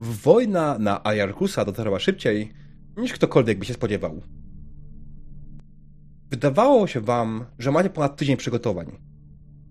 Wojna 0.00 0.78
na 0.78 1.04
Ajarkusa 1.04 1.64
dotarła 1.64 1.98
szybciej, 1.98 2.52
niż 2.96 3.12
ktokolwiek 3.12 3.58
by 3.58 3.64
się 3.64 3.74
spodziewał. 3.74 4.22
Wydawało 6.30 6.86
się 6.86 7.00
wam, 7.00 7.44
że 7.58 7.70
macie 7.70 7.90
ponad 7.90 8.16
tydzień 8.16 8.36
przygotowań, 8.36 8.98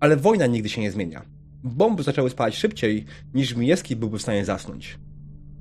ale 0.00 0.16
wojna 0.16 0.46
nigdy 0.46 0.68
się 0.68 0.80
nie 0.80 0.90
zmienia. 0.90 1.22
Bomby 1.64 2.02
zaczęły 2.02 2.30
spalać 2.30 2.56
szybciej, 2.56 3.04
niż 3.34 3.56
Mijewski 3.56 3.96
byłby 3.96 4.18
w 4.18 4.22
stanie 4.22 4.44
zasnąć. 4.44 4.98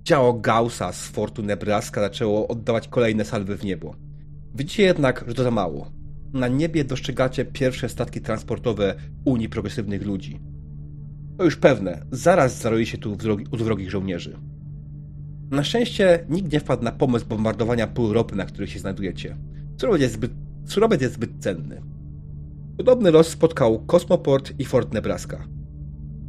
Działo 0.04 0.34
Gaussa 0.34 0.92
z 0.92 1.08
fortu 1.08 1.44
Nebraska 1.44 2.02
zaczęło 2.02 2.48
oddawać 2.48 2.88
kolejne 2.88 3.26
salwy 3.26 3.58
w 3.58 3.64
niebo. 3.64 3.96
Widzicie 4.56 4.84
jednak, 4.84 5.26
że 5.28 5.34
to 5.34 5.44
za 5.44 5.52
mało. 5.52 5.92
Na 6.34 6.48
niebie 6.48 6.84
dostrzegacie 6.84 7.46
pierwsze 7.46 7.90
statki 7.90 8.22
transportowe 8.22 8.96
Unii 9.26 9.50
Progresywnych 9.50 10.06
Ludzi. 10.06 10.40
To 11.38 11.44
już 11.44 11.56
pewne, 11.56 12.06
zaraz 12.12 12.62
zaroi 12.62 12.86
się 12.86 12.98
tu 12.98 13.18
u 13.52 13.58
wrogich 13.58 13.92
żołnierzy. 13.92 14.38
Na 15.54 15.63
szczęście 15.63 16.25
nikt 16.30 16.53
nie 16.53 16.59
wpadł 16.59 16.84
na 16.84 16.91
pomysł 16.91 17.25
bombardowania 17.25 17.88
półropy, 17.88 18.35
na 18.35 18.45
której 18.45 18.67
się 18.67 18.80
znajdujecie. 18.80 19.38
Surowiec 19.77 20.02
jest 20.02 20.13
zbyt, 20.13 20.31
surowiec 20.66 21.02
jest 21.02 21.13
zbyt 21.13 21.31
cenny. 21.39 21.81
Podobny 22.77 23.12
los 23.12 23.27
spotkał 23.27 23.85
Kosmoport 23.85 24.53
i 24.59 24.66
Fort 24.66 24.93
Nebraska. 24.93 25.48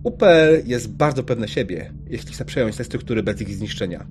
UPL 0.03 0.67
jest 0.67 0.93
bardzo 0.93 1.23
pewne 1.23 1.49
siebie, 1.49 1.93
jeśli 2.07 2.33
chce 2.33 2.45
przejąć 2.45 2.77
te 2.77 2.85
struktury 2.85 3.23
bez 3.23 3.41
ich 3.41 3.55
zniszczenia. 3.55 4.07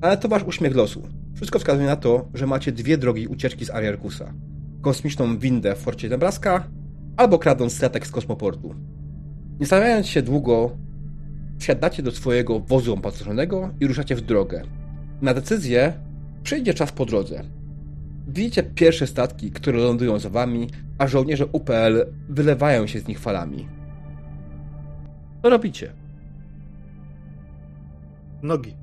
Ale 0.00 0.16
to 0.16 0.28
wasz 0.28 0.44
uśmiech 0.44 0.74
losu. 0.74 1.02
Wszystko 1.34 1.58
wskazuje 1.58 1.86
na 1.86 1.96
to, 1.96 2.28
że 2.34 2.46
macie 2.46 2.72
dwie 2.72 2.98
drogi 2.98 3.26
ucieczki 3.26 3.64
z 3.64 3.70
Ariarkusa. 3.70 4.34
Kosmiczną 4.82 5.38
windę 5.38 5.74
w 5.74 5.78
Forcie 5.78 6.08
Nebraska 6.08 6.68
albo 7.16 7.38
kradąc 7.38 7.76
statek 7.76 8.06
z 8.06 8.10
kosmoportu. 8.10 8.74
Nie 9.60 9.66
stawiając 9.66 10.06
się 10.06 10.22
długo, 10.22 10.76
wsiadacie 11.58 12.02
do 12.02 12.10
swojego 12.10 12.60
wozu 12.60 12.94
opancerzonego 12.94 13.70
i 13.80 13.86
ruszacie 13.86 14.16
w 14.16 14.20
drogę. 14.20 14.62
Na 15.22 15.34
decyzję 15.34 15.92
przyjdzie 16.42 16.74
czas 16.74 16.92
po 16.92 17.06
drodze. 17.06 17.44
Widzicie 18.28 18.62
pierwsze 18.62 19.06
statki, 19.06 19.50
które 19.50 19.78
lądują 19.78 20.18
za 20.18 20.30
wami, 20.30 20.68
a 20.98 21.06
żołnierze 21.06 21.46
UPL 21.46 22.06
wylewają 22.28 22.86
się 22.86 23.00
z 23.00 23.08
nich 23.08 23.18
falami. 23.18 23.68
Co 25.42 25.50
robicie? 25.50 25.92
Nogi. 28.42 28.74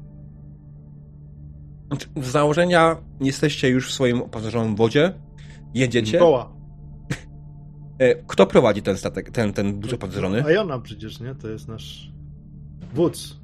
Znaczy, 1.88 2.08
z 2.16 2.28
założenia 2.28 2.98
jesteście 3.22 3.70
już 3.70 3.90
w 3.90 3.94
swoim 3.94 4.22
opancerzonym 4.22 4.76
wodzie, 4.76 5.14
jedziecie. 5.74 6.18
Koła. 6.18 6.52
E, 8.00 8.16
kto 8.16 8.48
prowadzi 8.48 8.82
ten 8.82 8.98
statek, 8.98 9.32
ten, 9.32 9.54
ten 9.54 9.82
wóz 9.82 9.94
opancerzony? 9.94 10.44
A 10.46 10.52
Jona 10.52 10.80
przecież, 10.80 11.20
nie? 11.20 11.36
To 11.36 11.50
jest 11.50 11.68
nasz 11.68 12.11
wódz. 12.94 13.40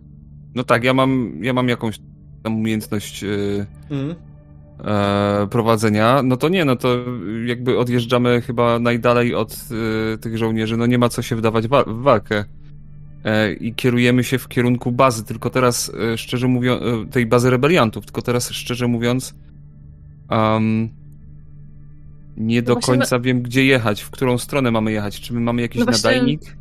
No 0.55 0.63
tak, 0.63 0.83
ja 0.83 0.93
mam, 0.93 1.31
ja 1.41 1.53
mam 1.53 1.69
jakąś 1.69 1.99
tam 2.43 2.55
umiejętność 2.55 3.21
yy, 3.21 3.65
mm. 3.89 4.15
e, 4.83 5.47
prowadzenia. 5.47 6.23
No 6.23 6.37
to 6.37 6.49
nie, 6.49 6.65
no 6.65 6.75
to 6.75 6.97
jakby 7.45 7.79
odjeżdżamy 7.79 8.41
chyba 8.41 8.79
najdalej 8.79 9.35
od 9.35 9.53
y, 10.13 10.17
tych 10.17 10.37
żołnierzy. 10.37 10.77
No 10.77 10.85
nie 10.85 10.97
ma 10.97 11.09
co 11.09 11.21
się 11.21 11.35
wdawać 11.35 11.67
wa 11.67 11.83
w 11.83 12.01
walkę. 12.01 12.45
E, 13.23 13.53
I 13.53 13.73
kierujemy 13.73 14.23
się 14.23 14.37
w 14.37 14.47
kierunku 14.47 14.91
bazy, 14.91 15.23
tylko 15.23 15.49
teraz 15.49 15.91
e, 16.13 16.17
szczerze 16.17 16.47
mówiąc, 16.47 16.81
tej 17.11 17.25
bazy 17.25 17.49
rebeliantów, 17.49 18.05
tylko 18.05 18.21
teraz 18.21 18.51
szczerze 18.51 18.87
mówiąc 18.87 19.35
um, 20.29 20.89
nie 22.37 22.61
do 22.61 22.75
końca 22.75 23.17
my... 23.17 23.23
wiem, 23.23 23.41
gdzie 23.41 23.65
jechać, 23.65 24.01
w 24.01 24.09
którą 24.09 24.37
stronę 24.37 24.71
mamy 24.71 24.91
jechać. 24.91 25.21
Czy 25.21 25.33
my 25.33 25.39
mamy 25.39 25.61
jakiś 25.61 25.79
no 25.79 25.85
właśnie... 25.85 26.11
nadajnik? 26.11 26.57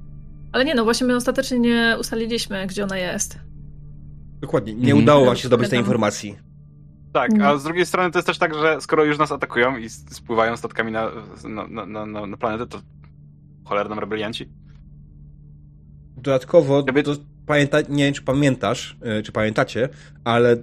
Ale 0.57 0.65
nie, 0.65 0.75
no 0.75 0.85
właśnie 0.85 1.07
my 1.07 1.17
ostatecznie 1.17 1.59
nie 1.59 1.97
ustaliliśmy, 2.01 2.67
gdzie 2.67 2.85
ona 2.85 2.99
jest. 2.99 3.39
Dokładnie, 4.41 4.75
nie 4.75 4.81
mhm. 4.81 5.03
udało 5.03 5.25
wam 5.27 5.37
się 5.37 5.49
zdobyć 5.49 5.71
tej 5.71 5.79
informacji. 5.79 6.37
Tak, 7.13 7.31
a 7.31 7.35
mhm. 7.35 7.59
z 7.59 7.65
drugiej 7.65 7.87
strony 7.87 8.11
to 8.11 8.19
jest 8.19 8.27
też 8.27 8.39
tak, 8.39 8.55
że 8.55 8.81
skoro 8.81 9.05
już 9.05 9.19
nas 9.19 9.33
atakują 9.33 9.77
i 9.77 9.89
spływają 9.89 10.57
statkami 10.57 10.93
na, 10.93 11.11
na, 11.45 11.87
na, 11.87 12.07
na, 12.07 12.27
na 12.27 12.37
planetę, 12.37 12.67
to 12.67 12.81
cholerną 13.65 14.01
rebelianci. 14.01 14.49
Dodatkowo, 16.17 16.83
do, 16.83 17.17
pamięta, 17.47 17.79
nie 17.89 18.05
wiem 18.05 18.15
czy 18.15 18.23
pamiętasz, 18.23 18.97
e, 19.03 19.23
czy 19.23 19.33
pamiętacie, 19.33 19.89
ale 20.25 20.57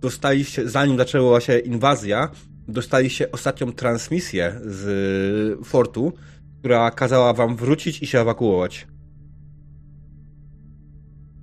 dostaliście, 0.00 0.68
zanim 0.68 0.98
zaczęła 0.98 1.40
się 1.40 1.58
inwazja, 1.58 2.28
dostaliście 2.68 3.32
ostatnią 3.32 3.72
transmisję 3.72 4.60
z 4.64 5.66
fortu, 5.66 6.12
która 6.58 6.90
kazała 6.90 7.32
wam 7.32 7.56
wrócić 7.56 8.02
i 8.02 8.06
się 8.06 8.20
ewakuować. 8.20 8.86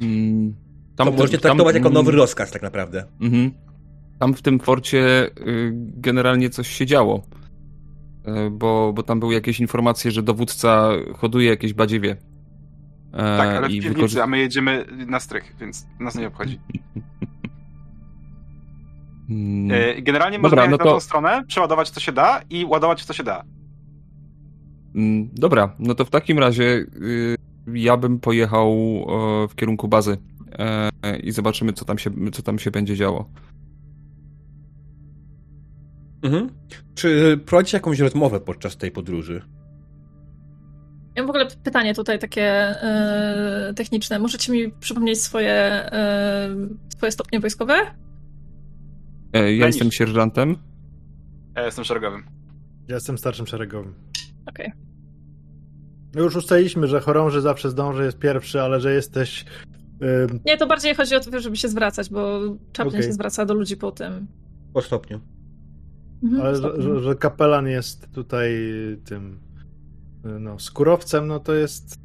Mm, 0.01 0.55
tam, 0.95 1.07
to 1.07 1.13
możecie 1.13 1.37
traktować 1.37 1.73
tam, 1.73 1.83
jako 1.83 1.93
nowy 1.93 2.09
mm. 2.09 2.19
rozkaz 2.19 2.51
tak 2.51 2.61
naprawdę. 2.61 3.05
Mhm. 3.21 3.51
Tam 4.19 4.33
w 4.33 4.41
tym 4.41 4.59
forcie 4.59 5.29
y, 5.47 5.71
generalnie 5.75 6.49
coś 6.49 6.67
się 6.67 6.85
działo. 6.85 7.23
Y, 8.27 8.49
bo, 8.51 8.93
bo 8.93 9.03
tam 9.03 9.19
były 9.19 9.33
jakieś 9.33 9.59
informacje, 9.59 10.11
że 10.11 10.23
dowódca 10.23 10.89
hoduje 11.15 11.49
jakieś 11.49 11.73
badziewie. 11.73 12.17
E, 13.13 13.37
tak, 13.37 13.49
ale 13.49 13.67
w 13.67 13.71
piwnicy, 13.71 13.93
wykorzy... 13.93 14.23
a 14.23 14.27
my 14.27 14.39
jedziemy 14.39 14.85
na 15.07 15.19
strych, 15.19 15.55
więc 15.59 15.87
nas 15.99 16.15
nie 16.15 16.27
obchodzi. 16.27 16.59
E, 19.69 20.01
generalnie 20.01 20.39
Dobra, 20.39 20.49
można 20.49 20.71
no 20.71 20.77
to... 20.77 20.85
na 20.85 20.91
tą 20.91 20.99
stronę, 20.99 21.43
przeładować 21.47 21.89
co 21.89 21.99
się 21.99 22.11
da 22.11 22.41
i 22.49 22.65
ładować 22.65 23.05
co 23.05 23.13
się 23.13 23.23
da. 23.23 23.43
Mm, 24.95 25.29
dobra, 25.33 25.75
no 25.79 25.95
to 25.95 26.05
w 26.05 26.09
takim 26.09 26.39
razie 26.39 26.63
y, 26.63 27.35
ja 27.73 27.97
bym 27.97 28.19
pojechał 28.19 28.75
w 29.49 29.55
kierunku 29.55 29.87
bazy 29.87 30.17
e, 30.59 30.89
i 31.19 31.31
zobaczymy, 31.31 31.73
co 31.73 31.85
tam 31.85 31.97
się, 31.97 32.11
co 32.31 32.41
tam 32.41 32.59
się 32.59 32.71
będzie 32.71 32.95
działo. 32.95 33.29
Mhm. 36.23 36.49
Czy 36.95 37.39
prowadzicie 37.45 37.77
jakąś 37.77 37.99
rozmowę 37.99 38.39
podczas 38.39 38.77
tej 38.77 38.91
podróży? 38.91 39.41
Ja 41.15 41.23
mam 41.23 41.27
w 41.27 41.29
ogóle 41.29 41.47
pytanie 41.63 41.95
tutaj 41.95 42.19
takie 42.19 42.75
yy, 43.67 43.73
techniczne. 43.73 44.19
Możecie 44.19 44.51
mi 44.51 44.71
przypomnieć 44.71 45.21
swoje, 45.21 45.89
yy, 46.59 46.77
swoje 46.97 47.11
stopnie 47.11 47.39
wojskowe? 47.39 47.73
E, 49.33 49.55
ja 49.55 49.67
jestem 49.67 49.91
sierżantem. 49.91 50.55
Ja 51.55 51.65
jestem 51.65 51.85
szeregowym. 51.85 52.23
Ja 52.87 52.95
jestem 52.95 53.17
starszym 53.17 53.47
szeregowym. 53.47 53.93
Okej. 54.45 54.67
Okay. 54.67 54.86
My 56.15 56.21
już 56.21 56.35
ustaliliśmy, 56.35 56.87
że 56.87 56.99
chorąży 56.99 57.41
zawsze 57.41 57.69
zdąży, 57.69 58.03
jest 58.03 58.19
pierwszy, 58.19 58.61
ale 58.61 58.81
że 58.81 58.93
jesteś... 58.93 59.45
Yy... 60.01 60.27
Nie, 60.45 60.57
to 60.57 60.67
bardziej 60.67 60.95
chodzi 60.95 61.15
o 61.15 61.19
to, 61.19 61.39
żeby 61.39 61.57
się 61.57 61.69
zwracać, 61.69 62.09
bo 62.09 62.39
Chaplin 62.77 62.87
okay. 62.87 63.03
się 63.03 63.13
zwraca 63.13 63.45
do 63.45 63.53
ludzi 63.53 63.77
po 63.77 63.91
tym. 63.91 64.27
Po 64.73 64.81
stopniu. 64.81 65.19
Mhm, 66.23 66.41
ale 66.41 66.55
że, 66.55 66.81
że, 66.81 66.99
że 66.99 67.15
kapelan 67.15 67.67
jest 67.67 68.11
tutaj 68.11 68.51
tym 69.05 69.39
no, 70.39 70.59
skórowcem, 70.59 71.27
no 71.27 71.39
to 71.39 71.53
jest 71.53 71.99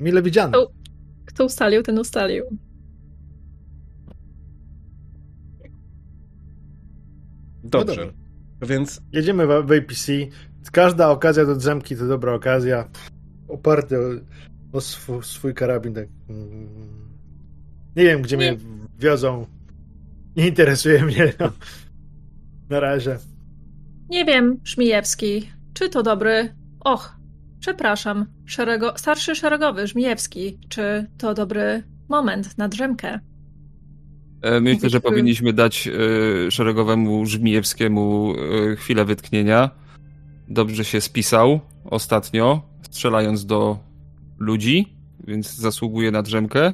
mile 0.00 0.22
widziany. 0.22 0.50
Kto, 0.50 0.72
kto 1.24 1.44
ustalił, 1.44 1.82
ten 1.82 1.98
ustalił. 1.98 2.44
Dobrze. 7.64 8.06
No 8.06 8.25
Więc. 8.62 9.00
Jedziemy 9.12 9.46
w, 9.46 9.66
w 9.66 9.72
APC. 9.72 10.12
Każda 10.72 11.10
okazja 11.10 11.44
do 11.44 11.56
drzemki 11.56 11.96
to 11.96 12.06
dobra 12.06 12.34
okazja. 12.34 12.88
Oparty 13.48 13.98
o, 13.98 14.02
o 14.72 14.80
swój, 14.80 15.22
swój 15.22 15.54
karabin. 15.54 15.94
Tak. 15.94 16.08
Mm. 16.28 16.86
Nie 17.96 18.04
wiem, 18.04 18.22
gdzie 18.22 18.36
Nie. 18.36 18.52
mnie 18.52 18.60
wiozą. 18.98 19.46
Nie 20.36 20.48
interesuje 20.48 21.04
mnie. 21.04 21.32
No. 21.40 21.52
Na 22.68 22.80
razie. 22.80 23.18
Nie 24.08 24.24
wiem, 24.24 24.60
Żmijewski. 24.64 25.50
Czy 25.74 25.88
to 25.88 26.02
dobry. 26.02 26.54
Och, 26.80 27.16
przepraszam. 27.60 28.26
Szerego... 28.46 28.92
Starszy 28.96 29.34
szeregowy 29.34 29.86
Żmijewski. 29.86 30.58
Czy 30.68 31.06
to 31.18 31.34
dobry 31.34 31.82
moment 32.08 32.58
na 32.58 32.68
drzemkę? 32.68 33.20
E, 34.46 34.60
myślę, 34.60 34.90
że 34.90 35.00
powinniśmy 35.08 35.52
dać 35.52 35.88
e, 35.88 36.50
szeregowemu 36.50 37.26
Żmijewskiemu 37.26 38.34
e, 38.72 38.76
chwilę 38.76 39.04
wytknienia. 39.04 39.70
Dobrze 40.48 40.84
się 40.84 41.00
spisał 41.00 41.60
ostatnio, 41.84 42.62
strzelając 42.82 43.46
do 43.46 43.78
ludzi, 44.38 44.96
więc 45.26 45.54
zasługuje 45.54 46.10
na 46.10 46.22
drzemkę. 46.22 46.72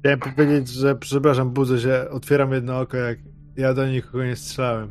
Chciałem 0.00 0.20
powiedzieć, 0.20 0.68
że 0.68 0.96
przepraszam, 0.96 1.50
budzę 1.50 1.80
się, 1.80 2.06
otwieram 2.10 2.52
jedno 2.52 2.80
oko, 2.80 2.96
jak 2.96 3.18
ja 3.56 3.74
do 3.74 3.86
nikogo 3.86 4.24
nie 4.24 4.36
strzelałem. 4.36 4.90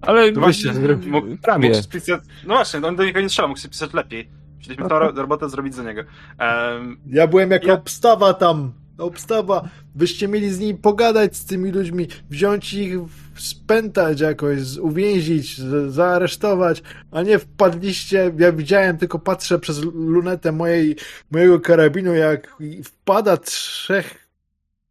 Ale 0.00 0.32
no 0.32 0.40
właśnie, 0.40 0.72
mógł, 1.06 1.36
prawie. 1.42 1.68
Mógł 1.68 1.82
spisać, 1.82 2.20
no 2.46 2.54
właśnie, 2.54 2.86
on 2.86 2.96
do 2.96 3.04
nikogo 3.04 3.20
nie 3.20 3.28
strzelał, 3.28 3.48
mógł 3.48 3.68
pisać 3.68 3.94
lepiej. 3.94 4.28
Chcieliśmy 4.60 4.88
tę 4.88 4.98
robotę 5.22 5.48
zrobić 5.48 5.74
za 5.74 5.82
niego. 5.82 6.02
Um, 6.40 6.98
ja 7.06 7.26
byłem 7.26 7.50
jako 7.50 7.66
ja... 7.66 7.74
obstawa 7.74 8.34
tam 8.34 8.72
obstawa. 8.98 9.68
Byście 9.94 10.28
mieli 10.28 10.50
z 10.50 10.58
nimi 10.58 10.74
pogadać 10.78 11.36
z 11.36 11.44
tymi 11.44 11.70
ludźmi, 11.70 12.08
wziąć 12.30 12.74
ich, 12.74 12.98
spętać 13.34 14.20
jakoś, 14.20 14.76
uwięzić, 14.76 15.60
zaaresztować, 15.88 16.82
a 17.10 17.22
nie 17.22 17.38
wpadliście. 17.38 18.32
Ja 18.38 18.52
widziałem, 18.52 18.98
tylko 18.98 19.18
patrzę 19.18 19.58
przez 19.58 19.78
lunetę 19.94 20.52
mojej, 20.52 20.96
mojego 21.30 21.60
karabinu, 21.60 22.14
jak 22.14 22.56
wpada 22.84 23.36
trzech 23.36 24.28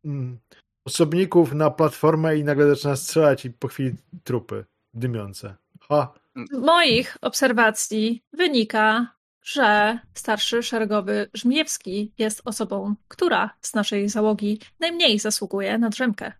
mm, 0.05 0.37
osobników 0.85 1.53
na 1.53 1.71
platformę 1.71 2.37
i 2.37 2.43
nagle 2.43 2.69
zaczyna 2.69 2.95
strzelać 2.95 3.45
i 3.45 3.51
po 3.51 3.67
chwili 3.67 3.95
trupy 4.23 4.65
dymiące. 4.93 5.55
Ha. 5.89 6.13
Moich 6.51 7.17
obserwacji 7.21 8.23
wynika, 8.33 9.14
że 9.45 9.99
starszy 10.13 10.63
szeregowy 10.63 11.29
Żmijewski 11.33 12.11
jest 12.17 12.41
osobą, 12.45 12.95
która 13.07 13.49
z 13.61 13.73
naszej 13.73 14.09
załogi 14.09 14.59
najmniej 14.79 15.19
zasługuje 15.19 15.77
na 15.77 15.89
drzemkę. 15.89 16.31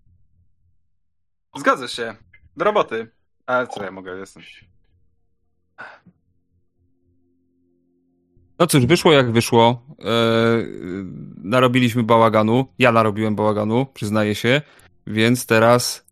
Zgadza 1.58 1.88
się. 1.88 2.16
Do 2.58 2.66
roboty. 2.66 3.08
Ale 3.46 3.68
co 3.68 3.84
ja 3.84 3.92
mogę, 3.92 4.20
jestem. 4.20 4.44
No 8.60 8.68
cóż, 8.68 8.86
wyszło 8.86 9.14
jak 9.14 9.32
wyszło. 9.32 9.86
Eee, 10.00 10.06
narobiliśmy 11.38 12.04
bałaganu. 12.04 12.66
Ja 12.80 12.92
narobiłem 12.92 13.36
bałaganu, 13.36 13.86
przyznaję 13.94 14.36
się. 14.36 14.62
Więc 15.08 15.46
teraz 15.46 16.06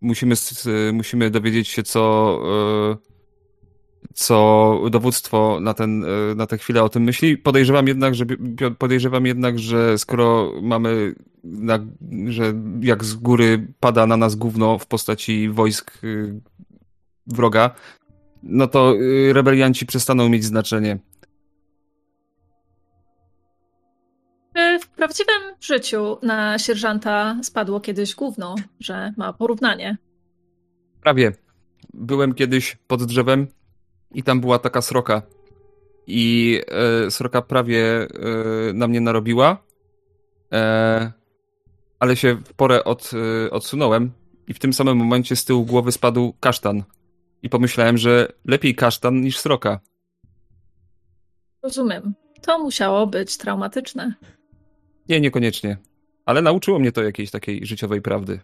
musimy, 0.00 0.34
musimy 0.92 1.30
dowiedzieć 1.30 1.68
się, 1.68 1.82
co, 1.82 2.38
e, 2.92 3.11
co 4.14 4.80
dowództwo 4.90 5.58
na, 5.60 5.74
ten, 5.74 6.04
e, 6.04 6.34
na 6.34 6.46
tę 6.46 6.58
chwilę 6.58 6.82
o 6.82 6.88
tym 6.88 7.02
myśli. 7.02 7.38
Podejrzewam 7.38 7.86
jednak, 7.86 8.14
że, 8.14 8.24
podejrzewam 8.78 9.26
jednak, 9.26 9.58
że 9.58 9.98
skoro 9.98 10.52
mamy, 10.62 11.14
na, 11.44 11.78
że 12.26 12.54
jak 12.80 13.04
z 13.04 13.14
góry 13.14 13.66
pada 13.80 14.06
na 14.06 14.16
nas 14.16 14.34
gówno 14.34 14.78
w 14.78 14.86
postaci 14.86 15.48
wojsk 15.48 15.90
e, 16.04 16.40
wroga, 17.26 17.70
no 18.42 18.66
to 18.66 18.94
rebelianci 19.32 19.86
przestaną 19.86 20.28
mieć 20.28 20.44
znaczenie. 20.44 20.98
W 24.82 24.88
prawdziwym 24.88 25.42
życiu 25.60 26.18
na 26.22 26.58
sierżanta 26.58 27.36
spadło 27.42 27.80
kiedyś 27.80 28.14
gówno, 28.14 28.54
że 28.80 29.12
ma 29.16 29.32
porównanie. 29.32 29.96
Prawie. 31.02 31.32
Byłem 31.94 32.34
kiedyś 32.34 32.76
pod 32.86 33.04
drzewem 33.04 33.46
i 34.14 34.22
tam 34.22 34.40
była 34.40 34.58
taka 34.58 34.82
sroka. 34.82 35.22
I 36.06 36.60
e, 37.06 37.10
sroka 37.10 37.42
prawie 37.42 37.84
e, 38.00 38.08
na 38.74 38.88
mnie 38.88 39.00
narobiła, 39.00 39.64
e, 40.52 41.12
ale 41.98 42.16
się 42.16 42.34
w 42.34 42.54
porę 42.54 42.84
od, 42.84 43.10
e, 43.46 43.50
odsunąłem 43.50 44.12
i 44.48 44.54
w 44.54 44.58
tym 44.58 44.72
samym 44.72 44.96
momencie 44.96 45.36
z 45.36 45.44
tyłu 45.44 45.64
głowy 45.64 45.92
spadł 45.92 46.34
kasztan. 46.40 46.82
I 47.42 47.48
pomyślałem, 47.48 47.98
że 47.98 48.28
lepiej 48.44 48.74
kasztan 48.74 49.20
niż 49.20 49.38
sroka. 49.38 49.80
Rozumiem. 51.62 52.14
To 52.42 52.58
musiało 52.58 53.06
być 53.06 53.36
traumatyczne. 53.36 54.14
Nie, 55.08 55.20
niekoniecznie. 55.20 55.76
Ale 56.26 56.42
nauczyło 56.42 56.78
mnie 56.78 56.92
to 56.92 57.02
jakiejś 57.02 57.30
takiej 57.30 57.66
życiowej 57.66 58.02
prawdy. 58.02 58.40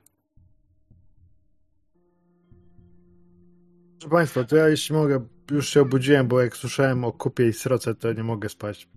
Proszę 3.98 4.10
Państwa, 4.10 4.44
to 4.44 4.56
ja 4.56 4.68
jeśli 4.68 4.94
mogę, 4.94 5.26
już 5.50 5.68
się 5.68 5.80
obudziłem, 5.80 6.28
bo 6.28 6.40
jak 6.40 6.56
słyszałem 6.56 7.04
o 7.04 7.12
kupie 7.12 7.48
i 7.48 7.52
sroce, 7.52 7.94
to 7.94 8.12
nie 8.12 8.24
mogę 8.24 8.48
spać. 8.48 8.88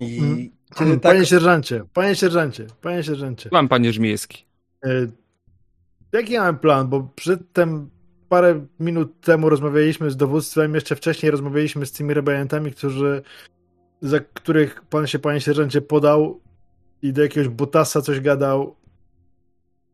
I 0.00 0.50
tak... 0.74 1.00
Panie 1.00 1.26
sierżancie, 1.26 1.84
panie 1.92 2.16
sierżancie, 2.16 2.66
panie 2.82 3.02
sierżancie. 3.02 3.48
Mam 3.52 3.68
panie 3.68 3.92
Żmijewski. 3.92 4.46
E, 4.84 4.88
jaki 6.12 6.38
mam 6.38 6.58
plan? 6.58 6.88
Bo 6.88 7.10
przedtem 7.16 7.90
parę 8.28 8.66
minut 8.80 9.20
temu 9.20 9.48
rozmawialiśmy 9.48 10.10
z 10.10 10.16
dowództwem, 10.16 10.74
jeszcze 10.74 10.96
wcześniej 10.96 11.30
rozmawialiśmy 11.30 11.86
z 11.86 11.92
tymi 11.92 12.14
rebeliantami, 12.14 12.72
którzy 12.72 13.22
za 14.00 14.20
których 14.20 14.82
pan 14.82 15.06
się, 15.06 15.18
panie 15.18 15.40
sierżancie, 15.40 15.80
podał 15.80 16.40
i 17.02 17.12
do 17.12 17.22
jakiegoś 17.22 17.48
butasa 17.48 18.02
coś 18.02 18.20
gadał. 18.20 18.76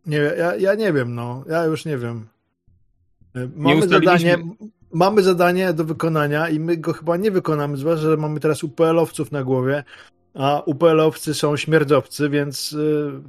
Nie 0.06 0.18
ja, 0.18 0.56
ja 0.56 0.74
nie 0.74 0.92
wiem, 0.92 1.14
no. 1.14 1.44
Ja 1.48 1.64
już 1.64 1.84
nie 1.84 1.98
wiem. 1.98 2.28
E, 3.36 3.48
mamy 3.56 3.88
zadanie, 3.88 4.38
mamy 4.92 5.22
zadanie 5.22 5.72
do 5.72 5.84
wykonania 5.84 6.48
i 6.48 6.60
my 6.60 6.76
go 6.76 6.92
chyba 6.92 7.16
nie 7.16 7.30
wykonamy, 7.30 7.76
zwłaszcza, 7.76 8.10
że 8.10 8.16
mamy 8.16 8.40
teraz 8.40 8.64
UPL-owców 8.64 9.32
na 9.32 9.44
głowie, 9.44 9.84
a 10.34 10.62
UPL-owcy 10.66 11.34
są 11.34 11.56
śmierdzowcy, 11.56 12.28
więc 12.28 12.72
yy, 12.72 13.22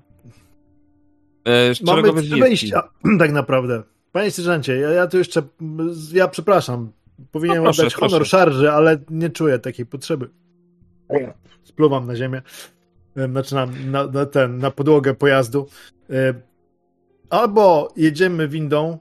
e, 1.47 1.73
mamy 1.85 2.11
wyjścia, 2.13 2.83
tak 3.19 3.31
naprawdę. 3.31 3.83
Panie 4.11 4.31
sierżancie, 4.31 4.77
ja, 4.77 4.89
ja 4.89 5.07
tu 5.07 5.17
jeszcze, 5.17 5.41
ja 6.13 6.27
przepraszam, 6.27 6.91
powinienem 7.31 7.63
no 7.63 7.67
proszę, 7.67 7.81
oddać 7.81 7.95
honor 7.95 8.19
proszę. 8.19 8.29
szarży, 8.29 8.71
ale 8.71 8.99
nie 9.09 9.29
czuję 9.29 9.59
takiej 9.59 9.85
potrzeby. 9.85 10.29
Spluwam 11.63 12.07
na 12.07 12.15
ziemię. 12.15 12.41
Znaczy 13.29 13.55
na, 13.55 13.65
na, 13.65 14.07
na, 14.07 14.25
ten, 14.25 14.57
na 14.57 14.71
podłogę 14.71 15.13
pojazdu. 15.13 15.67
Albo 17.29 17.93
jedziemy 17.95 18.47
windą, 18.47 18.97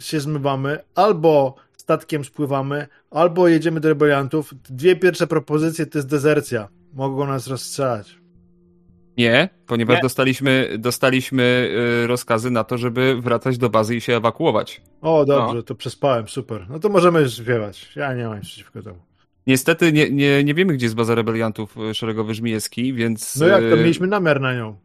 się 0.00 0.20
zmywamy, 0.20 0.78
albo 0.94 1.54
statkiem 1.76 2.24
spływamy, 2.24 2.86
albo 3.10 3.48
jedziemy 3.48 3.80
do 3.80 3.88
rebeliantów. 3.88 4.54
Dwie 4.70 4.96
pierwsze 4.96 5.26
propozycje 5.26 5.86
to 5.86 5.98
jest 5.98 6.08
dezercja. 6.08 6.68
Mogą 6.94 7.26
nas 7.26 7.46
rozstrzelać. 7.46 8.20
Nie, 9.16 9.48
ponieważ 9.66 9.96
Nie. 9.96 10.02
dostaliśmy, 10.02 10.76
dostaliśmy 10.78 11.70
rozkazy 12.06 12.50
na 12.50 12.64
to, 12.64 12.78
żeby 12.78 13.20
wracać 13.20 13.58
do 13.58 13.70
bazy 13.70 13.96
i 13.96 14.00
się 14.00 14.16
ewakuować. 14.16 14.82
O, 15.00 15.24
dobrze, 15.24 15.56
no. 15.56 15.62
to 15.62 15.74
przespałem, 15.74 16.28
super. 16.28 16.66
No 16.70 16.78
to 16.78 16.88
możemy 16.88 17.20
już 17.20 17.36
śpiewać. 17.36 17.92
Ja 17.96 18.14
nie 18.14 18.24
mam 18.24 18.36
nic 18.36 18.46
przeciwko 18.46 18.82
temu. 18.82 18.98
Niestety 19.46 19.92
nie, 19.92 20.10
nie, 20.10 20.44
nie 20.44 20.54
wiemy, 20.54 20.74
gdzie 20.74 20.86
jest 20.86 20.96
baza 20.96 21.14
rebeliantów 21.14 21.76
e, 21.78 21.94
szeregowy 21.94 22.34
Żmijewski, 22.34 22.94
więc... 22.94 23.36
No 23.36 23.46
jak, 23.46 23.60
to 23.60 23.74
e, 23.74 23.76
mieliśmy 23.76 24.06
namiar 24.06 24.40
na 24.40 24.54
nią. 24.54 24.76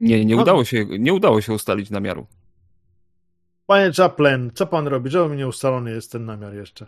Nie, 0.00 0.24
nie, 0.24 0.36
no. 0.36 0.42
udało 0.42 0.64
się, 0.64 0.86
nie 0.98 1.14
udało 1.14 1.40
się 1.40 1.52
ustalić 1.52 1.90
namiaru. 1.90 2.26
Panie 3.66 3.92
Chaplin, 3.92 4.50
co 4.54 4.66
pan 4.66 4.86
robi? 4.88 5.10
Czemu 5.10 5.34
nie 5.34 5.48
ustalony 5.48 5.90
jest 5.90 6.12
ten 6.12 6.24
namiar 6.24 6.54
jeszcze? 6.54 6.86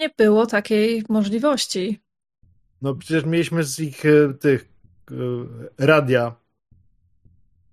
Nie 0.00 0.10
było 0.18 0.46
takiej 0.46 1.04
możliwości. 1.08 2.00
No 2.82 2.94
przecież 2.94 3.24
mieliśmy 3.24 3.64
z 3.64 3.80
ich 3.80 4.04
e, 4.06 4.34
tych 4.34 4.68
radia 5.78 6.34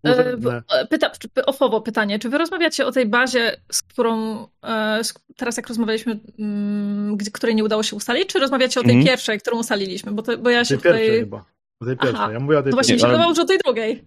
E, 0.05 0.37
e, 0.69 0.87
pyta, 0.87 1.11
ofowo 1.45 1.81
pytanie, 1.81 2.19
czy 2.19 2.29
wy 2.29 2.37
rozmawiacie 2.37 2.85
o 2.85 2.91
tej 2.91 3.05
bazie, 3.05 3.61
z 3.71 3.81
którą 3.81 4.43
e, 4.63 5.01
teraz 5.37 5.57
jak 5.57 5.67
rozmawialiśmy, 5.67 6.19
mm, 6.39 7.17
której 7.33 7.55
nie 7.55 7.63
udało 7.63 7.83
się 7.83 7.95
ustalić, 7.95 8.27
czy 8.27 8.39
rozmawiacie 8.39 8.79
o 8.79 8.83
tej 8.83 8.91
mm. 8.91 9.05
pierwszej, 9.05 9.39
którą 9.39 9.59
ustaliliśmy? 9.59 10.11
Bo, 10.11 10.21
to, 10.21 10.37
bo 10.37 10.49
ja 10.49 10.65
się 10.65 10.77
tej 10.77 10.91
tutaj... 10.91 11.19
Chyba. 11.19 11.45
O 11.81 11.85
tej 11.85 11.97
pierwszej. 11.97 12.19
Aha. 12.23 12.31
Ja 12.31 12.39
mówię 12.39 12.59
o 12.59 12.63
tej 12.63 12.71
no 12.71 12.75
właśnie 12.75 12.99
się 12.99 13.07
wydawało, 13.07 13.33
że 13.35 13.41
o 13.41 13.45
tej 13.45 13.57
drugiej. 13.57 14.05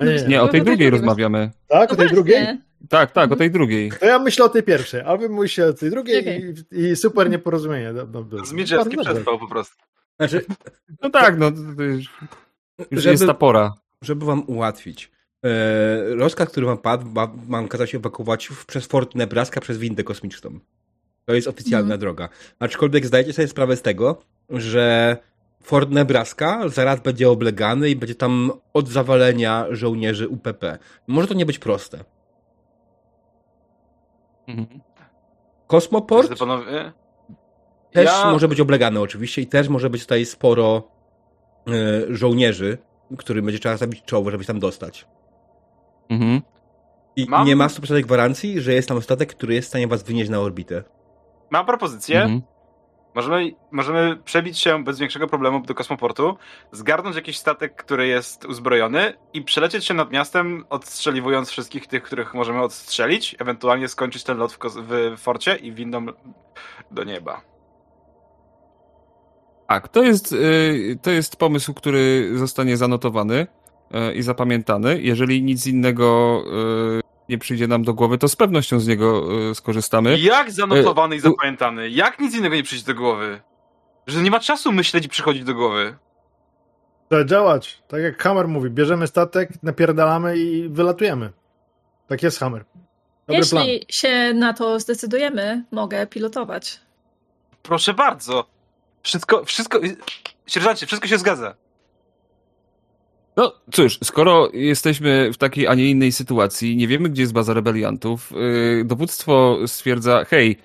Nie, 0.00 0.14
nie, 0.14 0.24
nie 0.28 0.42
o 0.42 0.48
tej 0.48 0.62
drugiej 0.62 0.90
rozmawiamy. 0.90 1.50
Tak, 1.68 1.78
no 1.78 1.84
o 1.84 1.86
tej 1.86 1.96
właśnie. 1.96 2.14
drugiej? 2.14 2.46
Tak, 2.88 3.12
tak, 3.12 3.32
o 3.32 3.36
tej 3.36 3.50
drugiej. 3.50 3.92
To 4.00 4.06
ja 4.06 4.18
myślę 4.18 4.44
o 4.44 4.48
tej 4.48 4.62
pierwszej, 4.62 5.00
a 5.06 5.16
wy 5.16 5.28
mówicie 5.28 5.66
o 5.66 5.72
tej 5.72 5.90
drugiej 5.90 6.20
okay. 6.20 6.54
i, 6.72 6.90
i, 6.90 6.96
super 6.96 7.30
nieporozumienie. 7.30 7.92
Zmierzewski 8.44 8.96
przespał 8.96 9.38
po 9.38 9.48
prostu. 9.48 9.76
Znaczy, 10.16 10.44
no 11.02 11.10
tak, 11.10 11.38
no 11.38 11.50
to 11.76 11.82
już, 11.82 12.04
już 12.90 13.02
żeby, 13.02 13.12
jest 13.12 13.26
ta 13.26 13.34
pora. 13.34 13.74
Żeby 14.02 14.26
wam 14.26 14.44
ułatwić. 14.46 15.10
E, 15.44 16.14
rozkaz, 16.14 16.48
który 16.48 16.66
mam 16.66 16.78
padł, 16.78 17.06
ma, 17.06 17.32
mam 17.48 17.68
kazać 17.68 17.90
się 17.90 17.98
ewakuować 17.98 18.48
przez 18.66 18.86
Fort 18.86 19.14
Nebraska 19.14 19.60
przez 19.60 19.78
windę 19.78 20.04
kosmiczną. 20.04 20.58
To 21.24 21.34
jest 21.34 21.48
oficjalna 21.48 21.94
mm. 21.94 21.98
droga. 21.98 22.28
Aczkolwiek 22.58 23.06
zdajecie 23.06 23.32
sobie 23.32 23.48
sprawę 23.48 23.76
z 23.76 23.82
tego, 23.82 24.22
że 24.50 25.16
Fort 25.64 25.90
Nebraska 25.90 26.68
zaraz 26.68 27.00
będzie 27.00 27.30
oblegany 27.30 27.90
i 27.90 27.96
będzie 27.96 28.14
tam 28.14 28.52
od 28.74 28.88
zawalenia 28.88 29.66
żołnierzy 29.70 30.28
UPP. 30.28 30.78
Może 31.06 31.28
to 31.28 31.34
nie 31.34 31.46
być 31.46 31.58
proste. 31.58 32.04
Mhm. 34.46 34.80
Kosmoport 35.66 36.38
panowie? 36.38 36.92
też 37.92 38.06
ja... 38.06 38.30
może 38.32 38.48
być 38.48 38.60
oblegany 38.60 39.00
oczywiście 39.00 39.42
i 39.42 39.46
też 39.46 39.68
może 39.68 39.90
być 39.90 40.02
tutaj 40.02 40.26
sporo 40.26 40.82
y, 41.68 42.16
żołnierzy, 42.16 42.78
którym 43.18 43.44
będzie 43.44 43.58
trzeba 43.58 43.76
zabić 43.76 44.02
czoło, 44.04 44.30
żeby 44.30 44.44
się 44.44 44.48
tam 44.48 44.60
dostać. 44.60 45.06
Mhm. 46.08 46.40
I 47.16 47.26
Mam... 47.28 47.46
nie 47.46 47.56
ma 47.56 47.66
100% 47.66 48.00
gwarancji, 48.00 48.60
że 48.60 48.72
jest 48.72 48.88
tam 48.88 49.02
statek, 49.02 49.34
który 49.34 49.54
jest 49.54 49.66
w 49.66 49.68
stanie 49.68 49.88
was 49.88 50.02
wynieść 50.02 50.30
na 50.30 50.40
orbitę. 50.40 50.84
Mam 51.50 51.66
propozycję. 51.66 52.22
Mhm. 52.22 52.42
Możemy, 53.14 53.54
możemy 53.70 54.16
przebić 54.16 54.58
się 54.58 54.84
bez 54.84 54.98
większego 54.98 55.26
problemu 55.26 55.60
do 55.60 55.74
kosmoportu, 55.74 56.36
zgarnąć 56.72 57.16
jakiś 57.16 57.38
statek, 57.38 57.76
który 57.76 58.06
jest 58.06 58.44
uzbrojony 58.44 59.14
i 59.32 59.42
przelecieć 59.42 59.84
się 59.84 59.94
nad 59.94 60.10
miastem, 60.10 60.64
odstrzeliwując 60.70 61.50
wszystkich 61.50 61.86
tych, 61.86 62.02
których 62.02 62.34
możemy 62.34 62.62
odstrzelić, 62.62 63.36
ewentualnie 63.38 63.88
skończyć 63.88 64.24
ten 64.24 64.38
lot 64.38 64.52
w, 64.52 64.58
w 65.16 65.20
forcie 65.20 65.56
i 65.56 65.72
windą 65.72 66.06
do 66.90 67.04
nieba. 67.04 67.40
Tak, 69.68 69.88
to 69.88 70.02
jest, 70.02 70.32
y, 70.32 70.98
to 71.02 71.10
jest 71.10 71.36
pomysł, 71.36 71.74
który 71.74 72.30
zostanie 72.38 72.76
zanotowany 72.76 73.46
y, 74.10 74.14
i 74.14 74.22
zapamiętany. 74.22 75.00
Jeżeli 75.02 75.42
nic 75.42 75.66
innego 75.66 76.42
y, 77.00 77.03
nie 77.28 77.38
przyjdzie 77.38 77.66
nam 77.66 77.84
do 77.84 77.94
głowy, 77.94 78.18
to 78.18 78.28
z 78.28 78.36
pewnością 78.36 78.80
z 78.80 78.86
niego 78.86 79.24
skorzystamy. 79.54 80.18
Jak 80.18 80.52
zanotowany 80.52 81.16
i 81.16 81.20
zapamiętany? 81.20 81.90
Jak 81.90 82.18
nic 82.18 82.34
innego 82.34 82.54
nie 82.54 82.62
przyjdzie 82.62 82.86
do 82.86 82.94
głowy? 82.94 83.40
Że 84.06 84.22
nie 84.22 84.30
ma 84.30 84.40
czasu 84.40 84.72
myśleć 84.72 85.06
i 85.06 85.08
przychodzić 85.08 85.44
do 85.44 85.54
głowy. 85.54 85.96
Trzeba 87.08 87.24
działać. 87.24 87.82
Tak 87.88 88.02
jak 88.02 88.22
Hammer 88.22 88.48
mówi, 88.48 88.70
bierzemy 88.70 89.06
statek, 89.06 89.50
napierdalamy 89.62 90.38
i 90.38 90.68
wylatujemy. 90.68 91.32
Tak 92.08 92.22
jest 92.22 92.38
Hammer. 92.38 92.64
Dobry 93.26 93.36
Jeśli 93.36 93.50
plan. 93.50 93.66
się 93.88 94.34
na 94.34 94.52
to 94.52 94.80
zdecydujemy, 94.80 95.64
mogę 95.70 96.06
pilotować. 96.06 96.80
Proszę 97.62 97.94
bardzo. 97.94 98.46
Wszystko, 99.02 99.44
wszystko, 99.44 99.80
sierżancie, 100.46 100.86
wszystko 100.86 101.08
się 101.08 101.18
zgadza. 101.18 101.54
No 103.36 103.52
cóż, 103.72 103.98
skoro 104.04 104.48
jesteśmy 104.52 105.32
w 105.32 105.36
takiej, 105.36 105.66
a 105.66 105.74
nie 105.74 105.90
innej 105.90 106.12
sytuacji, 106.12 106.76
nie 106.76 106.88
wiemy, 106.88 107.08
gdzie 107.08 107.22
jest 107.22 107.32
baza 107.32 107.54
rebeliantów, 107.54 108.30
yy, 108.30 108.84
dowództwo 108.84 109.58
stwierdza, 109.66 110.24
hej, 110.24 110.58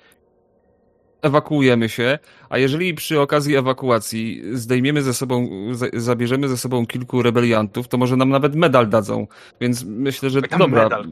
ewakuujemy 1.22 1.88
się, 1.88 2.18
a 2.48 2.58
jeżeli 2.58 2.94
przy 2.94 3.20
okazji 3.20 3.56
ewakuacji 3.56 4.42
zdejmiemy 4.52 5.02
ze 5.02 5.14
sobą, 5.14 5.48
zabierzemy 5.92 6.48
ze 6.48 6.56
sobą 6.56 6.86
kilku 6.86 7.22
rebeliantów, 7.22 7.88
to 7.88 7.98
może 7.98 8.16
nam 8.16 8.28
nawet 8.28 8.54
medal 8.54 8.88
dadzą, 8.88 9.26
więc 9.60 9.84
myślę, 9.84 10.30
że 10.30 10.40
dobra. 10.42 10.82
Medal? 10.82 11.08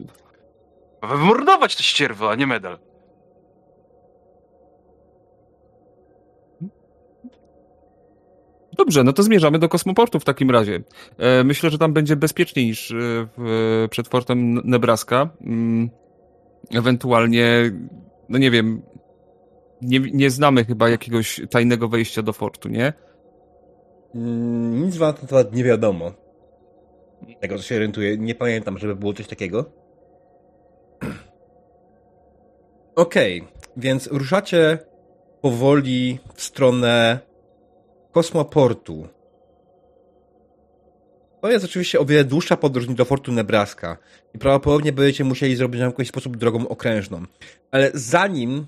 Wymordować 1.03 1.75
to 1.75 1.83
ścierwo, 1.83 2.31
a 2.31 2.35
nie 2.35 2.47
medal. 2.47 2.77
Dobrze, 8.79 9.03
no 9.03 9.13
to 9.13 9.23
zmierzamy 9.23 9.59
do 9.59 9.69
kosmoportu 9.69 10.19
w 10.19 10.25
takim 10.25 10.51
razie. 10.51 10.79
E, 11.17 11.43
myślę, 11.43 11.69
że 11.69 11.77
tam 11.77 11.93
będzie 11.93 12.15
bezpieczniej 12.15 12.65
niż 12.65 12.91
e, 12.91 13.87
przed 13.89 14.07
fortem 14.07 14.53
Nebraska. 14.53 15.29
Mm, 15.41 15.89
ewentualnie, 16.73 17.71
no 18.29 18.37
nie 18.37 18.51
wiem, 18.51 18.81
nie, 19.81 19.99
nie 19.99 20.29
znamy 20.29 20.65
chyba 20.65 20.89
jakiegoś 20.89 21.41
tajnego 21.49 21.87
wejścia 21.87 22.21
do 22.21 22.33
fortu, 22.33 22.69
nie? 22.69 22.93
Mm, 24.15 24.85
nic 24.85 24.97
wam 24.97 25.15
na 25.21 25.27
temat 25.27 25.55
nie 25.55 25.63
wiadomo. 25.63 26.11
Tego, 27.39 27.57
co 27.57 27.63
się 27.63 27.75
orientuję, 27.75 28.17
nie 28.17 28.35
pamiętam, 28.35 28.77
żeby 28.77 28.95
było 28.95 29.13
coś 29.13 29.27
takiego. 29.27 29.65
Okej, 32.95 33.41
okay, 33.41 33.53
więc 33.77 34.07
ruszacie 34.07 34.79
powoli 35.41 36.19
w 36.33 36.41
stronę 36.41 37.28
kosmoportu. 38.11 39.07
To 41.41 41.51
jest 41.51 41.65
oczywiście 41.65 41.99
o 41.99 42.05
wiele 42.05 42.23
dłuższa 42.23 42.57
podróż 42.57 42.87
niż 42.87 42.95
do 42.95 43.05
Fortu 43.05 43.31
Nebraska 43.31 43.97
i 44.35 44.39
prawdopodobnie 44.39 44.93
będziecie 44.93 45.23
musieli 45.23 45.55
zrobić 45.55 45.81
w 45.81 45.83
jakiś 45.83 46.07
sposób 46.07 46.37
drogą 46.37 46.67
okrężną. 46.67 47.25
Ale 47.71 47.91
zanim 47.93 48.65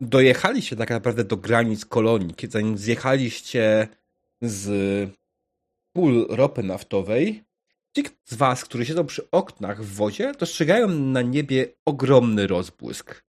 dojechaliście 0.00 0.76
tak 0.76 0.90
naprawdę 0.90 1.24
do 1.24 1.36
granic 1.36 1.84
kolonii, 1.84 2.34
zanim 2.48 2.78
zjechaliście 2.78 3.88
z 4.42 4.70
pól 5.92 6.26
ropy 6.30 6.62
naftowej, 6.62 7.44
ci 7.96 8.04
z 8.24 8.34
was, 8.34 8.64
którzy 8.64 8.86
siedzą 8.86 9.06
przy 9.06 9.30
oknach 9.30 9.82
w 9.82 9.94
wodzie, 9.94 10.32
dostrzegają 10.38 10.88
na 10.88 11.22
niebie 11.22 11.66
ogromny 11.86 12.46
rozbłysk. 12.46 13.22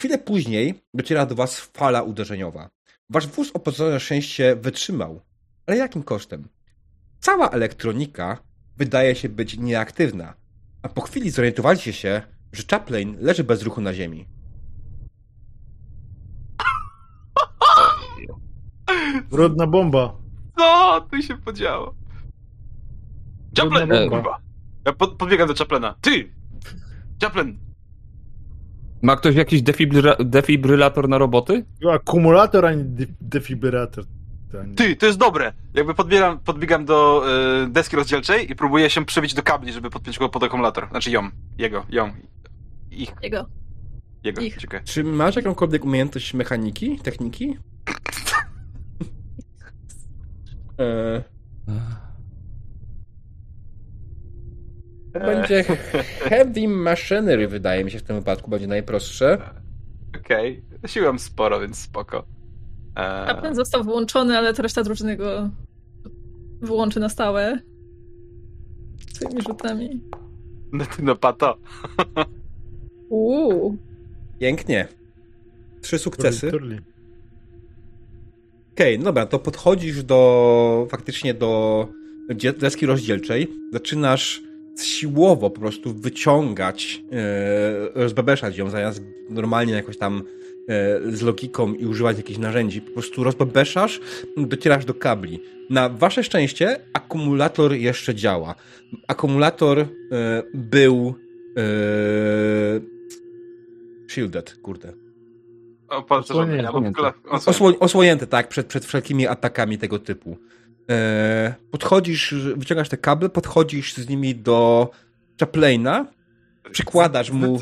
Chwilę 0.00 0.18
później 0.18 0.74
dociera 0.94 1.26
do 1.26 1.34
was 1.34 1.60
fala 1.60 2.02
uderzeniowa. 2.02 2.70
Wasz 3.10 3.26
wóz 3.26 3.50
opłacone 3.54 3.90
na 3.90 3.98
szczęście 3.98 4.56
wytrzymał. 4.56 5.20
Ale 5.66 5.76
jakim 5.76 6.02
kosztem? 6.02 6.48
Cała 7.20 7.50
elektronika 7.50 8.38
wydaje 8.76 9.14
się 9.14 9.28
być 9.28 9.58
nieaktywna, 9.58 10.34
a 10.82 10.88
po 10.88 11.00
chwili 11.00 11.30
zorientowaliście 11.30 11.92
się, 11.92 12.22
że 12.52 12.62
Chaplin 12.70 13.16
leży 13.20 13.44
bez 13.44 13.62
ruchu 13.62 13.80
na 13.80 13.94
ziemi. 13.94 14.26
Brudna 19.30 19.66
bomba. 19.66 20.16
Co 20.58 21.00
tu 21.10 21.22
się 21.22 21.36
podziało? 21.38 21.94
Chaplin! 23.56 24.10
Kurwa. 24.10 24.38
Ja 24.84 24.92
pod, 24.92 25.16
podbiegam 25.16 25.48
do 25.48 25.54
Chaplina. 25.54 25.94
Ty! 26.00 26.32
Chaplin! 27.22 27.58
Ma 29.02 29.16
ktoś 29.16 29.34
jakiś 29.34 29.62
defibrylator 30.18 31.08
na 31.08 31.18
roboty? 31.18 31.64
Akumulator, 31.92 32.66
a 32.66 32.74
nie 32.74 32.84
defibrylator. 33.20 34.04
Ty, 34.76 34.96
to 34.96 35.06
jest 35.06 35.18
dobre. 35.18 35.52
Jakby 35.74 35.94
podbiegam, 35.94 36.38
podbiegam 36.38 36.84
do 36.84 37.24
y, 37.64 37.68
deski 37.68 37.96
rozdzielczej 37.96 38.50
i 38.52 38.56
próbuję 38.56 38.90
się 38.90 39.04
przebić 39.04 39.34
do 39.34 39.42
kabli, 39.42 39.72
żeby 39.72 39.90
podpiąć 39.90 40.18
go 40.18 40.28
pod 40.28 40.42
akumulator. 40.42 40.88
Znaczy 40.90 41.10
ją, 41.10 41.30
jego, 41.58 41.86
ją. 41.88 42.10
Ich. 42.90 43.12
Jego. 43.22 43.46
Jego, 44.24 44.42
Ich. 44.42 44.56
Czy 44.84 45.04
masz 45.04 45.36
jakąkolwiek 45.36 45.84
umiejętność 45.84 46.34
mechaniki, 46.34 46.98
techniki? 46.98 47.56
e... 50.80 51.22
To 55.12 55.20
będzie 55.20 55.64
heavy 56.28 56.68
machinery, 56.68 57.48
wydaje 57.48 57.84
mi 57.84 57.90
się 57.90 57.98
w 57.98 58.02
tym 58.02 58.16
wypadku, 58.16 58.50
będzie 58.50 58.66
najprostsze. 58.66 59.38
Okej, 60.20 60.62
okay. 60.78 60.88
siłam 60.88 61.18
sporo, 61.18 61.60
więc 61.60 61.78
spoko. 61.78 62.24
Eee... 62.96 63.26
Kaplan 63.26 63.54
został 63.54 63.84
wyłączony, 63.84 64.38
ale 64.38 64.54
to 64.54 64.62
reszta 64.62 64.82
drużyny 64.82 65.16
go 65.16 65.50
wyłączy 66.60 67.00
na 67.00 67.08
stałe. 67.08 67.58
Swoimi 69.12 69.42
rzutami. 69.42 70.00
No 70.72 70.86
ty 70.86 71.02
no 71.02 71.16
pato. 71.16 71.58
Uuu. 73.08 73.76
Pięknie. 74.38 74.88
Trzy 75.80 75.98
sukcesy. 75.98 76.48
Okej, 76.48 76.80
okay, 78.94 79.04
dobra, 79.04 79.26
to 79.26 79.38
podchodzisz 79.38 80.02
do 80.02 80.86
faktycznie 80.90 81.34
do 81.34 81.88
deski 82.58 82.86
rozdzielczej. 82.86 83.48
Zaczynasz 83.72 84.47
siłowo 84.84 85.50
po 85.50 85.60
prostu 85.60 85.94
wyciągać, 85.94 87.02
e, 87.12 88.02
rozbebeszać 88.02 88.56
ją, 88.56 88.70
zamiast 88.70 89.02
normalnie 89.30 89.72
jakoś 89.72 89.98
tam 89.98 90.22
e, 90.68 91.12
z 91.12 91.22
logiką 91.22 91.74
i 91.74 91.86
używać 91.86 92.16
jakichś 92.16 92.38
narzędzi. 92.38 92.80
Po 92.80 92.90
prostu 92.90 93.24
rozbebeszasz, 93.24 94.00
docierasz 94.36 94.84
do 94.84 94.94
kabli. 94.94 95.40
Na 95.70 95.88
wasze 95.88 96.24
szczęście 96.24 96.80
akumulator 96.92 97.72
jeszcze 97.72 98.14
działa. 98.14 98.54
Akumulator 99.08 99.78
e, 99.78 99.86
był 100.54 101.14
e, 101.56 101.62
shielded, 104.08 104.56
kurde. 104.62 104.92
Osłonięty. 107.30 107.80
Osłonięty, 107.80 108.26
tak, 108.26 108.48
przed, 108.48 108.66
przed 108.66 108.84
wszelkimi 108.84 109.26
atakami 109.26 109.78
tego 109.78 109.98
typu. 109.98 110.36
E, 110.90 111.54
podchodzisz, 111.70 112.34
wyciągasz 112.56 112.88
te 112.88 112.96
kable, 112.96 113.28
podchodzisz 113.28 113.94
z 113.94 114.08
nimi 114.08 114.34
do 114.34 114.90
Chaplaina, 115.40 116.06
przykładasz 116.70 117.30
mu... 117.30 117.60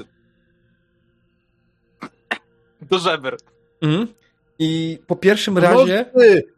Do 2.90 2.98
żeber. 2.98 3.36
Mhm. 3.82 4.06
I 4.58 4.98
po 5.06 5.16
pierwszym 5.16 5.58
razie... 5.58 6.06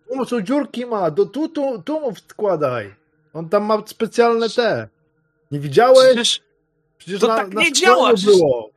Tu 0.09 0.25
są 0.25 0.41
dziurki 0.41 0.87
ma, 0.87 1.11
do, 1.11 1.27
tu, 1.27 1.49
tu, 1.49 1.83
tu 1.83 2.01
mu 2.01 2.15
wkładaj. 2.15 2.95
On 3.33 3.49
tam 3.49 3.65
ma 3.65 3.83
specjalne 3.87 4.49
te. 4.49 4.89
Nie 5.51 5.61
widziałeś? 5.61 6.07
Przecież, 6.07 6.41
Przecież 6.99 7.21
to 7.21 7.27
na, 7.27 7.37
tak 7.37 7.55
na 7.55 7.61
nie 7.61 7.73
działa. 7.73 8.13
Było. 8.25 8.71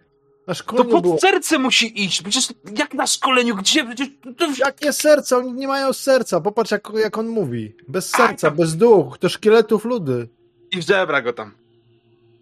Na 0.48 0.54
szkoleniu 0.54 0.90
to 0.90 0.96
pod 0.96 1.04
było. 1.04 1.20
serce 1.20 1.60
musi 1.60 2.04
iść. 2.04 2.22
Przecież 2.22 2.48
jak 2.78 2.94
na 2.94 3.08
szkoleniu, 3.08 3.56
gdzie? 3.56 3.86
Przecież 3.86 4.08
to... 4.38 4.48
Jakie 4.58 4.94
serce? 4.94 5.38
Oni 5.38 5.54
nie 5.54 5.68
mają 5.68 5.94
serca. 5.94 6.42
Popatrz, 6.42 6.72
jak, 6.72 6.92
jak 7.04 7.18
on 7.18 7.28
mówi. 7.28 7.76
Bez 7.88 8.10
serca, 8.10 8.48
A, 8.48 8.52
bez 8.52 8.78
duch, 8.78 9.18
to 9.18 9.30
szkieletów 9.30 9.86
ludy. 9.86 10.28
I 10.72 10.82
żebra 10.82 11.22
go 11.22 11.34
tam. 11.34 11.52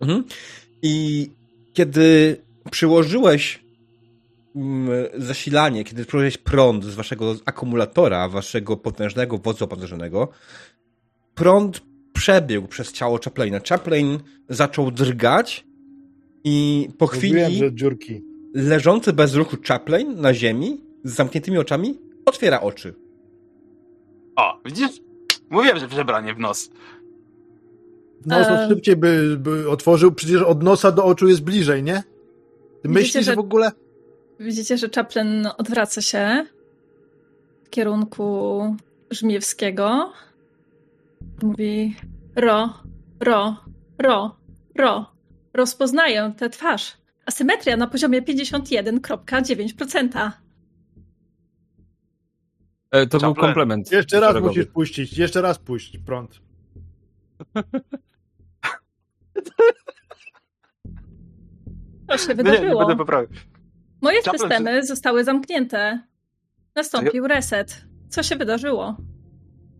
Mhm. 0.01 0.23
I 0.81 1.27
kiedy 1.73 2.37
przyłożyłeś 2.71 3.63
mm, 4.55 4.89
zasilanie, 5.17 5.83
kiedy 5.83 6.05
przyłożyłeś 6.05 6.37
prąd 6.37 6.85
z 6.85 6.95
waszego 6.95 7.35
akumulatora, 7.45 8.29
waszego 8.29 8.77
potężnego 8.77 9.37
wozu 9.37 9.65
opancerzonego, 9.65 10.27
prąd 11.35 11.81
przebiegł 12.13 12.67
przez 12.67 12.91
ciało 12.91 13.19
Chaplaina. 13.25 13.59
Chaplain 13.69 14.19
zaczął 14.49 14.91
drgać 14.91 15.68
i 16.43 16.87
po 16.97 17.05
Mówiłem, 17.05 17.45
chwili 17.45 17.59
że 17.59 17.73
dziurki. 17.73 18.23
leżący 18.53 19.13
bez 19.13 19.35
ruchu 19.35 19.57
Chaplain 19.67 20.21
na 20.21 20.33
ziemi 20.33 20.81
z 21.03 21.13
zamkniętymi 21.15 21.57
oczami 21.57 21.99
otwiera 22.25 22.61
oczy. 22.61 22.93
O, 24.35 24.59
widzisz? 24.65 25.01
Mówiłem, 25.49 25.79
że 25.79 25.87
przebranie 25.87 26.33
w 26.33 26.39
nos. 26.39 26.69
Nos 28.25 28.47
eee... 28.47 28.69
szybciej 28.69 28.95
by, 28.95 29.37
by 29.39 29.69
otworzył, 29.69 30.11
przecież 30.11 30.41
od 30.41 30.63
nosa 30.63 30.91
do 30.91 31.05
oczu 31.05 31.27
jest 31.27 31.41
bliżej, 31.43 31.83
nie? 31.83 32.03
Ty 32.81 32.89
myślisz, 32.89 33.25
że 33.25 33.35
w 33.35 33.39
ogóle... 33.39 33.71
Widzicie, 34.39 34.77
że 34.77 34.89
Chaplin 34.95 35.47
odwraca 35.57 36.01
się 36.01 36.45
w 37.63 37.69
kierunku 37.69 38.75
Żmiewskiego. 39.11 40.11
Mówi 41.43 41.95
ro, 42.35 42.73
ro, 43.19 43.55
ro, 43.99 44.35
ro. 44.75 45.11
Rozpoznaję 45.53 46.33
tę 46.37 46.49
twarz. 46.49 46.97
Asymetria 47.25 47.77
na 47.77 47.87
poziomie 47.87 48.21
51,9%. 48.21 50.31
E, 52.91 53.07
to 53.07 53.19
był 53.19 53.35
komplement. 53.35 53.91
Jeszcze 53.91 54.19
raz 54.19 54.41
musisz 54.41 54.65
puścić, 54.65 55.17
jeszcze 55.17 55.41
raz 55.41 55.59
puść 55.59 55.97
prąd. 55.97 56.39
To 62.09 62.17
się 62.17 62.35
wydarzyło. 62.35 62.89
Nie, 62.89 62.95
nie. 62.95 63.27
Moje 64.01 64.21
systemy 64.21 64.85
zostały 64.85 65.23
zamknięte. 65.23 66.03
Nastąpił 66.75 67.27
reset. 67.27 67.85
Co 68.09 68.23
się 68.23 68.35
wydarzyło? 68.35 68.97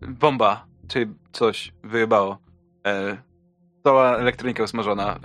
Bomba, 0.08 0.66
czy 0.88 1.08
coś 1.32 1.72
wyjebało. 1.84 2.38
E, 2.86 3.16
cała 3.84 4.16
elektronika 4.16 4.62
usmażona. 4.62 5.16
E, 5.16 5.18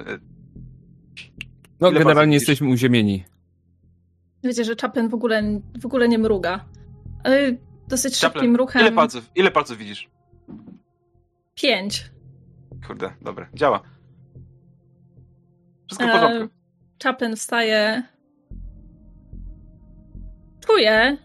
no, 1.79 1.89
Ile 1.89 1.99
generalnie 1.99 2.33
jesteśmy 2.33 2.69
uziemieni. 2.69 3.23
Wiecie, 4.43 4.63
że 4.63 4.75
Chaplin 4.81 5.09
w 5.09 5.13
ogóle, 5.13 5.61
w 5.81 5.85
ogóle 5.85 6.07
nie 6.07 6.17
mruga. 6.17 6.65
Ale 7.23 7.55
dosyć 7.87 8.19
Chaplin, 8.19 8.41
szybkim 8.41 8.55
ruchem. 8.55 8.81
Ile 8.81 8.91
palców, 8.91 9.31
ile 9.35 9.51
palców 9.51 9.77
widzisz? 9.77 10.09
Pięć. 11.55 12.11
Kurde, 12.87 13.13
dobra, 13.21 13.49
działa. 13.53 13.81
Wszystko 15.87 16.07
w 16.07 16.11
porządku. 16.11 16.43
E, 16.43 16.49
Chaplin 17.03 17.35
wstaje. 17.35 18.03
Czuję, 20.67 21.17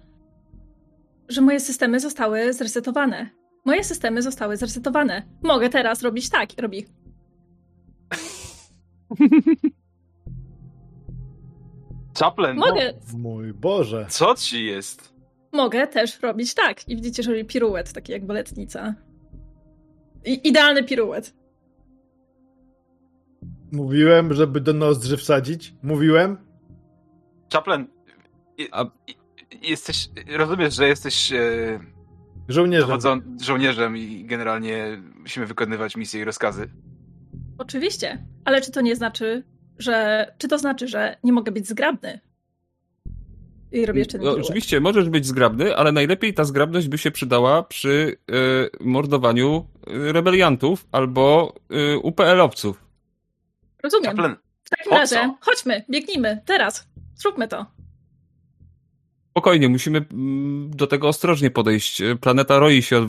że 1.28 1.40
moje 1.40 1.60
systemy 1.60 2.00
zostały 2.00 2.52
zresetowane. 2.52 3.30
Moje 3.64 3.84
systemy 3.84 4.22
zostały 4.22 4.56
zresetowane. 4.56 5.22
Mogę 5.42 5.68
teraz 5.68 6.02
robić 6.02 6.30
tak. 6.30 6.48
Robi. 6.58 6.86
Chaplin. 12.20 12.56
Mogę. 12.56 12.90
O, 13.14 13.18
mój 13.18 13.52
Boże. 13.52 14.06
Co 14.08 14.34
ci 14.34 14.66
jest? 14.66 15.14
Mogę 15.52 15.86
też 15.86 16.20
robić 16.22 16.54
tak. 16.54 16.88
I 16.88 16.96
widzicie, 16.96 17.22
że 17.22 17.30
robi 17.30 17.44
piruet, 17.44 17.92
taki 17.92 18.12
jak 18.12 18.26
baletnica. 18.26 18.94
I 20.24 20.48
idealny 20.48 20.84
piruet. 20.84 21.34
Mówiłem, 23.72 24.34
żeby 24.34 24.60
do 24.60 24.72
nozdrzy 24.72 25.16
wsadzić? 25.16 25.74
Mówiłem? 25.82 26.36
Chaplin, 27.52 27.86
a... 28.72 28.84
jesteś, 29.62 30.08
rozumiesz, 30.36 30.74
że 30.74 30.88
jesteś 30.88 31.32
e, 31.32 31.80
żołnierzem. 32.48 32.98
żołnierzem 33.42 33.96
i 33.96 34.24
generalnie 34.24 35.02
musimy 35.18 35.46
wykonywać 35.46 35.96
misje 35.96 36.20
i 36.20 36.24
rozkazy. 36.24 36.70
Oczywiście, 37.58 38.26
ale 38.44 38.60
czy 38.60 38.70
to 38.70 38.80
nie 38.80 38.96
znaczy, 38.96 39.44
że, 39.80 40.26
czy 40.38 40.48
to 40.48 40.58
znaczy, 40.58 40.88
że 40.88 41.16
nie 41.24 41.32
mogę 41.32 41.52
być 41.52 41.68
zgrabny? 41.68 42.20
I 43.72 43.86
robię 43.86 43.98
jeszcze 43.98 44.18
no, 44.18 44.30
Oczywiście, 44.30 44.80
możesz 44.80 45.08
być 45.08 45.26
zgrabny, 45.26 45.76
ale 45.76 45.92
najlepiej 45.92 46.34
ta 46.34 46.44
zgrabność 46.44 46.88
by 46.88 46.98
się 46.98 47.10
przydała 47.10 47.62
przy 47.62 48.16
y, 48.30 48.70
mordowaniu 48.80 49.66
y, 49.88 50.12
rebeliantów 50.12 50.86
albo 50.92 51.54
y, 51.94 51.98
UPL-owców. 51.98 52.84
Rozumiem. 53.82 54.16
Chaplin, 54.16 54.36
w 54.64 54.70
takim 54.70 54.92
razie 54.92 55.16
co? 55.16 55.36
chodźmy, 55.40 55.84
biegnijmy, 55.90 56.42
teraz. 56.46 56.88
Zróbmy 57.14 57.48
to. 57.48 57.66
Spokojnie, 59.30 59.68
musimy 59.68 60.04
mm, 60.12 60.70
do 60.76 60.86
tego 60.86 61.08
ostrożnie 61.08 61.50
podejść. 61.50 62.02
Planeta 62.20 62.58
roi 62.58 62.82
się 62.82 62.98
od 62.98 63.08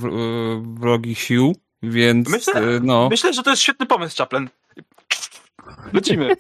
wrogich 0.80 1.20
sił, 1.20 1.56
więc 1.84 2.30
myślę, 2.30 2.80
no... 2.84 3.10
Myślę, 3.10 3.34
że 3.34 3.44
to 3.44 3.50
jest 3.50 3.62
świetny 3.62 3.86
pomysł, 3.86 4.18
Chaplin. 4.18 4.50
Lecimy. 5.94 6.36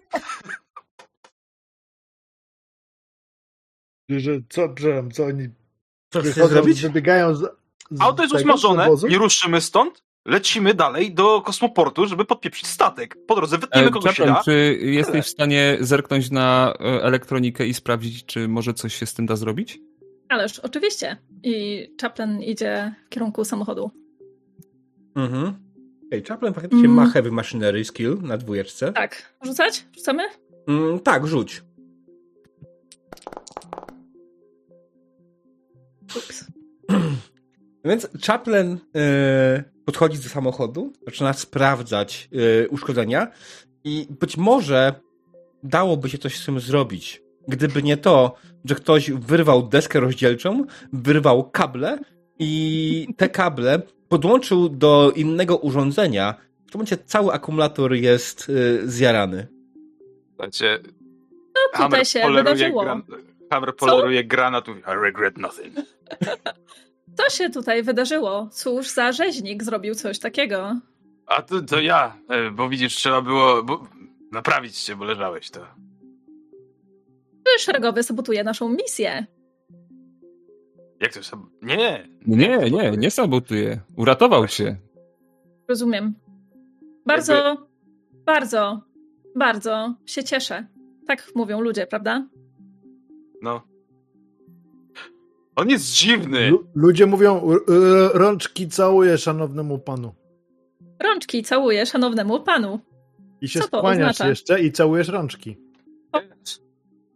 Że 4.09 4.31
co, 4.49 4.75
że, 4.79 5.03
co 5.13 5.25
oni 5.25 5.49
co 6.09 6.21
chcesz 6.21 6.35
zrobić? 6.35 6.81
wybiegają 6.81 7.35
z, 7.35 7.39
z 7.91 8.01
Auto 8.01 8.23
jest 8.23 8.35
usmażone, 8.35 8.89
nie 9.09 9.17
ruszymy 9.17 9.61
stąd, 9.61 10.03
lecimy 10.25 10.73
dalej 10.73 11.13
do 11.13 11.41
kosmoportu, 11.41 12.05
żeby 12.05 12.25
podpieprzyć 12.25 12.67
statek. 12.67 13.17
Po 13.27 13.35
drodze 13.35 13.57
wytniemy 13.57 13.87
e, 13.87 13.91
kogoś 13.91 14.17
da. 14.17 14.41
Czy 14.45 14.79
jesteś 14.81 15.25
w 15.25 15.29
stanie 15.29 15.77
zerknąć 15.79 16.31
na 16.31 16.73
e, 16.79 17.03
elektronikę 17.03 17.67
i 17.67 17.73
sprawdzić, 17.73 18.25
czy 18.25 18.47
może 18.47 18.73
coś 18.73 18.95
się 18.95 19.05
z 19.05 19.13
tym 19.13 19.25
da 19.25 19.35
zrobić? 19.35 19.79
Ależ 20.29 20.59
oczywiście. 20.59 21.17
I 21.43 21.87
Chaplin 22.01 22.41
idzie 22.41 22.95
w 23.05 23.09
kierunku 23.09 23.45
samochodu. 23.45 23.91
Mhm. 25.15 25.70
Ej, 26.11 26.23
Chaplin 26.23 26.53
faktycznie 26.53 26.79
mm. 26.79 26.91
ma 26.91 27.09
heavy 27.09 27.31
machinery 27.31 27.85
skill 27.85 28.17
na 28.21 28.37
dwójeczce. 28.37 28.93
Tak. 28.93 29.35
Rzucać? 29.43 29.85
Rzucamy? 29.95 30.23
Mm, 30.67 30.99
tak, 30.99 31.27
rzuć. 31.27 31.63
Ups. 36.17 36.45
Więc 37.85 38.07
Chaplin 38.23 38.77
e, 38.95 39.63
podchodzi 39.85 40.17
do 40.17 40.29
samochodu, 40.29 40.93
zaczyna 41.05 41.33
sprawdzać 41.33 42.29
e, 42.63 42.67
uszkodzenia 42.69 43.27
i 43.83 44.07
być 44.19 44.37
może 44.37 44.95
dałoby 45.63 46.09
się 46.09 46.17
coś 46.17 46.37
z 46.37 46.45
tym 46.45 46.59
zrobić. 46.59 47.21
Gdyby 47.47 47.83
nie 47.83 47.97
to, 47.97 48.35
że 48.65 48.75
ktoś 48.75 49.11
wyrwał 49.11 49.67
deskę 49.67 49.99
rozdzielczą, 49.99 50.65
wyrwał 50.93 51.49
kable 51.49 51.97
i 52.39 53.07
te 53.17 53.29
kable 53.29 53.81
podłączył 54.11 54.69
do 54.69 55.11
innego 55.15 55.57
urządzenia. 55.57 56.33
W 56.67 56.71
tym 56.71 56.79
momencie 56.79 56.97
cały 56.97 57.33
akumulator 57.33 57.93
jest 57.93 58.49
y, 58.49 58.89
zjarany. 58.89 59.47
Słuchajcie, 60.29 60.79
no 61.55 61.85
tutaj 61.85 62.05
się 62.05 62.31
wydarzyło. 62.31 62.83
Gran, 62.83 63.03
Hammer 63.49 63.75
poleruje 63.75 64.23
granat 64.23 64.67
I 64.67 64.73
regret 64.85 65.37
nothing. 65.37 65.75
Co 67.17 67.29
się 67.29 67.49
tutaj 67.49 67.83
wydarzyło? 67.83 68.49
Cóż 68.51 68.89
za 68.89 69.11
rzeźnik 69.11 69.63
zrobił 69.63 69.95
coś 69.95 70.19
takiego? 70.19 70.79
A 71.25 71.41
to, 71.41 71.61
to 71.61 71.79
ja, 71.81 72.17
e, 72.29 72.51
bo 72.51 72.69
widzisz, 72.69 72.95
trzeba 72.95 73.21
było 73.21 73.63
bo, 73.63 73.87
naprawić 74.31 74.77
cię, 74.83 74.95
bo 74.95 75.05
leżałeś 75.05 75.49
to. 75.49 75.67
Szeregowy 77.59 78.03
sabotuje 78.03 78.43
naszą 78.43 78.69
misję. 78.69 79.25
Jak 81.01 81.13
to 81.13 81.23
sab... 81.23 81.39
Nie. 81.61 82.07
Nie, 82.27 82.57
nie, 82.71 82.91
nie 82.91 83.11
sabotuje. 83.11 83.79
Uratował 83.97 84.47
cię. 84.47 84.77
Rozumiem. 85.67 86.15
Bardzo, 87.05 87.33
Jakby... 87.33 87.65
bardzo, 88.25 88.81
bardzo 89.35 89.95
się 90.05 90.23
cieszę. 90.23 90.67
Tak 91.07 91.31
mówią 91.35 91.61
ludzie, 91.61 91.87
prawda? 91.87 92.27
No. 93.41 93.61
On 95.55 95.69
jest 95.69 95.93
dziwny. 95.93 96.39
L 96.39 96.57
ludzie 96.75 97.05
mówią, 97.05 97.41
rączki 98.13 98.67
całuję 98.67 99.17
szanownemu 99.17 99.79
panu. 99.79 100.13
Rączki 101.03 101.43
całuję 101.43 101.85
szanownemu 101.85 102.39
panu. 102.43 102.79
I 103.41 103.47
się 103.47 103.59
Co 103.59 103.65
skłaniasz 103.65 104.19
jeszcze 104.19 104.61
i 104.61 104.71
całujesz 104.71 105.07
rączki. 105.07 105.57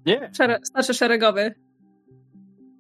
Nie. 0.06 0.32
Szere 0.38 0.60
starszy 0.64 0.94
szeregowy. 0.94 1.65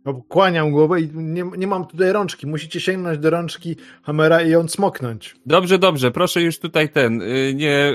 No, 0.06 0.13
kłaniam 0.13 0.72
głowę 0.72 1.02
i 1.02 1.10
nie, 1.13 1.44
nie 1.58 1.68
mam 1.68 1.88
tutaj 1.88 2.12
rączki. 2.12 2.48
Musicie 2.48 2.80
sięgnąć 2.80 3.20
do 3.20 3.30
rączki 3.30 3.76
Hamera 4.04 4.41
i 4.41 4.50
ją 4.50 4.68
smoknąć. 4.68 5.36
Dobrze, 5.46 5.80
dobrze. 5.80 6.12
Proszę 6.12 6.41
już 6.41 6.60
tutaj 6.60 6.89
ten, 6.89 7.22
y, 7.22 7.54
nie 7.56 7.94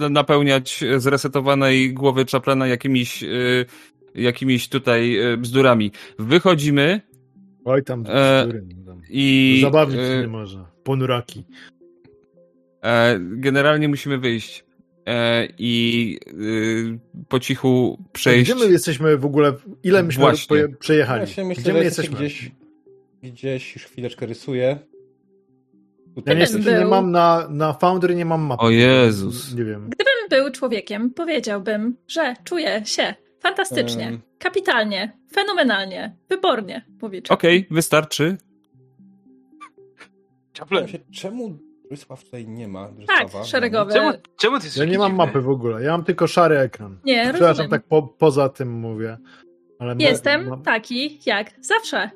yy, 0.00 0.10
napełniać 0.10 0.84
zresetowanej 0.96 1.94
głowy 1.94 2.24
Chaplana 2.32 2.66
jakimiś, 2.66 3.22
yy, 3.22 3.66
jakimiś 4.14 4.68
tutaj 4.68 5.32
y, 5.32 5.36
bzdurami. 5.36 5.92
Wychodzimy. 6.18 7.00
Oj, 7.64 7.84
tam 7.84 8.04
e, 8.08 8.42
bzdury. 8.42 8.66
Tam. 8.86 9.00
I, 9.10 9.58
Zabawić 9.62 9.96
się 9.96 10.20
nie 10.20 10.28
można. 10.28 10.70
Ponuraki. 10.84 11.44
E, 12.82 13.18
generalnie 13.20 13.88
musimy 13.88 14.18
wyjść. 14.18 14.64
E, 15.06 15.48
i 15.58 16.18
y, 16.32 16.98
po 17.28 17.40
cichu 17.40 18.04
przejść. 18.12 18.52
Gdzie 18.52 18.64
my 18.64 18.72
jesteśmy 18.72 19.16
w 19.16 19.24
ogóle? 19.24 19.52
Ile 19.82 20.02
myśmy 20.02 20.20
Właśnie. 20.20 20.68
przejechali? 20.68 21.32
Ja 21.36 21.44
myślę, 21.44 21.62
Gdzie 21.62 21.72
my 21.72 21.84
jesteśmy? 21.84 22.16
Gdzieś, 22.16 22.50
gdzieś 23.22 23.74
już 23.74 23.84
chwileczkę 23.84 24.26
rysuję. 24.26 24.78
Tutaj. 26.14 26.34
Ja 26.34 26.40
niestety 26.40 26.64
był... 26.64 26.78
nie 26.78 26.84
mam 26.84 27.10
na, 27.10 27.48
na 27.50 27.72
Foundry, 27.72 28.14
nie 28.14 28.24
mam 28.24 28.42
mapy. 28.42 28.62
O 28.62 28.70
Jezus. 28.70 29.54
Nie 29.54 29.64
wiem. 29.64 29.90
Gdybym 29.90 30.28
był 30.30 30.52
człowiekiem, 30.52 31.10
powiedziałbym, 31.10 31.96
że 32.08 32.34
czuję 32.44 32.82
się 32.84 33.14
fantastycznie, 33.40 34.04
um... 34.04 34.20
kapitalnie, 34.38 35.18
fenomenalnie, 35.32 36.16
wybornie, 36.28 36.84
mówi 37.02 37.22
Okej, 37.28 37.58
okay, 37.58 37.74
wystarczy. 37.74 38.36
Czemu 41.12 41.58
Rysław 41.94 42.24
tutaj 42.24 42.48
nie 42.48 42.68
ma. 42.68 42.90
Rysława, 42.98 43.38
tak, 43.38 43.44
szeregowy. 43.44 43.92
Czemu, 43.92 44.12
czemu 44.40 44.60
ty 44.60 44.66
Ja 44.76 44.84
nie 44.84 44.98
mam 44.98 45.14
mapy 45.14 45.40
w 45.40 45.48
ogóle. 45.48 45.82
Ja 45.82 45.90
mam 45.90 46.04
tylko 46.04 46.26
szary 46.26 46.58
ekran. 46.58 46.98
Nie, 47.04 47.22
Przepraszam, 47.22 47.48
rozumiem. 47.48 47.70
tak 47.70 47.82
po, 47.82 48.02
poza 48.02 48.48
tym 48.48 48.72
mówię. 48.72 49.18
Ale 49.78 49.94
Jestem 49.98 50.48
ma... 50.48 50.56
taki 50.56 51.18
jak 51.26 51.50
zawsze. 51.60 52.10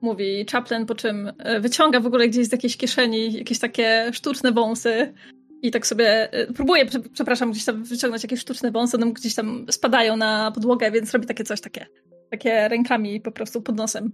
mówi 0.00 0.46
Chaplin, 0.52 0.86
po 0.86 0.94
czym 0.94 1.32
e, 1.38 1.60
wyciąga 1.60 2.00
w 2.00 2.06
ogóle 2.06 2.28
gdzieś 2.28 2.46
z 2.46 2.52
jakiejś 2.52 2.76
kieszeni 2.76 3.32
jakieś 3.32 3.58
takie 3.58 4.10
sztuczne 4.12 4.52
wąsy 4.52 5.14
i 5.62 5.70
tak 5.70 5.86
sobie 5.86 6.32
e, 6.32 6.52
próbuje, 6.52 6.86
przepraszam, 7.12 7.50
gdzieś 7.50 7.64
tam 7.64 7.84
wyciągnąć 7.84 8.22
jakieś 8.22 8.40
sztuczne 8.40 8.70
wąsy, 8.70 8.96
one 8.96 9.12
gdzieś 9.12 9.34
tam 9.34 9.66
spadają 9.70 10.16
na 10.16 10.50
podłogę, 10.50 10.90
więc 10.90 11.12
robi 11.12 11.26
takie 11.26 11.44
coś 11.44 11.60
takie, 11.60 11.86
takie 12.30 12.68
rękami 12.68 13.20
po 13.20 13.32
prostu 13.32 13.62
pod 13.62 13.76
nosem. 13.76 14.12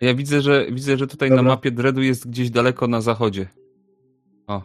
Ja 0.00 0.14
widzę, 0.14 0.40
że 0.40 0.66
widzę, 0.72 0.96
że 0.96 1.06
tutaj 1.06 1.28
Dobra. 1.28 1.42
na 1.42 1.48
mapie 1.48 1.70
Dreadu 1.70 2.02
jest 2.02 2.28
gdzieś 2.28 2.50
daleko 2.50 2.86
na 2.86 3.00
zachodzie. 3.00 3.46
O. 4.46 4.62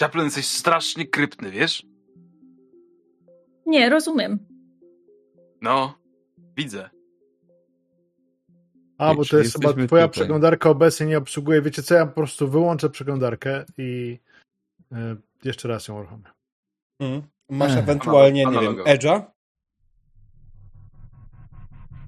Chaplin, 0.00 0.24
jesteś 0.24 0.46
strasznie 0.46 1.06
kryptny, 1.06 1.50
wiesz? 1.50 1.86
Nie, 3.66 3.90
rozumiem. 3.90 4.38
No, 5.62 5.98
widzę. 6.56 6.90
A, 8.98 9.14
bo 9.14 9.24
to 9.24 9.38
jest 9.38 9.52
chyba 9.52 9.72
twoja 9.72 9.86
tutaj. 9.86 10.08
przeglądarka 10.10 10.70
obecnie 10.70 11.06
nie 11.06 11.18
obsługuje. 11.18 11.62
Wiecie 11.62 11.82
co, 11.82 11.94
ja 11.94 12.06
po 12.06 12.12
prostu 12.12 12.48
wyłączę 12.48 12.90
przeglądarkę 12.90 13.64
i 13.78 14.18
y, 14.92 14.96
jeszcze 15.44 15.68
raz 15.68 15.88
ją 15.88 15.98
uruchomię. 15.98 16.24
Mm. 17.00 17.22
Masz 17.50 17.72
Ech. 17.72 17.78
ewentualnie, 17.78 18.46
nie 18.46 18.60
wiem, 18.60 18.76
Edge'a? 18.76 19.22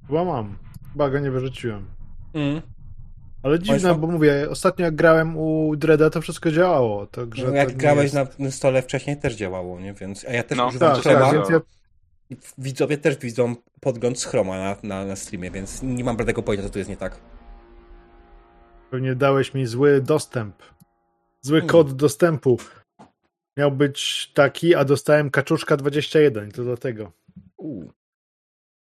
Chyba 0.06 0.24
mam. 0.24 0.58
Chyba 0.92 1.10
go 1.10 1.18
nie 1.18 1.30
wyrzuciłem. 1.30 1.86
Mm. 2.34 2.60
Ale 3.42 3.58
dziwne, 3.58 3.94
bo 3.94 4.06
mówię, 4.06 4.46
ostatnio 4.50 4.84
jak 4.84 4.94
grałem 4.94 5.36
u 5.36 5.76
Dreda, 5.76 6.10
to 6.10 6.20
wszystko 6.20 6.50
działało. 6.50 7.06
Także 7.06 7.46
no, 7.46 7.54
jak 7.54 7.76
grałeś 7.76 8.14
jest... 8.14 8.38
na 8.38 8.50
stole 8.50 8.82
wcześniej, 8.82 9.16
też 9.16 9.34
działało, 9.34 9.80
nie? 9.80 9.92
Więc, 9.92 10.24
a 10.28 10.32
ja 10.32 10.42
też 10.42 10.58
no, 10.58 10.66
używam 10.66 10.94
tak, 10.94 11.02
Chroma. 11.02 11.32
Tak, 11.32 11.50
ja... 11.50 11.60
Widzowie 12.58 12.98
też 12.98 13.16
widzą 13.16 13.54
podgląd 13.80 14.20
z 14.20 14.24
Chroma 14.24 14.58
na, 14.58 14.76
na, 14.82 15.04
na 15.04 15.16
streamie, 15.16 15.50
więc 15.50 15.82
nie 15.82 16.04
mam 16.04 16.16
bladego 16.16 16.42
pojęcia, 16.42 16.66
co 16.66 16.72
tu 16.72 16.78
jest 16.78 16.90
nie 16.90 16.96
tak. 16.96 17.20
Pewnie 18.90 19.14
dałeś 19.14 19.54
mi 19.54 19.66
zły 19.66 20.00
dostęp. 20.00 20.62
Zły 21.40 21.60
hmm. 21.60 21.68
kod 21.68 21.92
dostępu. 21.92 22.58
Miał 23.56 23.72
być 23.72 24.30
taki, 24.34 24.74
a 24.74 24.84
dostałem 24.84 25.30
kaczuszka 25.30 25.76
21, 25.76 26.50
to 26.50 26.64
dlatego. 26.64 27.12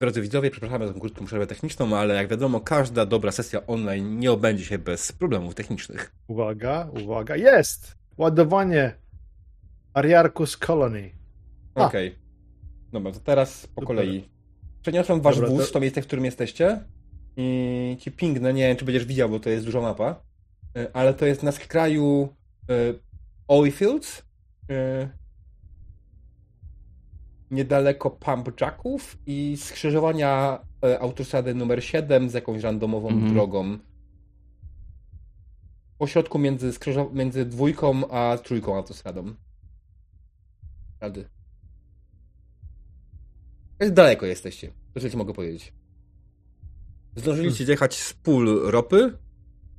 Drodzy 0.01 0.21
widzowie, 0.21 0.51
przepraszamy 0.51 0.88
za 0.88 0.93
tą 0.93 0.99
krótką 0.99 1.25
przerwę 1.25 1.47
techniczną, 1.47 1.97
ale 1.97 2.15
jak 2.15 2.27
wiadomo, 2.27 2.60
każda 2.62 3.05
dobra 3.05 3.31
sesja 3.31 3.67
online 3.67 4.19
nie 4.19 4.31
obędzie 4.31 4.65
się 4.65 4.77
bez 4.77 5.12
problemów 5.12 5.55
technicznych. 5.55 6.12
Uwaga, 6.27 6.89
uwaga, 7.03 7.36
jest! 7.36 7.95
Ładowanie 8.17 8.93
Ariarchus 9.93 10.58
Colony. 10.58 11.12
Okej. 11.75 12.08
Okay. 12.08 12.19
Dobra, 12.91 13.12
to 13.12 13.19
teraz 13.19 13.67
po 13.67 13.81
Super. 13.81 13.84
kolei. 13.86 14.29
Przeniosłem 14.81 15.21
wasz 15.21 15.36
Dobra, 15.36 15.49
wóz, 15.49 15.67
to... 15.67 15.73
to 15.73 15.79
miejsce, 15.79 16.01
w 16.01 16.08
którym 16.08 16.25
jesteście 16.25 16.79
i 17.38 17.97
ci 17.99 18.12
pingnę, 18.12 18.53
nie 18.53 18.67
wiem, 18.67 18.77
czy 18.77 18.86
będziesz 18.86 19.05
widział, 19.05 19.29
bo 19.29 19.39
to 19.39 19.49
jest 19.49 19.65
duża 19.65 19.81
mapa, 19.81 20.21
e, 20.77 20.88
ale 20.93 21.13
to 21.13 21.25
jest 21.25 21.43
na 21.43 21.51
skraju 21.51 22.29
y, 22.69 22.99
Oilfields, 23.47 24.19
y, 24.19 25.10
niedaleko 27.51 28.10
Pump 28.10 28.62
Jacków 28.62 29.17
i 29.27 29.58
skrzyżowania 29.58 30.60
y, 30.86 30.99
autostrady 30.99 31.55
numer 31.55 31.84
7 31.84 32.29
z 32.29 32.34
jakąś 32.34 32.62
randomową 32.62 33.10
mm 33.10 33.23
-hmm. 33.29 33.34
drogą. 33.34 33.77
Po 35.97 36.08
środku 36.08 36.39
między, 36.39 36.71
między 37.13 37.45
dwójką 37.45 38.10
a 38.10 38.38
trójką 38.38 38.75
autostradą. 38.75 39.34
Rady. 41.01 41.25
Daleko 43.91 44.25
jesteście. 44.25 44.71
To 44.93 45.10
ci 45.10 45.17
mogę 45.17 45.34
powiedzieć. 45.34 45.73
Zdążyliście 47.15 47.58
hmm. 47.58 47.65
zjechać 47.65 47.95
z 47.95 48.13
pól 48.13 48.62
ropy 48.63 49.17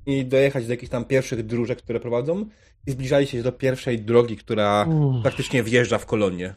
i 0.07 0.25
dojechać 0.25 0.67
do 0.67 0.73
jakichś 0.73 0.91
tam 0.91 1.05
pierwszych 1.05 1.47
dróżek, 1.47 1.83
które 1.83 2.01
prowadzą 2.01 2.47
i 2.87 2.91
zbliżaliście 2.91 3.39
się 3.39 3.45
do 3.45 3.53
pierwszej 3.53 4.01
drogi, 4.01 4.37
która 4.37 4.87
Uff. 4.89 5.23
praktycznie 5.23 5.63
wjeżdża 5.63 5.99
w 5.99 6.07
kolonię. 6.07 6.55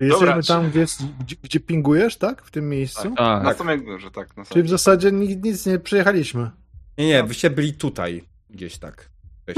Jesteśmy 0.00 0.42
tam, 0.42 0.70
gdzie, 0.70 0.84
gdzie, 1.20 1.36
gdzie, 1.42 1.60
pingujesz, 1.60 2.16
tak? 2.16 2.42
W 2.42 2.50
tym 2.50 2.68
miejscu? 2.68 3.02
Tak, 3.02 3.16
tak. 3.16 3.44
na 3.44 3.54
samej 3.54 3.82
górze, 3.82 4.10
tak. 4.10 4.36
Na 4.36 4.44
Czyli 4.44 4.62
w 4.62 4.68
zasadzie 4.68 5.12
nic, 5.12 5.44
nic 5.44 5.66
nie 5.66 5.78
przejechaliśmy. 5.78 6.50
Nie, 6.98 7.06
nie, 7.06 7.24
wyście 7.24 7.50
byli 7.50 7.74
tutaj, 7.74 8.24
gdzieś 8.50 8.78
tak. 8.78 9.10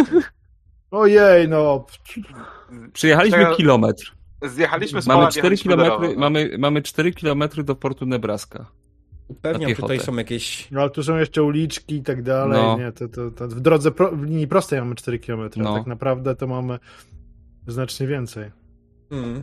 Ojej, 0.91 1.49
no. 1.49 1.87
Przyjechaliśmy 2.93 3.47
kilometr. 3.57 4.13
Zjechaliśmy 4.43 5.03
z 5.03 5.07
mamy 5.07 5.29
4 5.29 5.57
kilometry, 5.57 6.17
mamy, 6.17 6.51
mamy 6.59 6.83
4 6.83 7.13
kilometry 7.13 7.65
do 7.65 7.75
portu 7.75 8.07
Nebraska. 8.07 8.67
Upewniam, 9.29 9.71
że 9.71 9.77
tutaj 9.77 10.01
są 10.01 10.17
jakieś... 10.17 10.71
No 10.71 10.81
ale 10.81 10.91
tu 10.91 11.03
są 11.03 11.17
jeszcze 11.17 11.43
uliczki 11.43 11.95
i 11.95 12.03
tak 12.03 12.23
dalej, 12.23 12.63
no. 12.63 12.79
nie, 12.79 12.93
to, 12.93 13.09
to, 13.09 13.31
to 13.31 13.49
w 13.49 13.61
drodze, 13.61 13.91
pro, 13.91 14.13
w 14.13 14.25
linii 14.25 14.49
prostej 14.49 14.81
mamy 14.81 14.95
4 14.95 15.19
kilometry, 15.19 15.63
no. 15.63 15.75
tak 15.75 15.87
naprawdę 15.87 16.37
to 16.37 16.47
mamy 16.47 16.79
znacznie 17.67 18.07
więcej. 18.07 18.51
Hmm. 19.11 19.43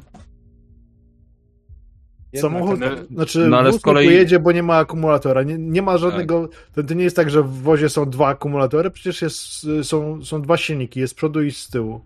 Samochód, 2.41 2.79
znaczy 3.11 3.39
no, 3.39 3.57
ale 3.57 3.71
wóz 3.71 3.81
kolei... 3.81 4.07
pojedzie, 4.07 4.39
bo 4.39 4.51
nie 4.51 4.63
ma 4.63 4.77
akumulatora. 4.77 5.43
Nie, 5.43 5.57
nie 5.57 5.81
ma 5.81 5.97
żadnego. 5.97 6.47
Tak. 6.47 6.57
To, 6.75 6.83
to, 6.83 6.93
nie 6.93 7.03
jest 7.03 7.15
tak, 7.15 7.29
że 7.29 7.43
w 7.43 7.61
wozie 7.61 7.89
są 7.89 8.09
dwa 8.09 8.27
akumulatory, 8.27 8.91
przecież 8.91 9.21
jest, 9.21 9.67
są, 9.83 10.25
są 10.25 10.41
dwa 10.41 10.57
silniki, 10.57 10.99
jest 10.99 11.11
z 11.11 11.15
przodu 11.15 11.43
i 11.43 11.51
z 11.51 11.69
tyłu. 11.69 12.01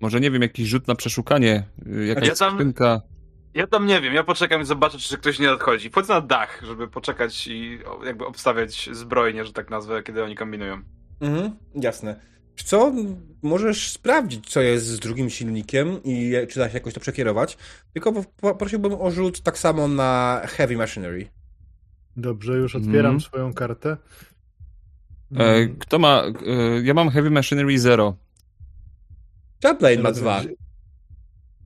Może 0.00 0.20
nie 0.20 0.30
wiem, 0.30 0.42
jakiś 0.42 0.68
rzut 0.68 0.88
na 0.88 0.94
przeszukanie, 0.94 1.64
y, 1.86 2.06
jakaś 2.06 2.28
ja 2.28 2.34
tam, 2.34 2.52
skrzynka. 2.52 3.02
Ja 3.54 3.66
tam 3.66 3.86
nie 3.86 4.00
wiem, 4.00 4.14
ja 4.14 4.24
poczekam 4.24 4.62
i 4.62 4.64
zobaczę, 4.64 4.98
czy 4.98 5.18
ktoś 5.18 5.38
nie 5.38 5.46
nadchodzi. 5.46 5.90
Wchodzę 5.90 6.14
na 6.14 6.20
dach, 6.20 6.62
żeby 6.66 6.88
poczekać 6.88 7.46
i 7.46 7.78
jakby 8.04 8.26
obstawiać 8.26 8.88
zbrojnie, 8.92 9.44
że 9.44 9.52
tak 9.52 9.70
nazwę, 9.70 10.02
kiedy 10.02 10.24
oni 10.24 10.34
kombinują. 10.34 10.82
Mhm, 11.20 11.56
jasne. 11.74 12.20
Co? 12.64 12.92
Możesz 13.42 13.90
sprawdzić, 13.90 14.50
co 14.50 14.60
jest 14.60 14.86
z 14.86 14.98
drugim 14.98 15.30
silnikiem 15.30 16.00
i 16.04 16.32
czy 16.48 16.60
da 16.60 16.68
się 16.68 16.74
jakoś 16.74 16.94
to 16.94 17.00
przekierować. 17.00 17.56
Tylko 17.92 18.24
prosiłbym 18.58 18.92
o 18.92 19.10
rzut 19.10 19.40
tak 19.40 19.58
samo 19.58 19.88
na 19.88 20.42
Heavy 20.44 20.76
Machinery. 20.76 21.28
Dobrze, 22.16 22.52
już 22.52 22.76
otwieram 22.76 23.06
mm. 23.06 23.20
swoją 23.20 23.54
kartę. 23.54 23.96
E, 25.36 25.66
kto 25.66 25.98
ma. 25.98 26.22
E, 26.24 26.32
ja 26.82 26.94
mam 26.94 27.10
Heavy 27.10 27.30
Machinery 27.30 27.78
0. 27.78 28.16
Chaplin 29.62 30.00
ma 30.00 30.12
dwa. 30.12 30.42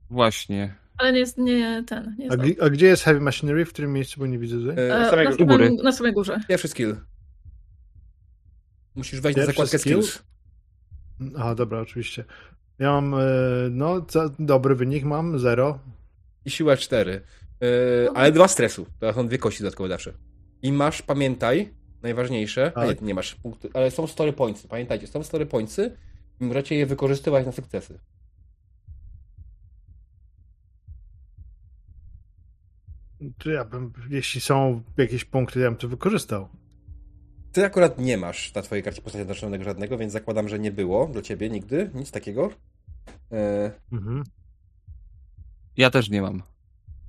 Właśnie. 0.09 0.75
Ale 0.97 1.13
nie 1.13 1.19
jest 1.19 1.37
nie 1.37 1.83
ten. 1.87 2.15
Nie 2.19 2.25
jest 2.25 2.61
a, 2.61 2.65
a, 2.65 2.69
gdzie 2.69 2.85
jest 2.85 3.03
Heavy 3.03 3.19
Machinery? 3.19 3.65
W 3.65 3.69
którym 3.69 3.93
miejscu, 3.93 4.19
bo 4.19 4.27
nie 4.27 4.39
widzę 4.39 4.57
tutaj? 4.57 4.85
E, 4.85 4.89
na, 4.89 5.09
samej 5.09 5.27
na, 5.27 5.45
góry. 5.45 5.71
na 5.83 5.91
samej 5.91 6.13
górze. 6.13 6.39
Pierwszy 6.49 6.67
skill. 6.67 6.95
Musisz 8.95 9.21
wejść 9.21 9.35
Pierwszy 9.35 9.47
na 9.47 9.53
zakładkę 9.53 9.79
skill? 9.79 10.03
skills. 10.03 10.30
Aha, 11.37 11.55
dobra, 11.55 11.79
oczywiście. 11.79 12.25
Ja 12.79 13.01
mam, 13.01 13.13
e, 13.13 13.17
no, 13.71 14.05
dobry 14.39 14.75
wynik 14.75 15.03
mam, 15.03 15.39
0. 15.39 15.79
I 16.45 16.49
siła 16.49 16.77
4. 16.77 17.21
E, 17.61 18.17
ale 18.17 18.31
dwa 18.31 18.47
stresu. 18.47 18.85
To 18.99 19.13
są 19.13 19.27
dwie 19.27 19.37
kości 19.37 19.63
dodatkowe 19.63 19.89
zawsze. 19.89 20.13
I 20.61 20.71
masz, 20.71 21.01
pamiętaj, 21.01 21.73
najważniejsze, 22.03 22.71
tak. 22.75 23.01
nie, 23.01 23.07
nie 23.07 23.13
masz 23.13 23.35
punktu, 23.35 23.69
ale 23.73 23.91
są 23.91 24.07
story 24.07 24.33
pointsy. 24.33 24.67
Pamiętajcie, 24.67 25.07
są 25.07 25.23
story 25.23 25.45
pointsy, 25.45 25.97
możecie 26.39 26.75
je 26.75 26.85
wykorzystywać 26.85 27.45
na 27.45 27.51
sukcesy. 27.51 27.99
To 33.37 33.49
ja 33.49 33.65
bym, 33.65 33.93
jeśli 34.09 34.41
są 34.41 34.83
jakieś 34.97 35.25
punkty, 35.25 35.59
ja 35.59 35.69
bym 35.69 35.77
to 35.77 35.87
wykorzystał. 35.87 36.49
Ty 37.51 37.65
akurat 37.65 37.99
nie 37.99 38.17
masz 38.17 38.53
na 38.53 38.61
twojej 38.61 38.83
karcie 38.83 39.01
postaci 39.01 39.25
znaczonego 39.25 39.63
żadnego, 39.63 39.97
więc 39.97 40.13
zakładam, 40.13 40.49
że 40.49 40.59
nie 40.59 40.71
było 40.71 41.07
do 41.07 41.21
ciebie 41.21 41.49
nigdy, 41.49 41.89
nic 41.93 42.11
takiego. 42.11 42.49
E... 43.31 43.71
Mhm. 43.91 44.23
Ja 45.77 45.89
też 45.89 46.09
nie 46.09 46.21
mam. 46.21 46.41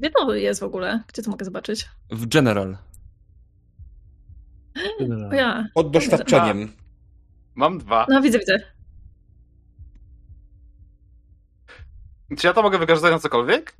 Gdzie 0.00 0.10
to 0.10 0.34
jest 0.34 0.60
w 0.60 0.64
ogóle? 0.64 1.02
Gdzie 1.08 1.22
to 1.22 1.30
mogę 1.30 1.44
zobaczyć? 1.44 1.88
W 2.10 2.26
General. 2.26 2.76
General. 5.00 5.32
Ja. 5.32 5.68
Pod 5.74 5.90
doświadczeniem. 5.90 6.72
Mam 7.54 7.78
dwa. 7.78 8.06
No 8.08 8.22
widzę, 8.22 8.38
widzę. 8.38 8.58
Czy 12.38 12.46
ja 12.46 12.52
to 12.52 12.62
mogę 12.62 12.78
wykorzystać 12.78 13.12
na 13.12 13.18
cokolwiek? 13.18 13.76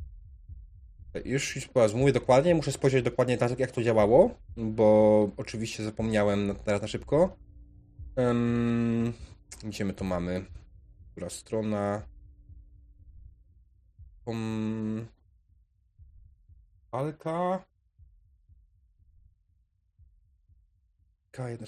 Już, 1.24 1.56
już 1.56 1.68
mówię 1.94 2.12
dokładnie, 2.12 2.54
muszę 2.54 2.72
spojrzeć 2.72 3.04
dokładnie 3.04 3.36
na 3.36 3.48
to, 3.48 3.54
jak 3.58 3.70
to 3.70 3.82
działało, 3.82 4.34
bo 4.56 5.28
oczywiście 5.36 5.84
zapomniałem 5.84 6.54
teraz 6.64 6.82
na 6.82 6.88
szybko. 6.88 7.36
Um, 8.16 9.12
gdzie 9.64 9.84
my 9.84 9.94
to 9.94 10.04
mamy? 10.04 10.44
Która 11.10 11.30
strona? 11.30 12.02
Um, 14.26 15.06
walka. 16.92 17.64
Jedna 21.48 21.66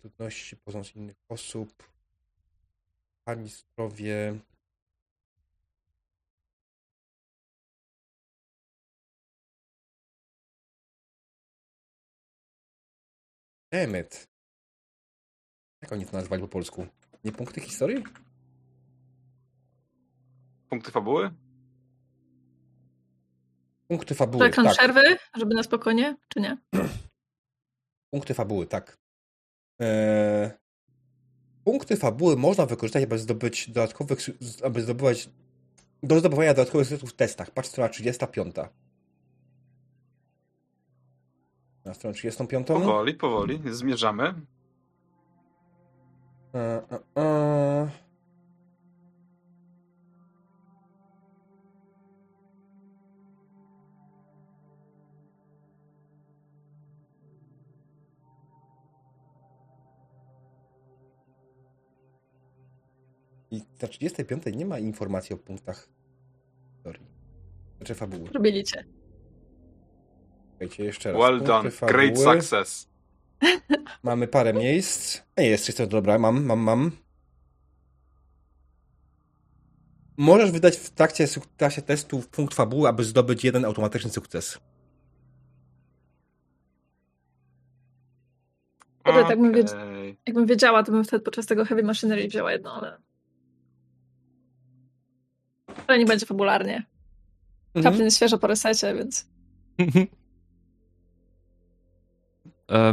trudności, 0.00 0.56
poznał 0.56 0.84
innych 0.94 1.16
osób. 1.28 1.90
Pani 3.24 3.50
Emmet. 13.70 14.28
Jak 15.82 15.92
oni 15.92 16.06
to 16.06 16.16
nazwali 16.16 16.42
po 16.42 16.48
polsku? 16.48 16.86
Nie 17.24 17.32
punkty 17.32 17.60
historii? 17.60 18.04
Punkty 20.68 20.90
fabuły? 20.90 21.30
Punkty 23.88 24.14
fabuły, 24.14 24.46
Ekran 24.46 24.66
tak. 24.66 24.74
przerwy, 24.76 25.16
żeby 25.36 25.54
na 25.54 25.62
spokojnie, 25.62 26.16
czy 26.28 26.40
nie? 26.40 26.58
Punkty 28.12 28.34
fabuły, 28.34 28.66
tak. 28.66 28.98
Eee, 29.80 30.50
punkty 31.64 31.96
fabuły 31.96 32.36
można 32.36 32.66
wykorzystać, 32.66 33.04
aby 33.04 33.18
zdobyć 33.18 33.70
dodatkowych, 33.70 34.18
aby 34.64 34.82
zdobywać 34.82 35.30
do 36.02 36.18
zdobywania 36.18 36.54
dodatkowych 36.54 36.86
sukcesów 36.86 37.10
w 37.10 37.16
testach. 37.16 37.50
Patrz 37.50 37.68
strona 37.68 37.88
35. 37.88 38.54
Na 41.84 41.94
stronę 41.94 42.14
35. 42.14 42.66
Powoli, 42.66 43.14
powoli. 43.14 43.60
Zmierzamy. 43.66 44.34
E, 46.54 46.82
e, 46.90 47.20
e. 47.20 47.90
I 63.50 63.62
na 63.82 63.88
35 63.88 64.42
nie 64.54 64.66
ma 64.66 64.78
informacji 64.78 65.34
o 65.34 65.38
punktach 65.38 65.88
historii. 66.76 67.06
Znaczy 67.76 67.94
fabuły. 67.94 68.30
Robili 68.30 68.64
cię. 70.60 70.66
Czekajcie 70.66 70.84
jeszcze 70.84 71.12
raz. 71.12 71.20
Well 71.20 71.30
Punkty 71.38 71.46
done. 71.46 71.70
fabuły. 71.70 71.92
Great 71.92 72.18
success. 72.18 72.88
Mamy 74.02 74.28
parę 74.28 74.52
miejsc. 74.52 75.22
Nie 75.38 75.46
jest 75.46 75.66
czysto 75.66 75.86
dobra, 75.86 76.18
mam, 76.18 76.44
mam, 76.44 76.58
mam. 76.58 76.90
Możesz 80.16 80.50
wydać 80.50 80.76
w 80.76 80.90
trakcie, 80.90 81.26
w 81.26 81.46
trakcie 81.56 81.82
testu 81.82 82.22
punkt 82.30 82.54
fabuły, 82.54 82.88
aby 82.88 83.04
zdobyć 83.04 83.44
jeden 83.44 83.64
automatyczny 83.64 84.10
sukces. 84.10 84.58
Kurde, 89.04 89.24
tak 89.24 89.40
bym, 89.40 89.50
Okej. 89.50 89.62
wiedz- 89.62 89.76
jakbym 90.26 90.46
wiedziała, 90.46 90.82
to 90.82 90.92
bym 90.92 91.04
wtedy 91.04 91.24
podczas 91.24 91.46
tego 91.46 91.64
Heavy 91.64 91.82
Machinery 91.82 92.28
wzięła 92.28 92.52
jedno, 92.52 92.74
ale... 92.74 92.98
Ale 95.86 95.98
nie 95.98 96.04
będzie 96.06 96.26
fabularnie. 96.26 96.86
Mhm. 97.74 97.84
Chaplin 97.84 98.04
jest 98.04 98.16
świeżo 98.16 98.38
po 98.38 98.46
resecie, 98.46 98.94
więc... 98.94 99.26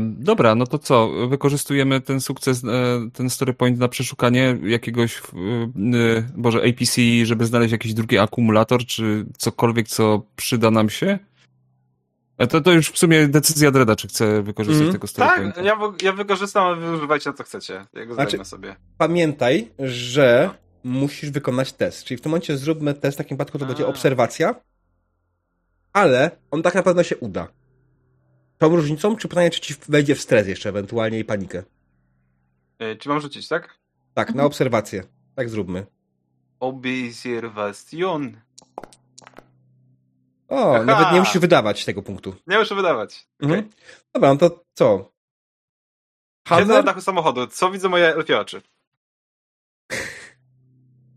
Dobra, 0.02 0.56
no 0.56 0.68
to 0.68 0.80
co? 0.80 1.10
Wykorzystujemy 1.30 2.02
ten 2.02 2.22
sukces, 2.22 2.64
e, 2.64 2.68
ten 3.14 3.30
story 3.30 3.54
point 3.54 3.80
na 3.80 3.88
przeszukanie 3.88 4.58
jakiegoś, 4.64 5.22
Boże, 6.38 6.60
APC, 6.60 7.02
żeby 7.24 7.46
znaleźć 7.46 7.72
jakiś 7.72 7.94
drugi 7.94 8.18
akumulator, 8.18 8.86
czy 8.86 9.26
cokolwiek, 9.38 9.88
co 9.88 10.22
przyda 10.36 10.72
nam 10.72 10.90
się? 10.90 11.20
E, 12.38 12.48
To, 12.48 12.62
to 12.62 12.72
już 12.72 12.90
w 12.90 12.98
sumie 12.98 13.28
decyzja 13.28 13.72
Dreda, 13.72 13.96
czy 13.96 14.08
chce 14.08 14.44
wykorzystać 14.44 14.78
Mhm. 14.82 14.94
tego 14.94 15.08
story 15.08 15.28
Tak, 15.30 15.38
pointa. 15.40 15.62
ja, 15.62 15.78
ja 16.02 16.14
wykorzystam, 16.14 16.64
a 16.68 16.76
wy 16.76 16.92
używajcie 16.94 17.34
co 17.34 17.44
chcecie. 17.44 17.86
Ja 17.94 18.06
go 18.06 18.14
Znaczy- 18.14 18.46
sobie. 18.46 18.76
Pamiętaj, 18.98 19.72
że 19.80 20.50
musisz 20.84 21.30
wykonać 21.32 21.74
test. 21.74 22.04
Czyli 22.04 22.18
w 22.18 22.22
tym 22.22 22.30
momencie 22.30 22.58
zróbmy 22.58 22.94
test, 22.94 23.18
w 23.18 23.20
takim 23.20 23.38
przypadku 23.38 23.60
to 23.60 23.66
będzie 23.66 23.84
A. 23.86 23.88
obserwacja, 23.88 24.56
ale 25.94 26.32
on 26.52 26.62
tak 26.64 26.76
na 26.76 26.84
pewno 26.84 27.04
się 27.04 27.18
uda. 27.18 27.48
Tą 28.58 28.76
różnicą, 28.76 29.16
czy 29.16 29.28
pytanie, 29.28 29.50
czy 29.50 29.62
ci 29.62 29.76
wejdzie 29.90 30.16
w 30.16 30.22
stres 30.22 30.48
jeszcze 30.48 30.70
ewentualnie 30.70 31.20
i 31.20 31.26
panikę. 31.26 31.64
E, 32.80 32.96
Czy 32.96 33.10
mam 33.10 33.22
rzucić, 33.22 33.48
tak? 33.48 33.78
Tak, 34.14 34.36
na 34.36 34.44
obserwację. 34.44 35.04
Tak 35.36 35.50
zróbmy. 35.50 35.86
Observation. 36.60 38.38
O, 40.48 40.76
Aha. 40.76 40.86
nawet 40.86 41.12
nie 41.12 41.20
musisz 41.20 41.38
wydawać 41.38 41.86
tego 41.86 42.02
punktu. 42.04 42.36
Nie 42.48 42.60
muszę 42.60 42.76
wydawać. 42.76 43.28
Mhm. 43.40 43.60
Okay. 43.60 43.72
Dobra, 44.14 44.30
no 44.34 44.38
to 44.40 44.66
co? 44.74 45.12
Siedzę 46.50 46.74
na 46.74 46.84
dachu 46.84 47.02
samochodu. 47.02 47.48
Co 47.48 47.72
widzą 47.72 47.90
moje 47.90 48.16
elfie 48.16 48.40
oczy? 48.40 48.62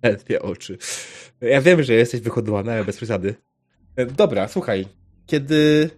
Elfie 0.02 0.42
oczy. 0.42 0.78
Ja 1.40 1.60
wiem, 1.60 1.82
że 1.82 1.94
jesteś 1.94 2.20
wyhodowany, 2.20 2.72
ale 2.72 2.84
bez 2.84 2.96
przesady. 2.96 3.34
E, 3.96 4.06
Dobra, 4.06 4.48
słuchaj. 4.48 4.88
Kiedy 5.26 5.90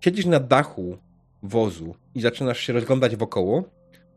siedzisz 0.00 0.26
na 0.26 0.40
dachu 0.40 0.98
wozu 1.42 1.94
i 2.14 2.20
zaczynasz 2.20 2.60
się 2.60 2.72
rozglądać 2.72 3.16
wokoło, 3.16 3.64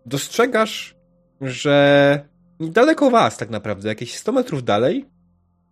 dostrzegasz, 0.05 0.95
że 1.41 2.25
niedaleko 2.59 3.09
was 3.09 3.37
tak 3.37 3.49
naprawdę, 3.49 3.89
jakieś 3.89 4.15
100 4.15 4.31
metrów 4.31 4.63
dalej, 4.63 5.05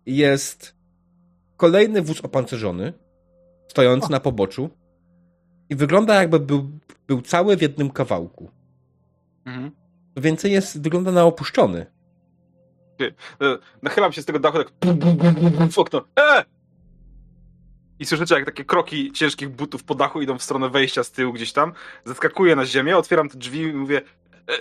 jest 0.06 0.74
kolejny 1.56 2.02
wóz 2.02 2.20
opancerzony, 2.20 2.92
stojący 3.68 4.10
na 4.10 4.20
poboczu 4.20 4.70
i 5.70 5.76
wygląda 5.76 6.14
jakby 6.14 6.40
był, 6.40 6.70
był 7.06 7.22
cały 7.22 7.56
w 7.56 7.62
jednym 7.62 7.90
kawałku. 7.90 8.50
Mhm. 9.44 9.70
Co 10.14 10.20
Więcej 10.20 10.52
jest, 10.52 10.82
wygląda 10.82 11.12
na 11.12 11.24
opuszczony. 11.24 11.86
E, 13.00 13.58
Nachylam 13.82 14.12
się 14.12 14.22
z 14.22 14.24
tego 14.24 14.38
dachu 14.38 14.58
tak 14.58 14.68
w 15.70 15.78
okno. 15.78 16.04
E! 16.20 16.44
I 17.98 18.06
słyszycie, 18.06 18.34
jak 18.34 18.44
takie 18.44 18.64
kroki 18.64 19.12
ciężkich 19.12 19.48
butów 19.48 19.84
po 19.84 19.94
dachu 19.94 20.22
idą 20.22 20.38
w 20.38 20.42
stronę 20.42 20.70
wejścia 20.70 21.04
z 21.04 21.10
tyłu 21.10 21.32
gdzieś 21.32 21.52
tam. 21.52 21.72
Zeskakuję 22.04 22.56
na 22.56 22.66
ziemię, 22.66 22.96
otwieram 22.96 23.28
te 23.28 23.38
drzwi 23.38 23.60
i 23.60 23.72
mówię 23.72 23.98
e, 24.48 24.52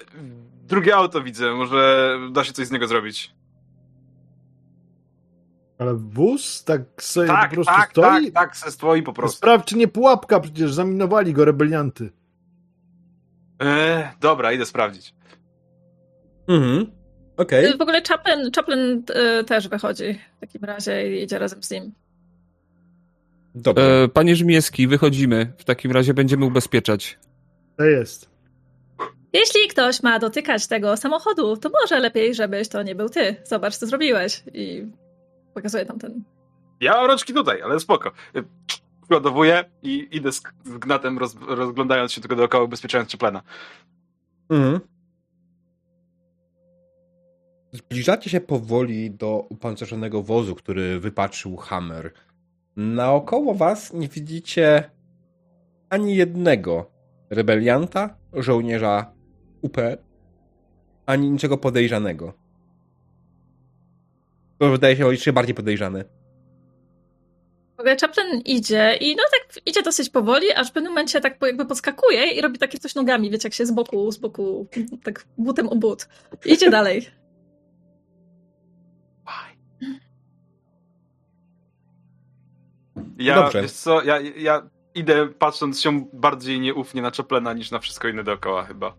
drugie 0.68 0.96
auto 0.96 1.22
widzę, 1.24 1.54
może 1.54 2.10
da 2.32 2.44
się 2.44 2.54
coś 2.54 2.68
z 2.68 2.72
niego 2.72 2.88
zrobić. 2.88 3.38
Ale 5.80 5.94
wóz 5.96 6.64
tak 6.64 6.82
sobie 7.00 7.28
Tak, 7.28 7.50
po 7.50 7.56
prostu 7.56 7.74
tak, 7.74 7.90
stoi? 7.90 8.32
tak, 8.32 8.34
tak, 8.34 8.58
se 8.58 8.72
stoi 8.72 9.04
po 9.04 9.14
prostu. 9.14 9.38
Sprawdź, 9.38 9.68
czy 9.68 9.78
nie 9.78 9.88
pułapka, 9.88 10.40
przecież 10.40 10.74
zaminowali 10.74 11.34
go 11.34 11.46
rebelianty. 11.46 12.12
E, 13.62 14.12
dobra, 14.20 14.52
idę 14.54 14.66
sprawdzić. 14.66 15.14
Mhm. 16.48 16.92
Okej. 17.38 17.78
W 17.78 17.82
ogóle 17.82 18.02
Chaplin, 18.10 18.52
Chaplin 18.56 19.04
e, 19.14 19.44
też 19.44 19.68
wychodzi 19.68 20.20
w 20.38 20.40
takim 20.40 20.64
razie 20.64 21.18
i 21.20 21.24
idzie 21.24 21.40
razem 21.40 21.64
z 21.64 21.72
nim. 21.72 21.94
Dobra. 23.56 23.84
E, 23.84 24.08
Panie 24.08 24.36
Żmieski, 24.36 24.88
wychodzimy. 24.88 25.54
W 25.58 25.64
takim 25.64 25.92
razie 25.92 26.14
będziemy 26.14 26.46
ubezpieczać. 26.46 27.20
To 27.78 27.84
jest. 27.84 28.30
Jeśli 29.34 29.68
ktoś 29.68 30.04
ma 30.04 30.20
dotykać 30.20 30.68
tego 30.68 30.98
samochodu, 30.98 31.58
to 31.58 31.70
może 31.70 32.00
lepiej, 32.00 32.36
żebyś 32.36 32.68
to 32.68 32.84
nie 32.84 32.96
był 32.96 33.10
ty. 33.10 33.36
Zobacz, 33.44 33.76
co 33.76 33.88
zrobiłeś. 33.88 34.44
I 34.54 34.86
pokazuje 35.54 35.86
tam 35.86 36.00
ten. 36.00 36.24
Ja 36.82 36.94
mam 36.94 37.06
rączki 37.06 37.34
tutaj, 37.34 37.62
ale 37.62 37.80
spoko. 37.80 38.12
E, 38.36 38.44
Władowuję 39.10 39.66
i 39.84 40.08
idę 40.12 40.32
z, 40.32 40.42
z 40.66 40.78
gnatem, 40.78 41.18
roz, 41.18 41.36
rozglądając 41.48 42.14
się 42.14 42.22
tylko 42.22 42.36
dookoła, 42.36 42.64
ubezpieczając 42.64 43.12
Chaplena. 43.12 43.42
Mhm. 44.50 44.80
Zbliżacie 47.72 48.30
się 48.30 48.42
powoli 48.42 49.12
do 49.12 49.46
upancerzonego 49.50 50.24
wozu, 50.24 50.56
który 50.56 51.00
wypatrzył 51.00 51.56
Hammer. 51.58 52.14
Naokoło 52.78 53.54
was 53.54 53.94
nie 53.94 54.08
widzicie 54.08 54.92
ani 55.90 56.16
jednego 56.16 56.92
rebelianta, 57.30 58.18
żołnierza 58.34 59.12
UP, 59.62 59.78
ani 61.06 61.32
niczego 61.32 61.58
podejrzanego. 61.58 62.34
To 64.58 64.70
wydaje 64.70 64.96
się 64.96 65.12
jeszcze 65.12 65.34
bardziej 65.34 65.56
podejrzane. 65.56 66.04
Chaplin 68.02 68.42
idzie 68.46 68.98
i 69.02 69.16
no 69.16 69.24
tak 69.32 69.66
idzie 69.66 69.82
dosyć 69.82 70.10
powoli, 70.10 70.52
aż 70.52 70.70
w 70.70 70.72
pewnym 70.72 70.92
momencie 70.92 71.22
tak 71.22 71.38
jakby 71.42 71.66
podskakuje 71.66 72.32
i 72.32 72.42
robi 72.42 72.60
takie 72.60 72.78
coś 72.78 72.96
nogami, 72.96 73.30
wiecie, 73.30 73.48
jak 73.48 73.54
się 73.54 73.66
z 73.66 73.72
boku, 73.72 74.12
z 74.12 74.18
boku, 74.18 74.68
tak 75.04 75.26
butem 75.38 75.70
o 75.70 75.76
but. 75.76 76.08
Idzie 76.46 76.70
dalej. 76.70 77.08
Ja, 83.18 83.36
Dobrze. 83.36 83.62
wiesz 83.62 83.72
co, 83.72 84.04
ja, 84.04 84.20
ja 84.20 84.70
idę 84.96 85.28
patrząc 85.40 85.82
się 85.82 86.06
bardziej 86.14 86.60
nieufnie 86.60 87.02
na 87.02 87.12
Chaplena 87.12 87.54
niż 87.54 87.72
na 87.72 87.80
wszystko 87.80 88.08
inne 88.08 88.24
dookoła 88.24 88.64
chyba. 88.64 88.96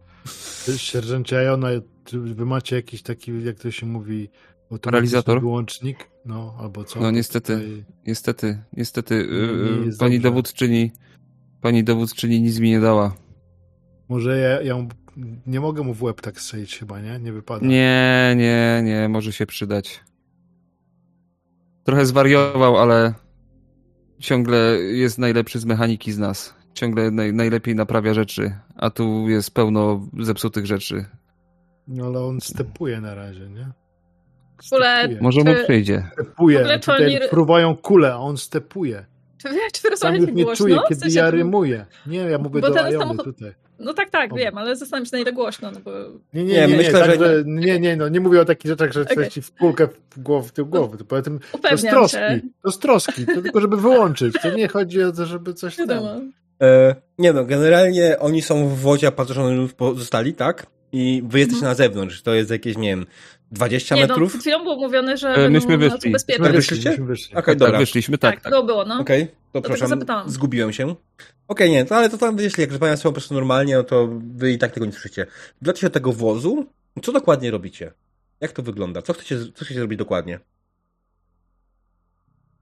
Sierżancie 0.77 1.39
Ajona, 1.39 1.69
czy 2.05 2.21
wy 2.21 2.47
macie 2.47 2.77
jakiś 2.77 3.03
taki, 3.03 3.45
jak 3.45 3.59
to 3.59 3.71
się 3.71 3.87
mówi, 3.87 4.29
automatyczny 4.63 4.91
Realizator? 4.93 5.41
wyłącznik? 5.41 6.11
No, 6.25 6.55
albo 6.61 6.85
co? 6.85 7.01
No 7.01 7.11
niestety, 7.11 7.55
Tutaj- 7.59 7.85
niestety, 8.07 8.63
niestety. 8.73 9.29
Nie 9.31 9.83
e, 9.83 9.87
jest 9.87 9.99
Pani 10.01 10.17
dobrze. 10.17 10.29
dowódczyni, 10.29 10.91
pani 11.61 11.85
dowódczyni 11.85 12.41
nic 12.41 12.59
mi 12.59 12.71
nie 12.71 12.81
dała. 12.81 13.15
Może 14.09 14.39
ja, 14.39 14.63
ja 14.63 14.87
nie 15.47 15.61
mogę 15.61 15.83
mu 15.83 15.95
w 15.95 16.03
łeb 16.03 16.21
tak 16.21 16.41
strzelić 16.41 16.79
chyba, 16.79 17.01
nie? 17.01 17.19
Nie 17.19 17.33
wypada. 17.33 17.67
Nie, 17.67 18.35
nie, 18.37 18.83
nie, 18.85 19.09
może 19.09 19.33
się 19.33 19.47
przydać. 19.47 20.01
Trochę 21.85 22.07
zwariował, 22.07 22.77
ale 22.79 23.15
ciągle 24.19 24.59
jest 24.81 25.19
najlepszy 25.19 25.59
z 25.59 25.65
mechaniki 25.65 26.13
z 26.13 26.19
nas. 26.19 26.55
ciągle 26.75 27.11
naj, 27.11 27.33
najlepiej 27.33 27.75
naprawia 27.75 28.15
rzeczy, 28.15 28.53
a 28.77 28.91
tu 28.91 29.29
jest 29.29 29.55
pełno 29.55 30.07
zepsutych 30.19 30.67
rzeczy. 30.67 31.05
No 31.89 32.07
ale 32.07 32.21
on 32.21 32.41
stepuje 32.41 33.01
na 33.01 33.15
razie, 33.15 33.49
nie? 33.49 33.69
Stepuje. 34.63 35.19
Może 35.21 35.45
mu 35.45 35.55
przyjdzie. 35.65 36.11
Stepuje. 36.13 36.79
Tutaj 36.79 37.17
oni... 37.17 37.29
fruwają 37.29 37.77
kulę, 37.77 38.13
a 38.13 38.17
on 38.17 38.37
stepuje. 38.37 39.05
Czy, 39.43 39.49
czy 39.73 39.83
wy 39.83 39.91
rozmawiacie 39.91 40.33
mnie 40.33 40.45
głośno? 40.45 40.67
czuje, 40.67 40.79
kiedy 40.89 40.95
w 40.95 40.99
sensie, 40.99 41.19
ja 41.19 41.31
rymuję. 41.31 41.87
Nie, 42.07 42.19
ja 42.19 42.39
mówię 42.39 42.61
do 42.61 42.81
Ajony 42.81 42.99
samochód... 42.99 43.25
tutaj. 43.25 43.55
No 43.79 43.95
tak, 43.95 44.11
tak, 44.11 44.35
wiem, 44.35 44.59
ale 44.59 44.77
zastanawiam 44.77 45.07
się 45.07 45.17
na 45.17 45.23
ile 45.23 45.33
głośno, 45.33 45.71
no 45.71 45.81
bo... 45.81 45.91
Nie, 46.35 46.45
nie, 46.45 46.55
nie, 46.55 46.67
nie 46.67 46.77
myślę, 46.77 46.93
tak, 46.93 47.19
że... 47.19 47.43
Nie, 47.47 47.81
nie, 47.81 47.97
no 47.97 48.09
nie 48.09 48.21
mówię 48.21 48.41
o 48.41 48.45
takich 48.45 48.71
rzeczach, 48.71 48.93
że 48.93 49.01
okay. 49.01 49.29
ci 49.29 49.43
w 49.43 49.55
kulkę 49.55 49.89
w, 50.11 50.23
głowę, 50.23 50.49
w 50.49 50.53
tył 50.53 50.67
głowy, 50.67 50.99
to 50.99 51.05
poza 51.05 51.23
tym 51.23 51.41
to 51.71 51.79
z 51.79 51.83
troski, 51.83 52.19
się. 52.19 52.41
to 52.63 52.71
z 52.71 52.79
troski, 52.79 53.27
to 53.27 53.43
tylko 53.43 53.61
żeby 53.61 53.77
wyłączyć, 53.77 54.35
to 54.43 54.51
nie 54.51 54.69
chodzi 54.69 55.03
o 55.03 55.13
to, 55.13 55.27
żeby 55.27 55.55
coś 55.55 55.77
tam... 55.77 56.33
E, 56.63 56.95
nie 57.19 57.33
no, 57.33 57.45
generalnie 57.45 58.19
oni 58.19 58.43
są 58.43 58.69
w 58.69 58.79
wodzie, 58.79 59.07
a 59.07 59.11
pasażerowie 59.11 59.69
pozostali, 59.77 60.35
tak? 60.35 60.67
I 60.93 61.23
wy 61.29 61.39
jesteście 61.39 61.67
mhm. 61.67 61.71
na 61.71 61.75
zewnątrz, 61.75 62.23
to 62.23 62.35
jest 62.35 62.51
jakieś, 62.51 62.77
nie 62.77 62.89
wiem, 62.89 63.07
20 63.53 63.95
nie, 63.95 64.01
metrów? 64.01 64.21
No, 64.21 64.27
przed 64.29 64.41
chwilą 64.41 64.63
było 64.63 64.77
mówione, 64.77 65.17
że 65.17 65.29
e, 65.29 65.51
myśmy 65.51 65.79
wyszli. 65.79 66.11
Myśmy 66.11 66.53
wyszliście? 66.53 66.93
Okej, 66.93 67.35
okay, 67.35 67.57
dobra. 67.57 67.73
Tak, 67.73 67.81
wyszliśmy, 67.81 68.19
tak. 68.19 68.41
Tak, 68.41 68.53
było, 68.53 68.65
było, 68.65 68.85
no. 68.85 69.01
Okej, 69.01 69.23
okay, 69.23 69.35
to 69.53 69.63
proszę, 69.63 69.87
zgubiłem 70.27 70.73
się. 70.73 70.85
Okej, 70.85 70.97
okay, 71.49 71.71
nie, 71.71 71.85
to, 71.85 71.97
ale 71.97 72.11
to 72.11 72.19
tam, 72.19 72.39
jeśli 72.39 72.61
jak 72.61 72.79
Państwo 72.79 73.09
po 73.09 73.13
prostu 73.13 73.35
normalnie, 73.35 73.77
no 73.77 73.85
to 73.85 74.09
wy 74.35 74.53
i 74.53 74.59
tak 74.59 74.73
tego 74.73 74.87
nie 74.87 74.93
słyszycie. 74.93 75.27
Wlacie 75.63 75.81
się 75.81 75.91
tego 75.91 76.13
wozu, 76.13 76.67
co 77.03 77.13
dokładnie 77.13 77.51
robicie? 77.51 77.93
Jak 78.41 78.53
to 78.53 78.63
wygląda? 78.63 79.03
Co 79.03 79.13
chcecie, 79.13 79.39
co 79.55 79.65
chcecie 79.65 79.75
zrobić 79.75 79.99
dokładnie? 79.99 80.41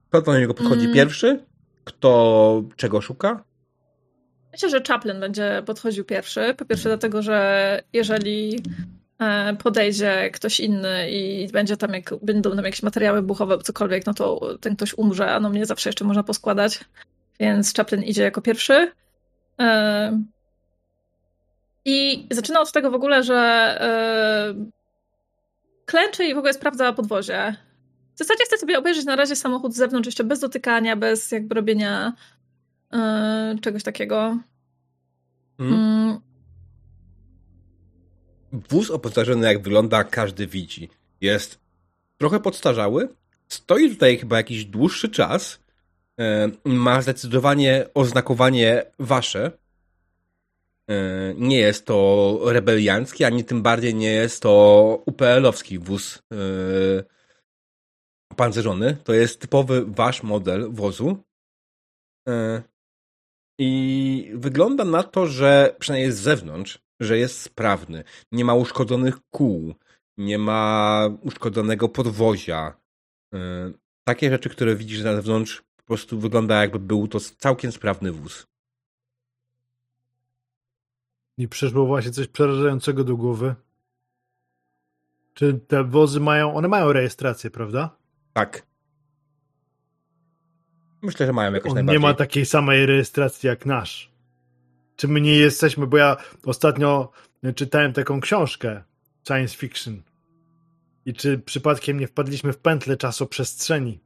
Kto 0.09 0.23
do 0.23 0.39
niego 0.39 0.55
podchodzi 0.55 0.85
mm. 0.85 0.95
pierwszy? 0.95 1.45
Kto 1.85 2.63
czego 2.77 3.01
szuka? 3.01 3.45
Myślę, 4.53 4.71
że 4.71 4.81
Chaplin 4.89 5.21
będzie 5.21 5.63
podchodził 5.67 6.05
pierwszy. 6.05 6.55
Po 6.59 6.65
pierwsze 6.65 6.89
dlatego, 6.89 7.23
że 7.23 7.81
jeżeli 7.93 8.63
podejdzie 9.59 10.31
ktoś 10.31 10.61
inny 10.61 11.11
i 11.11 11.49
będzie 11.53 11.77
tam, 11.77 11.95
jak 11.95 12.15
będą 12.23 12.57
tam 12.57 12.65
jakieś 12.65 12.83
materiały 12.83 13.23
buchowe, 13.23 13.59
cokolwiek, 13.59 14.07
no 14.07 14.15
to 14.15 14.41
ten 14.61 14.77
ktoś 14.77 14.95
umrze, 14.95 15.35
a 15.35 15.41
no 15.41 15.51
mnie 15.51 15.67
zawsze 15.67 15.89
jeszcze 15.89 16.05
można 16.05 16.23
poskładać. 16.23 16.81
Więc 17.41 17.75
Chaplin 17.75 18.03
idzie 18.03 18.23
jako 18.23 18.43
pierwszy. 18.43 18.93
E, 19.61 20.23
I 21.85 22.27
zaczyna 22.31 22.61
od 22.61 22.73
tego 22.73 22.91
w 22.91 22.95
ogóle, 22.95 23.23
że 23.23 23.37
e, 23.81 24.55
klęczy 25.87 26.25
i 26.25 26.35
w 26.35 26.39
ogóle 26.39 26.53
sprawdza 26.53 26.93
podwozie. 26.93 27.57
W 28.15 28.19
zasadzie 28.19 28.45
chcę 28.45 28.59
sobie 28.59 28.79
obejrzeć 28.79 29.05
na 29.05 29.17
razie 29.17 29.37
samochód 29.37 29.75
z 29.75 29.77
zewnątrz, 29.77 30.07
jeszcze 30.07 30.25
bez 30.25 30.41
dotykania, 30.41 30.97
bez 30.97 31.33
jakby 31.33 31.55
robienia 31.55 32.13
czegoś 33.61 33.83
takiego. 33.83 34.39
Mhm. 35.59 35.81
Mm. 35.81 36.26
Wóz 38.53 38.91
oposażony 38.91 39.47
jak 39.47 39.63
wygląda, 39.63 40.05
każdy 40.05 40.47
widzi. 40.47 40.89
Jest 41.21 41.59
trochę 42.19 42.41
podstarzały, 42.41 43.09
stoi 43.49 43.91
tutaj 43.91 44.19
chyba 44.19 44.37
jakiś 44.37 44.65
dłuższy 44.65 45.09
czas, 45.09 45.61
e, 46.21 46.51
ma 46.65 47.03
zdecydowanie 47.03 47.87
oznakowanie 47.95 48.85
wasze. 48.99 49.51
E, 50.91 51.35
nie 51.35 51.59
jest 51.59 51.87
to 51.87 52.39
rebeliancki, 52.45 53.25
ani 53.25 53.45
tym 53.45 53.63
bardziej 53.63 53.95
nie 53.95 54.11
jest 54.11 54.43
to 54.43 55.03
UPL-owski 55.07 55.79
wóz 55.79 56.23
e, 56.33 56.37
pancerzony. 58.37 58.97
To 59.05 59.13
jest 59.13 59.41
typowy 59.41 59.85
wasz 59.87 60.23
model 60.23 60.73
wozu. 60.73 61.17
I 63.59 64.31
wygląda 64.35 64.85
na 64.85 65.03
to, 65.03 65.27
że 65.27 65.77
przynajmniej 65.79 66.13
z 66.13 66.19
zewnątrz 66.19 66.86
że 67.01 67.19
jest 67.19 67.43
sprawny. 67.43 68.05
Nie 68.33 68.45
ma 68.45 68.55
uszkodzonych 68.55 69.17
kół, 69.31 69.75
nie 70.17 70.39
ma 70.39 71.09
uszkodzonego 71.23 71.89
podwozia. 71.89 72.75
Y, 73.35 73.39
takie 74.05 74.31
rzeczy, 74.31 74.49
które 74.49 74.77
widzisz 74.77 75.03
na 75.03 75.15
zewnątrz, 75.15 75.63
po 75.77 75.83
prostu 75.83 76.19
wygląda 76.21 76.61
jakby 76.61 76.79
był 76.79 77.09
to 77.09 77.19
całkiem 77.21 77.73
sprawny 77.73 78.13
wóz. 78.13 78.47
I 81.39 81.49
przyszło 81.49 81.87
właśnie 81.87 82.11
coś 82.11 82.27
przerażającego 82.27 83.05
do 83.05 83.17
głowy. 83.17 83.55
Czy 85.35 85.55
te 85.55 85.85
wozy 85.85 86.21
mają, 86.21 86.55
one 86.55 86.69
mają 86.69 86.93
rejestrację, 86.93 87.51
prawda? 87.51 87.97
Tak. 88.33 88.67
Myślę, 91.03 91.27
że 91.27 91.33
mają 91.33 91.53
jakoś 91.53 91.71
On 91.71 91.75
najbardziej. 91.75 92.01
nie 92.01 92.09
ma 92.09 92.15
takiej 92.15 92.47
samej 92.47 92.87
rejestracji 92.87 93.47
jak 93.47 93.67
nasz. 93.67 94.16
Czy 94.97 95.09
my 95.09 95.21
nie 95.21 95.37
jesteśmy, 95.37 95.87
bo 95.87 95.97
ja 95.97 96.17
ostatnio 96.45 97.11
czytałem 97.55 97.93
taką 97.93 98.21
książkę 98.21 98.83
science 99.29 99.57
fiction. 99.57 100.03
I 101.07 101.15
czy 101.15 101.39
przypadkiem 101.39 102.01
nie 102.01 102.07
wpadliśmy 102.07 102.53
w 102.53 102.59
pętlę 102.59 102.97
czasoprzestrzeni? 102.97 104.01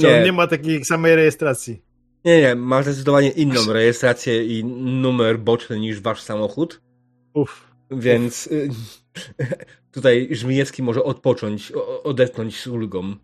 Czy 0.00 0.06
nie. 0.06 0.18
on 0.18 0.24
nie 0.24 0.32
ma 0.32 0.46
takiej 0.46 0.84
samej 0.84 1.16
rejestracji? 1.16 1.82
Nie, 2.24 2.40
nie, 2.40 2.54
ma 2.54 2.82
zdecydowanie 2.82 3.30
inną 3.30 3.72
rejestrację 3.72 4.44
i 4.44 4.64
numer 4.64 5.38
boczny 5.38 5.80
niż 5.80 6.00
wasz 6.00 6.22
samochód. 6.22 6.80
Uff. 7.34 7.70
Więc 7.90 8.48
Uf. 8.68 8.76
tutaj 9.92 10.28
Żmijewski 10.30 10.82
może 10.82 11.04
odpocząć, 11.04 11.72
odetchnąć 12.04 12.60
z 12.60 12.66
ulgą. 12.66 13.16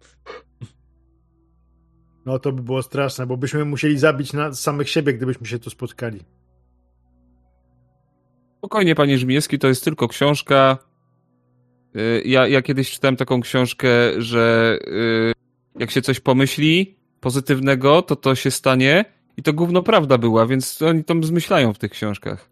No 2.26 2.38
to 2.38 2.52
by 2.52 2.62
było 2.62 2.82
straszne, 2.82 3.26
bo 3.26 3.36
byśmy 3.36 3.64
musieli 3.64 3.98
zabić 3.98 4.32
na 4.32 4.54
samych 4.54 4.88
siebie, 4.88 5.14
gdybyśmy 5.14 5.46
się 5.46 5.58
tu 5.58 5.70
spotkali. 5.70 6.20
Spokojnie, 8.58 8.94
panie 8.94 9.18
Żmijewski, 9.18 9.58
to 9.58 9.68
jest 9.68 9.84
tylko 9.84 10.08
książka. 10.08 10.78
Y, 11.96 12.22
ja, 12.24 12.48
ja 12.48 12.62
kiedyś 12.62 12.90
czytałem 12.90 13.16
taką 13.16 13.40
książkę, 13.40 13.88
że 14.18 14.78
y, 14.86 15.32
jak 15.78 15.90
się 15.90 16.02
coś 16.02 16.20
pomyśli 16.20 16.96
pozytywnego, 17.20 18.02
to 18.02 18.16
to 18.16 18.34
się 18.34 18.50
stanie. 18.50 19.04
I 19.36 19.42
to 19.42 19.52
gówno 19.52 19.82
prawda 19.82 20.18
była, 20.18 20.46
więc 20.46 20.82
oni 20.82 21.04
tam 21.04 21.24
zmyślają 21.24 21.72
w 21.72 21.78
tych 21.78 21.90
książkach. 21.90 22.50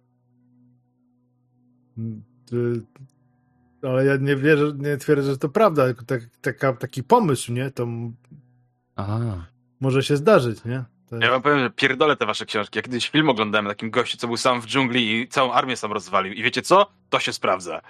Ale 3.83 4.05
ja 4.05 4.17
nie 4.17 4.37
wierzę, 4.37 4.73
nie 4.79 4.97
twierdzę, 4.97 5.31
że 5.31 5.39
to 5.39 5.49
prawda, 5.49 5.87
tylko 5.87 6.05
tak, 6.05 6.23
taka, 6.41 6.73
taki 6.73 7.03
pomysł, 7.03 7.53
nie? 7.53 7.71
To 7.71 7.89
Aha 8.97 9.54
może 9.81 10.03
się 10.03 10.17
zdarzyć, 10.17 10.65
nie? 10.65 10.85
To... 11.11 11.17
Ja 11.17 11.31
wam 11.31 11.43
powiem, 11.43 11.59
że 11.59 11.71
pierdolę 11.71 12.17
te 12.17 12.27
wasze 12.27 12.47
książki. 12.47 12.79
Ja 12.79 12.83
kiedyś 12.83 13.11
film 13.11 13.29
oglądałem 13.29 13.67
takim 13.67 13.91
gościu, 13.91 14.17
co 14.17 14.27
był 14.27 14.37
sam 14.37 14.61
w 14.61 14.67
dżungli 14.67 15.21
i 15.21 15.29
całą 15.29 15.53
armię 15.53 15.77
sam 15.77 15.93
rozwalił. 15.93 16.33
I 16.33 16.43
wiecie 16.43 16.63
co? 16.63 16.87
To 17.11 17.21
się 17.21 17.33
sprawdza. 17.33 17.81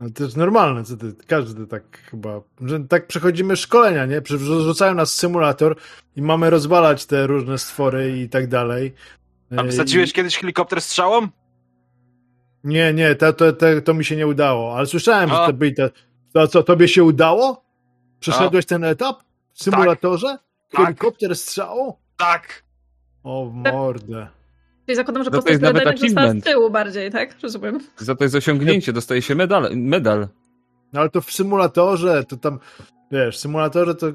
No 0.00 0.10
to 0.14 0.24
jest 0.24 0.36
normalne, 0.36 0.84
co 0.84 0.96
ty, 0.96 1.14
każdy 1.26 1.66
tak 1.66 1.98
chyba, 2.10 2.40
że 2.60 2.80
tak 2.80 3.06
przechodzimy 3.06 3.56
szkolenia, 3.56 4.06
nie? 4.06 4.22
Rzucają 4.38 4.94
nas 4.94 5.14
symulator 5.14 5.76
i 6.16 6.22
mamy 6.22 6.50
rozwalać 6.50 7.06
te 7.06 7.26
różne 7.26 7.58
stwory 7.58 8.20
i 8.20 8.28
tak 8.28 8.46
dalej. 8.46 8.94
A 9.56 9.62
wysadziłeś 9.62 10.10
I... 10.10 10.12
kiedyś 10.12 10.38
helikopter 10.38 10.80
strzałą? 10.80 11.28
Nie, 12.64 12.94
nie, 12.94 13.14
to, 13.14 13.32
to, 13.32 13.52
to, 13.52 13.66
to 13.84 13.94
mi 13.94 14.04
się 14.04 14.16
nie 14.16 14.26
udało, 14.26 14.76
ale 14.76 14.86
słyszałem, 14.86 15.30
A. 15.30 15.34
że 15.34 15.46
to 15.46 15.52
byli 15.52 15.74
te... 15.74 15.90
To 16.32 16.46
co, 16.48 16.62
tobie 16.62 16.88
się 16.88 17.04
udało? 17.04 17.64
Przeszedłeś 18.20 18.64
A. 18.64 18.68
ten 18.68 18.84
etap? 18.84 19.22
W 19.60 19.62
symulatorze? 19.62 20.38
Tak. 20.70 20.86
Helikopter 20.86 21.28
tak. 21.28 21.38
strzału? 21.38 21.96
Tak. 22.16 22.62
O 23.24 23.44
mordę. 23.54 24.28
Czyli 24.86 24.96
zakładam, 24.96 25.24
że 25.24 25.30
postać 25.30 25.58
Predator 25.58 25.98
została 25.98 26.32
z 26.32 26.44
tyłu 26.44 26.70
bardziej, 26.70 27.10
tak? 27.10 27.40
Rozumiem. 27.42 27.80
Za 27.96 28.14
to 28.14 28.24
jest 28.24 28.36
osiągnięcie, 28.36 28.92
dostaje 28.92 29.22
się 29.22 29.34
medal. 29.34 29.76
medal. 29.76 30.28
No 30.92 31.00
ale 31.00 31.10
to 31.10 31.20
w 31.20 31.32
symulatorze, 31.32 32.24
to 32.24 32.36
tam, 32.36 32.58
wiesz, 33.10 33.36
w 33.36 33.40
symulatorze 33.40 33.94
to 33.94 34.06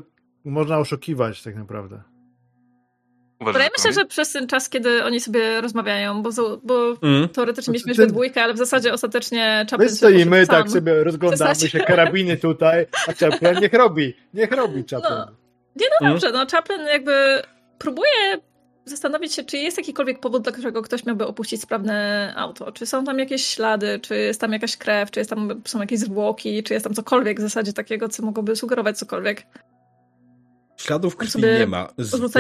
można 0.46 0.78
oszukiwać 0.78 1.44
tak 1.44 1.56
naprawdę. 1.56 2.02
Uważam, 3.42 3.62
ja 3.62 3.70
myślę, 3.78 3.94
że 3.94 4.06
przez 4.06 4.32
ten 4.32 4.48
czas, 4.48 4.70
kiedy 4.70 5.04
oni 5.04 5.20
sobie 5.20 5.62
rozmawiają, 5.62 6.24
bo, 6.24 6.30
bo 6.64 6.98
mm. 7.02 7.30
teoretycznie 7.30 7.72
mieliśmy 7.72 7.94
znaczy, 7.94 8.08
ten... 8.08 8.14
dwójkę, 8.14 8.44
ale 8.44 8.54
w 8.54 8.58
zasadzie 8.58 8.94
ostatecznie 8.94 9.66
Chaplin 9.72 9.90
My 9.90 9.96
stoimy, 9.96 10.48
tak 10.48 10.70
sobie 10.70 11.04
rozglądamy 11.04 11.56
się, 11.56 11.80
karabiny 11.80 12.38
tutaj, 12.38 12.86
a 13.08 13.14
Chaplin 13.14 13.60
niech 13.62 13.74
robi, 13.74 14.14
niech 14.34 14.52
robi 14.52 14.84
Chaplin. 14.92 15.14
No, 15.18 15.45
nie 15.76 15.86
no 16.02 16.10
dobrze, 16.10 16.28
mm. 16.28 16.40
no 16.42 16.48
Chaplin 16.52 16.82
jakby 16.82 17.42
próbuje 17.78 18.38
zastanowić 18.86 19.34
się, 19.34 19.44
czy 19.44 19.58
jest 19.58 19.78
jakikolwiek 19.78 20.20
powód, 20.20 20.44
dla 20.44 20.52
którego 20.52 20.82
ktoś 20.82 21.06
miałby 21.06 21.28
opuścić 21.28 21.62
sprawne 21.62 22.34
auto. 22.38 22.72
Czy 22.72 22.86
są 22.86 23.04
tam 23.04 23.20
jakieś 23.20 23.46
ślady, 23.46 24.00
czy 24.00 24.16
jest 24.16 24.42
tam 24.42 24.54
jakaś 24.54 24.78
krew, 24.78 25.12
czy 25.12 25.20
jest 25.20 25.30
tam, 25.30 25.62
są 25.66 25.80
jakieś 25.80 26.00
zwłoki, 26.00 26.64
czy 26.64 26.74
jest 26.74 26.84
tam 26.84 26.94
cokolwiek 26.94 27.40
w 27.40 27.42
zasadzie 27.42 27.74
takiego, 27.74 28.10
co 28.10 28.24
mogłoby 28.24 28.56
sugerować 28.56 28.98
cokolwiek. 28.98 29.48
Śladów 30.78 31.16
krwi 31.16 31.42
nie 31.42 31.68
ma. 31.68 31.88
Zwłok 31.98 32.32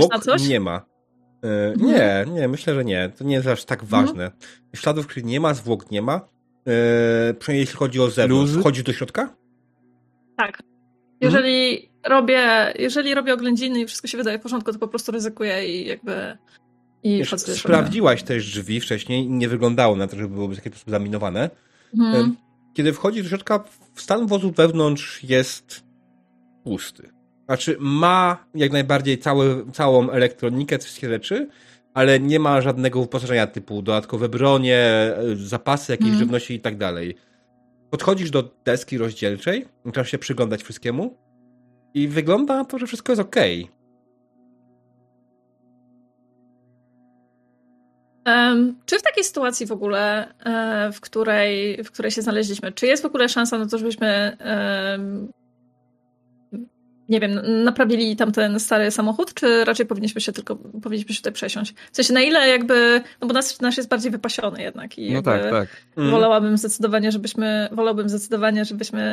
nie 0.49 0.59
ma. 0.59 0.86
Yy, 1.43 1.73
nie, 1.77 2.25
nie, 2.27 2.47
myślę, 2.47 2.73
że 2.73 2.86
nie. 2.86 3.09
To 3.17 3.23
nie 3.23 3.36
jest 3.36 3.47
aż 3.47 3.65
tak 3.65 3.83
mhm. 3.83 4.05
ważne. 4.05 4.23
Mhm. 4.23 4.41
Śladów 4.75 5.07
krwi 5.07 5.23
nie 5.23 5.39
ma, 5.39 5.53
zwłok 5.53 5.91
nie 5.91 6.01
ma. 6.01 6.13
Yy, 6.65 7.33
przynajmniej 7.33 7.61
jeśli 7.61 7.77
chodzi 7.77 8.01
o 8.01 8.09
zewnątrz. 8.09 8.51
Chodzi 8.63 8.83
do 8.83 8.93
środka? 8.93 9.36
Tak. 10.38 10.74
Jeżeli 11.26 11.76
mhm. 11.76 11.89
robię, 12.03 12.73
jeżeli 12.80 13.15
robię 13.15 13.34
oględziny 13.34 13.80
i 13.80 13.86
wszystko 13.86 14.07
się 14.07 14.17
wydaje 14.17 14.39
w 14.39 14.41
porządku, 14.41 14.73
to 14.73 14.80
po 14.80 14.88
prostu 14.88 15.11
ryzykuję 15.11 15.67
i 15.67 15.88
jakby 15.88 16.38
i 17.03 17.17
Wiesz, 17.17 17.36
sprawdziłaś 17.57 18.23
też 18.23 18.51
drzwi 18.51 18.80
wcześniej 18.80 19.26
i 19.26 19.30
nie 19.30 19.49
wyglądało 19.49 19.95
na 19.95 20.07
to, 20.07 20.15
żeby 20.15 20.36
byłoby 20.36 20.55
w 20.55 20.57
taki 20.57 20.69
sposób 20.69 20.89
zaminowane. 20.89 21.49
Mhm. 21.97 22.36
Kiedy 22.73 22.93
wchodzisz 22.93 23.23
do 23.23 23.30
środka, 23.30 23.63
stan 23.95 24.28
wozu 24.28 24.51
wewnątrz 24.51 25.23
jest 25.23 25.84
pusty. 26.63 27.09
Znaczy, 27.45 27.78
ma 27.80 28.45
jak 28.55 28.71
najbardziej 28.71 29.17
cały, 29.17 29.65
całą 29.71 30.09
elektronikę, 30.09 30.80
wszystkie 30.80 31.09
rzeczy, 31.09 31.47
ale 31.93 32.19
nie 32.19 32.39
ma 32.39 32.61
żadnego 32.61 33.01
wyposażenia 33.01 33.47
typu 33.47 33.82
dodatkowe 33.82 34.30
bronie, 34.30 34.78
e, 34.78 35.15
zapasy 35.36 35.91
jakiejś 35.91 36.09
mm. 36.09 36.19
żywności 36.19 36.53
i 36.53 36.59
tak 36.59 36.78
dalej. 36.78 37.15
Podchodzisz 37.89 38.31
do 38.31 38.43
deski 38.65 38.97
rozdzielczej, 38.97 39.65
musisz 39.86 40.11
się 40.11 40.17
przyglądać 40.17 40.63
wszystkiemu 40.63 41.17
i 41.93 42.07
wygląda 42.07 42.55
na 42.55 42.65
to, 42.65 42.77
że 42.77 42.88
wszystko 42.88 43.11
jest 43.11 43.21
ok. 43.21 43.36
Um, 48.25 48.79
czy 48.86 48.99
w 48.99 49.01
takiej 49.01 49.23
sytuacji 49.23 49.65
w 49.65 49.71
ogóle, 49.71 50.33
e, 50.45 50.91
w 50.91 51.01
której, 51.01 51.83
w 51.83 51.91
której 51.91 52.11
się 52.11 52.21
znaleźliśmy, 52.21 52.71
czy 52.71 52.88
jest 52.88 53.03
w 53.03 53.05
ogóle 53.05 53.29
szansa 53.29 53.57
na 53.57 53.67
to, 53.67 53.77
żebyśmy 53.77 54.38
um, 54.39 55.31
nie 57.09 57.19
wiem, 57.19 57.63
naprawili 57.63 58.15
tamten 58.15 58.59
stary 58.59 58.91
samochód, 58.91 59.33
czy 59.33 59.65
raczej 59.65 59.85
powinniśmy 59.85 60.21
się 60.21 60.31
tylko, 60.31 60.55
powinniśmy 60.55 61.13
się 61.13 61.19
tutaj 61.19 61.33
przesiąść? 61.33 61.73
W 61.91 61.95
sensie 61.95 62.13
na 62.13 62.21
ile 62.21 62.47
jakby, 62.47 63.01
no 63.21 63.27
bo 63.27 63.33
nasz, 63.33 63.59
nasz 63.59 63.77
jest 63.77 63.89
bardziej 63.89 64.11
wypasiony 64.11 64.61
jednak 64.61 64.97
i 64.97 65.13
no 65.13 65.21
tak, 65.21 65.49
tak. 65.49 65.69
Mhm. 65.89 66.11
wolałabym 66.11 66.57
zdecydowanie, 66.57 67.11
żebyśmy, 67.11 67.69
wolałbym 67.71 68.09
zdecydowanie, 68.09 68.65
żebyśmy, 68.65 69.03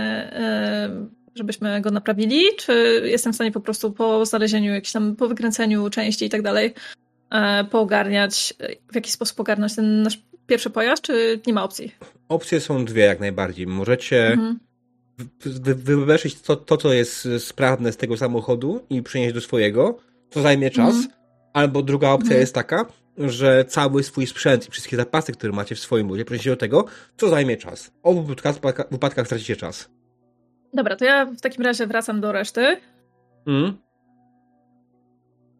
żebyśmy 1.35 1.81
go 1.81 1.91
naprawili, 1.91 2.43
czy 2.59 3.03
jestem 3.05 3.33
w 3.33 3.35
stanie 3.35 3.53
po 3.53 3.61
prostu 3.61 3.93
po 3.93 4.27
znalezieniu 4.27 4.73
jakiś 4.73 4.93
tam, 4.93 5.17
po 5.17 5.29
wykręceniu 5.29 5.91
części 5.91 6.25
i 6.25 6.31
tak 6.31 6.43
dalej, 6.43 6.75
e, 7.31 7.65
poogarniać, 7.65 8.55
w 8.93 8.95
jakiś 8.95 9.13
sposób 9.13 9.41
ogarnąć 9.41 9.77
ten 9.77 10.03
nasz 10.03 10.23
pierwszy 10.47 10.71
pojazd, 10.71 11.03
czy 11.03 11.41
nie 11.47 11.53
ma 11.53 11.65
opcji? 11.65 11.95
Opcje 12.29 12.61
są 12.61 12.85
dwie 12.85 13.03
jak 13.03 13.21
najbardziej. 13.21 13.67
Możecie 13.67 14.27
mhm 14.27 14.59
wybeszyć 15.77 16.41
to, 16.41 16.57
to, 16.57 16.77
co 16.77 16.93
jest 16.93 17.29
sprawne 17.39 17.93
z 17.93 17.97
tego 17.97 18.17
samochodu 18.17 18.87
i 18.91 19.03
przenieść 19.03 19.35
do 19.35 19.41
swojego, 19.41 19.99
to 20.31 20.43
zajmie 20.43 20.71
czas. 20.71 20.95
Mm. 20.95 21.09
Albo 21.53 21.83
druga 21.83 22.11
opcja 22.11 22.31
mm. 22.31 22.41
jest 22.41 22.55
taka, 22.55 22.87
że 23.19 23.65
cały 23.65 24.03
swój 24.03 24.27
sprzęt 24.27 24.69
i 24.69 24.71
wszystkie 24.71 24.97
zapasy, 24.97 25.33
które 25.33 25.53
macie 25.53 25.75
w 25.75 25.81
swoim 25.81 26.09
budzie, 26.09 26.25
przeniesiecie 26.25 26.51
do 26.51 26.57
tego, 26.57 26.85
co 27.17 27.29
zajmie 27.29 27.57
czas. 27.57 27.87
W 27.87 27.93
obu 28.03 28.23
wypadkach, 28.23 28.91
wypadkach 28.91 29.27
stracicie 29.27 29.57
czas. 29.57 29.91
Dobra, 30.75 30.97
to 30.97 31.05
ja 31.05 31.27
w 31.27 31.41
takim 31.41 31.65
razie 31.65 31.87
wracam 31.87 32.21
do 32.21 32.33
reszty. 32.33 32.77
Mm. 33.47 33.77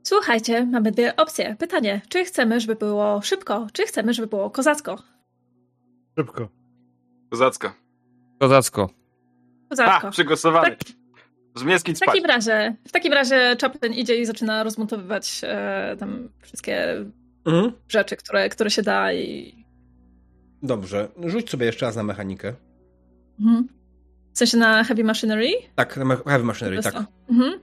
Słuchajcie, 0.03 0.67
mamy 0.67 0.93
dwie 0.93 1.17
opcje. 1.17 1.57
Pytanie, 1.59 2.01
czy 2.09 2.25
chcemy, 2.25 2.61
żeby 2.61 2.75
było 2.75 3.21
szybko, 3.23 3.67
czy 3.73 3.87
chcemy, 3.87 4.15
żeby 4.15 4.29
było 4.29 4.51
kozacko? 4.51 4.99
Szybko. 6.19 6.49
Kozacko. 7.31 7.73
Kozacko. 8.41 9.02
Kozatko. 9.73 10.09
A, 10.09 10.11
przygłosowany. 10.11 10.77
Tak, 10.77 10.79
w 11.97 12.01
takim 12.01 12.25
razie, 12.25 12.77
w 12.89 12.93
takim 12.93 13.13
razie 13.13 13.57
Chaplin 13.61 13.93
idzie 13.93 14.17
i 14.17 14.27
zaczyna 14.27 14.65
rozmontowywać 14.65 15.41
e, 15.43 15.97
tam 15.99 16.29
wszystkie 16.43 17.05
mhm. 17.45 17.73
rzeczy, 17.89 18.17
które, 18.17 18.49
które 18.49 18.71
się 18.71 18.83
da 18.83 19.13
i... 19.13 19.55
Dobrze. 20.63 21.09
Rzuć 21.27 21.51
sobie 21.51 21.67
jeszcze 21.67 21.87
raz 21.87 21.97
na 21.97 22.03
mechanikę. 22.03 22.55
Mhm. 23.41 23.69
W 24.33 24.39
sensie 24.39 24.57
na 24.57 24.85
heavy 24.85 25.05
machinery? 25.05 25.49
Tak, 25.75 25.97
na 25.97 26.17
heavy 26.17 26.45
machinery, 26.45 26.83
tak. 26.83 26.95
Mhm. 27.31 27.61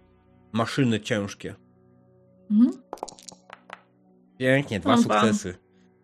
Maszyny 0.52 1.00
ciężkie. 1.00 1.56
Mhm. 2.52 2.82
Pięknie, 4.38 4.80
dwa 4.80 4.98
sukcesy. 4.98 5.56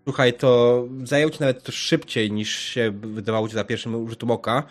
Słuchaj, 0.03 0.34
to 0.34 0.84
zajął 1.03 1.30
ci 1.30 1.39
nawet 1.39 1.64
to 1.64 1.72
szybciej 1.72 2.32
niż 2.32 2.60
się 2.60 2.91
wydawało 2.91 3.47
ci 3.47 3.53
za 3.53 3.64
pierwszym 3.64 3.95
użytem 3.95 4.32
oka. 4.32 4.64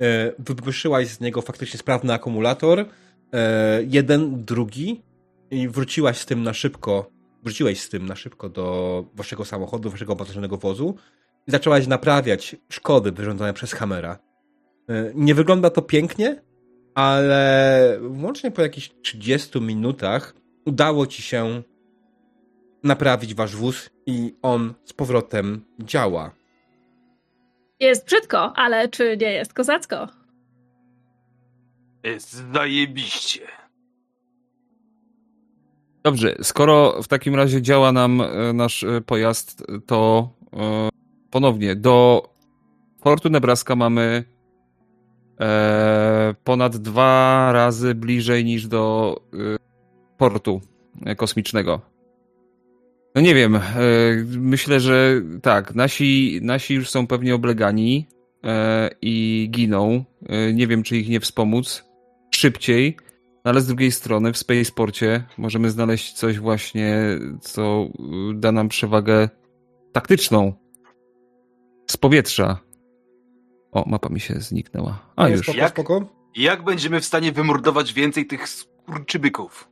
E, 0.00 0.32
wybuszyłaś 0.38 1.08
z 1.08 1.20
niego 1.20 1.42
faktycznie 1.42 1.78
sprawny 1.78 2.12
akumulator, 2.12 2.84
e, 3.32 3.82
jeden, 3.86 4.44
drugi 4.44 5.02
i 5.50 5.68
wróciłaś 5.68 6.18
z 6.18 6.26
tym 6.26 6.42
na 6.42 6.54
szybko, 6.54 7.10
wróciłeś 7.42 7.80
z 7.80 7.88
tym 7.88 8.06
na 8.06 8.16
szybko 8.16 8.48
do 8.48 9.04
waszego 9.14 9.44
samochodu, 9.44 9.90
waszego 9.90 10.12
opatrzonego 10.12 10.56
wozu 10.56 10.96
i 11.46 11.50
zaczęłaś 11.50 11.86
naprawiać 11.86 12.56
szkody 12.68 13.12
wyrządzone 13.12 13.52
przez 13.52 13.72
Hammera. 13.72 14.18
E, 14.88 15.12
nie 15.14 15.34
wygląda 15.34 15.70
to 15.70 15.82
pięknie, 15.82 16.42
ale 16.94 17.98
łącznie 18.22 18.50
po 18.50 18.62
jakichś 18.62 18.90
30 19.02 19.60
minutach 19.60 20.34
udało 20.66 21.06
ci 21.06 21.22
się 21.22 21.62
naprawić 22.82 23.34
wasz 23.34 23.56
wóz 23.56 23.90
i 24.06 24.34
on 24.42 24.74
z 24.84 24.92
powrotem 24.92 25.64
działa. 25.80 26.41
Jest 27.82 28.06
brzydko, 28.06 28.52
ale 28.56 28.88
czy 28.88 29.16
nie 29.20 29.32
jest 29.32 29.54
kozacko? 29.54 30.08
Jest 32.02 32.52
zajebiście. 32.52 33.40
Dobrze, 36.02 36.34
skoro 36.42 37.02
w 37.02 37.08
takim 37.08 37.34
razie 37.34 37.62
działa 37.62 37.92
nam 37.92 38.20
e, 38.20 38.52
nasz 38.52 38.84
e, 38.84 39.00
pojazd, 39.00 39.66
to 39.86 40.28
e, 40.52 40.88
ponownie 41.30 41.76
do 41.76 42.28
portu 43.02 43.30
Nebraska 43.30 43.76
mamy 43.76 44.24
ponad 46.44 46.76
dwa 46.76 47.52
razy 47.52 47.94
bliżej 47.94 48.44
niż 48.44 48.66
do 48.66 49.16
portu 50.18 50.60
kosmicznego. 51.16 51.91
No 53.14 53.20
nie 53.20 53.34
wiem, 53.34 53.56
e, 53.56 53.60
myślę, 54.26 54.80
że 54.80 55.22
tak, 55.42 55.74
nasi, 55.74 56.40
nasi 56.42 56.74
już 56.74 56.90
są 56.90 57.06
pewnie 57.06 57.34
oblegani 57.34 58.06
e, 58.44 58.90
i 59.02 59.48
giną. 59.50 60.04
E, 60.28 60.52
nie 60.52 60.66
wiem, 60.66 60.82
czy 60.82 60.96
ich 60.96 61.08
nie 61.08 61.20
wspomóc 61.20 61.84
szybciej, 62.34 62.96
no 63.44 63.50
ale 63.50 63.60
z 63.60 63.66
drugiej 63.66 63.92
strony 63.92 64.32
w 64.32 64.38
Spaceporcie 64.38 65.24
możemy 65.38 65.70
znaleźć 65.70 66.12
coś 66.12 66.38
właśnie, 66.38 66.98
co 67.40 67.88
da 68.34 68.52
nam 68.52 68.68
przewagę 68.68 69.28
taktyczną 69.92 70.52
z 71.90 71.96
powietrza. 71.96 72.58
O, 73.72 73.84
mapa 73.86 74.08
mi 74.08 74.20
się 74.20 74.34
zniknęła. 74.34 75.12
A, 75.16 75.28
już. 75.28 75.48
Jak, 75.54 75.80
jak 76.36 76.64
będziemy 76.64 77.00
w 77.00 77.04
stanie 77.04 77.32
wymordować 77.32 77.92
więcej 77.92 78.26
tych 78.26 78.48
skurczybyków? 78.48 79.68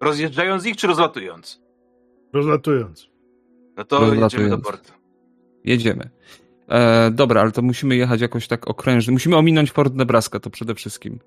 Rozjeżdżając 0.00 0.66
ich 0.66 0.76
czy 0.76 0.86
rozlatując? 0.86 1.67
Rozlatując. 2.32 3.08
No 3.76 3.84
to 3.84 4.00
Rozlatując. 4.00 4.32
jedziemy 4.32 4.50
do 4.50 4.58
portu. 4.58 4.92
Jedziemy. 5.64 6.10
E, 6.68 7.10
dobra, 7.10 7.40
ale 7.40 7.52
to 7.52 7.62
musimy 7.62 7.96
jechać 7.96 8.20
jakoś 8.20 8.48
tak 8.48 8.68
okrężnie. 8.68 9.12
Musimy 9.12 9.36
ominąć 9.36 9.72
Fort 9.72 9.94
Nebraska, 9.94 10.40
to 10.40 10.50
przede 10.50 10.74
wszystkim. 10.74 11.18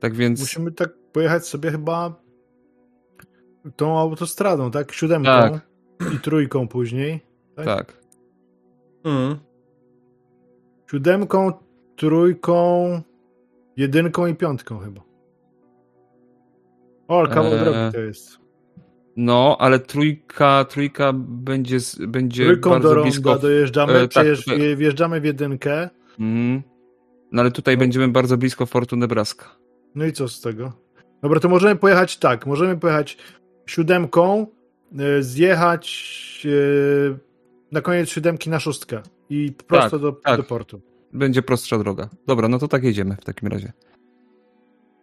Tak 0.00 0.14
więc... 0.14 0.40
Musimy 0.40 0.72
tak 0.72 0.94
pojechać 1.12 1.46
sobie 1.46 1.70
chyba 1.70 2.14
tą 3.76 3.98
autostradą, 3.98 4.70
tak? 4.70 4.92
Siódemką 4.92 5.30
tak. 5.30 5.60
i 6.14 6.18
trójką 6.18 6.68
później. 6.68 7.20
Tak. 7.56 7.66
tak. 7.66 8.04
Mm. 9.04 9.38
Siódemką, 10.90 11.52
trójką, 11.96 13.02
jedynką 13.76 14.26
i 14.26 14.34
piątką 14.34 14.78
chyba. 14.78 15.00
O, 17.08 17.26
kawał 17.26 17.52
eee... 17.52 17.60
drogi 17.60 17.92
to 17.92 18.00
jest. 18.00 18.43
No, 19.16 19.56
ale 19.60 19.78
trójka, 19.78 20.64
trójka 20.64 21.12
będzie, 21.16 21.78
będzie 22.08 22.44
Trójką 22.44 22.70
bardzo 22.70 22.94
do 22.94 23.02
blisko. 23.02 23.38
dojeżdżamy, 23.38 23.92
e, 23.92 24.08
tak, 24.08 24.26
wjeżdżamy 24.76 25.20
w 25.20 25.24
jedynkę. 25.24 25.90
Mm. 26.20 26.62
No 27.32 27.42
ale 27.42 27.50
tutaj 27.50 27.74
no. 27.74 27.78
będziemy 27.78 28.08
bardzo 28.08 28.36
blisko 28.36 28.66
Fortu 28.66 28.96
Nebraska. 28.96 29.56
No 29.94 30.04
i 30.04 30.12
co 30.12 30.28
z 30.28 30.40
tego? 30.40 30.72
Dobra, 31.22 31.40
to 31.40 31.48
możemy 31.48 31.76
pojechać 31.76 32.16
tak. 32.16 32.46
Możemy 32.46 32.76
pojechać 32.76 33.18
siódemką, 33.66 34.46
e, 34.98 35.22
zjechać 35.22 36.46
e, 36.46 37.18
na 37.72 37.80
koniec 37.80 38.08
siódemki 38.08 38.50
na 38.50 38.60
szóstkę 38.60 39.02
i 39.30 39.52
prosto 39.66 39.90
tak, 39.90 40.00
do, 40.00 40.12
tak. 40.12 40.36
do 40.36 40.42
portu. 40.42 40.80
Będzie 41.12 41.42
prostsza 41.42 41.78
droga. 41.78 42.08
Dobra, 42.26 42.48
no 42.48 42.58
to 42.58 42.68
tak 42.68 42.84
jedziemy 42.84 43.16
w 43.20 43.24
takim 43.24 43.48
razie. 43.48 43.72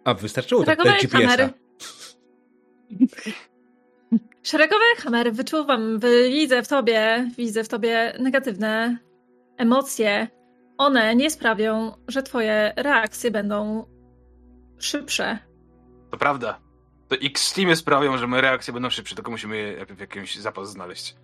A 0.03 0.13
wystarczyło 0.13 0.63
tak 0.63 0.79
GPS-a. 1.01 1.49
Szeregowy 4.43 4.85
Hammer, 4.97 5.33
wyczuwam, 5.33 5.99
widzę 6.29 6.63
w 6.63 6.67
tobie, 6.67 7.29
widzę 7.37 7.63
w 7.63 7.67
tobie 7.67 8.13
negatywne 8.19 8.97
emocje. 9.57 10.27
One 10.77 11.15
nie 11.15 11.29
sprawią, 11.31 11.91
że 12.07 12.23
twoje 12.23 12.73
reakcje 12.75 13.31
będą 13.31 13.85
szybsze. 14.77 15.39
To 16.11 16.17
prawda. 16.17 16.59
To 17.07 17.15
X-Teamy 17.15 17.75
sprawią, 17.75 18.17
że 18.17 18.27
moje 18.27 18.41
reakcje 18.41 18.73
będą 18.73 18.89
szybsze, 18.89 19.15
tylko 19.15 19.31
musimy 19.31 19.57
je 19.57 19.85
w 19.85 19.99
jakimś 19.99 20.35
zapas 20.35 20.71
znaleźć. 20.71 21.15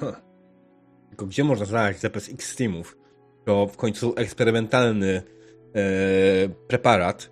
Huh. 0.00 0.16
Tylko 1.08 1.26
gdzie 1.26 1.44
można 1.44 1.64
znaleźć 1.64 2.00
zapas 2.00 2.28
X-Teamów? 2.28 2.98
To 3.44 3.66
w 3.66 3.76
końcu 3.76 4.14
eksperymentalny 4.16 5.22
e, 5.74 5.82
preparat 6.48 7.30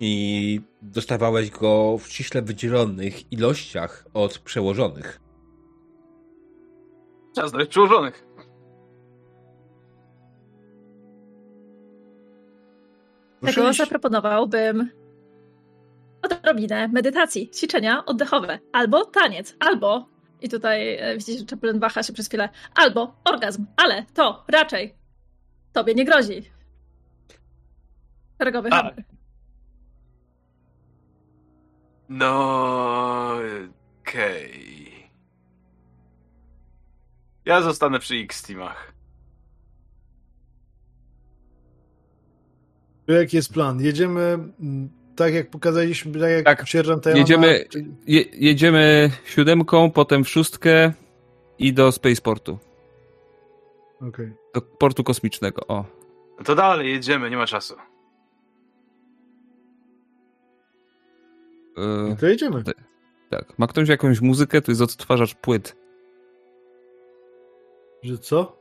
i 0.00 0.60
dostawałeś 0.84 1.50
go 1.50 1.98
w 1.98 2.06
ściśle 2.06 2.42
wydzielonych 2.42 3.32
ilościach 3.32 4.04
od 4.14 4.38
przełożonych. 4.38 5.20
Trzeba 7.34 7.48
znaleźć 7.48 7.70
przełożonych. 7.70 8.26
Tego 13.40 13.72
zaproponowałbym 13.72 14.90
odrobinę 16.22 16.88
medytacji, 16.88 17.50
ćwiczenia 17.50 18.04
oddechowe, 18.04 18.58
albo 18.72 19.04
taniec, 19.04 19.56
albo, 19.60 20.08
i 20.40 20.48
tutaj 20.48 20.96
e, 20.96 21.16
widzicie, 21.16 21.38
że 21.38 21.46
Chaplin 21.50 21.78
waha 21.78 22.02
się 22.02 22.12
przez 22.12 22.28
chwilę, 22.28 22.48
albo 22.74 23.16
orgazm, 23.24 23.66
ale 23.76 24.04
to 24.14 24.44
raczej 24.48 24.94
tobie 25.72 25.94
nie 25.94 26.04
grozi. 26.04 26.42
Szeregowy 28.38 28.70
hammer. 28.70 29.13
No, 32.08 33.38
okej. 34.02 34.50
Okay. 34.50 34.94
Ja 37.44 37.62
zostanę 37.62 37.98
przy 37.98 38.14
X-Teamach. 38.14 38.92
Jaki 43.08 43.36
jest 43.36 43.52
plan? 43.52 43.80
Jedziemy 43.80 44.20
mm, 44.60 44.90
tak 45.16 45.34
jak 45.34 45.50
pokazaliśmy, 45.50 46.20
tak 46.20 46.30
jak 46.30 46.44
tak, 46.44 46.68
sierżant 46.68 47.06
jedziemy, 47.06 47.64
je, 48.06 48.24
jedziemy 48.32 49.10
siódemką, 49.24 49.90
potem 49.90 50.24
w 50.24 50.28
szóstkę 50.28 50.92
i 51.58 51.72
do 51.72 51.92
Spaceportu. 51.92 52.58
Okej. 53.96 54.08
Okay. 54.08 54.36
Do 54.54 54.60
portu 54.60 55.04
kosmicznego, 55.04 55.66
o. 55.68 55.84
No 56.38 56.44
to 56.44 56.54
dalej, 56.54 56.92
jedziemy, 56.92 57.30
nie 57.30 57.36
ma 57.36 57.46
czasu. 57.46 57.74
Yy, 61.76 62.16
to 62.20 62.26
jedziemy. 62.26 62.62
Tak. 63.30 63.58
Ma 63.58 63.66
ktoś 63.66 63.88
jakąś 63.88 64.20
muzykę? 64.20 64.62
To 64.62 64.72
jest 64.72 64.82
odtwarzacz 64.82 65.34
płyt. 65.34 65.76
Że 68.02 68.18
co? 68.18 68.56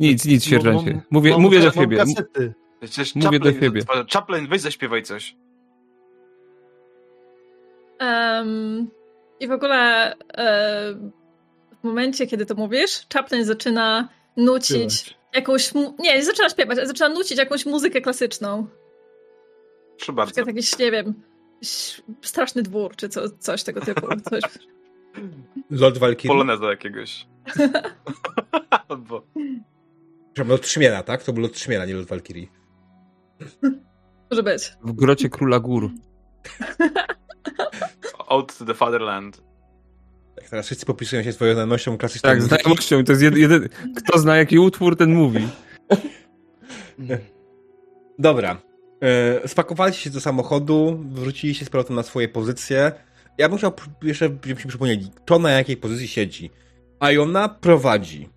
Nic, 0.00 0.24
nic, 0.24 0.44
sierżancie. 0.44 1.02
Mówię, 1.10 1.30
mam, 1.30 1.40
mówię 1.42 1.60
do 1.60 1.70
siebie. 1.70 1.96
Kasety. 1.96 2.54
Przecież 2.80 3.14
mówię 3.14 3.38
Chaplin, 3.38 3.54
do 3.54 3.60
siebie. 3.60 3.82
Chaplin, 4.12 4.48
weź 4.48 4.60
zaśpiewaj 4.60 5.02
coś. 5.02 5.36
Um, 8.00 8.90
I 9.40 9.48
w 9.48 9.52
ogóle 9.52 10.14
um, 10.16 11.12
w 11.80 11.84
momencie, 11.84 12.26
kiedy 12.26 12.46
to 12.46 12.54
mówisz, 12.54 13.06
Chaplin 13.14 13.44
zaczyna 13.44 14.08
nucić 14.36 14.94
Śpiewać. 14.94 15.18
jakąś... 15.34 15.74
Nie, 15.74 15.92
nie 15.98 16.24
zaczyna 16.24 16.48
śpiewać, 16.48 16.78
ale 16.78 16.86
zaczyna 16.86 17.08
nucić 17.08 17.38
jakąś 17.38 17.66
muzykę 17.66 18.00
klasyczną. 18.00 18.66
Proszę 19.98 20.12
bardzo. 20.12 20.40
Jakiś, 20.40 20.78
nie 20.78 20.90
wiem, 20.90 21.14
straszny 22.22 22.62
dwór, 22.62 22.96
czy 22.96 23.08
co, 23.08 23.20
coś 23.38 23.62
tego 23.62 23.80
typu. 23.80 24.06
Coś. 24.30 24.42
Lord 25.70 25.98
Valkyrie? 25.98 26.28
Poloneza 26.28 26.70
jakiegoś. 26.70 27.26
Albo... 28.88 29.22
Lot 30.48 30.62
Trzmiela, 30.62 31.02
tak? 31.02 31.22
To 31.22 31.32
był 31.32 31.42
Lot 31.42 31.52
Trzmiela, 31.52 31.86
nie 31.86 31.94
Lot 31.94 32.06
Valkyrie. 32.06 32.46
Może 34.30 34.42
być. 34.42 34.72
W 34.82 34.92
grocie 34.92 35.28
Króla 35.28 35.60
Gór. 35.60 35.88
Out 38.28 38.58
to 38.58 38.64
the 38.64 38.74
Fatherland. 38.74 39.42
Tak, 40.36 40.48
teraz 40.48 40.66
wszyscy 40.66 40.86
popisują 40.86 41.22
się 41.22 41.32
swoją 41.32 41.52
znajomością 41.52 41.98
klasyczną 41.98 42.30
Tak, 42.30 42.42
znajomością. 42.42 43.04
To 43.04 43.12
jest 43.12 43.36
jeden... 43.36 43.68
Kto 43.96 44.18
zna 44.18 44.36
jaki 44.36 44.58
utwór, 44.58 44.96
ten 44.96 45.14
mówi. 45.14 45.48
Dobra. 48.18 48.67
E, 49.02 49.48
spakowaliście 49.48 50.02
się 50.04 50.10
do 50.10 50.20
samochodu, 50.20 51.04
wróciliście 51.10 51.64
z 51.64 51.70
powrotem 51.70 51.96
na 51.96 52.02
swoje 52.02 52.28
pozycje. 52.28 52.92
Ja 53.38 53.48
bym 53.48 53.58
chciał 53.58 53.72
jeszcze, 54.02 54.24
żebyśmy 54.24 54.68
przypomnieli, 54.68 55.10
kto 55.14 55.38
na 55.38 55.50
jakiej 55.50 55.76
pozycji 55.76 56.08
siedzi. 56.08 56.50
A 57.00 57.08
ona 57.20 57.48
prowadzi. 57.48 58.28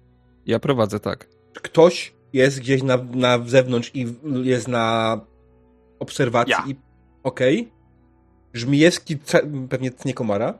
Ja 0.45 0.59
prowadzę, 0.59 0.99
tak. 0.99 1.27
Ktoś 1.53 2.13
jest 2.33 2.59
gdzieś 2.59 2.83
na, 2.83 2.97
na 2.97 3.39
zewnątrz 3.45 3.91
i 3.93 4.05
jest 4.43 4.67
na 4.67 5.19
obserwacji. 5.99 6.51
Ja. 6.51 6.63
I... 6.67 6.75
Okej. 7.23 7.61
Okay. 7.61 7.71
Żmijewski 8.53 9.17
pewnie 9.69 9.91
nie 10.05 10.13
komara. 10.13 10.59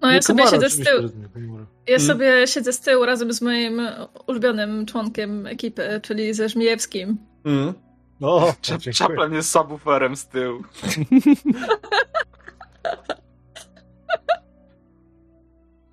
No 0.00 0.10
ja 0.10 0.22
sobie 0.22 0.44
komara, 0.44 0.56
siedzę 0.56 0.70
z 0.70 0.84
tyłu. 0.84 1.08
Ja 1.86 1.98
hmm. 1.98 2.06
sobie 2.06 2.46
siedzę 2.46 2.72
z 2.72 2.80
tyłu 2.80 3.04
razem 3.04 3.32
z 3.32 3.42
moim 3.42 3.80
ulubionym 4.26 4.86
członkiem 4.86 5.46
ekipy, 5.46 6.00
czyli 6.02 6.34
ze 6.34 6.48
Żmijewskim. 6.48 7.18
Mm. 8.20 8.28
O, 8.28 8.54
Chaplin 8.98 9.32
jest 9.32 9.50
subwooferem 9.50 10.16
z 10.16 10.26
tyłu. 10.26 10.62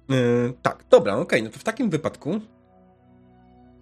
yy, 0.10 0.54
tak, 0.62 0.84
dobra, 0.90 1.14
okej, 1.14 1.24
okay, 1.24 1.42
no 1.42 1.50
to 1.50 1.60
w 1.60 1.64
takim 1.64 1.90
wypadku 1.90 2.40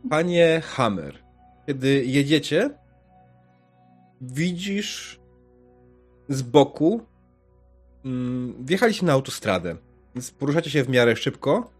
panie 0.09 0.61
Hammer, 0.65 1.23
kiedy 1.67 2.05
jedziecie, 2.05 2.69
widzisz 4.21 5.19
z 6.29 6.41
boku 6.41 7.01
yy, 8.03 8.11
wjechaliście 8.59 9.05
na 9.05 9.13
autostradę, 9.13 9.75
więc 10.15 10.31
poruszacie 10.31 10.69
się 10.69 10.83
w 10.83 10.89
miarę 10.89 11.15
szybko 11.15 11.74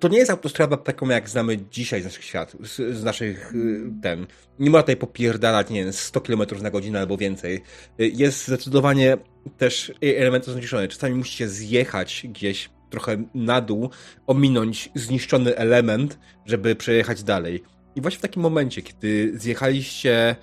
to 0.00 0.08
nie 0.08 0.18
jest 0.18 0.30
autostrada 0.30 0.76
taką, 0.76 1.08
jak 1.08 1.28
znamy 1.28 1.58
dzisiaj 1.70 2.02
z 2.02 2.04
naszych 2.04 2.24
świat, 2.24 2.56
z, 2.60 2.96
z 2.96 3.04
naszych 3.04 3.54
y, 3.54 3.82
ten. 4.02 4.26
Nie 4.58 4.70
ma 4.70 4.80
tutaj 4.82 4.96
popierdalać, 4.96 5.70
nie 5.70 5.84
wiem, 5.84 5.92
100 5.92 6.20
km 6.20 6.42
na 6.62 6.70
godzinę 6.70 7.00
albo 7.00 7.16
więcej. 7.16 7.62
E, 7.98 8.06
jest 8.06 8.46
zdecydowanie 8.46 9.16
też 9.58 9.92
elementy 10.02 10.52
zniszczone. 10.52 10.88
Czasami 10.88 11.14
musicie 11.14 11.48
zjechać 11.48 12.26
gdzieś 12.28 12.70
trochę 12.90 13.24
na 13.34 13.60
dół, 13.60 13.90
ominąć 14.26 14.90
zniszczony 14.94 15.56
element, 15.56 16.18
żeby 16.46 16.76
przejechać 16.76 17.22
dalej. 17.22 17.62
I 17.96 18.00
właśnie 18.00 18.18
w 18.18 18.22
takim 18.22 18.42
momencie, 18.42 18.82
kiedy 18.82 19.32
zjechaliście, 19.34 20.36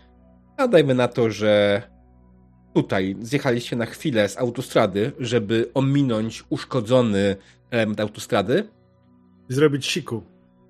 a 0.57 0.67
dajmy 0.67 0.95
na 0.95 1.07
to, 1.07 1.31
że 1.31 1.81
tutaj 2.73 3.15
zjechaliście 3.21 3.75
na 3.75 3.85
chwilę 3.85 4.29
z 4.29 4.37
autostrady, 4.37 5.11
żeby 5.19 5.71
ominąć 5.73 6.43
uszkodzony 6.49 7.35
element 7.71 7.99
autostrady, 7.99 8.67
i 9.49 9.53
zrobić 9.53 9.85
siku. 9.85 10.23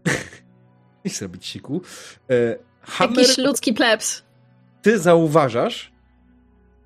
I 1.06 1.10
zrobić 1.10 1.46
siku. 1.46 1.82
E, 2.30 2.58
Hammer, 2.82 3.18
Jakiś 3.18 3.38
ludzki 3.38 3.74
plebs. 3.74 4.24
Ty 4.82 5.00
zauważasz 5.00 5.92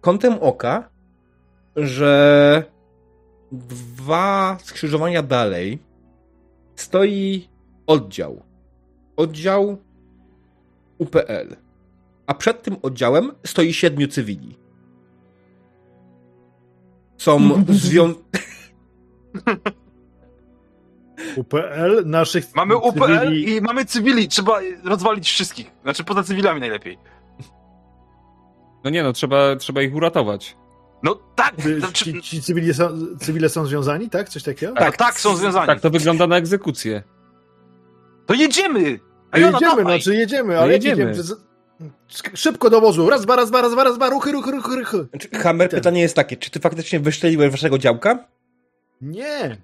kątem 0.02 0.34
oka, 0.42 0.90
że 1.76 2.64
dwa 3.52 4.58
skrzyżowania 4.64 5.24
dalej 5.24 5.80
stoi 6.76 7.48
oddział. 7.88 8.44
Oddział 9.16 9.78
UPL. 10.98 11.56
A 12.28 12.34
przed 12.34 12.64
tym 12.64 12.78
oddziałem 12.82 13.32
stoi 13.46 13.74
siedmiu 13.74 14.08
cywili. 14.08 14.58
Są 17.18 17.40
zwią... 17.84 18.14
UPL 21.36 22.04
naszych 22.06 22.56
Mamy 22.56 22.78
UPL 22.78 23.20
cywili... 23.20 23.56
i 23.56 23.62
mamy 23.62 23.86
cywili. 23.86 24.28
Trzeba 24.28 24.60
rozwalić 24.84 25.28
wszystkich. 25.30 25.72
Znaczy 25.84 26.04
poza 26.04 26.24
cywilami 26.24 26.60
najlepiej. 26.60 26.98
No 28.84 28.90
nie 28.90 29.04
no, 29.04 29.14
trzeba, 29.14 29.56
trzeba 29.56 29.82
ich 29.82 29.96
uratować. 29.96 30.58
No 31.04 31.20
tak! 31.36 31.56
Znaczy... 31.80 32.14
Ci, 32.14 32.22
ci 32.22 32.42
cywile, 32.42 32.74
są, 32.74 32.90
cywile 33.20 33.50
są 33.50 33.66
związani, 33.66 34.10
tak? 34.10 34.30
Coś 34.30 34.44
takiego? 34.44 34.74
Tak, 34.74 34.98
tak, 34.98 35.20
są 35.20 35.36
związani. 35.36 35.68
Tak, 35.68 35.80
to 35.80 35.90
wygląda 35.90 36.28
na 36.28 36.38
egzekucję. 36.38 37.04
To 38.26 38.34
jedziemy! 38.34 39.00
A 39.32 39.38
jedziemy, 39.38 39.60
dawaj. 39.60 39.84
znaczy 39.84 40.16
jedziemy, 40.16 40.58
ale 40.58 40.68
no 40.68 40.74
jedziemy. 40.74 41.14
Szybko 42.34 42.70
do 42.70 42.82
wozu. 42.82 43.10
Raz, 43.10 43.22
dwa, 43.22 43.36
raz, 43.36 43.50
dwa, 43.50 43.62
raz, 43.62 43.72
dwa, 43.72 43.84
raz, 43.84 43.96
dwa, 43.96 44.10
ruchy, 44.10 44.32
ruchy, 44.32 44.52
ruchy, 44.52 44.76
ruchy. 44.76 45.08
Znaczy, 45.10 45.30
Hammer, 45.30 45.70
pytanie 45.70 46.02
jest 46.02 46.16
takie, 46.16 46.38
czy 46.38 46.52
ty 46.52 46.60
faktycznie 46.60 47.00
wyszczeliłeś 47.00 47.52
waszego 47.52 47.78
działka? 47.78 48.28
Nie. 49.02 49.58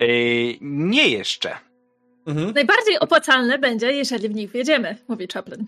Yy, 0.00 0.58
nie 0.60 1.08
jeszcze. 1.08 1.50
Mhm. 2.26 2.52
Najbardziej 2.54 2.98
opłacalne 2.98 3.58
będzie, 3.58 3.92
jeżeli 3.92 4.28
w 4.28 4.34
nich 4.34 4.50
wjedziemy, 4.50 4.96
mówi 5.08 5.26
Chaplin. 5.34 5.66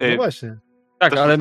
No 0.00 0.16
właśnie. 0.16 0.56
Tak, 0.98 1.16
ale 1.16 1.34
e, 1.34 1.38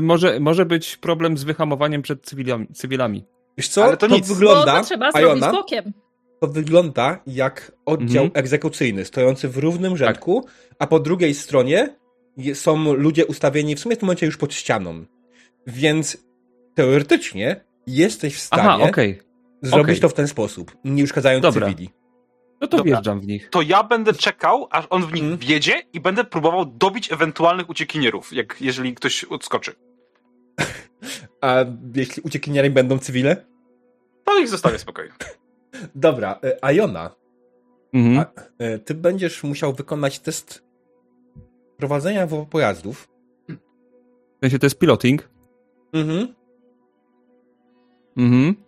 może, 0.00 0.40
może 0.40 0.66
być 0.66 0.96
problem 0.96 1.38
z 1.38 1.44
wyhamowaniem 1.44 2.02
przed 2.02 2.22
cywilami. 2.22 2.66
cywilami. 2.74 3.24
Wiesz 3.58 3.68
co, 3.68 3.84
ale 3.84 3.96
to, 3.96 4.08
to 4.08 4.14
nic. 4.14 4.28
wygląda, 4.28 4.78
to 4.78 4.84
trzeba 4.84 5.12
zrobić 5.12 5.42
Ajona, 5.42 5.52
bokiem. 5.52 5.92
To 6.40 6.48
wygląda 6.48 7.22
jak 7.26 7.72
oddział 7.86 8.24
mhm. 8.24 8.40
egzekucyjny, 8.44 9.04
stojący 9.04 9.48
w 9.48 9.56
równym 9.56 9.96
rzędku, 9.96 10.42
tak. 10.42 10.76
a 10.78 10.86
po 10.86 11.00
drugiej 11.00 11.34
stronie 11.34 11.96
są 12.54 12.94
ludzie 12.94 13.26
ustawieni 13.26 13.76
w 13.76 13.80
sumie 13.80 13.96
w 13.96 13.98
tym 13.98 14.06
momencie 14.06 14.26
już 14.26 14.36
pod 14.36 14.54
ścianą. 14.54 15.04
Więc 15.66 16.26
teoretycznie 16.74 17.64
jesteś 17.86 18.36
w 18.36 18.40
stanie 18.40 18.62
Aha, 18.62 18.84
okay 18.88 19.25
zrobić 19.62 19.98
okay. 19.98 20.00
to 20.00 20.08
w 20.08 20.14
ten 20.14 20.28
sposób, 20.28 20.76
nie 20.84 21.04
uszkadzając 21.04 21.42
Dobra. 21.42 21.68
cywili. 21.68 21.90
No 22.60 22.66
to 22.66 22.76
Dobra. 22.76 22.92
wjeżdżam 22.92 23.20
w 23.20 23.26
nich. 23.26 23.50
To 23.50 23.62
ja 23.62 23.84
będę 23.84 24.12
czekał, 24.12 24.68
aż 24.70 24.86
on 24.90 25.02
w 25.02 25.12
nich 25.12 25.22
hmm. 25.22 25.38
wjedzie 25.38 25.82
i 25.92 26.00
będę 26.00 26.24
próbował 26.24 26.64
dobić 26.64 27.12
ewentualnych 27.12 27.68
uciekinierów, 27.68 28.32
jak 28.32 28.56
jeżeli 28.60 28.94
ktoś 28.94 29.24
odskoczy. 29.24 29.72
A 31.40 31.64
jeśli 31.94 32.22
uciekinierami 32.22 32.74
będą 32.74 32.98
cywile? 32.98 33.46
To 34.24 34.38
ich 34.38 34.48
zostawię 34.48 34.78
spokojnie. 34.78 35.12
Dobra, 35.94 36.40
e. 36.62 36.72
Mhm. 37.92 38.18
A, 38.18 38.42
e, 38.58 38.78
ty 38.78 38.94
będziesz 38.94 39.44
musiał 39.44 39.72
wykonać 39.72 40.18
test 40.18 40.64
prowadzenia 41.76 42.26
pojazdów. 42.50 43.08
W 44.36 44.40
sensie 44.40 44.58
to 44.58 44.66
jest 44.66 44.78
piloting? 44.78 45.28
Mhm. 45.92 46.34
Mhm. 48.16 48.65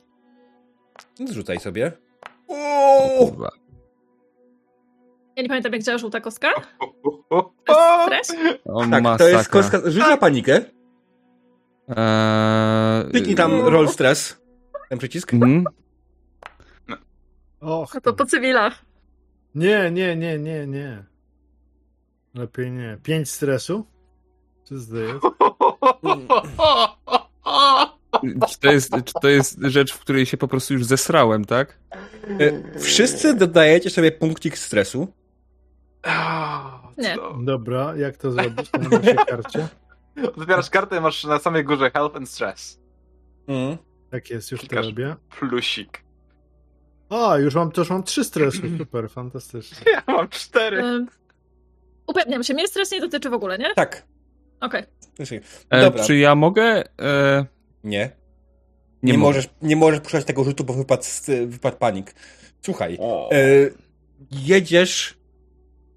Zrzucaj 1.26 1.60
sobie. 1.60 1.92
O, 2.48 3.32
Ja 5.36 5.42
nie 5.42 5.48
pamiętam, 5.48 5.72
jak 5.72 5.82
działa 5.82 5.98
żółta 5.98 6.20
kostka. 6.20 6.48
Stres? 8.06 8.32
O, 8.64 8.86
tak, 8.90 9.18
to 9.18 9.28
jest 9.28 9.48
kostka. 9.48 9.80
Rzuć 9.84 10.02
na 10.02 10.16
panikę. 10.16 10.60
Eee... 11.88 13.10
Kliknij 13.10 13.34
tam 13.34 13.60
roll 13.60 13.88
stress. 13.88 14.40
Ten 14.88 14.98
przycisk. 14.98 15.34
Mhm. 15.34 15.64
Och, 17.60 17.94
no 17.94 18.00
to 18.00 18.12
po 18.12 18.26
cywilach. 18.26 18.84
Nie, 19.54 19.90
nie, 19.90 20.16
nie, 20.16 20.38
nie, 20.38 20.66
nie. 20.66 21.04
Lepiej 22.34 22.70
nie. 22.70 22.98
Pięć 23.02 23.30
stresu? 23.30 23.84
Co 24.64 24.74
to 24.90 24.96
jest? 24.96 25.20
Czy 28.48 28.58
to 28.58 28.72
jest, 28.72 28.92
czy 29.04 29.12
to 29.22 29.28
jest 29.28 29.58
rzecz, 29.62 29.92
w 29.92 29.98
której 29.98 30.26
się 30.26 30.36
po 30.36 30.48
prostu 30.48 30.74
już 30.74 30.84
zesrałem, 30.84 31.44
tak? 31.44 31.78
E, 32.40 32.78
wszyscy 32.80 33.34
dodajecie 33.34 33.90
sobie 33.90 34.12
punkcik 34.12 34.58
stresu. 34.58 35.12
Nie. 36.98 37.16
Dobra, 37.40 37.96
jak 37.96 38.16
to 38.16 38.32
zrobić 38.32 38.72
na 38.72 38.88
naszej 38.98 39.16
karcie? 39.16 39.68
Wybierasz 40.36 40.70
kartę 40.70 41.00
masz 41.00 41.24
na 41.24 41.38
samej 41.38 41.64
górze 41.64 41.90
health 41.90 42.16
and 42.16 42.28
stress. 42.28 42.80
Mm. 43.46 43.76
Tak 44.10 44.30
jest, 44.30 44.50
już 44.50 44.60
Klikasz 44.60 44.84
to 44.84 44.90
robię. 44.90 45.16
Plusik. 45.38 46.02
O, 47.08 47.38
już 47.38 47.54
mam, 47.54 47.72
to 47.72 47.80
już 47.80 47.90
mam 47.90 48.02
trzy 48.02 48.24
stresy. 48.24 48.62
Super, 48.78 49.10
fantastycznie. 49.10 49.92
Ja 49.92 50.02
mam 50.06 50.28
cztery. 50.28 51.06
upewniam 52.06 52.44
się, 52.44 52.54
mnie 52.54 52.68
stres 52.68 52.90
nie 52.90 53.00
dotyczy 53.00 53.30
w 53.30 53.34
ogóle, 53.34 53.58
nie? 53.58 53.74
Tak. 53.74 54.06
Okej. 54.60 54.84
Okay. 55.14 55.40
E, 55.70 56.04
czy 56.04 56.16
ja 56.16 56.34
mogę... 56.34 56.84
E... 57.00 57.46
Nie. 57.84 58.10
Nie, 59.02 59.12
nie 59.12 59.18
możesz, 59.18 59.48
nie 59.62 59.76
możesz 59.76 60.00
puszczać 60.00 60.24
tego 60.24 60.44
rzutu, 60.44 60.64
bo 60.64 60.72
wypadł, 60.72 61.02
wypadł 61.46 61.76
panik. 61.76 62.14
Słuchaj, 62.62 62.98
e, 63.30 63.38
jedziesz 64.30 65.14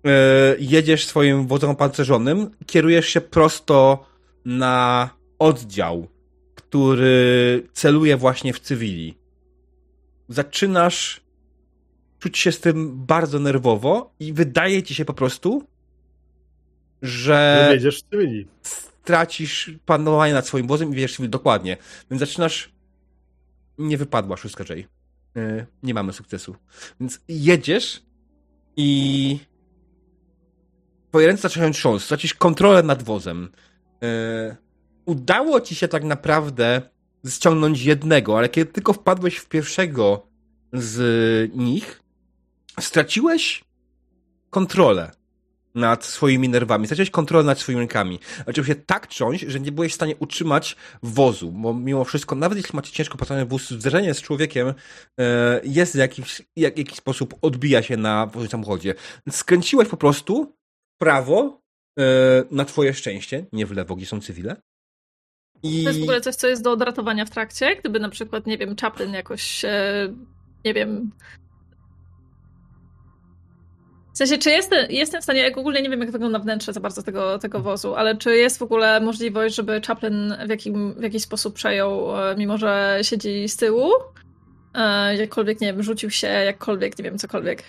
e, 0.06 0.56
jedziesz 0.60 1.06
swoim 1.06 1.48
wozem 1.48 1.70
opancerzonym, 1.70 2.50
kierujesz 2.66 3.08
się 3.08 3.22
prosto 3.22 4.06
na 4.46 5.10
oddział, 5.40 6.08
który 6.56 7.68
celuje 7.74 8.18
właśnie 8.18 8.54
w 8.54 8.60
cywili. 8.60 9.18
Zaczynasz 10.30 11.22
czuć 12.20 12.38
się 12.38 12.52
z 12.52 12.60
tym 12.60 13.06
bardzo 13.06 13.40
nerwowo 13.40 14.14
i 14.20 14.34
wydaje 14.34 14.84
ci 14.84 14.96
się 14.96 15.06
po 15.06 15.14
prostu, 15.14 15.64
że 17.02 17.70
jedziesz 17.74 18.00
w 18.00 18.10
cywili. 18.10 18.48
Stracisz 19.12 19.72
panowanie 19.86 20.34
nad 20.34 20.48
swoim 20.48 20.68
wozem 20.68 20.92
i 20.92 20.96
wiesz 20.96 21.22
dokładnie. 21.22 21.78
Więc 22.12 22.20
zaczynasz 22.20 22.72
nie 23.78 23.98
wypadła 23.98 24.38
szóstka 24.38 24.64
J. 24.70 24.88
Yy, 25.36 25.66
nie 25.84 25.94
mamy 25.94 26.14
sukcesu. 26.14 26.56
Więc 27.00 27.20
jedziesz 27.28 28.04
i 28.78 29.40
twoje 31.10 31.28
ręce 31.28 31.42
zaczynają 31.42 31.72
trząść, 31.72 32.06
stracisz 32.06 32.34
kontrolę 32.34 32.84
nad 32.84 33.04
wozem. 33.04 33.50
Yy, 34.02 34.56
udało 35.06 35.62
ci 35.62 35.76
się 35.76 35.88
tak 35.88 36.04
naprawdę 36.04 36.82
ściągnąć 37.30 37.84
jednego, 37.84 38.38
ale 38.38 38.50
kiedy 38.50 38.72
tylko 38.72 38.94
wpadłeś 38.94 39.38
w 39.38 39.50
pierwszego 39.50 40.28
z 40.74 41.56
nich, 41.56 42.02
straciłeś 42.80 43.64
kontrolę 44.50 45.12
nad 45.76 46.06
swoimi 46.06 46.50
nerwami, 46.50 46.86
straciłeś 46.86 47.10
kontrolę 47.10 47.44
nad 47.44 47.60
swoimi 47.60 47.80
rękami. 47.80 48.20
Zaczął 48.48 48.66
się 48.66 48.76
tak 48.76 49.08
trząść, 49.08 49.46
że 49.48 49.60
nie 49.60 49.72
byłeś 49.72 49.92
w 49.92 49.96
stanie 49.96 50.16
utrzymać 50.16 50.76
wozu, 51.04 51.52
bo 51.52 51.74
mimo 51.74 52.04
wszystko, 52.04 52.36
nawet 52.36 52.58
jeśli 52.58 52.76
macie 52.76 52.92
ciężko 52.92 53.18
postawiony 53.18 53.46
wóz, 53.46 53.70
zderzenie 53.70 54.14
z 54.14 54.22
człowiekiem 54.22 54.74
e, 55.20 55.62
jest 55.64 55.94
w 55.94 55.98
jakiś, 55.98 56.42
jak, 56.56 56.78
jakiś 56.78 56.98
sposób 56.98 57.36
odbija 57.42 57.84
się 57.84 57.98
na 57.98 58.32
samochodzie. 58.50 58.96
Skręciłeś 59.30 59.88
po 59.88 59.98
prostu 59.98 60.56
prawo 60.98 61.62
e, 62.00 62.04
na 62.52 62.66
twoje 62.66 62.94
szczęście, 62.94 63.46
nie 63.54 63.66
w 63.66 63.72
lewo, 63.72 63.96
gdzie 63.96 64.06
są 64.06 64.22
cywile. 64.22 64.56
I... 65.64 65.84
To 65.84 65.90
jest 65.90 66.00
w 66.00 66.04
ogóle 66.04 66.22
coś, 66.22 66.36
co 66.36 66.48
jest 66.48 66.64
do 66.64 66.72
odratowania 66.72 67.26
w 67.26 67.30
trakcie? 67.30 67.76
Gdyby 67.76 68.00
na 68.00 68.10
przykład, 68.10 68.46
nie 68.46 68.58
wiem, 68.58 68.76
Chaplin 68.82 69.14
jakoś, 69.14 69.66
e, 69.66 70.14
nie 70.66 70.74
wiem, 70.74 71.12
w 74.14 74.18
sensie, 74.18 74.38
czy 74.38 74.50
jestem, 74.50 74.86
jestem 74.90 75.22
w 75.22 75.24
stanie, 75.24 75.40
jak 75.40 75.58
ogólnie 75.58 75.82
nie 75.82 75.90
wiem, 75.90 76.00
jak 76.00 76.12
wygląda 76.12 76.40
wnętrze 76.40 76.74
za 76.74 76.80
bardzo 76.80 77.04
tego, 77.04 77.40
tego 77.40 77.60
wozu, 77.60 77.96
ale 77.96 78.18
czy 78.18 78.38
jest 78.38 78.58
w 78.58 78.62
ogóle 78.62 79.00
możliwość, 79.02 79.56
żeby 79.56 79.82
Chaplin 79.88 80.36
w, 80.46 80.50
jakim, 80.50 80.94
w 80.94 81.04
jakiś 81.04 81.24
sposób 81.24 81.54
przejął, 81.54 82.22
e, 82.22 82.36
mimo 82.38 82.58
że 82.58 83.00
siedzi 83.02 83.50
z 83.50 83.56
tyłu? 83.56 83.92
E, 84.74 85.16
jakkolwiek, 85.16 85.62
nie 85.62 85.74
wiem, 85.74 85.84
rzucił 85.84 86.10
się, 86.10 86.28
jakkolwiek, 86.28 86.98
nie 86.98 87.04
wiem, 87.04 87.18
cokolwiek. 87.18 87.64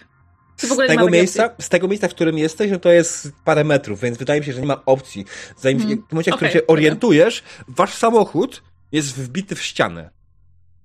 Z 0.57 0.77
tego, 0.87 1.11
miejsca, 1.11 1.51
z 1.61 1.69
tego 1.69 1.89
miejsca, 1.89 2.09
w 2.09 2.11
którym 2.11 2.39
jesteś, 2.39 2.71
no 2.71 2.79
to 2.79 2.93
jest 2.93 3.33
parę 3.45 3.65
metrów, 3.65 4.01
więc 4.01 4.19
wydaje 4.19 4.41
mi 4.41 4.47
się, 4.47 4.53
że 4.53 4.61
nie 4.61 4.67
ma 4.67 4.85
opcji. 4.85 5.25
Zanim 5.57 5.79
hmm. 5.79 6.03
w 6.09 6.13
momencie, 6.13 6.33
w 6.33 6.35
którym 6.35 6.51
okay, 6.51 6.61
się 6.61 6.67
orientujesz, 6.67 7.43
wasz 7.69 7.95
samochód 7.95 8.63
jest 8.93 9.15
wbity 9.15 9.55
w 9.55 9.63
ścianę. 9.63 10.11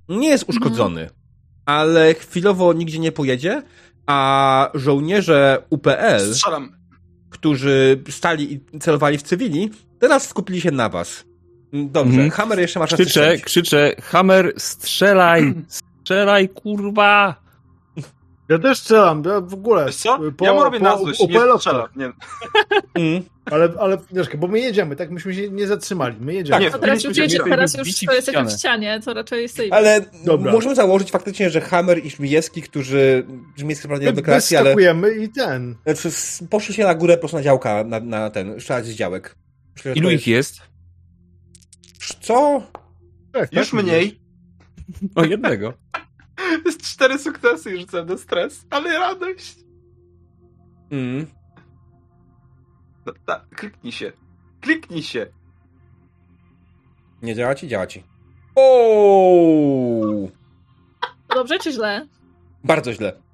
Nie 0.10 0.30
jest 0.30 0.46
uszkodzony, 0.48 1.00
hmm. 1.00 1.16
ale 1.66 2.14
chwilowo 2.14 2.74
nigdzie 2.74 3.00
nie 3.00 3.12
pojedzie, 3.12 3.64
a 4.08 4.70
żołnierze 4.74 5.64
UPL, 5.70 6.34
Strzelam. 6.34 6.72
którzy 7.30 8.04
stali 8.10 8.54
i 8.54 8.80
celowali 8.80 9.18
w 9.18 9.24
cywili, 9.24 9.72
teraz 10.00 10.28
skupili 10.28 10.62
się 10.62 10.72
na 10.72 10.90
was. 10.90 11.24
Dobrze, 11.74 12.14
mhm. 12.14 12.32
Hammer 12.32 12.60
jeszcze 12.60 12.80
masz 12.80 12.94
Krzyczę, 12.94 13.38
krzyczę, 13.38 13.96
Hammer, 14.02 14.54
strzelaj, 14.58 15.54
strzelaj, 15.68 16.50
kurwa! 16.50 17.47
Ja 18.50 18.60
też 18.60 18.78
strzelam, 18.78 19.24
ja 19.26 19.42
w 19.42 19.54
ogóle. 19.54 19.86
Wiesz 19.86 19.96
co? 19.96 20.20
Po, 20.38 20.46
ja 20.46 20.54
mu 20.54 20.64
robię 20.64 20.80
na 20.80 20.98
złość, 20.98 21.20
nie 21.20 21.40
strzelam. 21.58 21.88
Nie. 21.96 22.12
Mm. 22.96 23.24
Ale, 23.46 23.70
ale 23.80 23.98
bo 24.38 24.48
my 24.48 24.60
jedziemy, 24.60 24.96
tak? 24.96 25.12
Myśmy 25.12 25.36
się 25.36 25.50
nie 25.50 25.68
zatrzymali. 25.68 26.16
My 26.20 26.34
jedziemy. 26.34 26.72
Tak, 26.72 26.82
teraz 26.82 27.04
już, 27.04 27.18
jedzie, 27.18 27.40
teraz 27.50 27.78
już 27.78 28.00
to 28.06 28.14
jesteśmy 28.14 28.46
w 28.46 28.52
ścianie, 28.52 29.00
to 29.06 29.14
raczej 29.14 29.50
stoimy. 29.50 29.76
Ale 29.76 30.06
Dobra. 30.26 30.52
możemy 30.52 30.76
założyć 30.76 31.12
faktycznie, 31.12 31.50
że 31.50 31.62
Hammer 31.62 32.06
i 32.06 32.10
Żmijewski, 32.10 32.62
którzy... 32.62 33.26
Żmijewski 33.58 33.88
do 34.14 34.22
kreacji, 34.22 34.58
ale... 34.58 34.76
i 35.18 35.30
ten. 35.30 35.76
Znaczy, 35.86 36.10
poszli 36.50 36.74
się 36.74 36.84
na 36.84 36.96
górę 36.96 37.14
po 37.14 37.20
prostu 37.20 37.38
na 37.38 37.44
działka, 37.44 37.84
na, 37.84 38.00
na 38.00 38.30
ten, 38.30 38.60
strzelać 38.60 38.86
z 38.86 38.94
działek. 38.94 39.36
Myślę, 39.76 39.94
Ilu 39.94 40.10
ich 40.10 40.28
jest? 40.28 40.62
Co? 42.22 42.64
Tak, 43.34 43.54
już 43.54 43.72
tak, 43.72 43.84
mniej. 43.84 44.20
O 45.16 45.26
jednego. 45.26 45.74
Jest 46.68 46.82
cztery 46.82 47.20
sukcesy 47.20 47.76
i 47.76 47.80
rzucę 47.80 48.06
na 48.06 48.18
stres, 48.18 48.66
ale 48.70 49.00
radość. 49.00 49.56
Mm. 50.92 51.28
No, 53.06 53.14
ta, 53.26 53.46
kliknij 53.56 53.92
się. 53.92 54.12
Kliknij 54.62 55.04
się. 55.04 55.28
Nie 57.22 57.36
działa 57.36 57.56
ci? 57.56 57.68
Działa 57.68 57.88
ci. 57.88 58.04
O! 58.56 60.28
Dobrze 61.36 61.60
czy 61.60 61.72
źle? 61.72 62.08
Bardzo 62.64 62.94
źle. 62.94 63.27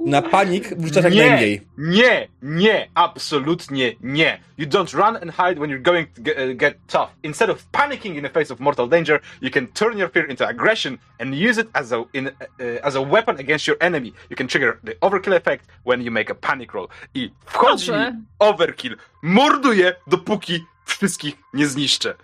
Na 0.00 0.22
panik 0.22 0.68
wrzucasz 0.78 1.04
jak 1.04 1.14
najmniej. 1.14 1.66
Nie, 1.78 2.28
nie, 2.42 2.88
absolutnie 2.94 3.92
nie. 4.00 4.40
You 4.58 4.66
don't 4.66 4.94
run 4.94 5.16
and 5.16 5.30
hide 5.30 5.54
when 5.54 5.70
you're 5.70 5.82
going 5.82 6.14
to 6.14 6.22
get, 6.22 6.38
uh, 6.38 6.56
get, 6.56 6.76
tough. 6.86 7.10
Instead 7.22 7.50
of 7.50 7.66
panicking 7.72 8.16
in 8.16 8.22
the 8.22 8.30
face 8.30 8.52
of 8.52 8.60
mortal 8.60 8.88
danger, 8.88 9.20
you 9.40 9.50
can 9.50 9.66
turn 9.66 9.98
your 9.98 10.10
fear 10.10 10.30
into 10.30 10.48
aggression 10.48 10.98
and 11.18 11.34
use 11.34 11.60
it 11.60 11.68
as 11.72 11.92
a, 11.92 12.04
in, 12.12 12.26
uh, 12.26 12.86
as 12.86 12.96
a 12.96 13.00
weapon 13.00 13.38
against 13.38 13.66
your 13.66 13.76
enemy. 13.80 14.12
You 14.30 14.36
can 14.36 14.48
trigger 14.48 14.78
the 14.84 14.94
overkill 15.00 15.36
effect 15.36 15.64
when 15.84 16.02
you 16.02 16.10
make 16.10 16.32
a 16.32 16.34
panic 16.34 16.74
roll. 16.74 16.88
I 17.14 17.30
wchodzi 17.46 17.86
Dobrze. 17.86 18.16
overkill. 18.38 18.96
Morduje, 19.22 19.94
dopóki 20.06 20.64
wszystkich 20.84 21.34
nie 21.54 21.66
zniszczę. 21.66 22.14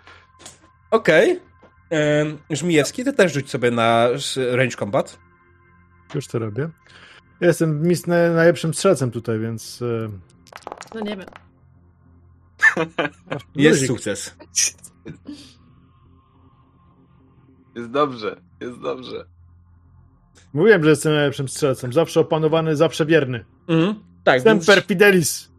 Okej. 0.91 1.31
Okay. 1.31 2.37
Żmijewski, 2.49 3.03
ty 3.03 3.13
też 3.13 3.33
rzuć 3.33 3.49
sobie 3.49 3.71
na 3.71 4.07
range 4.51 4.77
combat. 4.77 5.19
Już 6.15 6.27
to 6.27 6.39
robię. 6.39 6.69
Jestem 7.41 7.81
mis 7.81 8.07
najlepszym 8.07 8.73
strzelcem 8.73 9.11
tutaj, 9.11 9.39
więc. 9.39 9.81
E, 9.81 10.09
no 10.95 11.01
nie 11.01 11.17
wiem. 11.17 11.27
Jest 13.55 13.87
sukces. 13.87 14.35
Jest 17.75 17.91
dobrze, 17.91 18.41
jest 18.61 18.79
dobrze. 18.79 19.25
Mówiłem, 20.53 20.83
że 20.83 20.89
jestem 20.89 21.13
najlepszym 21.13 21.49
strzelcem. 21.49 21.93
Zawsze 21.93 22.19
opanowany, 22.19 22.75
zawsze 22.75 23.05
wierny. 23.05 23.45
Mhm. 23.67 23.95
Tak, 24.23 24.41
Semper 24.41 24.75
więc... 24.75 24.87
fidelis. 24.87 25.51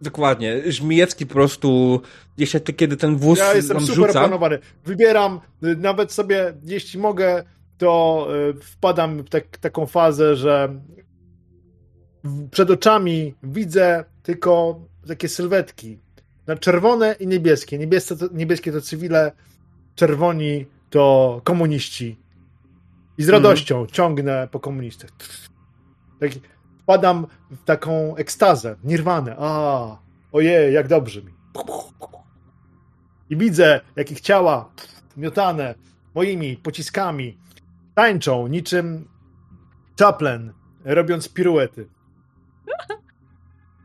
Dokładnie. 0.00 0.72
Żmijewski 0.72 1.26
po 1.26 1.34
prostu, 1.34 2.00
jeszcze 2.38 2.60
kiedy 2.60 2.96
ten 2.96 3.16
wóz 3.16 3.38
Ja 3.38 3.54
jestem 3.54 3.80
super 3.80 3.94
rzuca... 3.94 4.20
opanowany. 4.20 4.58
Wybieram, 4.84 5.40
y, 5.64 5.76
nawet 5.76 6.12
sobie, 6.12 6.54
jeśli 6.64 7.00
mogę, 7.00 7.44
to 7.78 8.26
y, 8.50 8.60
wpadam 8.60 9.18
w 9.18 9.28
tak, 9.28 9.58
taką 9.58 9.86
fazę, 9.86 10.36
że 10.36 10.80
przed 12.50 12.70
oczami 12.70 13.34
widzę 13.42 14.04
tylko 14.22 14.80
takie 15.08 15.28
sylwetki. 15.28 15.98
Na 16.46 16.56
czerwone 16.56 17.16
i 17.20 17.26
niebieskie. 17.26 17.78
Niebieskie 17.78 18.16
to, 18.16 18.26
niebieskie 18.32 18.72
to 18.72 18.80
cywile, 18.80 19.32
czerwoni 19.94 20.66
to 20.90 21.40
komuniści. 21.44 22.18
I 23.18 23.24
z 23.24 23.28
radością 23.28 23.76
mm. 23.76 23.88
ciągnę 23.88 24.48
po 24.50 24.60
komunistach. 24.60 25.10
Tak, 26.20 26.30
wpadam 26.82 27.26
w 27.50 27.64
taką 27.64 28.16
ekstazę, 28.16 28.76
nirwanę. 28.84 29.36
A, 29.38 29.96
ojej, 30.32 30.74
jak 30.74 30.88
dobrze 30.88 31.22
mi. 31.22 31.32
I 33.30 33.36
widzę, 33.36 33.80
jak 33.96 34.10
ich 34.10 34.20
ciała 34.20 34.72
miotane 35.16 35.74
moimi 36.14 36.56
pociskami 36.56 37.38
tańczą 37.94 38.46
niczym 38.46 39.08
Chaplin, 39.98 40.52
robiąc 40.84 41.28
piruety. 41.28 41.88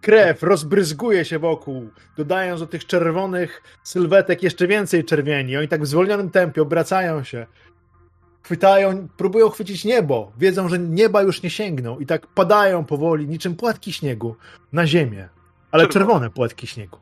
Krew 0.01 0.43
rozbryzguje 0.43 1.25
się 1.25 1.39
wokół, 1.39 1.89
dodając 2.17 2.59
do 2.59 2.67
tych 2.67 2.85
czerwonych 2.85 3.63
sylwetek 3.83 4.43
jeszcze 4.43 4.67
więcej 4.67 5.03
czerwieni. 5.05 5.57
Oni 5.57 5.67
tak 5.67 5.83
w 5.83 5.87
zwolnionym 5.87 6.29
tempie 6.29 6.61
obracają 6.61 7.23
się, 7.23 7.45
chwytają, 8.43 9.07
próbują 9.17 9.49
chwycić 9.49 9.85
niebo. 9.85 10.31
Wiedzą, 10.37 10.69
że 10.69 10.79
nieba 10.79 11.21
już 11.21 11.43
nie 11.43 11.49
sięgną 11.49 11.99
i 11.99 12.05
tak 12.05 12.27
padają 12.27 12.85
powoli, 12.85 13.27
niczym 13.27 13.55
płatki 13.55 13.93
śniegu, 13.93 14.35
na 14.73 14.87
ziemię. 14.87 15.29
Ale 15.71 15.83
czerwone, 15.83 15.93
czerwone 15.93 16.29
płatki 16.29 16.67
śniegu. 16.67 16.97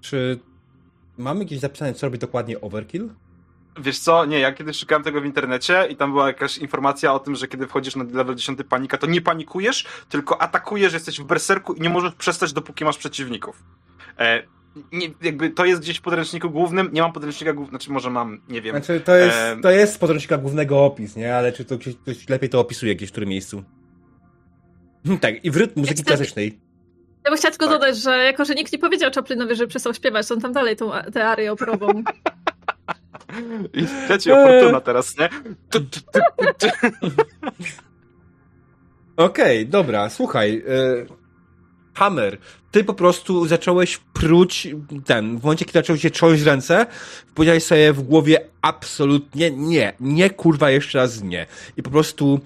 Czy 0.00 0.40
mamy 1.18 1.44
gdzieś 1.44 1.58
zapisane, 1.60 1.94
co 1.94 2.06
robi 2.06 2.18
dokładnie 2.18 2.60
Overkill? 2.60 3.10
Wiesz 3.78 3.98
co, 3.98 4.24
nie, 4.24 4.38
ja 4.38 4.52
kiedyś 4.52 4.76
szukałem 4.76 5.04
tego 5.04 5.20
w 5.20 5.24
internecie 5.24 5.86
i 5.90 5.96
tam 5.96 6.12
była 6.12 6.26
jakaś 6.26 6.58
informacja 6.58 7.12
o 7.14 7.18
tym, 7.18 7.34
że 7.34 7.48
kiedy 7.48 7.66
wchodzisz 7.66 7.96
na 7.96 8.04
level 8.04 8.34
10 8.34 8.58
panika, 8.68 8.98
to 8.98 9.06
nie 9.06 9.20
panikujesz, 9.20 9.86
tylko 10.08 10.42
atakujesz, 10.42 10.92
jesteś 10.92 11.20
w 11.20 11.24
berserku 11.24 11.74
i 11.74 11.80
nie 11.80 11.90
możesz 11.90 12.14
przestać, 12.14 12.52
dopóki 12.52 12.84
masz 12.84 12.98
przeciwników. 12.98 13.62
E, 14.18 14.42
nie, 14.92 15.08
jakby 15.22 15.50
to 15.50 15.64
jest 15.64 15.82
gdzieś 15.82 15.98
w 15.98 16.00
podręczniku 16.00 16.50
głównym, 16.50 16.88
nie 16.92 17.02
mam 17.02 17.12
podręcznika 17.12 17.52
głównego, 17.52 17.78
znaczy 17.78 17.92
może 17.92 18.10
mam, 18.10 18.40
nie 18.48 18.62
wiem. 18.62 18.76
Znaczy 18.76 19.00
to 19.00 19.16
jest, 19.16 19.36
e... 19.36 19.56
to 19.62 19.70
jest 19.70 19.94
z 19.94 19.98
podręcznika 19.98 20.38
głównego 20.38 20.84
opis, 20.84 21.16
nie? 21.16 21.36
Ale 21.36 21.52
czy 21.52 21.64
to 21.64 21.78
ktoś 21.78 22.28
lepiej 22.28 22.50
to 22.50 22.60
opisuje 22.60 22.96
gdzieś 22.96 23.08
w 23.08 23.12
którym 23.12 23.28
miejscu? 23.28 23.64
tak, 25.20 25.44
i 25.44 25.50
w 25.50 25.56
rytm 25.56 25.80
muzyki 25.80 26.04
klasycznej. 26.04 26.60
Ja 27.24 27.30
bym 27.30 27.38
chciała 27.38 27.50
tylko 27.50 27.66
tak. 27.66 27.74
dodać, 27.74 27.96
że 27.96 28.24
jako, 28.24 28.44
że 28.44 28.54
nikt 28.54 28.72
nie 28.72 28.78
powiedział 28.78 29.10
Chaplinowi, 29.14 29.56
że 29.56 29.66
przestał 29.66 29.94
śpiewać, 29.94 30.28
to 30.28 30.34
on 30.34 30.40
tam 30.40 30.52
dalej 30.52 30.76
tą 30.76 30.90
tę 31.12 31.28
arię 31.28 31.52
operową. 31.52 31.88
I 33.74 33.86
leci 34.08 34.32
oportuna 34.32 34.80
teraz, 34.80 35.18
nie? 35.18 35.28
Okej, 39.16 39.58
okay, 39.58 39.64
dobra, 39.66 40.10
słuchaj. 40.10 40.62
Y, 40.68 41.06
Hammer, 41.94 42.38
ty 42.70 42.84
po 42.84 42.94
prostu 42.94 43.46
zacząłeś 43.46 43.96
pruć 43.96 44.68
ten, 45.04 45.38
w 45.38 45.42
momencie, 45.42 45.64
kiedy 45.64 45.78
zaczęły 45.78 45.98
się 45.98 46.10
trząść 46.10 46.42
ręce, 46.42 46.86
powiedziałeś 47.34 47.64
sobie 47.64 47.92
w 47.92 48.02
głowie 48.02 48.46
absolutnie 48.62 49.50
nie, 49.50 49.92
nie, 50.00 50.30
kurwa, 50.30 50.70
jeszcze 50.70 50.98
raz 50.98 51.22
nie. 51.22 51.46
I 51.76 51.82
po 51.82 51.90
prostu 51.90 52.40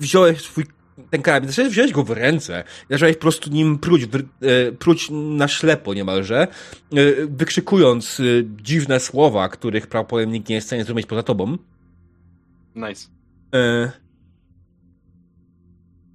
wziąłeś 0.00 0.40
swój 0.40 0.64
ten 1.10 1.22
karabin, 1.22 1.50
zacząłeś 1.50 1.72
wziąć 1.72 1.92
go 1.92 2.04
w 2.04 2.10
ręce, 2.10 2.64
zacząłeś 2.90 3.16
po 3.16 3.20
prostu 3.20 3.50
nim 3.50 3.78
pruć, 3.78 4.06
w, 4.06 4.16
e, 4.16 4.22
pruć 4.72 5.08
na 5.10 5.48
ślepo 5.48 5.94
niemalże, 5.94 6.42
e, 6.42 6.46
wykrzykując 7.26 8.20
e, 8.20 8.22
dziwne 8.62 9.00
słowa, 9.00 9.48
których 9.48 9.86
prawdopodobnie 9.86 10.32
nikt 10.32 10.48
nie 10.48 10.54
jest 10.54 10.66
w 10.66 10.68
stanie 10.68 10.82
zrozumieć 10.84 11.06
poza 11.06 11.22
tobą. 11.22 11.58
Nice. 12.74 13.08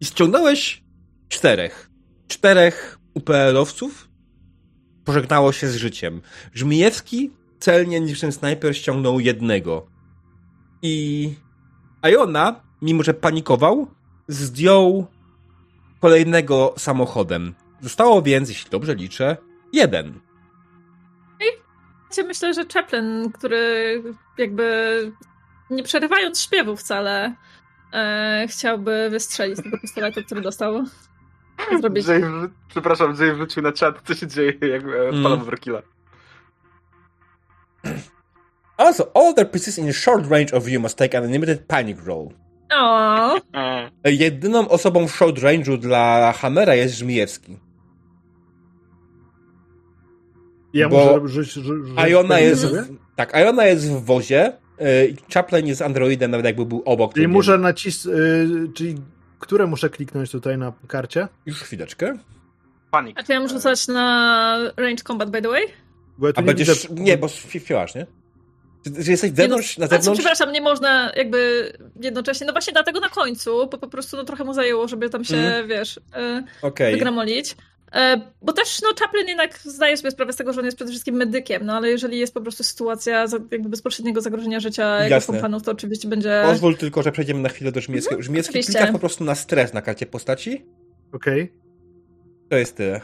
I 0.02 0.06
ściągnąłeś 0.06 0.84
czterech. 1.30 1.90
Czterech 2.28 3.00
UPL-owców 3.14 4.10
pożegnało 5.06 5.52
się 5.52 5.68
z 5.68 5.76
życiem. 5.76 6.22
Żmijewski 6.54 7.32
celnie 7.60 8.00
niczym 8.00 8.32
snajper 8.32 8.78
ściągnął 8.78 9.20
jednego. 9.20 9.88
I 10.82 11.30
Iona, 12.12 12.62
mimo 12.82 13.04
że 13.04 13.14
panikował, 13.14 13.88
zdjął 14.28 15.08
kolejnego 16.02 16.74
samochodem. 16.78 17.56
Zostało 17.82 18.22
więc, 18.22 18.50
jeśli 18.50 18.72
dobrze 18.72 18.96
liczę, 18.96 19.38
jeden. 19.74 20.20
I 22.18 22.24
myślę, 22.24 22.54
że 22.54 22.66
Chaplin, 22.74 23.32
który 23.32 24.04
jakby 24.38 25.12
nie 25.70 25.84
przerywając 25.84 26.42
śpiewu 26.42 26.76
wcale, 26.76 27.36
e, 27.94 28.46
chciałby 28.50 29.10
wystrzelić 29.10 29.58
z 29.58 29.64
tego 29.64 29.78
pistoletu, 29.78 30.24
który 30.24 30.42
dostał. 30.42 30.84
Zrobić. 31.82 32.08
Jay, 32.08 32.24
przepraszam, 32.68 33.16
Jay 33.20 33.34
wrzucił 33.34 33.64
na 33.64 33.72
czat, 33.72 34.02
co 34.04 34.16
się 34.16 34.28
dzieje, 34.28 34.54
jak 34.62 34.84
odpalam 34.86 35.26
mm. 35.26 35.42
Overkilla. 35.42 35.82
Also, 38.78 39.12
all 39.14 39.34
the 39.34 39.46
pieces 39.46 39.78
in 39.78 39.94
short 39.94 40.32
range 40.32 40.54
of 40.54 40.68
you 40.68 40.80
must 40.80 40.98
take 40.98 41.18
an 41.18 41.24
unlimited 41.24 41.68
panic 41.68 41.98
roll. 42.06 42.30
O. 42.74 43.40
Jedyną 44.06 44.70
osobą 44.70 45.08
w 45.08 45.12
short 45.12 45.38
range'u 45.38 45.78
dla 45.78 46.34
Hammera 46.34 46.76
jest 46.76 46.98
Żmijewski. 46.98 47.58
Ja 50.74 50.90
bo 50.90 51.20
muszę 51.22 51.28
rzuć, 51.28 51.52
rzuć, 51.52 51.88
rzuć 51.88 52.00
Iona 52.10 52.40
jest 52.40 52.66
w, 52.66 52.96
tak, 53.16 53.34
Iona 53.38 53.66
jest 53.66 53.92
w 53.92 54.06
wozie, 54.06 54.54
yy, 54.80 55.16
Chaplin 55.34 55.68
jest 55.68 55.82
androidem, 55.82 56.32
nawet 56.32 56.46
jakby 56.46 56.66
był 56.66 56.82
obok. 56.86 57.14
Czyli 57.14 57.28
muszę 57.28 57.58
nacisnąć, 57.58 58.18
yy, 58.18 58.70
czyli 58.74 58.96
które 59.40 59.68
muszę 59.68 59.90
kliknąć 59.90 60.32
tutaj 60.32 60.58
na 60.58 60.74
karcie? 60.88 61.28
Już 61.46 61.60
chwileczkę. 61.60 62.18
Panik. 62.92 63.20
A 63.20 63.24
czy 63.24 63.34
ja 63.34 63.40
muszę 63.40 63.54
rzucać 63.54 63.88
na 63.88 64.58
range 64.78 65.04
combat, 65.04 65.30
by 65.30 65.42
the 65.42 65.50
way? 65.50 65.64
Ja 66.22 66.30
A 66.36 66.42
nie 66.42 66.48
będziesz, 66.48 66.88
widzę... 66.88 67.04
nie, 67.04 67.18
bo 67.18 67.28
fiłasz, 67.28 67.96
nie? 67.96 68.06
Że 69.00 69.12
jesteś 69.12 69.32
zewnątrz, 69.32 69.78
na 69.78 69.88
zewnątrz? 69.88 70.20
przepraszam, 70.20 70.52
nie 70.52 70.62
można 70.62 71.12
jakby 71.16 71.72
jednocześnie, 72.02 72.48
no 72.48 72.54
właśnie 72.54 72.74
dlatego 72.74 73.00
na 73.00 73.10
końcu, 73.10 73.68
bo 73.72 73.78
po 73.78 73.88
prostu 73.88 74.18
no, 74.18 74.24
trochę 74.24 74.44
mu 74.44 74.54
zajęło, 74.54 74.88
żeby 74.88 75.10
tam 75.10 75.24
się, 75.24 75.38
mm. 75.38 75.68
wiesz, 75.68 76.00
yy, 76.16 76.44
okay. 76.62 76.92
wygramolić. 76.92 77.56
E, 77.96 78.22
bo 78.42 78.54
też 78.54 78.82
no, 78.82 78.90
Chaplin 79.00 79.28
jednak 79.28 79.60
zdaje 79.60 79.98
sobie 79.98 80.12
sprawę 80.12 80.34
z 80.34 80.36
tego, 80.36 80.54
że 80.54 80.60
on 80.60 80.66
jest 80.66 80.78
przede 80.78 80.92
wszystkim 80.92 81.16
medykiem, 81.16 81.66
no 81.66 81.74
ale 81.74 81.90
jeżeli 81.90 82.20
jest 82.20 82.34
po 82.34 82.42
prostu 82.42 82.64
sytuacja 82.64 83.26
jakby 83.52 83.70
bezpośredniego 83.70 84.22
zagrożenia 84.22 84.60
życia 84.60 85.04
jego 85.04 85.22
kompanów, 85.22 85.64
to 85.64 85.72
oczywiście 85.72 86.08
będzie... 86.08 86.42
Pozwól 86.46 86.78
tylko, 86.78 87.04
że 87.04 87.12
przejdziemy 87.12 87.40
na 87.40 87.50
chwilę 87.50 87.72
do 87.72 87.82
Żmijewskiego. 87.82 88.20
Mhm, 88.20 88.26
Żmijewski 88.26 88.64
klika 88.64 88.92
po 88.92 89.00
prostu 89.00 89.24
na 89.24 89.36
stres 89.36 89.74
na 89.74 89.82
karcie 89.82 90.06
postaci. 90.06 90.66
Okej. 91.14 91.44
Okay. 91.44 91.60
To 92.50 92.56
jest 92.56 92.78
tyle. 92.78 93.02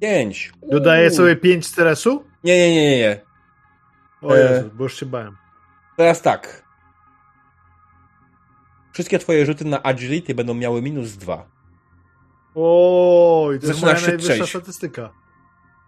Pięć. 0.00 0.52
Dodaję 0.70 1.10
sobie 1.10 1.36
pięć 1.36 1.66
stresu? 1.66 2.24
Nie, 2.44 2.58
nie, 2.58 2.74
nie, 2.74 2.98
nie. 2.98 3.31
O 4.22 4.36
e, 4.36 4.40
Jezu, 4.40 4.70
bo 4.74 4.84
już 4.84 5.00
się 5.00 5.06
bałem. 5.06 5.36
Teraz 5.96 6.22
tak. 6.22 6.62
Wszystkie 8.92 9.18
twoje 9.18 9.46
rzuty 9.46 9.64
na 9.64 9.82
agility 9.82 10.34
będą 10.34 10.54
miały 10.54 10.82
minus 10.82 11.12
dwa. 11.12 11.46
Oj, 12.54 13.60
to 13.60 13.66
jest 13.66 13.82
moja 13.82 14.00
najwyższa 14.00 14.46
statystyka. 14.46 15.10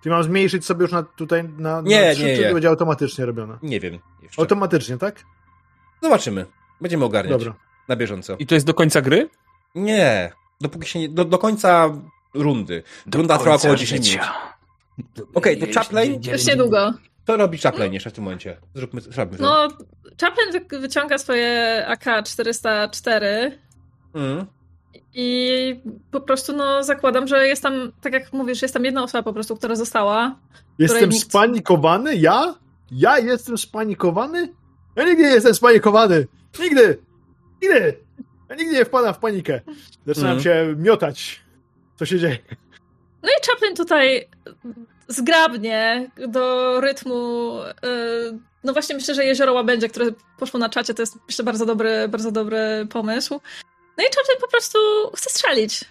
Czy 0.03 0.09
mam 0.09 0.22
zmniejszyć 0.22 0.64
sobie 0.64 0.82
już 0.82 0.93
na 0.93 1.03
tutaj 1.03 1.45
na, 1.45 1.80
nie, 1.80 2.09
na 2.09 2.14
3, 2.14 2.24
nie, 2.24 2.37
czy 2.37 2.43
nie. 2.43 2.53
będzie 2.53 2.68
automatycznie 2.68 3.26
robione? 3.26 3.59
Nie 3.62 3.80
wiem. 3.80 3.99
Jeszcze. 4.22 4.43
Automatycznie, 4.43 4.99
tak? 4.99 5.24
Zobaczymy. 6.03 6.47
Będziemy 6.80 7.05
ogarniać. 7.05 7.39
Dobra. 7.39 7.55
Na 7.89 7.97
bieżąco. 7.97 8.37
I 8.39 8.47
to 8.47 8.55
jest 8.55 8.66
do 8.66 8.74
końca 8.74 9.01
gry? 9.01 9.28
Nie. 9.74 10.32
Dopóki 10.61 10.89
się 10.89 10.99
nie, 10.99 11.09
do, 11.09 11.24
do 11.24 11.39
końca 11.39 11.91
rundy. 12.35 12.82
Do 13.07 13.18
Runda 13.18 13.39
trwa 13.39 13.55
około 13.55 13.76
10 13.76 14.12
minut. 14.12 14.26
Okej, 15.35 15.57
okay, 15.57 15.57
to 15.57 15.80
Chaplin... 15.80 16.20
Już 16.32 16.47
niedługo. 16.47 16.93
To 17.25 17.37
robi 17.37 17.59
Chaplin 17.59 17.93
jeszcze 17.93 18.11
w 18.11 18.12
tym 18.12 18.25
momencie. 18.25 18.57
Zróbmy, 18.75 19.01
zróbmy 19.01 19.39
to. 19.39 19.45
No, 19.45 19.68
Chaplin 20.20 20.81
wyciąga 20.81 21.18
swoje 21.18 21.85
AK-404 21.87 23.25
mm. 24.14 24.47
i 25.14 25.81
po 26.11 26.20
prostu 26.20 26.53
no 26.53 26.85
zakładam, 26.85 27.29
że 27.29 27.49
jest 27.49 27.62
tam, 27.62 27.93
tak 28.01 28.12
jak 28.12 28.33
mówisz, 28.33 28.62
jest 28.62 28.75
tam 28.75 28.85
jedna 28.85 29.03
osoba 29.03 29.22
po 29.22 29.33
prostu, 29.33 29.57
która 29.57 29.75
została. 29.75 30.39
Jestem 30.79 31.11
nikt... 31.11 31.25
spanikowany? 31.25 32.16
Ja? 32.16 32.55
Ja 32.91 33.18
jestem 33.18 33.59
spanikowany? 33.59 34.49
Ja 34.97 35.05
nigdy 35.05 35.22
nie 35.22 35.29
jestem 35.29 35.55
spanikowany! 35.55 36.27
Nigdy! 36.61 36.99
Nigdy! 37.62 37.99
Ja 38.49 38.57
nigdy 38.57 38.75
nie 38.75 38.85
wpadam 38.85 39.14
w 39.14 39.18
panikę. 39.18 39.61
Zaczynam 40.07 40.31
mm. 40.31 40.43
się 40.43 40.75
miotać. 40.79 41.41
Co 41.97 42.07
się 42.07 42.18
dzieje? 42.18 42.39
No 43.22 43.29
i 43.29 43.47
Chaplin 43.47 43.77
tutaj 43.77 44.29
zgrabnie 45.09 46.11
do 46.28 46.80
rytmu. 46.80 47.52
No 48.64 48.72
właśnie 48.72 48.94
myślę, 48.94 49.14
że 49.14 49.24
jezioro 49.24 49.52
Łabędzie, 49.52 49.88
które 49.88 50.07
poszło 50.38 50.61
na 50.61 50.68
czacie, 50.68 50.94
to 50.94 51.02
jest 51.02 51.18
myślę 51.26 51.44
bardzo 51.44 51.66
dobry, 51.66 52.09
bardzo 52.09 52.30
dobry 52.30 52.86
pomysł. 52.90 53.40
No 53.98 54.05
i 54.05 54.07
Chaplin 54.07 54.40
po 54.40 54.48
prostu 54.48 54.78
chce 55.16 55.30
strzelić 55.30 55.84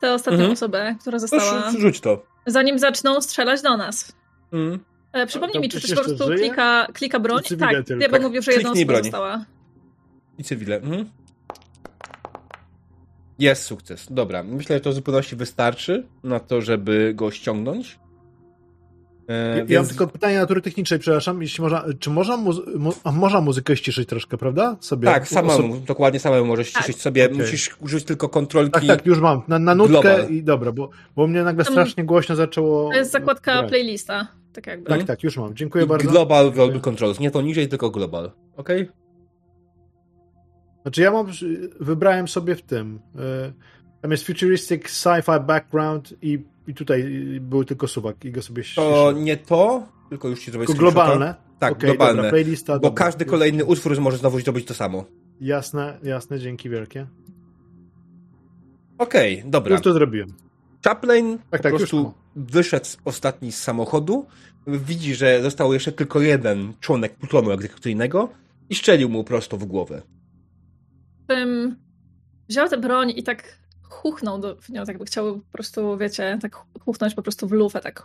tę 0.00 0.14
ostatnią 0.14 0.38
mhm. 0.38 0.52
osobę, 0.52 0.96
która 1.00 1.18
została. 1.18 1.70
No, 1.72 1.80
rzuć 1.80 2.00
to. 2.00 2.22
Zanim 2.46 2.78
zaczną 2.78 3.20
strzelać 3.20 3.62
do 3.62 3.76
nas. 3.76 4.12
Mhm. 4.52 4.84
E, 5.12 5.26
przypomnij 5.26 5.60
mi, 5.60 5.68
czy 5.68 5.80
też 5.80 5.94
po 5.94 6.04
prostu 6.04 6.26
klika, 6.26 6.86
klika 6.94 7.20
broń? 7.20 7.42
Tak, 7.58 7.72
ja 8.00 8.08
bym 8.08 8.22
mówił, 8.22 8.42
że 8.42 8.52
jedna 8.52 8.70
osoba 8.70 9.02
została. 9.02 9.44
I 10.38 10.44
cywile. 10.44 10.76
Mhm. 10.76 11.10
Jest 13.40 13.62
sukces. 13.62 14.06
Dobra. 14.10 14.42
Myślę, 14.42 14.76
że 14.76 14.80
to 14.80 14.90
w 14.90 14.94
zupełności 14.94 15.36
wystarczy 15.36 16.06
na 16.24 16.40
to, 16.40 16.60
żeby 16.60 17.12
go 17.14 17.30
ściągnąć. 17.30 17.98
E, 19.28 19.58
ja, 19.58 19.64
więc... 19.64 19.86
mam 19.86 19.88
tylko 19.88 20.06
pytanie 20.06 20.38
natury 20.38 20.62
technicznej, 20.62 21.00
przepraszam, 21.00 21.42
jeśli 21.42 21.62
można, 21.62 21.84
czy 21.98 22.10
można, 22.10 22.36
muzy 22.36 22.62
mu 22.76 22.92
można 23.12 23.40
muzykę 23.40 23.76
ściszyć 23.76 24.08
troszkę, 24.08 24.36
prawda? 24.36 24.76
Sobie, 24.80 25.08
tak, 25.08 25.28
samemu, 25.28 25.72
Oso... 25.72 25.82
dokładnie 25.86 26.20
samemu 26.20 26.46
możesz 26.46 26.68
ściszyć 26.68 26.96
tak. 26.96 27.02
sobie, 27.02 27.24
okay. 27.24 27.36
musisz 27.36 27.76
użyć 27.80 28.04
tylko 28.04 28.28
kontrolki. 28.28 28.86
Tak, 28.86 28.98
tak, 28.98 29.06
już 29.06 29.20
mam, 29.20 29.42
na, 29.48 29.58
na 29.58 29.74
nutkę 29.74 30.00
global. 30.00 30.30
i 30.30 30.42
dobra, 30.42 30.72
bo, 30.72 30.90
bo 31.16 31.26
mnie 31.26 31.42
nagle 31.42 31.64
strasznie 31.64 32.04
głośno 32.04 32.36
zaczęło... 32.36 32.90
To 32.90 32.96
jest 32.96 33.12
zakładka 33.12 33.52
grać. 33.52 33.68
playlista, 33.68 34.28
tak 34.52 34.66
jakby. 34.66 34.90
Tak, 34.90 35.04
tak, 35.04 35.22
już 35.22 35.36
mam, 35.36 35.56
dziękuję 35.56 35.84
I 35.84 35.88
bardzo. 35.88 36.10
Global 36.10 36.52
Global 36.52 36.80
Controls, 36.80 37.20
nie 37.20 37.30
to 37.30 37.42
niżej, 37.42 37.68
tylko 37.68 37.90
global, 37.90 38.30
ok? 38.56 38.68
Znaczy 40.82 41.02
ja 41.02 41.10
mam, 41.10 41.26
wybrałem 41.80 42.28
sobie 42.28 42.56
w 42.56 42.62
tym, 42.62 43.00
y, 43.48 44.00
tam 44.02 44.10
jest 44.10 44.26
futuristic 44.26 44.82
sci-fi 44.82 45.46
background 45.46 46.14
i 46.22 46.38
i 46.70 46.74
tutaj 46.74 47.04
był 47.40 47.64
tylko 47.64 47.88
suwak 47.88 48.24
i 48.24 48.32
go 48.32 48.42
sobie 48.42 48.62
To 48.76 49.12
nie 49.12 49.36
to, 49.36 49.88
tylko 50.08 50.28
już 50.28 50.40
ci 50.44 50.50
zrobię 50.50 50.66
Tylko 50.66 50.80
globalne? 50.80 51.34
Tak, 51.58 51.72
okay, 51.72 51.86
globalne. 51.86 52.16
Dobra, 52.16 52.30
playlista, 52.30 52.72
bo 52.72 52.78
dobra. 52.78 53.04
każdy 53.04 53.24
kolejny 53.24 53.64
utwór 53.64 54.00
może 54.00 54.16
znowu 54.16 54.40
zrobić 54.40 54.66
to 54.66 54.74
samo. 54.74 55.04
Jasne, 55.40 55.98
jasne, 56.02 56.38
dzięki 56.38 56.70
wielkie. 56.70 57.06
Okej, 58.98 59.38
okay, 59.38 59.50
dobra. 59.50 59.72
Już 59.72 59.82
to 59.82 59.92
zrobiłem. 59.92 60.28
Chaplin 60.84 61.38
tak, 61.38 61.62
po 61.62 61.68
tak, 61.68 61.76
prostu 61.76 62.14
wyszedł 62.36 62.86
ostatni 63.04 63.52
z 63.52 63.62
samochodu, 63.62 64.26
widzi, 64.66 65.14
że 65.14 65.42
został 65.42 65.72
jeszcze 65.72 65.92
tylko 65.92 66.20
jeden 66.20 66.72
członek 66.80 67.16
plutonu 67.16 67.50
egzekucyjnego 67.50 68.28
i 68.70 68.74
strzelił 68.74 69.08
mu 69.08 69.24
prosto 69.24 69.56
w 69.56 69.64
głowę. 69.64 70.02
Tym 71.30 71.76
wziął 72.48 72.68
tę 72.68 72.78
broń 72.78 73.12
i 73.16 73.22
tak 73.22 73.58
chuchnął 73.82 74.38
do, 74.38 74.56
w 74.56 74.68
nią, 74.68 74.84
tak 74.84 74.98
by 74.98 75.04
chciał 75.04 75.40
po 75.40 75.52
prostu, 75.52 75.98
wiecie, 75.98 76.38
tak 76.42 76.64
chuchnąć 76.84 77.14
po 77.14 77.22
prostu 77.22 77.48
w 77.48 77.52
lufę, 77.52 77.80
tak 77.80 78.02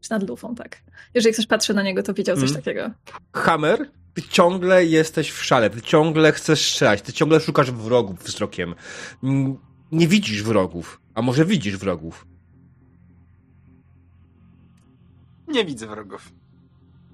czy 0.00 0.10
nad 0.10 0.28
lufą, 0.28 0.54
tak. 0.54 0.82
Jeżeli 1.14 1.32
ktoś 1.32 1.46
patrzy 1.46 1.74
na 1.74 1.82
niego, 1.82 2.02
to 2.02 2.14
widział 2.14 2.36
coś 2.36 2.50
mm. 2.50 2.62
takiego. 2.62 2.90
Hammer, 3.34 3.90
ty 4.14 4.22
ciągle 4.22 4.84
jesteś 4.84 5.30
w 5.30 5.44
szale, 5.44 5.70
ty 5.70 5.82
ciągle 5.82 6.32
chcesz 6.32 6.70
strzelać, 6.70 7.02
ty 7.02 7.12
ciągle 7.12 7.40
szukasz 7.40 7.70
wrogów 7.70 8.24
wzrokiem. 8.24 8.74
Nie 9.92 10.08
widzisz 10.08 10.42
wrogów, 10.42 11.00
a 11.14 11.22
może 11.22 11.44
widzisz 11.44 11.76
wrogów. 11.76 12.26
Nie 15.48 15.64
widzę 15.64 15.86
wrogów. 15.86 16.32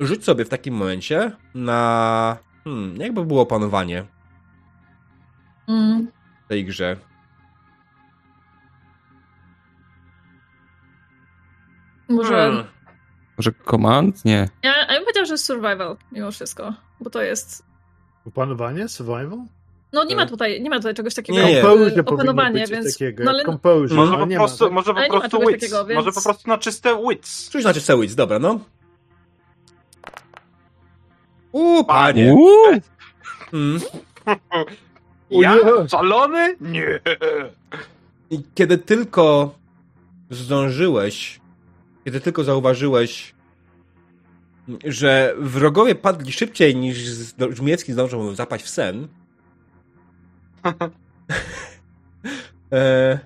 Rzuć 0.00 0.24
sobie 0.24 0.44
w 0.44 0.48
takim 0.48 0.74
momencie 0.74 1.32
na... 1.54 2.38
Hmm, 2.64 2.96
jakby 2.96 3.24
było 3.24 3.46
panowanie 3.46 4.19
mm. 5.70 6.06
w 6.44 6.48
tej 6.48 6.64
grze. 6.64 6.96
Może... 12.08 12.30
Hmm. 12.30 12.64
Może 13.36 13.52
command? 13.70 14.24
Nie. 14.24 14.48
Ja, 14.62 14.76
ja 14.76 14.94
bym 14.94 15.02
powiedział, 15.04 15.26
że 15.26 15.38
survival 15.38 15.96
mimo 16.12 16.30
wszystko, 16.30 16.74
bo 17.00 17.10
to 17.10 17.22
jest... 17.22 17.64
Opanowanie? 18.26 18.88
Survival? 18.88 19.38
No 19.92 20.04
nie 20.04 20.16
ma 20.16 20.22
tak. 20.22 20.30
tutaj, 20.30 20.62
nie 20.62 20.70
ma 20.70 20.76
tutaj 20.76 20.94
czegoś 20.94 21.14
takiego 21.14 21.38
nie, 21.38 21.52
jak 21.52 22.12
opanowanie, 22.12 22.66
więc... 22.66 22.92
Takiego, 22.92 23.24
no, 23.24 23.30
ale... 23.30 23.44
Composure. 23.44 23.96
Może 23.96 24.16
po 24.16 24.26
prostu, 24.26 24.64
ma, 24.64 24.70
może 24.70 24.94
po 24.94 25.20
prostu 25.20 25.40
wits. 25.40 25.50
Takiego, 25.50 25.86
więc... 25.86 25.96
Może 25.96 26.12
po 26.12 26.22
prostu 26.22 26.48
na 26.48 26.58
czyste 26.58 27.02
wits. 27.08 27.48
Coś 27.48 27.64
na 27.64 27.74
czyste 27.74 28.00
wits, 28.00 28.14
dobra, 28.14 28.38
no. 28.38 28.60
Uuu, 31.52 31.84
panie. 31.84 32.34
Uuu. 32.34 32.80
Hmm. 33.50 33.80
Ja? 35.30 35.56
Szalony? 35.88 36.56
Nie. 36.60 37.00
I 38.30 38.42
kiedy 38.54 38.78
tylko 38.78 39.54
zdążyłeś 40.30 41.40
kiedy 42.04 42.20
tylko 42.20 42.44
zauważyłeś, 42.44 43.34
że 44.84 45.34
wrogowie 45.38 45.94
padli 45.94 46.32
szybciej 46.32 46.76
niż 46.76 46.98
Żmiecki 47.50 47.92
zdążył 47.92 48.34
zapaść 48.34 48.64
w 48.64 48.68
sen, 48.68 49.08
e, 52.72 53.18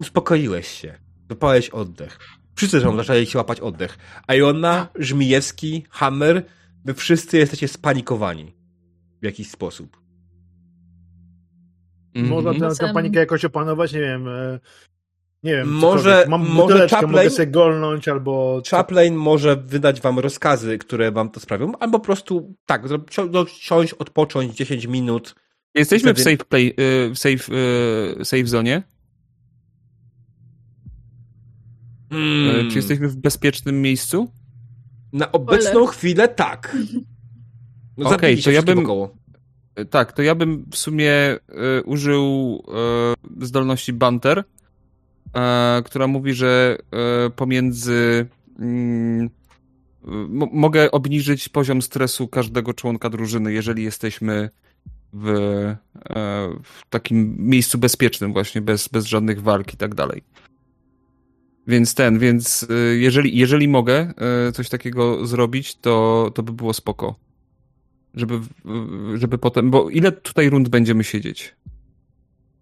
uspokoiłeś 0.00 0.68
się. 0.68 0.98
Wypałeś 1.28 1.68
oddech. 1.68 2.18
Wszyscy 2.54 2.80
są 2.80 2.96
zaczęli 2.96 3.26
się 3.26 3.38
łapać 3.38 3.60
oddech. 3.60 3.98
A 4.26 4.34
Jona, 4.34 4.88
Żmijewski, 4.94 5.84
Hammer, 5.90 6.46
wy 6.84 6.94
wszyscy 6.94 7.38
jesteście 7.38 7.68
spanikowani. 7.68 8.54
W 9.22 9.24
jakiś 9.24 9.50
sposób. 9.50 10.00
Można 12.14 12.54
tę, 12.54 12.76
tę 12.78 12.92
panikę 12.94 13.20
jakoś 13.20 13.44
opanować, 13.44 13.92
nie 13.92 14.00
wiem, 14.00 14.28
e, 14.28 14.58
nie 15.42 15.52
wiem, 15.52 15.68
może, 15.68 16.26
mam 16.28 16.48
może 16.48 16.88
Chaplin, 16.88 17.10
mogę 17.10 17.30
sobie 17.30 17.46
golnąć 17.46 18.08
albo... 18.08 18.62
Chaplin 18.70 19.14
może 19.14 19.56
wydać 19.56 20.00
wam 20.00 20.18
rozkazy, 20.18 20.78
które 20.78 21.12
wam 21.12 21.30
to 21.30 21.40
sprawią, 21.40 21.72
albo 21.80 21.98
po 21.98 22.04
prostu 22.04 22.54
tak, 22.66 22.82
siąść, 23.48 23.94
odpocząć 23.94 24.54
10 24.54 24.86
minut. 24.86 25.34
Jesteśmy 25.74 26.14
wtedy... 26.14 26.20
w 26.20 26.24
safe 26.24 26.44
play, 26.48 26.74
y, 26.80 27.10
w 27.14 27.18
safe, 27.18 27.54
y, 28.20 28.24
safe 28.24 28.46
zone? 28.46 28.82
Hmm. 32.10 32.70
Czy 32.70 32.76
jesteśmy 32.76 33.08
w 33.08 33.16
bezpiecznym 33.16 33.82
miejscu? 33.82 34.32
Na 35.12 35.32
obecną 35.32 35.86
chwilę 35.86 36.28
tak. 36.28 36.76
No, 37.96 38.10
Okej, 38.10 38.34
okay, 38.34 38.42
to 38.42 38.50
ja 38.50 38.62
bym... 38.62 38.86
Tak, 39.90 40.12
to 40.12 40.22
ja 40.22 40.34
bym 40.34 40.64
w 40.70 40.76
sumie 40.76 41.12
y, 41.78 41.82
użył 41.84 42.62
y, 43.40 43.46
zdolności 43.46 43.92
Banter, 43.92 44.44
e, 45.34 45.82
która 45.84 46.06
mówi, 46.06 46.34
że 46.34 46.78
e, 46.92 47.30
pomiędzy 47.30 48.26
mm, 48.58 49.30
mogę 50.52 50.90
obniżyć 50.90 51.48
poziom 51.48 51.82
stresu 51.82 52.28
każdego 52.28 52.74
członka 52.74 53.10
drużyny, 53.10 53.52
jeżeli 53.52 53.82
jesteśmy 53.82 54.50
w, 55.12 55.28
e, 55.28 55.76
w 56.62 56.80
takim 56.90 57.36
miejscu 57.38 57.78
bezpiecznym 57.78 58.32
właśnie, 58.32 58.60
bez, 58.60 58.88
bez 58.88 59.06
żadnych 59.06 59.42
walk 59.42 59.74
i 59.74 59.76
tak 59.76 59.94
dalej. 59.94 60.22
Więc 61.66 61.94
ten, 61.94 62.18
więc 62.18 62.66
e, 62.70 62.74
jeżeli, 62.96 63.36
jeżeli 63.36 63.68
mogę 63.68 64.12
e, 64.48 64.52
coś 64.52 64.68
takiego 64.68 65.26
zrobić, 65.26 65.76
to, 65.76 66.30
to 66.34 66.42
by 66.42 66.52
było 66.52 66.72
spoko. 66.72 67.14
Żeby, 68.14 68.40
żeby 69.14 69.38
potem, 69.38 69.70
bo 69.70 69.90
ile 69.90 70.12
tutaj 70.12 70.50
rund 70.50 70.68
będziemy 70.68 71.04
siedzieć? 71.04 71.54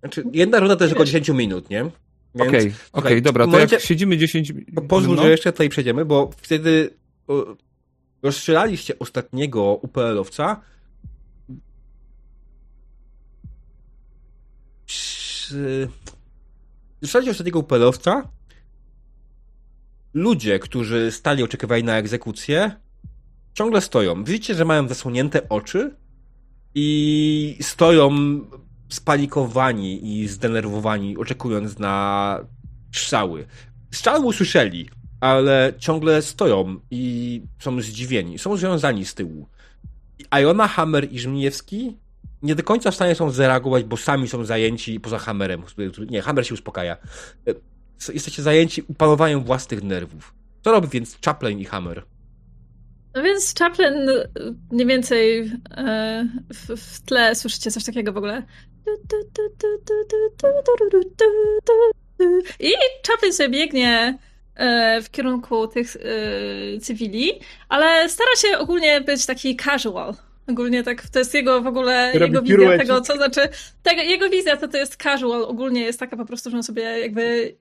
Znaczy, 0.01 0.25
jedna 0.33 0.61
runda 0.61 0.77
to 0.77 0.85
jest 0.85 0.93
około 0.93 1.05
10 1.05 1.29
minut, 1.29 1.71
nie? 1.71 1.81
Okej, 1.81 2.49
okej, 2.49 2.73
okay, 2.93 3.03
okay, 3.03 3.21
dobra, 3.21 3.45
to 3.45 3.51
momencie, 3.51 3.77
jak 3.77 3.85
siedzimy 3.85 4.19
10 4.19 4.53
Pozwól, 4.89 5.17
no. 5.17 5.23
że 5.23 5.31
jeszcze 5.31 5.53
tutaj 5.53 5.69
przejdziemy, 5.69 6.05
bo 6.05 6.31
wtedy 6.37 6.91
rozstrzelaliście 8.23 8.99
ostatniego 8.99 9.75
UPL-owca 9.83 10.61
Rozstrzelaliście 17.03 17.31
ostatniego 17.31 17.59
UPL-owca 17.59 18.29
ludzie, 20.15 20.59
którzy 20.59 21.13
stali 21.13 21.43
oczekiwali 21.43 21.85
na 21.85 21.99
egzekucję 21.99 22.73
ciągle 23.59 23.81
stoją. 23.81 24.25
Widzicie, 24.25 24.55
że 24.55 24.65
mają 24.65 24.89
zasłonięte 24.89 25.49
oczy 25.49 25.97
i 26.75 27.59
stoją 27.61 28.11
spanikowani 28.89 30.21
i 30.21 30.29
zdenerwowani, 30.29 31.17
oczekując 31.17 31.79
na 31.79 32.39
strzały. 32.93 33.47
Strzały 33.91 34.27
usłyszeli, 34.27 34.89
ale 35.21 35.73
ciągle 35.79 36.23
stoją 36.23 36.81
i 36.91 37.43
są 37.59 37.81
zdziwieni. 37.81 38.39
Są 38.39 38.57
związani 38.57 39.05
z 39.05 39.15
tyłu. 39.15 39.49
Iona, 40.41 40.69
Hammer 40.69 41.13
i 41.13 41.19
Żmijewski 41.19 41.97
nie 42.43 42.55
do 42.55 42.63
końca 42.63 42.91
w 42.91 42.95
stanie 42.95 43.15
są 43.15 43.31
zareagować, 43.31 43.85
bo 43.85 43.97
sami 43.97 44.29
są 44.29 44.45
zajęci 44.45 45.01
poza 45.01 45.19
Hammerem. 45.19 45.63
Nie, 46.11 46.23
Hammer 46.23 46.47
się 46.47 46.55
uspokaja. 46.55 46.97
Jesteście 48.15 48.43
zajęci 48.43 48.83
upanowaniem 48.89 49.45
własnych 49.45 49.83
nerwów. 49.83 50.35
Co 50.65 50.73
robi 50.73 50.89
więc 50.89 51.19
Chaplin 51.25 51.59
i 51.59 51.65
Hammer? 51.65 52.18
No 53.19 53.25
więc 53.25 53.55
Chaplin 53.59 53.95
mniej 54.71 54.87
więcej 54.87 55.51
w, 56.55 56.77
w 56.77 57.01
tle 57.01 57.35
słyszycie 57.35 57.71
coś 57.71 57.85
takiego 57.85 58.13
w 58.13 58.17
ogóle. 58.17 58.43
I 62.61 62.73
Chaplin 63.09 63.33
sobie 63.33 63.49
biegnie 63.49 64.19
e, 64.55 65.03
w 65.03 65.11
kierunku 65.11 65.69
tych 65.69 65.97
cywili, 66.81 67.41
ale 67.69 68.09
stara 68.09 68.37
się 68.37 68.59
ogólnie 68.59 69.01
być 69.01 69.27
taki 69.27 69.57
casual. 69.57 70.15
Ogólnie 70.49 70.83
tak, 70.83 71.09
to 71.09 71.19
jest 71.19 71.35
jego 71.35 71.63
w 71.63 71.67
ogóle, 71.67 72.13
Robi 72.13 72.25
jego 72.25 72.43
wizja 72.43 72.79
tego, 72.79 73.01
co 73.01 73.17
znaczy, 73.17 73.41
tego, 73.83 74.03
jego 74.03 74.31
wizja 74.31 74.57
to 74.57 74.69
to 74.69 74.77
jest 74.77 74.97
casual, 74.97 75.43
ogólnie 75.43 75.81
jest 75.81 76.01
taka 76.01 76.17
po 76.17 76.25
prostu, 76.25 76.51
że 76.51 76.57
on 76.57 76.63
sobie 76.63 76.83
jakby 76.83 77.23
mm, 77.23 77.57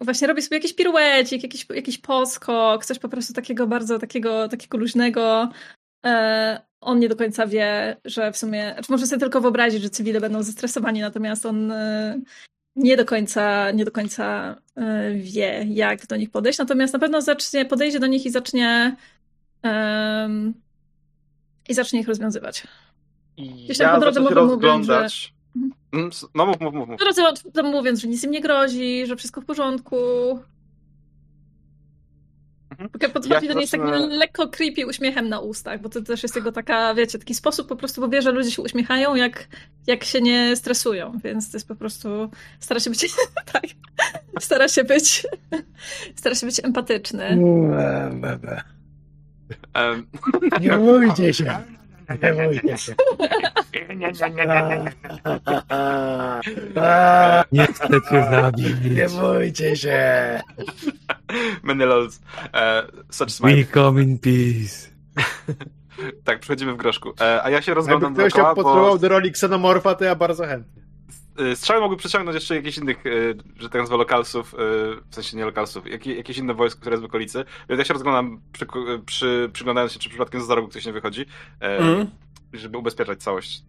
właśnie 0.00 0.28
robi 0.28 0.42
sobie 0.42 0.56
jakiś 0.56 0.72
piruecik, 0.72 1.42
jakiś, 1.42 1.66
jakiś 1.74 1.98
poskok, 1.98 2.84
coś 2.84 2.98
po 2.98 3.08
prostu 3.08 3.32
takiego 3.32 3.66
bardzo, 3.66 3.98
takiego, 3.98 4.48
takiego 4.48 4.78
luźnego. 4.78 5.48
E, 6.06 6.60
on 6.80 6.98
nie 6.98 7.08
do 7.08 7.16
końca 7.16 7.46
wie, 7.46 7.96
że 8.04 8.32
w 8.32 8.36
sumie, 8.36 8.72
znaczy 8.74 8.92
może 8.92 9.06
sobie 9.06 9.20
tylko 9.20 9.40
wyobrazić, 9.40 9.82
że 9.82 9.90
cywile 9.90 10.20
będą 10.20 10.42
zestresowani, 10.42 11.00
natomiast 11.00 11.46
on 11.46 11.72
e, 11.72 12.20
nie 12.76 12.96
do 12.96 13.04
końca, 13.04 13.70
nie 13.70 13.84
do 13.84 13.90
końca 13.90 14.56
e, 14.76 15.10
wie, 15.14 15.66
jak 15.68 16.06
do 16.06 16.16
nich 16.16 16.30
podejść, 16.30 16.58
natomiast 16.58 16.92
na 16.92 16.98
pewno 16.98 17.22
zacznie, 17.22 17.64
podejdzie 17.64 18.00
do 18.00 18.06
nich 18.06 18.26
i 18.26 18.30
zacznie 18.30 18.96
um, 19.64 20.54
i 21.68 21.74
zacznie 21.74 22.00
ich 22.00 22.08
rozwiązywać. 22.08 22.66
I 23.36 23.64
Gdzieś 23.64 23.78
ja 23.78 23.94
po 23.94 24.00
drodze 24.00 24.20
mogą 24.20 24.34
rozglądać. 24.34 25.02
Mówić, 25.02 25.34
że... 25.34 25.39
Mm, 25.92 26.10
no 26.34 26.46
mów, 26.46 26.60
mów, 26.60 26.74
mów. 26.74 26.88
mów. 26.88 26.98
Po 26.98 27.04
drodze 27.04 27.22
mówiąc, 27.62 28.00
że 28.00 28.08
nic 28.08 28.24
im 28.24 28.30
nie 28.30 28.40
grozi, 28.40 29.06
że 29.06 29.16
wszystko 29.16 29.40
w 29.40 29.44
porządku. 29.44 29.96
Mhm. 32.70 33.12
Podchodzi 33.12 33.48
do 33.48 33.54
niej 33.54 33.66
z 33.66 33.70
takim 33.70 34.08
lekko 34.08 34.48
creepy 34.48 34.86
uśmiechem 34.86 35.28
na 35.28 35.40
ustach, 35.40 35.80
bo 35.80 35.88
to 35.88 36.02
też 36.02 36.22
jest 36.22 36.36
jego 36.36 36.52
taka, 36.52 36.94
wiecie, 36.94 37.18
taki 37.18 37.34
sposób 37.34 37.68
po 37.68 37.76
prostu, 37.76 38.00
bo 38.00 38.08
wie, 38.08 38.22
że 38.22 38.32
ludzie 38.32 38.50
się 38.50 38.62
uśmiechają, 38.62 39.14
jak, 39.14 39.48
jak 39.86 40.04
się 40.04 40.20
nie 40.20 40.56
stresują, 40.56 41.18
więc 41.24 41.50
to 41.50 41.56
jest 41.56 41.68
po 41.68 41.74
prostu, 41.74 42.30
stara 42.60 42.80
się 42.80 42.90
być, 42.90 43.06
tak, 43.52 43.64
stara 44.40 44.68
się 44.68 44.84
być, 44.84 45.26
stara 46.20 46.34
się 46.34 46.46
być 46.46 46.64
empatyczny. 46.64 47.36
Nie 50.60 50.72
bójcie 50.72 51.34
się. 51.34 51.79
Nie 52.22 52.32
bójcie 52.32 52.78
się. 52.78 52.94
Nie 57.52 57.66
chcę 57.66 57.88
cię 58.10 58.26
zabić. 58.30 58.74
Nie 58.90 59.08
bójcie 59.08 59.76
się. 59.76 60.40
Menelaus. 61.62 62.20
Uh, 62.44 63.04
such 63.10 63.30
smile. 63.30 63.56
We 63.56 63.64
come 63.64 64.02
in 64.02 64.18
peace. 64.18 64.90
tak, 66.24 66.40
przechodzimy 66.40 66.72
w 66.72 66.76
groszku. 66.76 67.12
E, 67.20 67.42
a 67.42 67.50
ja 67.50 67.62
się 67.62 67.74
rozglądam 67.74 68.14
Jakby 68.14 68.30
ktoś 68.30 68.42
się 68.42 68.62
bo... 68.62 68.98
do 68.98 69.08
roli 69.08 69.32
ksenomorfa, 69.32 69.94
to 69.94 70.04
ja 70.04 70.14
bardzo 70.14 70.46
chętnie. 70.46 70.82
Y, 71.40 71.56
strzały 71.56 71.80
mogły 71.80 71.96
przyciągnąć 71.96 72.34
jeszcze 72.34 72.56
jakichś 72.56 72.78
innych, 72.78 73.06
y, 73.06 73.36
że 73.56 73.68
tak 73.68 73.80
nazwę, 73.80 73.96
lokalsów, 73.96 74.54
y, 74.54 74.56
w 75.10 75.14
sensie 75.14 75.36
nie 75.36 75.44
lokalsów, 75.44 75.84
jakieś 75.90 76.38
inne 76.38 76.54
wojsko, 76.54 76.80
które 76.80 76.94
jest 76.94 77.02
w 77.02 77.06
okolicy. 77.06 77.44
Więc 77.68 77.78
ja 77.78 77.84
się 77.84 77.94
rozglądam, 77.94 78.40
przy, 78.52 78.66
przy, 79.06 79.50
przyglądając 79.52 79.92
się, 79.92 79.98
czy 79.98 80.08
przypadkiem 80.08 80.44
za 80.44 80.54
rogu 80.54 80.68
ktoś 80.68 80.86
nie 80.86 80.92
wychodzi, 80.92 81.26
mm. 81.60 82.10
żeby 82.52 82.78
ubezpieczać 82.78 83.22
całość. 83.22 83.62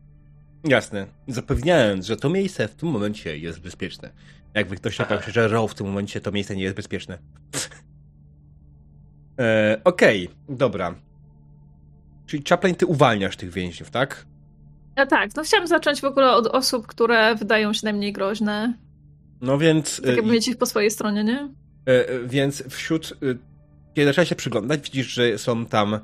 Jasne. 0.63 1.07
Zapewniając, 1.27 2.05
że 2.05 2.17
to 2.17 2.29
miejsce 2.29 2.67
w 2.67 2.75
tym 2.75 2.89
momencie 2.89 3.37
jest 3.37 3.61
bezpieczne. 3.61 4.11
Jakby 4.53 4.75
ktoś 4.75 4.95
czekał 4.95 5.21
się, 5.21 5.31
że 5.31 5.47
row 5.47 5.71
w 5.71 5.75
tym 5.75 5.87
momencie 5.87 6.21
to 6.21 6.31
miejsce 6.31 6.55
nie 6.55 6.63
jest 6.63 6.75
bezpieczne. 6.75 7.17
e, 9.39 9.81
Okej, 9.83 10.27
okay, 10.27 10.55
dobra. 10.57 10.95
Czyli 12.25 12.43
Chaplain, 12.49 12.75
ty 12.75 12.85
uwalniasz 12.85 13.37
tych 13.37 13.51
więźniów, 13.51 13.91
tak? 13.91 14.25
No 14.97 15.05
tak, 15.05 15.35
no 15.35 15.43
chciałam 15.43 15.67
zacząć 15.67 16.01
w 16.01 16.05
ogóle 16.05 16.31
od 16.31 16.47
osób, 16.47 16.87
które 16.87 17.35
wydają 17.35 17.73
się 17.73 17.79
najmniej 17.83 18.13
groźne. 18.13 18.73
No 19.41 19.57
więc... 19.57 20.01
Tak 20.01 20.15
jakby 20.15 20.31
y, 20.31 20.33
mieć 20.33 20.47
ich 20.47 20.57
po 20.57 20.65
swojej 20.65 20.91
stronie, 20.91 21.23
nie? 21.23 21.49
Y, 21.89 22.27
więc 22.27 22.63
wśród... 22.69 23.13
Y, 23.23 23.37
kiedy 23.95 24.07
zaczęłaś 24.07 24.29
się 24.29 24.35
przyglądać, 24.35 24.81
widzisz, 24.81 25.07
że 25.07 25.37
są 25.37 25.65
tam 25.65 25.99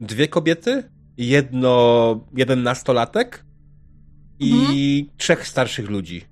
dwie 0.00 0.28
kobiety, 0.28 0.90
jedno... 1.16 2.20
jeden 2.36 2.62
nastolatek 2.62 3.44
i 4.38 4.52
mhm. 4.52 5.16
trzech 5.16 5.46
starszych 5.46 5.90
ludzi. 5.90 6.24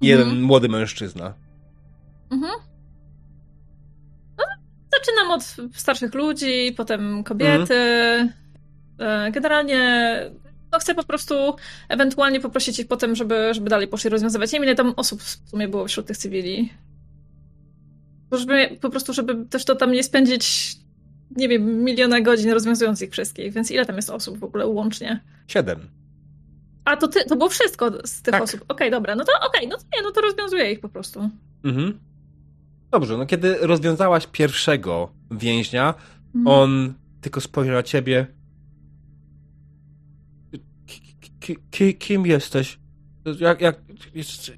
Jeden 0.00 0.24
mhm. 0.28 0.42
młody 0.42 0.68
mężczyzna. 0.68 1.34
Mhm. 2.30 2.52
No, 4.38 4.44
zaczynam 4.92 5.30
od 5.30 5.56
starszych 5.76 6.14
ludzi, 6.14 6.74
potem 6.76 7.24
kobiety. 7.24 7.74
Mhm. 7.74 9.32
Generalnie 9.32 10.16
no 10.74 10.80
chcę 10.80 10.94
po 10.94 11.04
prostu 11.04 11.34
ewentualnie 11.88 12.40
poprosić 12.40 12.78
ich 12.78 12.88
potem, 12.88 13.14
żeby, 13.14 13.54
żeby 13.54 13.70
dalej 13.70 13.88
poszli 13.88 14.10
rozwiązywać. 14.10 14.52
Nie 14.52 14.58
wiem, 14.58 14.64
ile 14.64 14.74
tam 14.74 14.94
osób 14.96 15.22
w 15.22 15.50
sumie 15.50 15.68
było 15.68 15.86
wśród 15.86 16.06
tych 16.06 16.16
cywili. 16.16 16.72
Żeby, 18.32 18.78
po 18.80 18.90
prostu, 18.90 19.12
żeby 19.12 19.46
też 19.46 19.64
to 19.64 19.74
tam 19.74 19.92
nie 19.92 20.02
spędzić, 20.02 20.76
nie 21.36 21.48
wiem, 21.48 21.84
miliona 21.84 22.20
godzin 22.20 22.50
rozwiązując 22.50 23.02
ich 23.02 23.10
wszystkich. 23.10 23.52
Więc 23.52 23.70
ile 23.70 23.86
tam 23.86 23.96
jest 23.96 24.10
osób 24.10 24.38
w 24.38 24.44
ogóle 24.44 24.66
łącznie? 24.66 25.20
Siedem. 25.48 25.80
A 26.84 26.96
to, 26.96 27.08
ty, 27.08 27.24
to 27.24 27.36
było 27.36 27.48
wszystko 27.48 27.90
z 28.04 28.22
tych 28.22 28.32
tak. 28.32 28.42
osób. 28.42 28.62
Okej, 28.62 28.74
okay, 28.74 28.90
dobra, 28.90 29.14
no 29.14 29.24
to 29.24 29.32
okej, 29.48 29.66
okay, 29.66 29.68
no 29.68 29.76
to 29.76 29.84
nie, 29.96 30.02
no 30.02 30.10
to 30.10 30.20
rozwiązuję 30.20 30.72
ich 30.72 30.80
po 30.80 30.88
prostu. 30.88 31.30
Mhm. 31.64 31.98
Dobrze, 32.90 33.16
no 33.16 33.26
kiedy 33.26 33.56
rozwiązałaś 33.60 34.26
pierwszego 34.32 35.12
więźnia, 35.30 35.94
mhm. 36.34 36.46
on 36.46 36.94
tylko 37.20 37.40
spojrzał 37.40 37.74
na 37.74 37.82
ciebie, 37.82 38.26
ki, 41.70 41.94
kim 41.94 42.26
jesteś? 42.26 42.78
Jak, 43.40 43.60
jak 43.60 43.80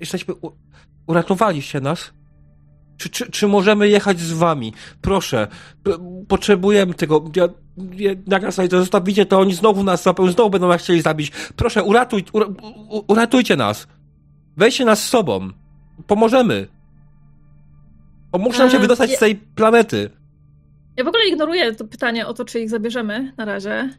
jesteśmy, 0.00 0.34
uratowaliście 1.06 1.80
nas? 1.80 2.12
Czy, 2.96 3.08
czy, 3.08 3.30
czy 3.30 3.48
możemy 3.48 3.88
jechać 3.88 4.20
z 4.20 4.32
wami? 4.32 4.72
Proszę, 5.00 5.48
potrzebujemy 6.28 6.94
tego. 6.94 7.30
Ja, 7.36 7.48
ja, 7.96 8.10
jak 8.26 8.42
nas 8.42 8.56
tutaj 8.56 8.70
zostawicie, 8.70 9.26
to 9.26 9.40
oni 9.40 9.54
znowu 9.54 9.84
nas 9.84 10.02
złapią, 10.02 10.30
znowu 10.30 10.50
będą 10.50 10.68
nas 10.68 10.82
chcieli 10.82 11.02
zabić. 11.02 11.30
Proszę, 11.56 11.84
uratuj, 11.84 12.24
ura, 12.32 12.46
uratujcie 13.08 13.56
nas. 13.56 13.86
Weźcie 14.56 14.84
nas 14.84 15.02
z 15.02 15.08
sobą. 15.08 15.50
Pomożemy. 16.06 16.68
Pomóżcie 18.30 18.62
nam 18.62 18.70
się 18.70 18.78
wydostać 18.78 19.10
ja, 19.10 19.16
z 19.16 19.20
tej 19.20 19.36
planety. 19.36 20.10
Ja 20.96 21.04
w 21.04 21.08
ogóle 21.08 21.28
ignoruję 21.28 21.74
to 21.74 21.84
pytanie 21.84 22.26
o 22.26 22.34
to, 22.34 22.44
czy 22.44 22.60
ich 22.60 22.70
zabierzemy 22.70 23.32
na 23.36 23.44
razie. 23.44 23.90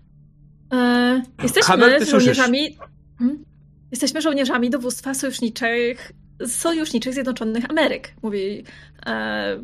E, 0.73 1.21
jesteśmy 1.43 2.05
żołnierzami. 2.05 2.77
Hmm? 3.19 3.45
Jesteśmy 3.91 4.21
żołnierzami 4.21 4.69
dowództwa 4.69 5.13
sojuszniczych, 5.13 6.11
sojuszniczych 6.47 7.13
Zjednoczonych 7.13 7.69
Ameryk, 7.69 8.13
mówi, 8.23 8.63
e, 9.05 9.63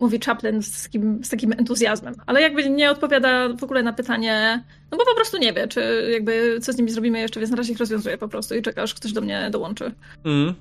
mówi 0.00 0.20
Chaplin 0.20 0.62
z 0.62 0.82
takim, 0.82 1.24
z 1.24 1.28
takim 1.28 1.52
entuzjazmem. 1.52 2.14
Ale 2.26 2.42
jakby 2.42 2.70
nie 2.70 2.90
odpowiada 2.90 3.48
w 3.48 3.64
ogóle 3.64 3.82
na 3.82 3.92
pytanie, 3.92 4.64
no 4.90 4.98
bo 4.98 5.04
po 5.04 5.14
prostu 5.14 5.38
nie 5.38 5.52
wie, 5.52 5.68
czy 5.68 6.08
jakby 6.12 6.58
co 6.60 6.72
z 6.72 6.76
nimi 6.76 6.90
zrobimy 6.90 7.20
jeszcze, 7.20 7.40
więc 7.40 7.50
na 7.50 7.56
razie 7.56 7.72
ich 7.72 7.78
rozwiązuje 7.78 8.18
po 8.18 8.28
prostu 8.28 8.54
i 8.54 8.62
czeka, 8.62 8.82
aż 8.82 8.94
ktoś 8.94 9.12
do 9.12 9.20
mnie 9.20 9.48
dołączy. 9.50 9.92
Mm. 10.24 10.54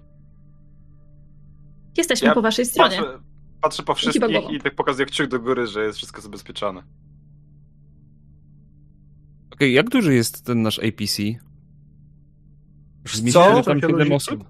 Jesteśmy 1.98 2.28
ja 2.28 2.34
po 2.34 2.42
waszej 2.42 2.66
stronie. 2.66 2.98
Patrzę, 2.98 3.20
patrzę 3.62 3.84
po 3.84 3.96
wszystkich 3.96 4.50
i 4.52 4.62
tak 4.62 4.76
pokazuję 4.76 5.06
kciuk 5.06 5.28
do 5.28 5.40
góry, 5.40 5.68
że 5.68 5.84
jest 5.84 5.98
wszystko 5.98 6.22
zabezpieczone 6.22 6.84
okay, 9.60 9.70
jak 9.70 9.90
duży 9.90 10.14
jest 10.14 10.46
ten 10.46 10.62
nasz 10.62 10.80
APC? 10.80 11.24
Co? 13.32 13.64
Tam 13.64 13.82
7 13.82 14.12
osób? 14.12 14.44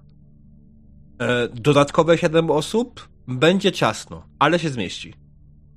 E, 1.18 1.48
dodatkowe 1.48 2.18
7 2.18 2.50
osób 2.50 3.08
będzie 3.28 3.72
ciasno, 3.72 4.26
ale 4.38 4.58
się 4.58 4.70
zmieści. 4.70 5.14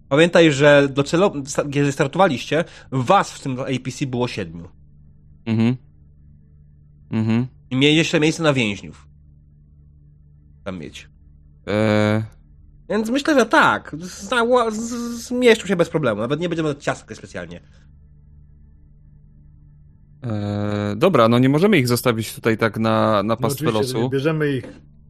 Pamiętaj, 0.09 0.51
że 0.51 0.87
docelowo, 0.89 1.41
kiedy 1.71 1.91
startowaliście, 1.91 2.65
was 2.91 3.31
w 3.31 3.39
tym 3.39 3.59
APC 3.59 4.05
było 4.05 4.27
7. 4.27 4.67
Mhm. 5.45 5.77
Mhm. 7.11 7.47
I 7.69 7.75
mieli 7.75 7.95
jeszcze 7.95 8.19
miejsce 8.19 8.43
na 8.43 8.53
więźniów. 8.53 9.07
Tam 10.63 10.79
mieć. 10.79 11.09
Eee... 11.67 12.23
Więc 12.89 13.09
myślę, 13.09 13.39
że 13.39 13.45
tak. 13.45 13.95
Zmieszczą 15.13 15.67
się 15.67 15.75
bez 15.75 15.89
problemu. 15.89 16.21
Nawet 16.21 16.39
nie 16.39 16.49
będziemy 16.49 16.75
ciastek 16.75 17.17
specjalnie. 17.17 17.61
Eee, 20.23 20.95
dobra, 20.95 21.29
no 21.29 21.39
nie 21.39 21.49
możemy 21.49 21.77
ich 21.77 21.87
zostawić 21.87 22.35
tutaj 22.35 22.57
tak 22.57 22.79
na, 22.79 23.23
na 23.23 23.37
pastwę 23.37 23.65
no 23.65 23.71
losu. 23.71 24.09
Bierzemy 24.09 24.51
ich. 24.51 24.65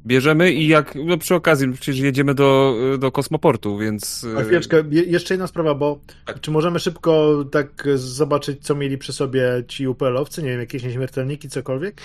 Bierzemy 0.05 0.53
i 0.53 0.67
jak, 0.67 0.95
no 1.05 1.17
przy 1.17 1.35
okazji, 1.35 1.73
przecież 1.73 1.99
jedziemy 1.99 2.33
do, 2.33 2.75
do 2.99 3.11
kosmoportu, 3.11 3.77
więc... 3.77 4.25
A 4.37 4.43
chwileczkę, 4.43 4.83
jeszcze 4.91 5.33
jedna 5.33 5.47
sprawa, 5.47 5.75
bo 5.75 5.99
tak. 6.25 6.39
czy 6.39 6.51
możemy 6.51 6.79
szybko 6.79 7.43
tak 7.51 7.87
zobaczyć, 7.95 8.65
co 8.65 8.75
mieli 8.75 8.97
przy 8.97 9.13
sobie 9.13 9.63
ci 9.67 9.87
UPL-owcy, 9.87 10.43
nie 10.43 10.49
wiem, 10.49 10.59
jakieś 10.59 10.83
nieśmiertelniki, 10.83 11.49
cokolwiek? 11.49 12.01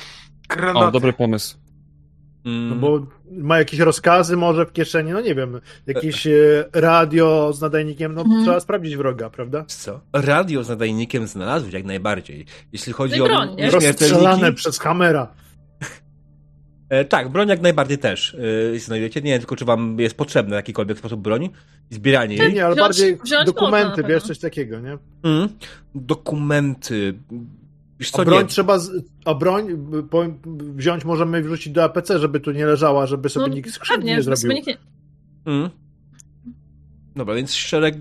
Granaty. 0.49 0.87
O, 0.87 0.91
dobry 0.91 1.13
pomysł. 1.13 1.57
No 2.49 2.77
bo 2.77 3.07
ma 3.31 3.59
jakieś 3.59 3.81
rozkazy 3.81 4.37
może 4.37 4.67
w 4.67 4.73
kieszeni, 4.73 5.13
no 5.13 5.21
nie 5.21 5.35
wiem, 5.35 5.61
jakieś 5.87 6.27
e, 6.27 6.31
radio 6.73 7.53
z 7.53 7.61
nadajnikiem, 7.61 8.15
no 8.15 8.25
hmm. 8.25 8.45
trzeba 8.45 8.61
sprawdzić 8.61 8.97
wroga, 8.97 9.31
prawda? 9.31 9.65
Co? 9.67 10.01
Radio 10.13 10.65
z 10.65 10.69
nadajnikiem 10.69 11.27
znalazłeś 11.27 11.75
jak 11.75 11.85
najbardziej. 11.85 12.47
Jeśli 12.73 12.93
chodzi 12.93 13.23
o 13.23 13.45
nie? 13.45 13.71
Rozstrzelane 13.71 14.53
przez 14.53 14.79
Hammera. 14.79 15.29
E, 16.91 17.05
tak, 17.05 17.29
broń 17.29 17.49
jak 17.49 17.61
najbardziej 17.61 17.99
też 17.99 18.37
e, 18.75 18.79
znajdujecie. 18.79 19.21
Nie 19.21 19.31
wiem 19.31 19.39
tylko, 19.39 19.57
czy 19.57 19.65
wam 19.65 20.01
jest 20.01 20.17
potrzebny 20.17 20.51
w 20.51 20.57
jakikolwiek 20.57 20.99
sposób 20.99 21.21
broń 21.21 21.51
i 21.91 21.95
zbieranie 21.95 22.37
jej. 22.37 22.55
Nie, 22.55 22.65
ale 22.65 22.75
wziąć, 22.75 22.89
bardziej 22.89 23.17
wziąć 23.25 23.47
dokumenty, 23.47 24.03
wiesz, 24.03 24.23
coś 24.23 24.39
takiego, 24.39 24.81
nie? 24.81 24.99
Mm. 25.23 25.49
Dokumenty. 25.95 27.15
Wiesz 27.99 28.11
co, 28.11 28.23
a 28.23 28.25
broń 28.25 28.43
nie. 28.43 28.49
trzeba, 28.49 28.79
z, 28.79 28.91
a 29.25 29.35
broń 29.35 29.89
po, 30.11 30.25
wziąć 30.75 31.05
możemy 31.05 31.43
wrzucić 31.43 31.73
do 31.73 31.85
APC, 31.85 32.19
żeby 32.19 32.41
tu 32.41 32.53
nie 32.53 32.67
leżała, 32.67 33.07
żeby 33.07 33.29
sobie 33.29 33.49
no, 33.49 33.55
nikt 33.55 33.71
skrzydł 33.71 34.07
nie 34.07 34.23
zrobił. 34.23 34.53
Nikt 34.53 34.67
nie... 34.67 34.79
Mm. 35.47 35.71
Dobra, 37.17 37.35
więc 37.35 37.55
szereg, 37.55 37.95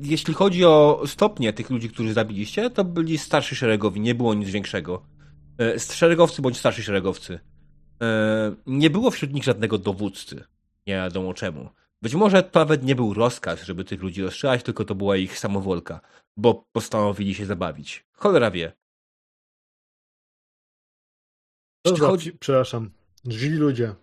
jeśli 0.00 0.34
chodzi 0.34 0.64
o 0.64 1.02
stopnie 1.06 1.52
tych 1.52 1.70
ludzi, 1.70 1.88
którzy 1.88 2.12
zabiliście, 2.12 2.70
to 2.70 2.84
byli 2.84 3.18
starsi 3.18 3.56
szeregowi, 3.56 4.00
nie 4.00 4.14
było 4.14 4.34
nic 4.34 4.50
większego. 4.50 5.02
E, 5.60 5.78
szeregowcy 5.78 6.42
bądź 6.42 6.58
starsi 6.58 6.82
szeregowcy. 6.82 7.40
E, 8.02 8.54
nie 8.66 8.90
było 8.90 9.10
wśród 9.10 9.32
nich 9.32 9.44
żadnego 9.44 9.78
dowódcy. 9.78 10.44
Nie 10.86 10.94
wiadomo 10.94 11.34
czemu. 11.34 11.68
Być 12.02 12.14
może 12.14 12.42
to 12.42 12.60
nawet 12.60 12.84
nie 12.84 12.94
był 12.94 13.14
rozkaz, 13.14 13.62
żeby 13.62 13.84
tych 13.84 14.02
ludzi 14.02 14.22
rozstrzelać, 14.22 14.62
tylko 14.62 14.84
to 14.84 14.94
była 14.94 15.16
ich 15.16 15.38
samowolka, 15.38 16.00
bo 16.36 16.64
postanowili 16.72 17.34
się 17.34 17.46
zabawić. 17.46 18.04
Cholera 18.12 18.50
wie. 18.50 18.72
Jeśli 21.84 22.00
chodzi... 22.00 22.32
Przepraszam. 22.32 22.90
Źli 23.28 23.56
ludzie. 23.56 23.94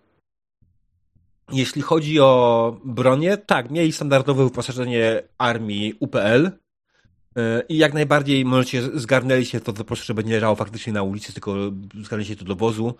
Jeśli 1.52 1.82
chodzi 1.82 2.20
o 2.20 2.80
bronię, 2.84 3.36
tak, 3.36 3.70
mieli 3.70 3.92
standardowe 3.92 4.44
wyposażenie 4.44 5.22
armii 5.38 5.94
UPL 6.00 6.46
e, 6.46 7.62
i 7.68 7.76
jak 7.76 7.94
najbardziej 7.94 8.44
możecie 8.44 8.82
zgarnęli 8.82 9.44
się 9.44 9.60
to, 9.60 9.72
to 9.72 9.84
proszę, 9.84 10.04
żeby 10.04 10.24
nie 10.24 10.32
leżało 10.32 10.56
faktycznie 10.56 10.92
na 10.92 11.02
ulicy, 11.02 11.32
tylko 11.32 11.54
zgarnęli 12.02 12.28
się 12.28 12.36
to 12.36 12.44
do 12.44 12.56
wozu. 12.56 12.94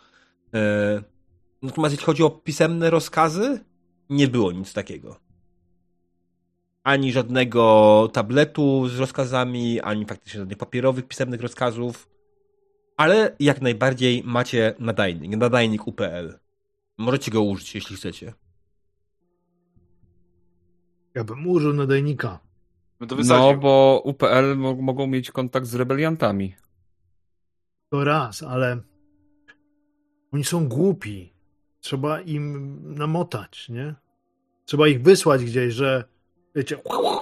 E, 0.54 1.02
natomiast 1.62 1.92
jeśli 1.92 2.06
chodzi 2.06 2.22
o 2.22 2.30
pisemne 2.30 2.90
rozkazy, 2.90 3.60
nie 4.10 4.28
było 4.28 4.52
nic 4.52 4.72
takiego. 4.72 5.16
Ani 6.84 7.12
żadnego 7.12 8.10
tabletu 8.12 8.88
z 8.88 8.98
rozkazami, 8.98 9.80
ani 9.80 10.06
faktycznie 10.06 10.40
żadnych 10.40 10.58
papierowych, 10.58 11.08
pisemnych 11.08 11.40
rozkazów. 11.40 12.07
Ale 12.98 13.36
jak 13.40 13.62
najbardziej 13.62 14.22
macie 14.26 14.74
nadajnik, 14.78 15.36
nadajnik 15.36 15.86
UPL. 15.86 16.38
Możecie 16.98 17.30
go 17.30 17.42
użyć, 17.42 17.74
jeśli 17.74 17.96
chcecie. 17.96 18.32
Ja 21.14 21.24
bym 21.24 21.46
użył 21.46 21.72
nadajnika. 21.72 22.38
No, 23.00 23.06
no 23.24 23.54
bo 23.54 24.02
UPL 24.04 24.56
mogą 24.56 25.06
mieć 25.06 25.30
kontakt 25.30 25.66
z 25.66 25.74
rebeliantami. 25.74 26.54
To 27.90 28.04
raz, 28.04 28.42
ale 28.42 28.80
oni 30.32 30.44
są 30.44 30.68
głupi. 30.68 31.32
Trzeba 31.80 32.20
im 32.20 32.78
namotać, 32.94 33.68
nie? 33.68 33.94
Trzeba 34.64 34.88
ich 34.88 35.02
wysłać 35.02 35.44
gdzieś, 35.44 35.74
że 35.74 36.04
wiecie, 36.58 36.78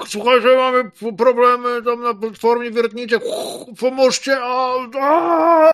słuchajcie, 0.06 0.56
mamy 0.56 0.90
problemy 1.18 1.82
tam 1.82 2.02
na 2.02 2.14
platformie 2.14 2.70
wiertniczej, 2.70 3.18
pomóżcie, 3.80 4.38
a, 4.40 4.74
a, 5.00 5.70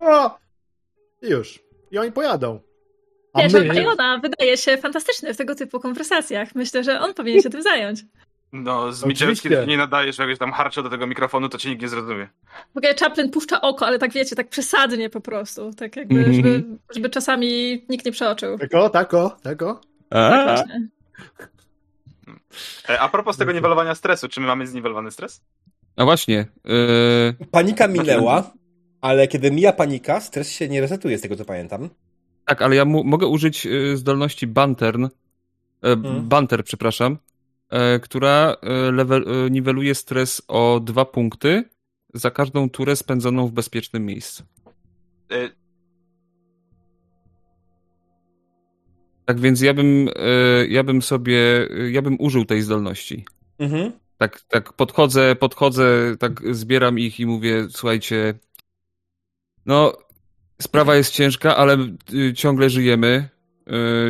a. 0.00 0.38
I 1.22 1.28
już. 1.28 1.60
I 1.90 1.98
oni 1.98 2.12
pojadą. 2.12 2.60
A 3.32 3.42
Wiesz, 3.42 3.52
my... 3.52 3.82
Iona 3.82 4.18
wydaje 4.18 4.56
się 4.56 4.76
fantastyczny 4.76 5.34
w 5.34 5.36
tego 5.36 5.54
typu 5.54 5.80
konwersacjach. 5.80 6.54
Myślę, 6.54 6.84
że 6.84 7.00
on 7.00 7.14
powinien 7.14 7.42
się 7.42 7.50
tym 7.50 7.62
zająć. 7.62 8.04
No, 8.52 8.92
z 8.92 9.04
Michelski 9.04 9.48
nie 9.66 9.76
nadajesz 9.76 10.18
jakiegoś 10.18 10.38
tam 10.38 10.52
harcza 10.52 10.82
do 10.82 10.90
tego 10.90 11.06
mikrofonu, 11.06 11.48
to 11.48 11.58
cię 11.58 11.70
nikt 11.70 11.82
nie 11.82 11.88
zrozumie. 11.88 12.28
W 12.74 12.78
ogóle 12.78 12.94
Chaplin 12.94 13.30
puszcza 13.30 13.60
oko, 13.60 13.86
ale 13.86 13.98
tak 13.98 14.12
wiecie, 14.12 14.36
tak 14.36 14.48
przesadnie 14.48 15.10
po 15.10 15.20
prostu. 15.20 15.72
Tak 15.72 15.96
jakby, 15.96 16.14
mm 16.14 16.30
-hmm. 16.30 16.36
żeby, 16.36 16.64
żeby 16.94 17.10
czasami 17.10 17.82
nikt 17.88 18.06
nie 18.06 18.12
przeoczył. 18.12 18.58
Tako, 18.58 18.90
tako, 18.90 19.36
tako. 19.42 19.80
Tak 20.08 20.66
e, 20.70 20.88
A 22.98 23.08
propos 23.08 23.36
tego 23.36 23.52
niwelowania 23.52 23.94
stresu, 23.94 24.28
czy 24.28 24.40
my 24.40 24.46
mamy 24.46 24.66
zniwelowany 24.66 25.10
stres? 25.10 25.44
No 25.96 26.04
właśnie. 26.04 26.46
Yy... 26.64 27.46
Panika 27.50 27.88
minęła, 27.88 28.52
ale 29.00 29.28
kiedy 29.28 29.50
mija 29.50 29.72
panika, 29.72 30.20
stres 30.20 30.52
się 30.52 30.68
nie 30.68 30.80
resetuje, 30.80 31.18
z 31.18 31.20
tego 31.20 31.36
co 31.36 31.44
pamiętam. 31.44 31.88
Tak, 32.46 32.62
ale 32.62 32.76
ja 32.76 32.84
mogę 32.84 33.26
użyć 33.26 33.66
y, 33.66 33.96
zdolności 33.96 34.46
Bantern, 34.46 35.08
hmm. 35.82 36.28
Banter, 36.28 36.64
przepraszam, 36.64 37.18
E, 37.72 38.00
która 38.00 38.56
e, 38.62 38.92
level, 38.92 39.24
e, 39.28 39.50
niweluje 39.50 39.94
stres 39.94 40.42
o 40.48 40.80
dwa 40.80 41.04
punkty 41.04 41.64
za 42.14 42.30
każdą 42.30 42.70
turę 42.70 42.96
spędzoną 42.96 43.46
w 43.46 43.52
bezpiecznym 43.52 44.06
miejscu. 44.06 44.44
Tak 49.24 49.40
więc 49.40 49.60
ja 49.60 49.74
bym, 49.74 50.08
ja 50.68 50.84
bym 50.84 51.02
sobie, 51.02 51.68
ja 51.90 52.02
bym 52.02 52.16
użył 52.20 52.44
tej 52.44 52.62
zdolności. 52.62 53.24
Mhm. 53.58 53.92
Tak, 54.18 54.40
tak 54.40 54.72
podchodzę, 54.72 55.36
podchodzę, 55.36 56.16
tak 56.18 56.54
zbieram 56.54 56.98
ich 56.98 57.20
i 57.20 57.26
mówię, 57.26 57.66
słuchajcie, 57.70 58.34
no 59.66 59.92
sprawa 60.62 60.96
jest 60.96 61.12
ciężka, 61.12 61.56
ale 61.56 61.76
y, 62.14 62.34
ciągle 62.34 62.70
żyjemy. 62.70 63.28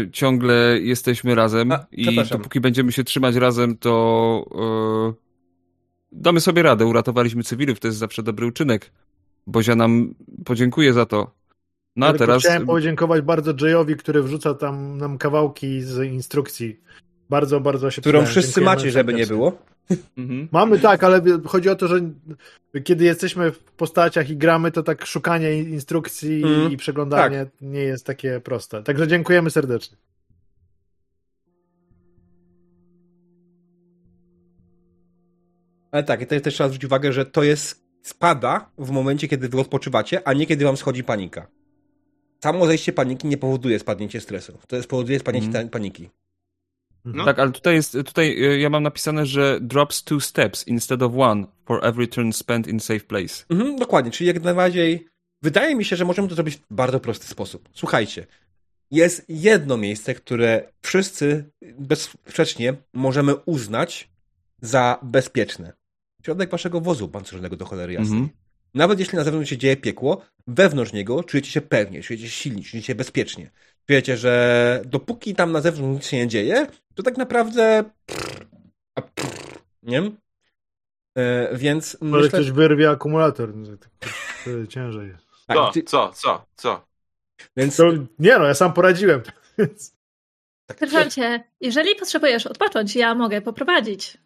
Y, 0.05 0.11
ciągle 0.11 0.79
jesteśmy 0.81 1.35
razem 1.35 1.73
A, 1.73 1.87
i 1.93 2.17
dopóki 2.31 2.61
będziemy 2.61 2.93
się 2.93 3.05
trzymać 3.05 3.35
razem, 3.35 3.79
to 3.79 4.45
yy, 5.11 5.15
damy 6.13 6.41
sobie 6.41 6.63
radę. 6.63 6.87
Uratowaliśmy 6.87 7.43
cywilów, 7.43 7.81
to 7.81 7.89
jest 7.89 7.99
zawsze 7.99 8.23
dobry 8.23 8.47
uczynek. 8.47 8.91
Bozia 9.47 9.75
nam 9.75 10.15
podziękuję 10.45 10.93
za 10.93 11.07
to. 11.07 11.31
No 11.97 12.07
a 12.07 12.13
teraz... 12.13 12.43
Chciałem 12.43 12.67
podziękować 12.67 13.23
bardzo 13.23 13.67
Jayowi, 13.67 13.97
który 13.97 14.23
wrzuca 14.23 14.55
tam 14.55 14.99
nam 14.99 15.19
kawałki 15.19 15.83
z 15.83 16.13
instrukcji. 16.13 16.81
Bardzo, 17.31 17.61
bardzo 17.61 17.91
się 17.91 18.01
Którą 18.01 18.27
wszyscy 18.27 18.61
macie, 18.61 18.91
żeby 18.91 19.15
nie 19.15 19.27
było. 19.27 19.59
Mhm. 20.17 20.49
Mamy 20.53 20.79
tak, 20.79 21.05
ale 21.05 21.23
chodzi 21.47 21.69
o 21.69 21.75
to, 21.75 21.89
że 21.89 22.01
kiedy 22.85 23.05
jesteśmy 23.05 23.53
w 23.53 23.59
postaciach 23.59 24.31
i 24.31 24.37
gramy, 24.37 24.71
to 24.71 24.83
tak 24.83 25.07
szukanie 25.07 25.59
instrukcji 25.63 26.43
mm. 26.45 26.73
i 26.73 26.77
przeglądanie 26.77 27.39
tak. 27.39 27.55
nie 27.61 27.81
jest 27.81 28.07
takie 28.07 28.41
proste. 28.41 28.83
Także 28.83 29.09
dziękujemy 29.09 29.51
serdecznie. 29.51 29.97
Ale 35.91 36.05
tak, 36.05 36.23
i 36.23 36.27
też 36.27 36.55
trzeba 36.55 36.69
zwrócić 36.69 36.85
uwagę, 36.85 37.13
że 37.13 37.27
to 37.27 37.43
jest 37.43 37.85
spada 38.03 38.71
w 38.79 38.91
momencie, 38.91 39.29
kiedy 39.29 39.49
wy 39.49 39.61
odpoczywacie, 39.61 40.29
a 40.29 40.33
nie 40.33 40.47
kiedy 40.47 40.65
wam 40.65 40.77
schodzi 40.77 41.05
panika. 41.05 41.47
Samo 42.43 42.67
zejście 42.67 42.93
paniki 42.93 43.27
nie 43.27 43.37
powoduje 43.37 43.79
spadnięcia 43.79 44.21
stresu. 44.21 44.59
To 44.69 44.77
jest 44.77 44.89
powoduje 44.89 45.19
spadnięcie 45.19 45.49
mm. 45.49 45.69
paniki. 45.69 46.11
No. 47.05 47.25
Tak, 47.25 47.39
ale 47.39 47.53
tutaj 47.53 47.75
jest, 47.75 47.93
tutaj 47.93 48.45
y, 48.45 48.59
ja 48.59 48.71
mam 48.71 48.83
napisane, 48.83 49.27
że 49.27 49.59
drops 49.61 50.05
two 50.05 50.21
steps 50.21 50.69
instead 50.69 51.03
of 51.03 51.13
one 51.17 51.47
for 51.65 51.87
every 51.87 52.09
turn 52.09 52.33
spent 52.33 52.67
in 52.67 52.81
safe 52.81 53.01
place. 53.01 53.45
Mhm, 53.51 53.77
dokładnie, 53.77 54.11
czyli 54.11 54.29
jak 54.29 54.43
najbardziej 54.43 55.07
wydaje 55.43 55.75
mi 55.77 55.85
się, 55.85 55.97
że 55.97 56.05
możemy 56.05 56.29
to 56.29 56.35
zrobić 56.35 56.57
w 56.57 56.75
bardzo 56.75 57.01
prosty 57.01 57.27
sposób. 57.27 57.69
Słuchajcie, 57.73 58.27
jest 58.91 59.25
jedno 59.29 59.77
miejsce, 59.77 60.15
które 60.15 60.73
wszyscy 60.83 61.51
bezsprzecznie 61.79 62.75
możemy 62.93 63.37
uznać 63.37 64.11
za 64.61 64.99
bezpieczne. 65.03 65.73
Środek 66.25 66.51
waszego 66.51 66.81
wozu 66.81 67.09
pancerzonego 67.09 67.57
do 67.57 67.65
cholery 67.65 67.93
jasnej. 67.93 68.19
Mhm. 68.19 68.42
Nawet 68.75 68.99
jeśli 68.99 69.19
na 69.19 69.25
zewnątrz 69.25 69.51
się 69.51 69.59
dzieje 69.59 69.77
piekło, 69.77 70.23
wewnątrz 70.47 70.93
niego 70.93 71.25
czujecie 71.25 71.51
się 71.51 71.61
pewnie, 71.61 72.03
czujecie 72.03 72.25
się 72.25 72.31
silni, 72.31 72.65
czujecie 72.65 72.87
się 72.87 72.95
bezpiecznie. 72.95 73.51
Wiecie, 73.89 74.17
że 74.17 74.83
dopóki 74.87 75.35
tam 75.35 75.53
na 75.53 75.61
zewnątrz 75.61 75.95
nic 75.95 76.11
się 76.11 76.17
nie 76.17 76.29
dzieje, 76.29 76.67
to 76.95 77.03
tak 77.03 77.17
naprawdę. 77.17 77.85
Nie 79.83 80.03
wiem. 80.03 80.17
E, 81.19 81.57
więc. 81.57 81.97
Ale 82.01 82.11
myślę... 82.11 82.29
ktoś 82.29 82.51
wyrwie 82.51 82.91
akumulator. 82.91 83.57
No 83.57 83.69
to 83.77 84.67
ciężej 84.67 85.09
jest. 85.09 85.27
Tak, 85.47 85.57
co, 85.57 85.73
ty... 85.73 85.83
co, 85.83 86.13
co, 86.15 86.47
co? 86.57 86.87
Więc... 87.57 87.77
To, 87.77 87.93
nie 88.19 88.39
no, 88.39 88.45
ja 88.45 88.55
sam 88.55 88.73
poradziłem. 88.73 89.23
Tak. 90.67 90.79
Sierżancie, 90.79 91.45
jeżeli 91.61 91.95
potrzebujesz 91.95 92.47
odpocząć, 92.47 92.97
ja 92.97 93.15
mogę 93.15 93.41
poprowadzić. 93.41 94.19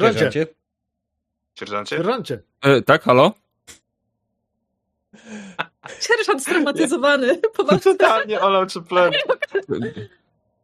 Sierżancie. 0.00 0.46
Sierżancie? 1.58 1.96
Sierżancie. 1.96 2.42
E, 2.62 2.82
tak, 2.82 3.02
halo? 3.02 3.32
Sierżant 6.00 6.42
straumatyzowany. 6.42 7.40
Totalnie 7.84 8.40
olał 8.40 8.66
czy 8.66 8.82
plen. 8.82 9.12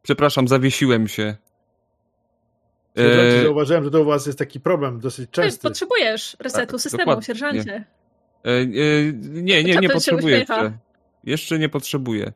Przepraszam, 0.03 0.49
zawiesiłem 0.49 1.09
się. 1.09 1.37
E... 2.97 3.43
Zauważyłem, 3.43 3.85
że 3.85 3.91
to 3.91 4.01
u 4.01 4.05
was 4.05 4.27
jest 4.27 4.39
taki 4.39 4.61
problem 4.61 5.01
dosyć 5.01 5.31
częsty. 5.31 5.63
Potrzebujesz 5.63 6.37
resetu 6.41 6.73
tak, 6.73 6.81
systemu, 6.81 7.03
dokładnie. 7.03 7.25
sierżancie. 7.27 7.85
E, 8.45 8.51
e, 8.51 8.63
nie, 9.23 9.65
nie, 9.65 9.77
nie 9.77 9.89
potrzebuję 9.89 10.39
jeszcze. 10.39 10.73
Jeszcze 11.25 11.59
nie 11.59 11.69
potrzebuję. 11.69 12.33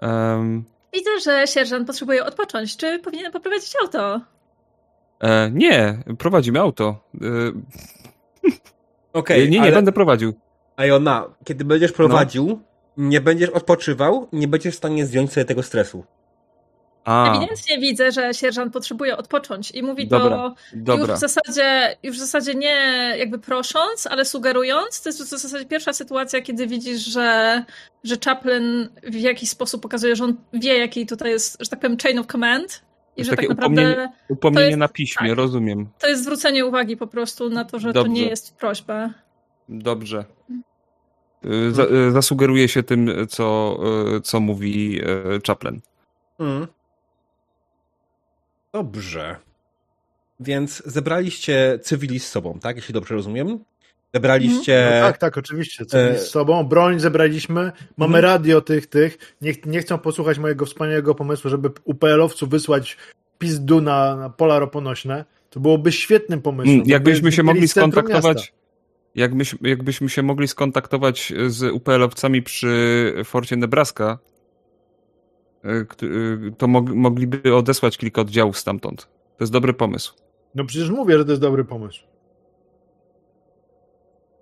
Um... 0.00 0.64
Widzę, 0.94 1.10
że 1.24 1.46
sierżant 1.46 1.86
potrzebuje 1.86 2.24
odpocząć. 2.24 2.76
Czy 2.76 2.98
powinienem 2.98 3.32
poprowadzić 3.32 3.72
auto? 3.82 4.20
E, 5.20 5.50
nie, 5.50 5.98
prowadzimy 6.18 6.60
auto. 6.60 7.04
E, 7.14 7.26
Okej, 9.12 9.36
okay, 9.36 9.48
Nie, 9.48 9.48
nie, 9.48 9.62
ale... 9.62 9.72
będę 9.72 9.92
prowadził. 9.92 10.34
A 10.76 10.94
ona, 10.94 11.24
kiedy 11.44 11.64
będziesz 11.64 11.92
prowadził, 11.92 12.46
no. 12.46 13.08
nie 13.08 13.20
będziesz 13.20 13.50
odpoczywał, 13.50 14.28
nie 14.32 14.48
będziesz 14.48 14.74
w 14.74 14.78
stanie 14.78 15.06
zdjąć 15.06 15.32
sobie 15.32 15.44
tego 15.44 15.62
stresu. 15.62 16.04
A. 17.04 17.36
Ewidentnie 17.36 17.78
widzę, 17.78 18.12
że 18.12 18.34
sierżant 18.34 18.72
potrzebuje 18.72 19.16
odpocząć 19.16 19.70
i 19.70 19.82
mówi 19.82 20.08
dobra, 20.08 20.30
to 20.30 20.54
dobra. 20.74 21.06
Już, 21.06 21.16
w 21.16 21.20
zasadzie, 21.20 21.96
już 22.02 22.16
w 22.16 22.20
zasadzie 22.20 22.54
nie 22.54 22.76
jakby 23.18 23.38
prosząc, 23.38 24.06
ale 24.06 24.24
sugerując. 24.24 25.02
To 25.02 25.08
jest 25.08 25.22
w 25.22 25.26
zasadzie 25.26 25.64
pierwsza 25.64 25.92
sytuacja, 25.92 26.40
kiedy 26.40 26.66
widzisz, 26.66 27.00
że, 27.00 27.62
że 28.04 28.16
Chaplin 28.24 28.88
w 29.02 29.14
jakiś 29.14 29.50
sposób 29.50 29.82
pokazuje, 29.82 30.16
że 30.16 30.24
on 30.24 30.36
wie, 30.52 30.78
jaki 30.78 31.06
tutaj 31.06 31.30
jest, 31.30 31.56
że 31.60 31.68
tak 31.68 31.80
powiem, 31.80 31.96
chain 32.02 32.18
of 32.18 32.26
command. 32.26 32.82
I 33.20 33.24
że 33.24 33.36
tak 33.36 33.48
naprawdę. 33.48 33.82
Upomnienie, 33.82 34.12
upomnienie 34.28 34.66
jest, 34.66 34.78
na 34.78 34.88
piśmie, 34.88 35.28
tak, 35.28 35.38
rozumiem. 35.38 35.88
To 35.98 36.08
jest 36.08 36.22
zwrócenie 36.22 36.66
uwagi 36.66 36.96
po 36.96 37.06
prostu 37.06 37.50
na 37.50 37.64
to, 37.64 37.78
że 37.78 37.92
Dobrze. 37.92 38.08
to 38.08 38.14
nie 38.14 38.26
jest 38.26 38.56
prośba. 38.56 39.10
Dobrze. 39.68 40.24
Z, 41.70 42.12
zasugeruje 42.12 42.68
się 42.68 42.82
tym, 42.82 43.10
co, 43.28 43.78
co 44.22 44.40
mówi 44.40 45.00
e, 45.00 45.04
Chaplin. 45.46 45.80
Mm. 46.38 46.66
Dobrze. 48.72 49.36
Więc 50.40 50.82
zebraliście 50.86 51.78
cywili 51.82 52.20
z 52.20 52.28
sobą, 52.28 52.58
tak? 52.58 52.76
Jeśli 52.76 52.94
dobrze 52.94 53.14
rozumiem. 53.14 53.64
Zebraliście. 54.14 54.92
No 54.94 55.06
tak, 55.06 55.18
tak, 55.18 55.38
oczywiście. 55.38 55.86
Cywili 55.86 56.18
z 56.18 56.30
sobą. 56.30 56.64
Broń 56.64 57.00
zebraliśmy. 57.00 57.72
Mamy 57.96 58.18
mhm. 58.18 58.24
radio 58.24 58.60
tych, 58.60 58.86
tych. 58.86 59.18
Nie, 59.40 59.52
nie 59.66 59.80
chcą 59.80 59.98
posłuchać 59.98 60.38
mojego 60.38 60.66
wspaniałego 60.66 61.14
pomysłu, 61.14 61.50
żeby 61.50 61.70
UPL-owców 61.84 62.48
wysłać 62.48 62.96
pizdu 63.38 63.80
na, 63.80 64.16
na 64.16 64.30
pola 64.30 64.58
roponośne. 64.58 65.24
To 65.50 65.60
byłoby 65.60 65.92
świetnym 65.92 66.42
pomysłem. 66.42 66.74
Mm, 66.74 66.88
jakbyśmy 66.88 67.32
się 67.32 67.42
mogli 67.42 67.68
skontaktować. 67.68 68.52
Jakbyś, 69.14 69.56
jakbyśmy 69.62 70.08
się 70.08 70.22
mogli 70.22 70.48
skontaktować 70.48 71.32
z 71.46 71.62
UPL-owcami 71.62 72.42
przy 72.42 73.12
Forcie 73.24 73.56
Nebraska, 73.56 74.18
E, 75.64 75.70
e, 75.70 75.84
to 76.58 76.68
mogliby 76.68 77.56
odesłać 77.56 77.98
kilka 77.98 78.20
oddziałów 78.20 78.58
stamtąd. 78.58 79.02
To 79.06 79.44
jest 79.44 79.52
dobry 79.52 79.72
pomysł. 79.72 80.14
No 80.54 80.64
przecież 80.64 80.90
mówię, 80.90 81.18
że 81.18 81.24
to 81.24 81.30
jest 81.30 81.42
dobry 81.42 81.64
pomysł. 81.64 82.02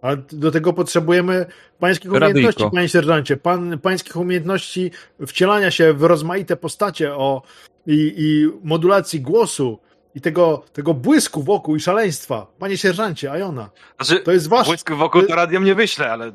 A 0.02 0.16
do 0.16 0.50
tego 0.50 0.72
potrzebujemy 0.72 1.46
pańskich 1.78 2.12
umiejętności, 2.12 2.46
Radyjko. 2.46 2.70
panie 2.70 2.88
sierżancie. 2.88 3.36
Pan, 3.36 3.78
pańskich 3.78 4.16
umiejętności 4.16 4.90
wcielania 5.26 5.70
się 5.70 5.92
w 5.92 6.02
rozmaite 6.02 6.56
postacie 6.56 7.14
o, 7.14 7.42
i, 7.86 8.14
i 8.16 8.50
modulacji 8.64 9.20
głosu 9.20 9.78
i 10.14 10.20
tego, 10.20 10.64
tego 10.72 10.94
błysku 10.94 11.42
wokół 11.42 11.76
i 11.76 11.80
szaleństwa. 11.80 12.46
Panie 12.58 12.78
sierżancie, 12.78 13.32
Ajona. 13.32 13.70
Znaczy, 14.00 14.22
to 14.22 14.32
jest 14.32 14.48
wasz... 14.48 14.66
Błysk 14.66 14.92
wokół 14.92 15.22
to 15.22 15.34
radio 15.34 15.60
nie 15.60 15.74
wyślę, 15.74 16.12
ale 16.12 16.32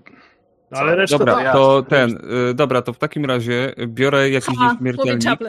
ale 0.71 0.95
reszta 0.95 1.17
dobra, 1.17 1.53
to, 1.53 1.81
to 1.81 1.89
ten, 1.89 2.19
y, 2.49 2.53
dobra, 2.53 2.81
to 2.81 2.93
w 2.93 2.97
takim 2.97 3.25
razie 3.25 3.73
biorę 3.87 4.29
jakiś 4.29 4.57
ha, 4.57 4.71
nieśmiertelnik. 4.71 5.39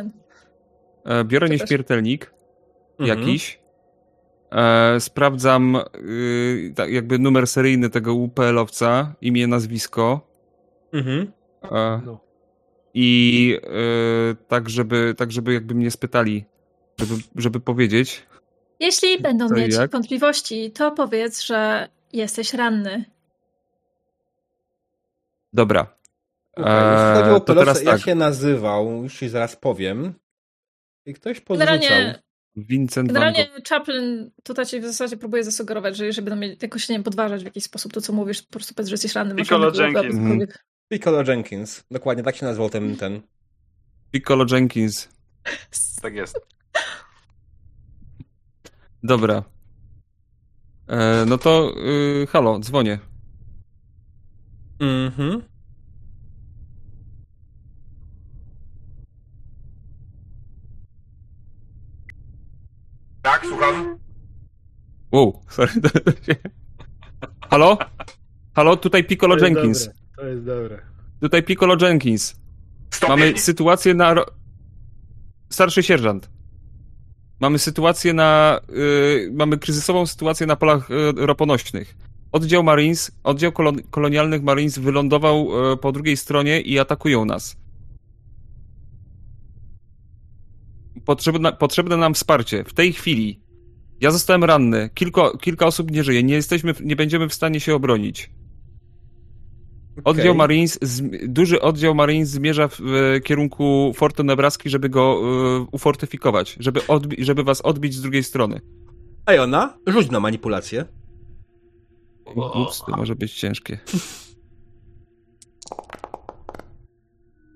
E, 1.05 1.25
biorę 1.25 1.49
nieśmiertelnik 1.49 2.35
mhm. 2.99 3.19
jakiś. 3.19 3.64
E, 4.55 5.01
sprawdzam 5.01 5.77
y, 5.95 6.73
tak 6.77 6.91
jakby 6.91 7.19
numer 7.19 7.47
seryjny 7.47 7.91
tego 7.91 8.15
UPL-owca, 8.15 9.15
imię, 9.21 9.47
nazwisko. 9.47 10.21
Mhm. 10.93 11.33
E, 11.63 12.01
no. 12.07 12.21
I 12.95 13.59
y, 14.33 14.37
tak, 14.49 14.71
żeby, 14.71 15.15
tak, 15.17 15.33
żeby 15.33 15.55
jakby 15.55 15.75
mnie 15.75 15.91
spytali, 15.91 16.45
żeby, 16.99 17.15
żeby 17.37 17.61
powiedzieć. 17.61 18.27
Jeśli 18.81 19.21
będą 19.21 19.49
mieć 19.51 19.75
jak? 19.75 19.91
wątpliwości, 19.91 20.71
to 20.71 20.91
powiedz, 20.91 21.43
że 21.43 21.89
jesteś 22.13 22.55
ranny. 22.55 23.05
Dobra. 25.53 25.87
Okay, 26.57 26.93
jeśli 26.93 27.31
chodzi 27.31 27.61
o 27.61 27.65
jak 27.65 27.85
tak. 27.85 28.01
się 28.01 28.15
nazywał, 28.15 29.03
już 29.03 29.19
ci 29.19 29.29
zaraz 29.29 29.57
powiem. 29.57 30.15
I 31.07 31.15
ktoś 31.15 31.41
podrzucał. 31.41 31.79
Generalnie, 31.79 32.23
Vincent 32.57 33.09
generalnie 33.09 33.49
Chaplin 33.69 34.31
tutaj 34.43 34.67
ci 34.67 34.81
w 34.81 34.85
zasadzie 34.85 35.17
próbuje 35.17 35.45
zasugerować, 35.45 35.97
że 35.97 36.07
jeżeli 36.07 36.25
będą 36.25 36.41
mieli 36.41 36.57
jakoś 36.63 36.89
nie 36.89 36.95
wiem, 36.95 37.03
podważać 37.03 37.43
w 37.43 37.45
jakiś 37.45 37.65
sposób 37.65 37.93
to, 37.93 38.01
co 38.01 38.13
mówisz, 38.13 38.43
po 38.43 38.51
prostu 38.51 38.75
powiedz, 38.75 38.89
że 38.89 38.95
jesteś 38.95 39.15
ranny. 39.15 39.35
Piccolo 39.35 39.73
Jenkins. 39.83 40.15
Mm. 40.15 40.47
Piccolo 40.89 41.23
Jenkins. 41.23 41.85
Dokładnie 41.91 42.25
tak 42.25 42.37
się 42.37 42.47
nazywał 42.47 42.71
ten. 42.71 42.97
ten. 42.97 43.21
Piccolo 44.11 44.47
Jenkins. 44.51 45.09
tak 46.03 46.15
jest. 46.15 46.41
Dobra. 49.03 49.45
E, 50.89 51.25
no 51.27 51.39
to 51.39 51.75
y, 52.23 52.27
halo, 52.27 52.59
dzwonię. 52.59 52.99
Mhm. 54.81 55.54
Tak, 63.25 63.47
słucham. 63.47 63.99
Wow, 65.13 65.41
sorry. 65.49 65.73
Halo? 67.51 67.79
Halo, 68.55 68.77
tutaj 68.77 69.05
Piccolo 69.05 69.37
to 69.37 69.45
Jenkins. 69.45 69.87
Dobre. 69.87 69.97
To 70.17 70.27
jest 70.27 70.45
dobre. 70.45 70.83
Tutaj 71.21 71.43
Piccolo 71.43 71.77
Jenkins. 71.81 72.35
Mamy 73.09 73.39
sytuację 73.39 73.95
na... 73.95 74.15
Starszy 75.49 75.83
sierżant. 75.83 76.31
Mamy 77.41 77.59
sytuację 77.59 78.13
na... 78.13 78.61
Yy, 78.69 79.31
mamy 79.33 79.59
kryzysową 79.59 80.07
sytuację 80.07 80.47
na 80.47 80.57
polach 80.57 80.91
yy, 80.91 81.27
roponośnych. 81.27 81.97
Oddział 82.33 82.63
Marines, 82.63 83.11
oddział 83.25 83.53
kolon 83.53 83.83
kolonialnych 83.91 84.43
Marines 84.43 84.79
wylądował 84.79 85.49
e, 85.73 85.77
po 85.77 85.93
drugiej 85.93 86.17
stronie 86.17 86.61
i 86.61 86.79
atakują 86.79 87.25
nas. 87.25 87.57
Potrzebne, 91.05 91.53
potrzebne 91.53 91.97
nam 91.97 92.15
wsparcie. 92.15 92.65
W 92.65 92.75
tej 92.75 92.93
chwili. 92.93 93.41
Ja 94.01 94.11
zostałem 94.11 94.45
ranny. 94.45 94.91
Kilko, 94.95 95.39
kilka 95.39 95.67
osób 95.67 95.91
nie 95.91 96.05
żyje. 96.05 96.23
Nie 96.23 96.35
jesteśmy, 96.35 96.75
nie 96.81 96.97
będziemy 96.97 97.29
w 97.29 97.35
stanie 97.35 97.61
się 97.61 97.75
obronić. 97.75 98.31
Okay. 99.95 100.05
Oddział 100.05 100.35
Marines, 100.35 100.79
duży 101.29 101.61
oddział 101.61 101.95
Marines 101.95 102.29
zmierza 102.29 102.69
w, 102.69 102.81
kierunku 103.25 103.93
Fortu 103.97 104.25
Nebraski, 104.25 104.71
żeby 104.71 104.89
go 104.89 105.21
y, 105.63 105.67
ufortyfikować, 105.73 106.57
żeby, 106.61 106.81
żeby 107.19 107.45
was 107.45 107.61
odbić 107.61 107.95
z 107.95 108.01
drugiej 108.01 108.25
strony. 108.25 108.61
A 109.27 109.35
ona? 109.35 109.79
Rzuć 109.87 110.11
na 110.11 110.21
manipulację. 110.21 110.85
Ups, 112.55 112.83
to 112.87 112.97
może 112.97 113.15
być 113.15 113.35
ciężkie. 113.35 113.79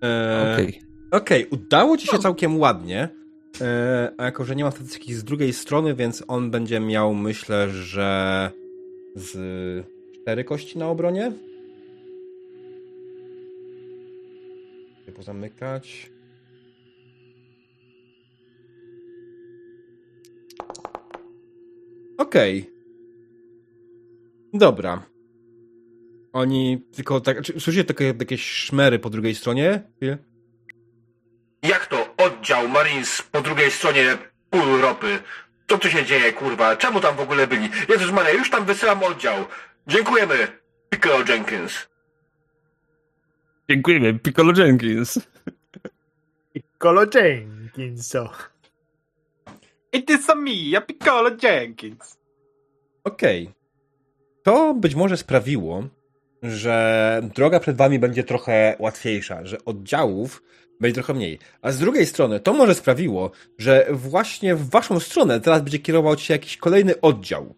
Eee, 0.03 0.53
Okej, 0.55 0.81
okay. 1.11 1.21
okay. 1.21 1.47
udało 1.51 1.97
ci 1.97 2.07
się 2.07 2.17
no. 2.17 2.23
całkiem 2.23 2.59
ładnie. 2.61 3.09
Eee, 3.61 4.11
a 4.19 4.25
jako, 4.25 4.45
że 4.45 4.57
nie 4.57 4.65
ma 4.65 4.71
statystyki 4.71 5.15
z 5.15 5.25
drugiej 5.25 5.53
strony, 5.53 5.95
więc 5.95 6.25
on 6.29 6.51
będzie 6.51 6.81
miał, 6.81 7.15
myślę, 7.15 7.71
że 7.71 8.51
z 9.15 9.87
cztery 10.15 10.45
kości 10.45 10.79
na 10.79 10.89
obronie. 10.89 11.33
Pozamykać. 15.17 16.11
Okej. 22.19 22.61
Okay. 22.61 22.73
Dobra. 24.55 25.03
Oni 26.33 26.83
tylko 26.93 27.21
tak. 27.21 27.47
Słyszycie 27.47 27.85
takie 27.85 28.05
jakieś 28.05 28.43
szmery 28.43 28.99
po 28.99 29.11
drugiej 29.11 29.35
stronie? 29.35 29.83
Oddział 32.29 32.69
Marines 32.69 33.23
po 33.23 33.41
drugiej 33.41 33.71
stronie 33.71 34.19
pół 34.51 34.81
ropy? 34.81 35.19
Co 35.69 35.79
tu 35.79 35.91
się 35.91 36.05
dzieje, 36.05 36.33
kurwa? 36.33 36.77
Czemu 36.77 37.01
tam 37.01 37.17
w 37.17 37.21
ogóle 37.21 37.47
byli? 37.47 37.69
Jezus 37.89 38.11
Maria, 38.11 38.33
już 38.33 38.51
tam 38.51 38.65
wysyłam 38.65 39.03
oddział. 39.03 39.45
Dziękujemy, 39.87 40.35
Piccolo 40.91 41.25
Jenkins. 41.29 41.89
Dziękujemy, 43.69 44.19
Piccolo 44.19 44.53
Jenkins. 44.57 45.19
Piccolo 46.53 47.03
Jenkins, 47.15 48.09
co? 48.09 48.31
It 49.93 50.11
is 50.11 50.31
a 50.31 50.35
me, 50.35 50.77
a 50.77 50.81
Piccolo 50.81 51.31
Jenkins. 51.43 52.19
Okej. 53.05 53.43
Okay 53.43 53.59
to 54.49 54.75
być 54.75 54.95
może 54.95 55.17
sprawiło, 55.17 55.85
że 56.43 57.21
droga 57.35 57.61
przed 57.61 57.77
wami 57.77 57.99
będzie 57.99 58.25
trochę 58.25 58.77
łatwiejsza, 58.79 59.47
że 59.47 59.65
oddziałów 59.65 60.43
będzie 60.81 60.95
trochę 60.95 61.15
mniej. 61.15 61.39
A 61.63 61.73
z 61.73 61.79
drugiej 61.79 62.07
strony, 62.07 62.41
to 62.41 62.53
może 62.53 62.75
sprawiło, 62.75 63.31
że 63.59 63.87
właśnie 63.93 64.55
w 64.55 64.71
waszą 64.71 65.01
stronę 65.01 65.41
teraz 65.41 65.63
będzie 65.63 65.79
kierował 65.79 66.19
się 66.19 66.35
jakiś 66.35 66.57
kolejny 66.57 67.01
oddział. 67.01 67.55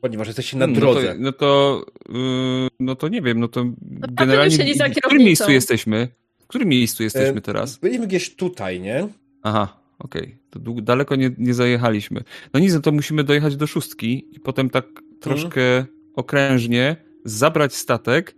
Ponieważ 0.00 0.26
jesteście 0.26 0.56
na 0.56 0.68
drodze. 0.68 1.14
No 1.18 1.32
to, 1.32 1.84
no 2.08 2.12
to, 2.12 2.12
yy, 2.12 2.68
no 2.80 2.96
to 2.96 3.08
nie 3.08 3.22
wiem, 3.22 3.40
no 3.40 3.48
to 3.48 3.64
no, 3.64 3.72
generalnie 4.10 4.56
w 4.56 5.00
którym 5.06 5.22
miejscu 5.22 5.50
jesteśmy? 5.50 6.08
W 6.38 6.46
którym 6.46 6.68
miejscu 6.68 7.02
jesteśmy 7.02 7.40
teraz? 7.40 7.78
Byliśmy 7.78 8.06
gdzieś 8.06 8.36
tutaj, 8.36 8.80
nie? 8.80 9.08
Aha. 9.42 9.80
okej. 9.98 10.22
Okay. 10.22 10.38
To 10.50 10.82
daleko 10.82 11.16
nie, 11.16 11.30
nie 11.38 11.54
zajechaliśmy. 11.54 12.24
No 12.54 12.60
nic, 12.60 12.74
no 12.74 12.80
to 12.80 12.92
musimy 12.92 13.24
dojechać 13.24 13.56
do 13.56 13.66
szóstki 13.66 14.24
i 14.32 14.40
potem 14.40 14.70
tak 14.70 14.86
troszkę 15.20 15.76
mhm. 15.76 15.96
okrężnie 16.14 16.96
zabrać 17.24 17.74
statek, 17.74 18.34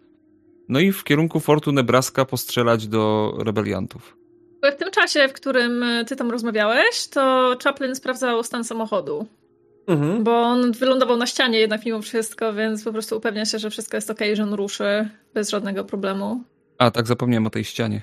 no 0.71 0.81
i 0.81 0.93
w 0.93 1.05
kierunku 1.05 1.41
Fortu 1.41 1.73
Nebraska 1.73 2.25
postrzelać 2.25 2.87
do 2.89 3.35
rebeliantów. 3.39 4.17
W 4.63 4.77
tym 4.77 4.91
czasie, 4.91 5.29
w 5.29 5.33
którym 5.33 5.85
ty 6.07 6.17
tam 6.17 6.31
rozmawiałeś, 6.31 7.09
to 7.09 7.57
Chaplin 7.65 7.95
sprawdzał 7.95 8.43
stan 8.43 8.65
samochodu. 8.65 9.27
Mhm. 9.87 10.25
Bo 10.25 10.43
on 10.43 10.73
wylądował 10.73 11.17
na 11.17 11.27
ścianie 11.27 11.59
jednak 11.59 11.87
mimo 11.87 12.03
wszystko, 12.03 12.55
więc 12.55 12.85
po 12.85 12.93
prostu 12.93 13.17
upewnia 13.17 13.45
się, 13.45 13.59
że 13.59 13.71
wszystko 13.71 13.97
jest 13.97 14.11
ok, 14.11 14.21
że 14.35 14.43
on 14.43 14.55
ruszy 14.55 15.09
bez 15.35 15.51
żadnego 15.51 15.85
problemu. 15.85 16.45
A, 16.79 16.91
tak 16.91 17.07
zapomniałem 17.07 17.47
o 17.47 17.51
tej 17.51 17.65
ścianie. 17.65 18.03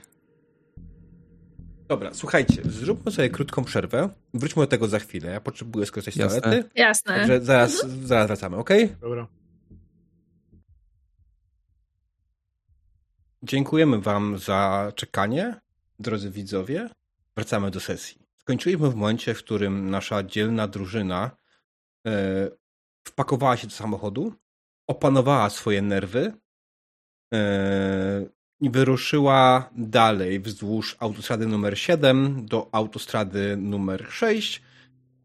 Dobra, 1.87 2.09
słuchajcie, 2.13 2.61
zróbmy 2.65 3.11
sobie 3.11 3.29
krótką 3.29 3.63
przerwę. 3.63 4.09
Wróćmy 4.33 4.63
do 4.63 4.67
tego 4.67 4.87
za 4.87 4.99
chwilę. 4.99 5.31
Ja 5.31 5.41
potrzebuję 5.41 5.85
skorzystać 5.85 6.31
z 6.31 6.41
toalety. 6.41 6.69
Jasne. 6.75 7.15
Także 7.15 7.41
zaraz, 7.41 7.83
mhm. 7.83 8.07
zaraz 8.07 8.27
wracamy, 8.27 8.57
ok? 8.57 8.69
Dobra. 9.01 9.27
Dziękujemy 13.43 13.99
Wam 14.01 14.37
za 14.37 14.91
czekanie, 14.95 15.59
drodzy 15.99 16.31
widzowie. 16.31 16.89
Wracamy 17.35 17.71
do 17.71 17.79
sesji. 17.79 18.27
Skończyliśmy 18.35 18.89
w 18.89 18.95
momencie, 18.95 19.33
w 19.33 19.37
którym 19.37 19.89
nasza 19.89 20.23
dzielna 20.23 20.67
drużyna 20.67 21.31
e, 22.07 22.49
wpakowała 23.07 23.57
się 23.57 23.67
do 23.67 23.73
samochodu, 23.73 24.33
opanowała 24.87 25.49
swoje 25.49 25.81
nerwy 25.81 26.33
e, 27.33 28.25
i 28.59 28.69
wyruszyła 28.69 29.69
dalej 29.75 30.39
wzdłuż 30.39 30.95
autostrady 30.99 31.47
numer 31.47 31.79
7 31.79 32.45
do 32.45 32.69
autostrady 32.71 33.57
numer 33.57 34.05
6, 34.09 34.61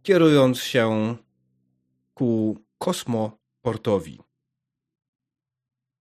kierując 0.03 0.63
się 0.63 1.17
ku 2.15 2.59
kosmoportowi. 2.79 4.21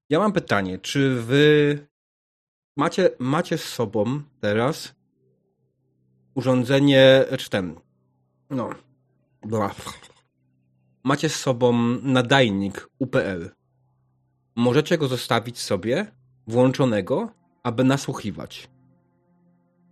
Ja 0.09 0.19
mam 0.19 0.33
pytanie, 0.33 0.79
czy 0.79 1.21
wy 1.21 1.90
macie, 2.77 3.09
macie 3.19 3.57
z 3.57 3.63
sobą 3.63 4.21
teraz 4.39 4.95
urządzenie, 6.35 7.25
czy 7.37 7.49
ten, 7.49 7.75
no, 8.49 8.69
bla. 9.45 9.75
macie 11.03 11.29
z 11.29 11.35
sobą 11.35 11.73
nadajnik 12.03 12.89
UPL. 12.99 13.49
Możecie 14.55 14.97
go 14.97 15.07
zostawić 15.07 15.59
sobie 15.59 16.11
włączonego, 16.47 17.29
aby 17.63 17.83
nasłuchiwać. 17.83 18.69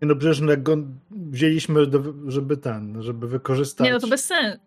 No 0.01 0.15
przecież 0.15 0.39
jak 0.39 0.63
go 0.63 0.77
wzięliśmy, 1.11 1.85
żeby 2.27 2.57
ten, 2.57 3.01
żeby 3.03 3.27
wykorzystać. 3.27 3.85
Nie, 3.85 3.93
no 3.93 3.99
to 3.99 4.07
bez 4.07 4.25
sensu. 4.25 4.59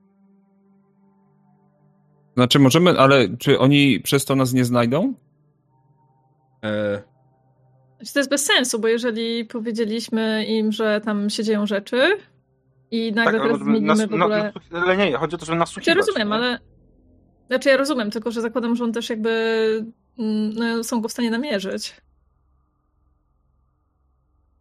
Znaczy 2.35 2.59
możemy, 2.59 2.99
ale 2.99 3.37
czy 3.37 3.59
oni 3.59 4.01
przez 4.01 4.25
to 4.25 4.37
nas 4.37 4.53
nie 4.53 4.65
znajdą? 4.65 5.15
E... 6.65 7.03
To 8.13 8.19
jest 8.19 8.31
bez 8.31 8.45
sensu, 8.45 8.79
bo 8.79 8.89
jeżeli 8.89 9.45
powiedzieliśmy 9.45 10.45
im, 10.45 10.73
że 10.73 11.01
tam 11.05 11.31
się 11.31 11.45
dzieją 11.45 11.67
rzeczy 11.67 12.17
i 12.91 13.13
nagle 13.13 13.33
tak, 13.33 13.43
teraz 13.43 13.61
zmienimy 13.63 13.87
nas, 13.87 14.01
w 14.01 14.15
ogóle... 14.15 14.53
No, 14.71 14.79
ale 14.79 14.97
nie, 14.97 15.17
chodzi 15.17 15.35
o 15.35 15.39
to, 15.39 15.47
żeby 15.47 15.59
nasłuchiwać. 15.59 15.87
Ja 15.87 15.95
rozumiem, 15.95 16.29
nie? 16.29 16.35
ale... 16.35 16.59
Znaczy 17.47 17.69
ja 17.69 17.77
rozumiem, 17.77 18.11
tylko 18.11 18.31
że 18.31 18.41
zakładam, 18.41 18.77
że 18.77 18.85
on 18.85 18.93
też 18.93 19.11
jakby 19.11 19.85
Mm, 20.19 20.55
no, 20.55 20.85
są 20.85 21.01
go 21.01 21.09
w 21.09 21.13
stanie 21.13 21.31
namierzyć. 21.31 21.97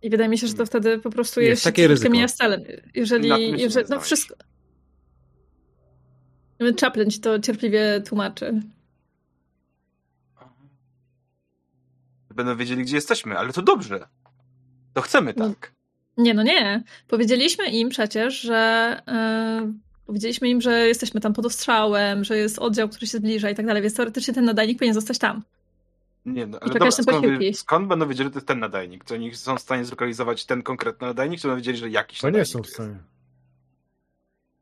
I 0.02 0.10
wydaje 0.10 0.30
mi 0.30 0.38
się, 0.38 0.48
że 0.48 0.54
to 0.54 0.66
wtedy 0.66 1.00
po 1.00 1.10
prostu 1.10 1.42
jest, 1.42 1.50
jest 1.50 1.64
takie 1.64 1.88
ryzyko. 1.88 2.12
mija 2.12 2.28
celem. 2.28 2.62
Jeżeli, 2.96 3.62
jeżeli 3.62 3.90
no 3.90 4.00
wszystko... 4.00 4.36
Chaplin 6.82 7.12
ci 7.12 7.20
to 7.20 7.40
cierpliwie 7.40 8.02
tłumaczy. 8.06 8.62
Będą 12.44 12.60
wiedzieli, 12.60 12.84
gdzie 12.84 12.96
jesteśmy, 12.96 13.38
ale 13.38 13.54
to 13.54 13.62
dobrze. 13.62 14.08
To 14.94 15.02
chcemy 15.02 15.34
tak. 15.34 15.74
No, 16.18 16.24
nie, 16.24 16.34
no 16.34 16.44
nie. 16.44 16.84
Powiedzieliśmy 17.08 17.66
im 17.66 17.90
przecież, 17.90 18.42
że 18.42 19.02
yy, 19.08 19.74
Powiedzieliśmy 20.12 20.50
im, 20.50 20.62
że 20.62 20.88
jesteśmy 20.88 21.22
tam 21.22 21.34
pod 21.34 21.46
ostrzałem, 21.46 22.24
że 22.24 22.38
jest 22.38 22.60
oddział, 22.60 22.90
który 22.90 23.08
się 23.08 23.18
zbliża 23.18 23.50
i 23.50 23.56
tak 23.56 23.66
dalej, 23.66 23.82
więc 23.82 23.96
teoretycznie 23.96 24.34
ten 24.34 24.46
nadajnik 24.46 24.78
powinien 24.80 24.94
zostać 24.94 25.18
tam. 25.18 25.44
Nie, 26.26 26.48
no, 26.48 26.60
ale 26.62 26.74
dobra, 26.74 26.92
skąd, 26.92 27.26
skąd, 27.54 27.88
będą 27.88 28.08
wiedzieli, 28.08 28.28
że 28.28 28.32
to 28.32 28.38
jest 28.38 28.48
ten 28.48 28.60
nadajnik? 28.60 29.04
To 29.04 29.16
oni 29.16 29.36
są 29.36 29.56
w 29.56 29.62
stanie 29.62 29.86
zlokalizować 29.86 30.46
ten 30.46 30.64
konkretny 30.64 31.08
nadajnik, 31.08 31.40
czy 31.40 31.48
będą 31.48 31.58
wiedzieli, 31.58 31.78
że 31.78 31.90
jakiś 31.90 32.20
to 32.20 32.30
nie 32.30 32.46
są 32.46 32.62
w 32.62 32.68
stanie. 32.68 32.96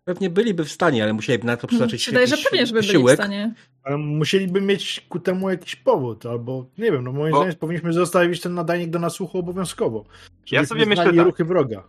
Pewnie 0.09 0.29
byliby 0.29 0.65
w 0.65 0.71
stanie, 0.71 1.03
ale 1.03 1.13
musieliby 1.13 1.47
na 1.47 1.57
to 1.57 1.67
przeznaczyć 1.67 2.05
Wydaje, 2.05 2.27
że 2.27 2.37
pewnie, 2.37 2.65
żeby 2.65 2.81
byli 2.81 3.03
w 3.03 3.11
stanie. 3.11 3.53
Ale 3.83 3.97
musieliby 3.97 4.61
mieć 4.61 5.05
ku 5.09 5.19
temu 5.19 5.49
jakiś 5.49 5.75
powód, 5.75 6.25
albo 6.25 6.65
nie 6.77 6.91
wiem, 6.91 7.03
no 7.03 7.11
moim 7.11 7.31
Bo... 7.31 7.37
zdaniem 7.37 7.55
powinniśmy 7.55 7.93
zostawić 7.93 8.41
ten 8.41 8.53
nadajnik 8.53 8.89
do 8.89 8.99
nasłuchu 8.99 9.39
obowiązkowo. 9.39 10.05
Ja 10.51 10.65
sobie 10.65 10.85
myślę 10.85 11.05
tak. 11.05 11.25
ruchy 11.25 11.45
wroga. 11.45 11.83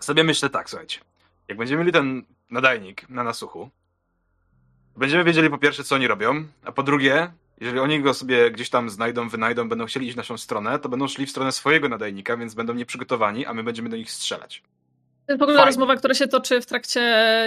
Sobie 0.00 0.24
myślę 0.24 0.50
tak, 0.50 0.70
słuchajcie. 0.70 1.00
Jak 1.48 1.58
będziemy 1.58 1.80
mieli 1.80 1.92
ten 1.92 2.22
nadajnik 2.50 3.08
na 3.08 3.24
nasłuchu, 3.24 3.70
będziemy 4.96 5.24
wiedzieli 5.24 5.50
po 5.50 5.58
pierwsze, 5.58 5.84
co 5.84 5.94
oni 5.94 6.06
robią, 6.06 6.44
a 6.64 6.72
po 6.72 6.82
drugie, 6.82 7.32
jeżeli 7.60 7.78
oni 7.78 8.00
go 8.00 8.14
sobie 8.14 8.50
gdzieś 8.50 8.70
tam 8.70 8.90
znajdą, 8.90 9.28
wynajdą, 9.28 9.68
będą 9.68 9.86
chcieli 9.86 10.06
iść 10.06 10.14
w 10.14 10.16
naszą 10.16 10.38
stronę, 10.38 10.78
to 10.78 10.88
będą 10.88 11.08
szli 11.08 11.26
w 11.26 11.30
stronę 11.30 11.52
swojego 11.52 11.88
nadajnika, 11.88 12.36
więc 12.36 12.54
będą 12.54 12.74
nieprzygotowani, 12.74 13.46
a 13.46 13.54
my 13.54 13.62
będziemy 13.62 13.88
do 13.88 13.96
nich 13.96 14.10
strzelać. 14.10 14.62
To 15.30 15.34
jest 15.34 15.40
w 15.40 15.42
ogóle 15.42 15.56
Fajnie. 15.56 15.66
rozmowa, 15.66 15.96
która 15.96 16.14
się 16.14 16.28
toczy 16.28 16.60
w 16.60 16.66
trakcie 16.66 17.00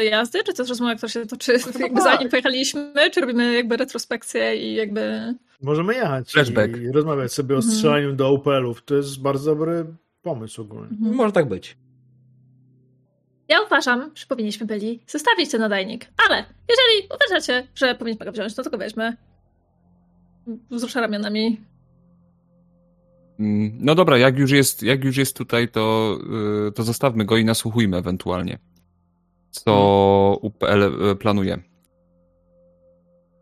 jazdy, 0.03 0.43
czy 0.43 0.53
to 0.53 0.61
jest 0.61 0.69
rozmowa, 0.69 0.95
która 0.95 1.09
się 1.09 1.25
toczy 1.25 1.51
jakby 1.79 1.99
tak. 1.99 2.03
zanim 2.03 2.29
pojechaliśmy, 2.29 2.93
czy 3.11 3.21
robimy 3.21 3.53
jakby 3.53 3.77
retrospekcję 3.77 4.55
i 4.55 4.75
jakby... 4.75 5.33
Możemy 5.61 5.93
jechać 5.93 6.31
Flashback. 6.31 6.77
i 6.77 6.91
rozmawiać 6.91 7.33
sobie 7.33 7.55
o 7.55 7.57
mhm. 7.57 7.73
strzelaniu 7.73 8.05
mm. 8.05 8.15
do 8.15 8.33
UPL-ów. 8.33 8.83
To 8.83 8.95
jest 8.95 9.21
bardzo 9.21 9.55
dobry 9.55 9.85
pomysł 10.21 10.61
ogólnie. 10.61 10.97
Mm. 11.01 11.15
Może 11.15 11.31
tak 11.31 11.47
być. 11.47 11.77
Ja 13.47 13.61
uważam, 13.61 14.11
że 14.15 14.25
powinniśmy 14.25 14.65
byli 14.65 15.03
zostawić 15.07 15.51
ten 15.51 15.61
nadajnik, 15.61 16.05
ale 16.27 16.45
jeżeli 16.69 17.09
uważacie, 17.15 17.67
że 17.75 17.95
powinniśmy 17.95 18.25
go 18.25 18.31
wziąć, 18.31 18.57
no 18.57 18.63
to 18.63 18.69
go 18.69 18.77
weźmy. 18.77 19.17
Wzrusza 20.71 21.01
ramionami. 21.01 21.61
Mm, 23.39 23.77
no 23.79 23.95
dobra, 23.95 24.17
jak 24.17 24.37
już 24.37 24.51
jest, 24.51 24.83
jak 24.83 25.03
już 25.03 25.17
jest 25.17 25.37
tutaj, 25.37 25.69
to, 25.69 26.17
y, 26.67 26.71
to 26.71 26.83
zostawmy 26.83 27.25
go 27.25 27.37
i 27.37 27.45
nasłuchujmy 27.45 27.97
ewentualnie, 27.97 28.59
co 29.51 29.73
hmm. 29.73 30.39
UPL 30.41 31.09
y, 31.11 31.15
planuje. 31.15 31.63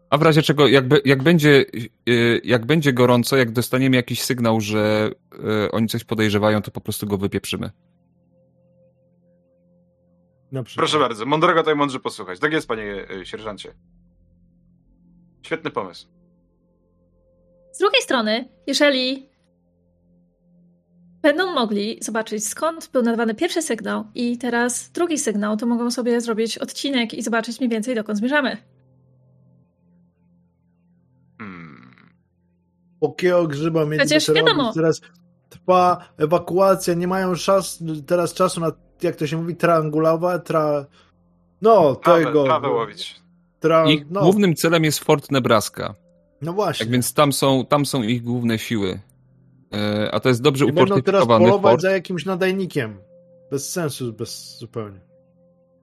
A 0.10 0.18
w 0.18 0.22
razie 0.22 0.42
czego, 0.42 0.68
jakby, 0.68 1.02
jak, 1.06 1.24
będzie, 1.24 1.66
y, 2.10 2.42
jak 2.44 2.66
będzie 2.66 2.94
gorąco, 2.94 3.38
jak 3.38 3.52
dostaniemy 3.52 3.96
jakiś 3.96 4.22
sygnał, 4.22 4.62
że 4.62 5.12
oni 5.72 5.88
coś 5.88 6.04
podejrzewają, 6.04 6.62
to 6.62 6.72
po 6.72 6.82
prostu 6.82 7.08
go 7.08 7.18
wypieprzymy. 7.18 7.72
Proszę 10.76 11.00
bardzo, 11.00 11.26
mądrego 11.26 11.60
tutaj 11.60 11.76
mądrze 11.76 12.00
posłuchać. 12.00 12.40
Tak 12.40 12.54
jest, 12.54 12.68
panie 12.68 13.06
sierżancie. 13.24 13.74
Świetny 15.42 15.72
pomysł. 15.72 16.08
Z 17.72 17.80
drugiej 17.80 18.02
strony, 18.02 18.50
jeżeli 18.68 19.31
będą 21.22 21.54
mogli 21.54 21.98
zobaczyć, 22.02 22.48
skąd 22.48 22.90
był 22.94 23.02
nadawany 23.02 23.36
pierwszy 23.36 23.62
sygnał 23.62 24.06
i 24.16 24.38
teraz 24.38 24.90
drugi 24.90 25.18
sygnał, 25.18 25.58
to 25.58 25.66
mogą 25.66 25.92
sobie 25.92 26.22
zrobić 26.22 26.58
odcinek 26.58 27.14
i 27.14 27.22
zobaczyć 27.22 27.60
mniej 27.60 27.70
więcej, 27.70 27.96
dokąd 27.96 28.20
zmierzamy. 28.20 28.58
Hmm. 31.38 31.92
Pokiego 33.00 33.48
grzyba 33.48 33.86
mieć 33.86 34.00
Przecież 34.00 34.32
wiadomo. 34.34 34.74
Teraz 34.74 35.02
trwa 35.50 36.10
ewakuacja, 36.18 36.94
nie 36.94 37.08
mają 37.08 37.36
czas, 37.36 37.84
teraz 38.08 38.34
czasu 38.34 38.62
na 38.62 38.72
jak 39.04 39.16
to 39.16 39.28
się 39.28 39.38
mówi, 39.38 39.56
triangulowa, 39.56 40.40
tra... 40.40 40.86
No, 41.62 41.96
trawę, 41.96 42.26
tego... 42.26 42.44
Trawę 42.44 42.70
łowić. 42.70 43.22
Tra... 43.60 43.86
Ich 43.90 44.10
no. 44.10 44.22
głównym 44.22 44.56
celem 44.56 44.84
jest 44.84 45.00
Fort 45.00 45.32
Nebraska. 45.32 45.96
No 46.42 46.54
właśnie. 46.54 46.86
Tak 46.86 46.92
więc 46.94 47.14
tam 47.14 47.34
są, 47.34 47.66
tam 47.66 47.86
są 47.86 48.04
ich 48.04 48.24
główne 48.24 48.60
siły. 48.60 49.00
E, 49.74 50.12
a 50.12 50.20
to 50.20 50.30
jest 50.30 50.42
dobrze 50.42 50.66
I 50.66 50.72
będą 50.72 51.02
teraz 51.02 51.28
polować 51.28 51.72
fort. 51.72 51.82
za 51.82 51.92
jakimś 51.92 52.26
nadajnikiem. 52.26 52.98
Bez 53.52 53.72
sensu, 53.72 54.14
bez 54.14 54.58
zupełnie. 54.58 55.00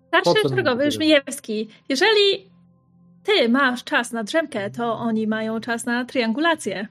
Starszy 0.08 0.48
drogowy 0.48 0.90
Żmijewski, 0.90 1.68
jeżeli 1.88 2.50
ty 3.22 3.48
masz 3.48 3.84
czas 3.84 4.12
na 4.12 4.24
drzemkę, 4.24 4.70
to 4.70 4.92
oni 4.92 5.26
mają 5.26 5.60
czas 5.60 5.86
na 5.86 6.04
triangulację. 6.04 6.88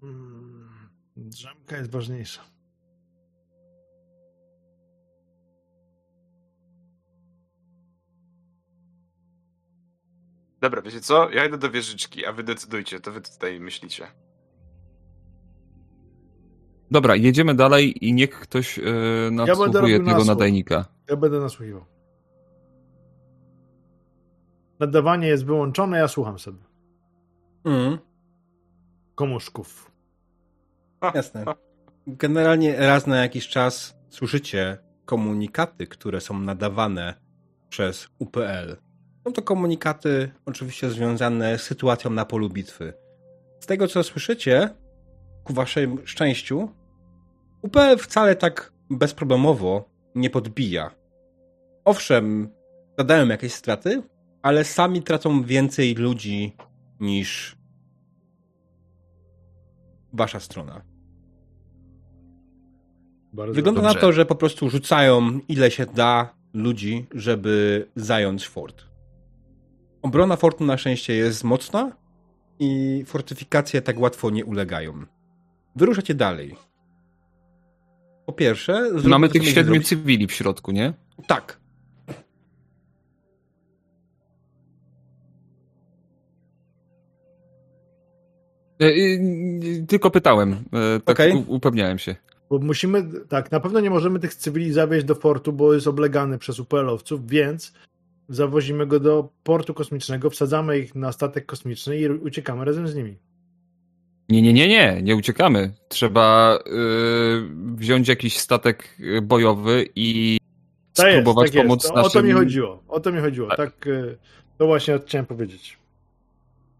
Hmm, 0.00 0.90
drzemka 1.16 1.76
jest 1.76 1.90
ważniejsza. 1.90 2.40
Dobra, 10.60 10.82
wiecie 10.82 11.00
co? 11.00 11.30
Ja 11.30 11.46
idę 11.46 11.58
do 11.58 11.70
wieżyczki, 11.70 12.26
a 12.26 12.32
wy 12.32 12.42
decydujcie, 12.42 13.00
to 13.00 13.12
wy 13.12 13.20
tutaj 13.20 13.60
myślicie. 13.60 14.06
Dobra, 16.90 17.16
jedziemy 17.16 17.54
dalej 17.54 18.06
i 18.06 18.12
niech 18.14 18.30
ktoś 18.30 18.78
yy, 18.78 18.84
nadsłuchuje 19.32 19.92
ja 19.92 19.98
tego 19.98 20.10
nasłuch. 20.10 20.26
nadajnika. 20.26 20.84
Ja 21.10 21.16
będę 21.16 21.40
nasłuchiwał. 21.40 21.84
Nadawanie 24.80 25.28
jest 25.28 25.44
wyłączone, 25.44 25.98
ja 25.98 26.08
słucham 26.08 26.38
sobie. 26.38 26.58
Mm. 27.64 27.98
Komuszków. 29.14 29.90
Jasne. 31.14 31.44
Generalnie 32.06 32.76
raz 32.76 33.06
na 33.06 33.16
jakiś 33.16 33.48
czas 33.48 33.96
słyszycie 34.08 34.78
komunikaty, 35.04 35.86
które 35.86 36.20
są 36.20 36.38
nadawane 36.38 37.14
przez 37.68 38.08
UPL. 38.18 38.76
Są 39.24 39.32
to 39.32 39.42
komunikaty 39.42 40.30
oczywiście 40.46 40.90
związane 40.90 41.58
z 41.58 41.62
sytuacją 41.62 42.10
na 42.10 42.24
polu 42.24 42.50
bitwy. 42.50 42.92
Z 43.60 43.66
tego 43.66 43.88
co 43.88 44.02
słyszycie, 44.02 44.70
ku 45.48 45.54
waszym 45.54 46.06
szczęściu, 46.06 46.68
UPL 47.62 47.98
wcale 47.98 48.36
tak 48.36 48.72
bezproblemowo 48.90 49.84
nie 50.14 50.30
podbija. 50.30 50.90
Owszem, 51.84 52.48
zadają 52.98 53.28
jakieś 53.28 53.52
straty, 53.52 54.02
ale 54.42 54.64
sami 54.64 55.02
tracą 55.02 55.42
więcej 55.42 55.94
ludzi 55.94 56.56
niż 57.00 57.56
wasza 60.12 60.40
strona. 60.40 60.82
Bardzo 63.32 63.54
Wygląda 63.54 63.80
dobrze. 63.80 63.94
na 63.94 64.00
to, 64.00 64.12
że 64.12 64.26
po 64.26 64.34
prostu 64.34 64.70
rzucają 64.70 65.40
ile 65.48 65.70
się 65.70 65.86
da 65.86 66.34
ludzi, 66.54 67.06
żeby 67.14 67.86
zająć 67.96 68.48
fort. 68.48 68.84
Obrona 70.02 70.36
fortu 70.36 70.64
na 70.64 70.78
szczęście 70.78 71.14
jest 71.14 71.44
mocna 71.44 71.96
i 72.58 73.02
fortyfikacje 73.06 73.82
tak 73.82 74.00
łatwo 74.00 74.30
nie 74.30 74.44
ulegają. 74.44 75.06
Wyruszacie 75.76 76.14
dalej. 76.14 76.56
Po 78.26 78.32
pierwsze... 78.32 78.90
Mamy 79.04 79.28
tych 79.28 79.48
siedmiu 79.48 79.82
cywili 79.82 80.26
w 80.26 80.32
środku, 80.32 80.72
nie? 80.72 80.92
Tak. 81.26 81.60
E, 88.80 88.88
tylko 89.86 90.10
pytałem, 90.10 90.52
e, 90.52 91.00
tak 91.00 91.16
okay. 91.16 91.44
upewniałem 91.46 91.98
się. 91.98 92.16
Bo 92.50 92.58
musimy, 92.58 93.04
tak, 93.28 93.52
na 93.52 93.60
pewno 93.60 93.80
nie 93.80 93.90
możemy 93.90 94.18
tych 94.18 94.34
cywili 94.34 94.72
zawieźć 94.72 95.06
do 95.06 95.14
fortu, 95.14 95.52
bo 95.52 95.74
jest 95.74 95.86
oblegany 95.86 96.38
przez 96.38 96.60
UPL-owców, 96.60 97.26
więc 97.26 97.72
zawozimy 98.28 98.86
go 98.86 99.00
do 99.00 99.28
portu 99.42 99.74
kosmicznego, 99.74 100.30
wsadzamy 100.30 100.78
ich 100.78 100.94
na 100.94 101.12
statek 101.12 101.46
kosmiczny 101.46 101.98
i 101.98 102.08
uciekamy 102.08 102.64
razem 102.64 102.88
z 102.88 102.94
nimi. 102.94 103.16
Nie, 104.28 104.42
nie, 104.42 104.52
nie, 104.52 104.68
nie, 104.68 105.02
nie 105.02 105.16
uciekamy. 105.16 105.72
Trzeba 105.88 106.58
yy, 106.66 107.48
wziąć 107.74 108.08
jakiś 108.08 108.38
statek 108.38 108.96
bojowy 109.22 109.86
i 109.96 110.38
to 110.94 111.02
spróbować 111.02 111.44
jest, 111.44 111.54
tak 111.54 111.66
pomóc 111.66 111.82
jest. 111.84 111.94
O, 111.94 111.96
naszym... 111.96 112.20
O 112.20 112.22
to 112.22 112.22
mi 112.22 112.32
chodziło, 112.32 112.82
o 112.88 113.00
to 113.00 113.12
mi 113.12 113.20
chodziło, 113.20 113.48
tak, 113.48 113.56
tak 113.56 113.86
yy, 113.86 114.18
to 114.58 114.66
właśnie 114.66 114.98
chciałem 115.06 115.26
powiedzieć. 115.26 115.78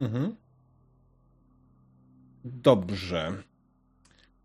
Mhm. 0.00 0.36
Dobrze. 2.44 3.32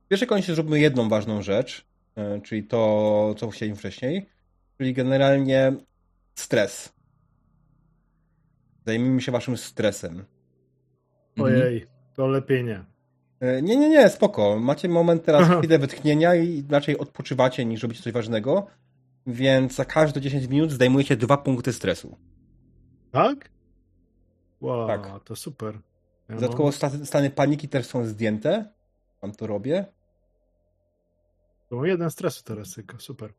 W 0.05 0.07
pierwszej 0.07 0.27
kolejności 0.27 0.55
zróbmy 0.55 0.79
jedną 0.79 1.09
ważną 1.09 1.41
rzecz, 1.41 1.85
yy, 2.15 2.41
czyli 2.41 2.63
to, 2.63 3.35
co 3.37 3.49
chcieliśmy 3.49 3.79
wcześniej, 3.79 4.29
czyli 4.77 4.93
generalnie 4.93 5.73
stres. 6.35 6.93
Zajmijmy 8.85 9.21
się 9.21 9.31
waszym 9.31 9.57
stresem. 9.57 10.25
Ojej, 11.39 11.85
to 12.15 12.27
lepiej 12.27 12.63
nie. 12.63 12.92
E, 13.43 13.61
nie, 13.61 13.77
nie, 13.77 13.89
nie, 13.89 14.09
spoko. 14.09 14.59
Macie 14.59 14.89
moment 14.89 15.23
teraz 15.23 15.41
Aha. 15.41 15.57
chwilę 15.57 15.79
wytchnienia 15.79 16.35
i 16.35 16.63
raczej 16.69 16.97
odpoczywacie 16.97 17.65
niż 17.65 17.83
robicie 17.83 18.03
coś 18.03 18.13
ważnego, 18.13 18.67
więc 19.27 19.75
za 19.75 19.85
każde 19.85 20.21
10 20.21 20.47
minut 20.47 20.71
zdejmujecie 20.71 21.17
dwa 21.17 21.37
punkty 21.37 21.73
stresu. 21.73 22.17
Tak? 23.11 23.49
Wow, 24.61 24.87
tak. 24.87 25.23
to 25.23 25.35
super. 25.35 25.79
Ja 26.29 26.35
Dodatkowo 26.35 26.71
mam... 26.81 27.05
stany 27.05 27.29
paniki 27.29 27.69
też 27.69 27.85
są 27.85 28.05
zdjęte. 28.05 28.65
Wam 29.21 29.31
to 29.31 29.47
robię. 29.47 29.85
To 31.69 31.75
mam 31.75 31.85
jeden 31.85 32.11
stresu 32.11 32.43
teraz 32.43 32.73
tylko, 32.73 32.99
super. 32.99 33.33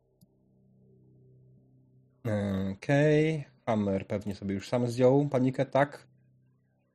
Okej. 2.23 3.39
Okay. 3.39 3.51
Hammer 3.65 4.07
pewnie 4.07 4.35
sobie 4.35 4.53
już 4.53 4.69
sam 4.69 4.87
zdjął 4.87 5.29
panikę, 5.29 5.65
tak? 5.65 6.07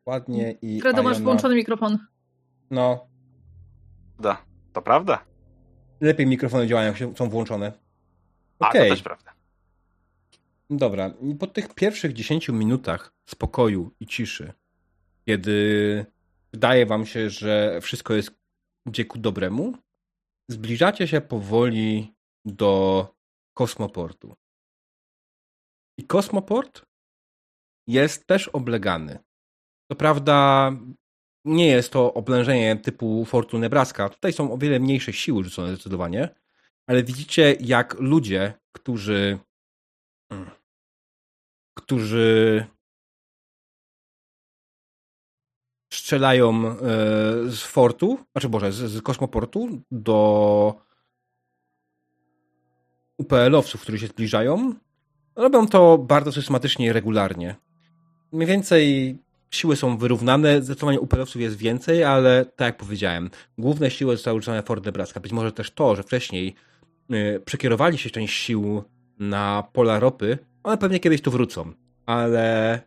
Ładnie 0.06 0.52
i. 0.62 0.80
Fredo, 0.80 1.02
masz 1.02 1.20
włączony 1.20 1.54
mikrofon. 1.54 1.98
No. 2.70 3.08
Da, 4.18 4.44
to 4.72 4.82
prawda. 4.82 5.24
Lepiej 6.00 6.26
mikrofony 6.26 6.66
działają, 6.66 6.86
jak 6.86 6.96
się 6.96 7.16
są 7.16 7.28
włączone. 7.28 7.72
Okay. 8.58 8.80
A, 8.80 8.84
to 8.84 8.90
też 8.90 9.02
prawda. 9.02 9.32
Dobra, 10.70 11.10
po 11.38 11.46
tych 11.46 11.74
pierwszych 11.74 12.12
10 12.12 12.48
minutach 12.48 13.12
spokoju 13.28 13.90
i 14.00 14.06
ciszy, 14.06 14.52
kiedy 15.26 16.06
wydaje 16.52 16.86
wam 16.86 17.06
się, 17.06 17.30
że 17.30 17.80
wszystko 17.80 18.14
jest 18.14 18.30
gdzie 18.86 19.04
ku 19.04 19.18
dobremu, 19.18 19.74
zbliżacie 20.50 21.08
się 21.08 21.20
powoli 21.20 22.14
do 22.44 23.06
kosmoportu. 23.54 24.34
I 25.98 26.06
kosmoport 26.06 26.82
jest 27.86 28.26
też 28.26 28.48
oblegany. 28.48 29.18
To 29.90 29.96
prawda, 29.96 30.70
nie 31.44 31.66
jest 31.66 31.92
to 31.92 32.14
oblężenie 32.14 32.76
typu 32.76 33.24
Fortu 33.24 33.58
Nebraska. 33.58 34.08
Tutaj 34.08 34.32
są 34.32 34.52
o 34.52 34.58
wiele 34.58 34.80
mniejsze 34.80 35.12
siły 35.12 35.44
rzucone 35.44 35.74
zdecydowanie, 35.74 36.28
ale 36.86 37.02
widzicie, 37.02 37.56
jak 37.60 38.00
ludzie, 38.00 38.52
którzy 38.72 39.38
którzy 41.74 42.66
strzelają 45.92 46.66
e, 46.66 46.76
z 47.48 47.62
fortu, 47.62 48.18
znaczy 48.32 48.48
Boże, 48.48 48.72
z, 48.72 48.76
z 48.76 49.02
kosmoportu 49.02 49.82
do 49.90 50.74
UPL-owców, 53.18 53.80
którzy 53.82 53.98
się 53.98 54.06
zbliżają, 54.06 54.74
robią 55.36 55.66
to 55.66 55.98
bardzo 55.98 56.32
systematycznie 56.32 56.86
i 56.86 56.92
regularnie. 56.92 57.56
Mniej 58.32 58.46
więcej 58.46 59.18
siły 59.50 59.76
są 59.76 59.96
wyrównane, 59.96 60.62
zdecydowanie 60.62 61.00
UPL-owców 61.00 61.42
jest 61.42 61.56
więcej, 61.56 62.04
ale 62.04 62.44
tak 62.44 62.66
jak 62.66 62.76
powiedziałem, 62.76 63.30
główne 63.58 63.90
siły 63.90 64.16
zostały 64.16 64.38
użyte 64.38 64.62
Fort 64.62 64.84
Nebraska. 64.84 65.20
Być 65.20 65.32
może 65.32 65.52
też 65.52 65.70
to, 65.70 65.96
że 65.96 66.02
wcześniej 66.02 66.54
yy, 67.08 67.42
przekierowali 67.44 67.98
się 67.98 68.10
część 68.10 68.34
sił 68.34 68.82
na 69.18 69.64
pola 69.72 70.00
ropy, 70.00 70.38
one 70.62 70.78
pewnie 70.78 71.00
kiedyś 71.00 71.20
tu 71.20 71.30
wrócą, 71.30 71.72
ale 72.06 72.80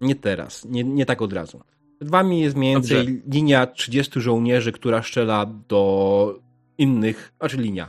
nie 0.00 0.14
teraz, 0.14 0.64
nie, 0.64 0.84
nie 0.84 1.06
tak 1.06 1.22
od 1.22 1.32
razu. 1.32 1.60
Przed 1.96 2.10
wami 2.10 2.40
jest 2.40 2.56
mniej 2.56 2.74
więcej 2.74 2.98
Dobrze. 2.98 3.20
linia 3.32 3.66
30 3.66 4.20
żołnierzy, 4.20 4.72
która 4.72 5.02
strzela 5.02 5.46
do 5.68 6.40
innych, 6.78 7.32
znaczy 7.38 7.56
linia. 7.56 7.88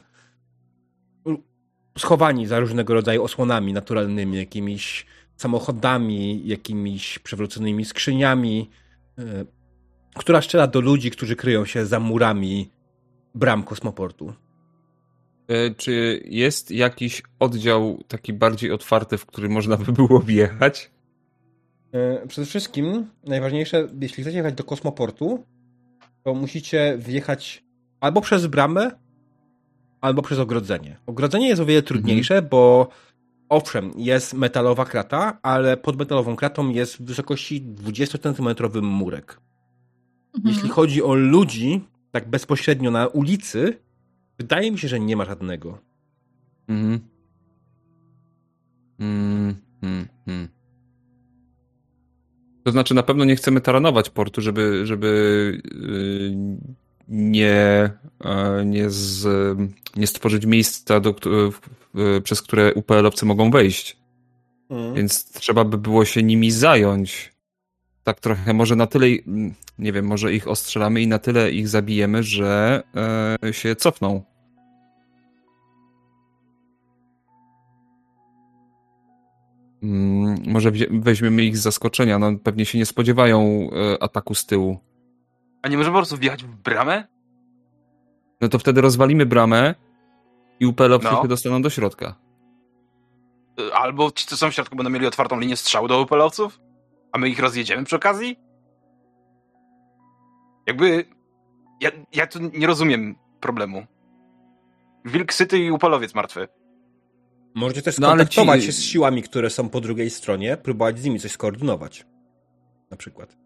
Schowani 1.97 2.47
za 2.47 2.59
różnego 2.59 2.93
rodzaju 2.93 3.23
osłonami 3.23 3.73
naturalnymi, 3.73 4.37
jakimiś 4.37 5.05
samochodami, 5.39 6.47
jakimiś 6.47 7.19
przewróconymi 7.19 7.85
skrzyniami, 7.85 8.69
e, 9.17 9.23
która 10.15 10.41
strzela 10.41 10.67
do 10.67 10.81
ludzi, 10.81 11.11
którzy 11.11 11.35
kryją 11.35 11.65
się 11.65 11.85
za 11.85 11.99
murami 11.99 12.71
bram 13.35 13.63
kosmoportu. 13.63 14.33
E, 15.47 15.75
czy 15.75 16.23
jest 16.25 16.71
jakiś 16.71 17.23
oddział 17.39 18.03
taki 18.07 18.33
bardziej 18.33 18.71
otwarty, 18.71 19.17
w 19.17 19.25
który 19.25 19.49
można 19.49 19.77
by 19.77 19.91
było 19.91 20.19
wjechać? 20.19 20.91
E, 21.91 22.27
przede 22.27 22.47
wszystkim 22.47 23.05
najważniejsze, 23.25 23.87
jeśli 24.01 24.23
chcecie 24.23 24.37
jechać 24.37 24.53
do 24.53 24.63
kosmoportu, 24.63 25.43
to 26.23 26.33
musicie 26.33 26.97
wjechać 26.97 27.63
albo 27.99 28.21
przez 28.21 28.47
bramę, 28.47 28.91
albo 30.01 30.21
przez 30.21 30.39
ogrodzenie. 30.39 30.97
Ogrodzenie 31.05 31.47
jest 31.47 31.61
o 31.61 31.65
wiele 31.65 31.81
trudniejsze, 31.81 32.35
mhm. 32.35 32.49
bo 32.49 32.89
owszem, 33.49 33.91
jest 33.95 34.33
metalowa 34.33 34.85
krata, 34.85 35.39
ale 35.41 35.77
pod 35.77 35.97
metalową 35.97 36.35
kratą 36.35 36.69
jest 36.69 36.97
w 36.97 37.01
wysokości 37.01 37.61
20-centymetrowy 37.61 38.81
murek. 38.81 39.39
Mhm. 40.35 40.55
Jeśli 40.55 40.69
chodzi 40.69 41.03
o 41.03 41.13
ludzi, 41.13 41.81
tak 42.11 42.29
bezpośrednio 42.29 42.91
na 42.91 43.07
ulicy, 43.07 43.77
wydaje 44.37 44.71
mi 44.71 44.79
się, 44.79 44.87
że 44.87 44.99
nie 44.99 45.15
ma 45.15 45.25
żadnego. 45.25 45.77
Mhm. 46.67 46.99
Mm, 48.99 49.55
mm, 49.81 50.07
mm. 50.27 50.47
To 52.63 52.71
znaczy, 52.71 52.93
na 52.93 53.03
pewno 53.03 53.25
nie 53.25 53.35
chcemy 53.35 53.61
taranować 53.61 54.09
portu, 54.09 54.41
żeby, 54.41 54.85
żeby 54.85 55.61
yy, 55.71 56.57
nie, 57.07 57.89
nie, 58.65 58.89
z, 58.89 59.27
nie 59.95 60.07
stworzyć 60.07 60.45
miejsca, 60.45 60.99
do, 60.99 61.15
przez 62.23 62.41
które 62.41 62.73
UPL-owcy 62.73 63.25
mogą 63.25 63.51
wejść. 63.51 63.97
Mm. 64.69 64.93
Więc 64.93 65.31
trzeba 65.31 65.63
by 65.65 65.77
było 65.77 66.05
się 66.05 66.23
nimi 66.23 66.51
zająć. 66.51 67.33
Tak 68.03 68.19
trochę, 68.19 68.53
może 68.53 68.75
na 68.75 68.87
tyle, 68.87 69.07
nie 69.79 69.91
wiem, 69.91 70.05
może 70.05 70.33
ich 70.33 70.47
ostrzelamy 70.47 71.01
i 71.01 71.07
na 71.07 71.19
tyle 71.19 71.51
ich 71.51 71.67
zabijemy, 71.67 72.23
że 72.23 72.83
e, 73.43 73.53
się 73.53 73.75
cofną. 73.75 74.23
Mm, 79.83 80.35
może 80.47 80.71
weźmiemy 80.91 81.43
ich 81.43 81.57
z 81.57 81.61
zaskoczenia. 81.61 82.19
No, 82.19 82.31
pewnie 82.43 82.65
się 82.65 82.77
nie 82.77 82.85
spodziewają 82.85 83.69
e, 83.71 84.03
ataku 84.03 84.35
z 84.35 84.45
tyłu. 84.45 84.79
A 85.61 85.67
nie 85.67 85.77
możemy 85.77 85.93
po 85.93 85.99
prostu 85.99 86.17
wjechać 86.17 86.43
w 86.43 86.55
bramę? 86.55 87.03
No 88.41 88.49
to 88.49 88.59
wtedy 88.59 88.81
rozwalimy 88.81 89.25
bramę 89.25 89.75
i 90.59 90.65
upelowcy 90.65 91.09
no. 91.11 91.27
dostaną 91.27 91.61
do 91.61 91.69
środka. 91.69 92.15
E, 93.59 93.75
albo 93.75 94.11
ci, 94.11 94.25
co 94.25 94.37
są 94.37 94.51
w 94.51 94.53
środku, 94.53 94.75
będą 94.75 94.89
mieli 94.89 95.05
otwartą 95.05 95.39
linię 95.39 95.57
strzału 95.57 95.87
do 95.87 96.01
upelowców? 96.01 96.59
A 97.11 97.17
my 97.17 97.29
ich 97.29 97.39
rozjedziemy 97.39 97.83
przy 97.83 97.95
okazji? 97.95 98.39
Jakby... 100.67 101.05
Ja, 101.81 101.91
ja 102.13 102.27
tu 102.27 102.39
nie 102.53 102.67
rozumiem 102.67 103.15
problemu. 103.39 103.85
Wilk 105.05 105.33
syty 105.33 105.59
i 105.59 105.71
upolowiec 105.71 106.15
martwy. 106.15 106.47
Możecie 107.55 107.81
też 107.81 107.95
skontaktować 107.95 108.57
no, 108.57 108.61
ci... 108.61 108.65
się 108.65 108.71
z 108.71 108.81
siłami, 108.81 109.23
które 109.23 109.49
są 109.49 109.69
po 109.69 109.81
drugiej 109.81 110.09
stronie, 110.09 110.57
próbować 110.57 110.99
z 110.99 111.03
nimi 111.03 111.19
coś 111.19 111.31
skoordynować. 111.31 112.05
Na 112.91 112.97
przykład. 112.97 113.37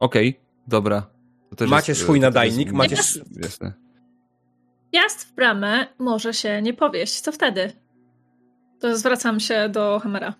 Okej, 0.00 0.28
okay, 0.28 0.42
dobra. 0.68 1.06
macie 1.68 1.92
jest, 1.92 2.02
swój 2.02 2.20
nadajnik, 2.20 2.66
jest... 2.66 2.76
macie... 2.76 2.96
Jasne. 3.42 3.83
Jazd 4.94 5.24
w 5.24 5.34
bramę 5.34 5.86
może 5.98 6.34
się 6.34 6.62
nie 6.62 6.74
powieść. 6.74 7.20
Co 7.20 7.32
wtedy? 7.32 7.72
To 8.80 8.96
zwracam 8.96 9.40
się 9.40 9.68
do 9.68 10.00
Hamera. 10.02 10.34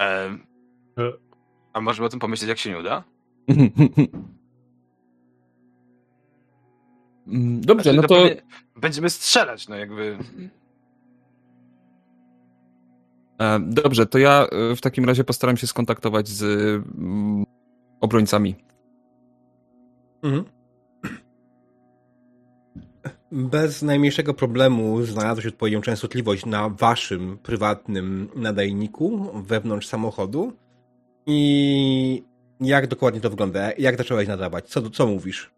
E... 0.00 0.38
A 1.72 1.80
możemy 1.80 2.06
o 2.06 2.08
tym 2.08 2.20
pomyśleć, 2.20 2.48
jak 2.48 2.58
się 2.58 2.70
nie 2.70 2.78
uda? 2.78 3.04
Mm, 7.26 7.60
dobrze, 7.60 7.92
znaczy, 7.92 8.08
no 8.08 8.08
to... 8.08 8.40
Będziemy 8.76 9.10
strzelać, 9.10 9.68
no 9.68 9.76
jakby... 9.76 10.18
E, 13.40 13.60
dobrze, 13.60 14.06
to 14.06 14.18
ja 14.18 14.46
e, 14.52 14.76
w 14.76 14.80
takim 14.80 15.04
razie 15.04 15.24
postaram 15.24 15.56
się 15.56 15.66
skontaktować 15.66 16.28
z 16.28 16.42
mm, 16.42 17.44
obrońcami. 18.00 18.54
Mhm. 20.22 20.57
Bez 23.32 23.82
najmniejszego 23.82 24.34
problemu 24.34 25.02
znalazłeś 25.02 25.46
odpowiednią 25.46 25.80
częstotliwość 25.80 26.46
na 26.46 26.68
waszym 26.68 27.38
prywatnym 27.42 28.28
nadajniku 28.34 29.30
wewnątrz 29.42 29.86
samochodu. 29.86 30.52
I 31.26 32.22
jak 32.60 32.86
dokładnie 32.86 33.20
to 33.20 33.30
wygląda? 33.30 33.72
Jak 33.78 33.98
zacząłeś 33.98 34.28
nadawać? 34.28 34.68
Co, 34.68 34.90
co 34.90 35.06
mówisz? 35.06 35.50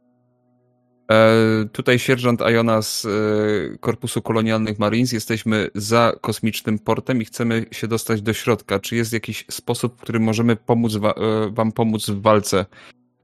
E, 1.11 1.69
tutaj 1.73 1.99
sierżant 1.99 2.41
Iona 2.41 2.83
z 2.83 3.05
e, 3.05 3.79
Korpusu 3.79 4.23
Kolonialnych 4.23 4.79
Marines. 4.79 5.13
Jesteśmy 5.13 5.69
za 5.75 6.13
kosmicznym 6.21 6.79
portem 6.79 7.23
i 7.23 7.25
chcemy 7.25 7.67
się 7.71 7.89
dostać 7.89 8.23
do 8.23 8.33
środka. 8.33 8.79
Czy 8.79 8.97
jest 8.97 9.13
jakiś 9.13 9.45
sposób, 9.51 9.99
w 9.99 10.03
którym 10.03 10.23
możemy 10.23 10.57
pomóc 10.57 10.97
wa 10.97 11.11
e, 11.11 11.51
wam 11.51 11.73
pomóc 11.73 12.11
w 12.11 12.23
walce? 12.23 12.67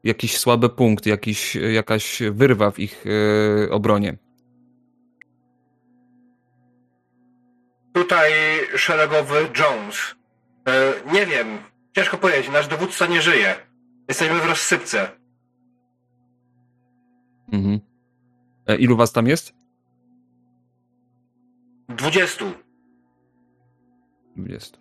Jakiś 0.05 0.39
słaby 0.39 0.69
punkt, 0.69 1.07
jakiś, 1.07 1.55
jakaś 1.55 2.23
wyrwa 2.33 2.71
w 2.71 2.79
ich 2.79 3.05
obronie? 3.71 4.19
Tutaj 7.97 8.33
szeregowy 8.77 9.35
Jones. 9.35 10.15
nie 11.13 11.27
wiem, 11.27 11.59
ciężko 11.95 12.19
powiedzieć, 12.19 12.51
nasz 12.51 12.69
dowódca 12.69 13.07
nie 13.07 13.23
żyje. 13.23 13.55
Jesteśmy 14.09 14.41
w 14.41 14.47
rozsypce. 14.47 15.11
Mhm. 17.53 17.81
E, 18.67 18.77
ilu 18.77 18.97
was 18.97 19.13
tam 19.13 19.27
jest? 19.27 19.53
Dwudziestu. 21.89 22.53
Dwudziestu. 24.37 24.79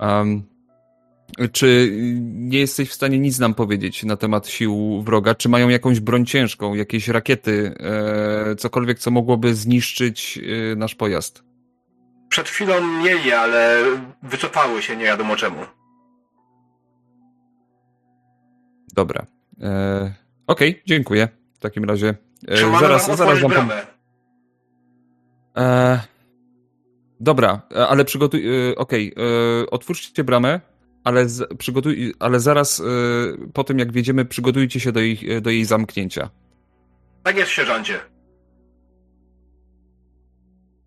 Um, 0.00 0.42
czy 1.52 1.90
nie 2.24 2.58
jesteś 2.58 2.90
w 2.90 2.94
stanie 2.94 3.18
nic 3.18 3.38
nam 3.38 3.54
powiedzieć 3.54 4.04
na 4.04 4.16
temat 4.16 4.48
sił 4.48 5.02
wroga? 5.02 5.34
Czy 5.34 5.48
mają 5.48 5.68
jakąś 5.68 6.00
broń 6.00 6.26
ciężką, 6.26 6.74
jakieś 6.74 7.08
rakiety, 7.08 7.74
e, 7.80 8.56
cokolwiek, 8.56 8.98
co 8.98 9.10
mogłoby 9.10 9.54
zniszczyć 9.54 10.38
e, 10.72 10.76
nasz 10.76 10.94
pojazd? 10.94 11.46
Przed 12.36 12.48
chwilą 12.48 12.86
mieli, 13.02 13.32
ale 13.32 13.82
wycofały 14.22 14.82
się 14.82 14.96
nie 14.96 15.04
wiadomo 15.04 15.36
czemu. 15.36 15.56
Dobra. 18.94 19.26
E, 19.60 20.14
Okej, 20.46 20.70
okay, 20.70 20.82
dziękuję. 20.86 21.28
W 21.54 21.58
takim 21.58 21.84
razie. 21.84 22.14
E, 22.48 22.56
zaraz, 22.80 23.16
zaraz 23.16 23.40
wam 23.40 23.50
bramę. 23.50 23.86
E, 25.56 26.00
dobra, 27.20 27.60
e, 27.76 27.88
ale 27.88 28.04
przygotuj. 28.04 28.68
E, 28.70 28.76
Okej, 28.76 29.14
okay, 29.14 29.24
e, 29.62 29.70
otwórzcie 29.70 30.24
bramę, 30.24 30.60
ale, 31.04 31.28
z, 31.28 31.56
przygotuj, 31.58 32.14
ale 32.18 32.40
zaraz 32.40 32.80
e, 32.80 32.84
po 33.52 33.64
tym, 33.64 33.78
jak 33.78 33.92
wjedziemy, 33.92 34.24
przygotujcie 34.24 34.80
się 34.80 34.92
do, 34.92 35.00
ich, 35.00 35.40
do 35.40 35.50
jej 35.50 35.64
zamknięcia. 35.64 36.30
Tak 37.22 37.36
jest, 37.36 37.50
sierżancie. 37.50 38.15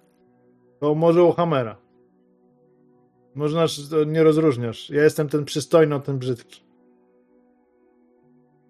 To 0.81 0.95
może 0.95 1.23
u 1.23 1.33
Hamera. 1.33 1.88
Można 3.39 3.67
nie 4.07 4.23
rozróżniasz. 4.23 4.91
Ja 4.91 5.05
jestem 5.05 5.29
ten 5.29 5.45
przystojny, 5.45 5.95
a 5.95 6.01
ten 6.01 6.19
brzydki. 6.19 6.63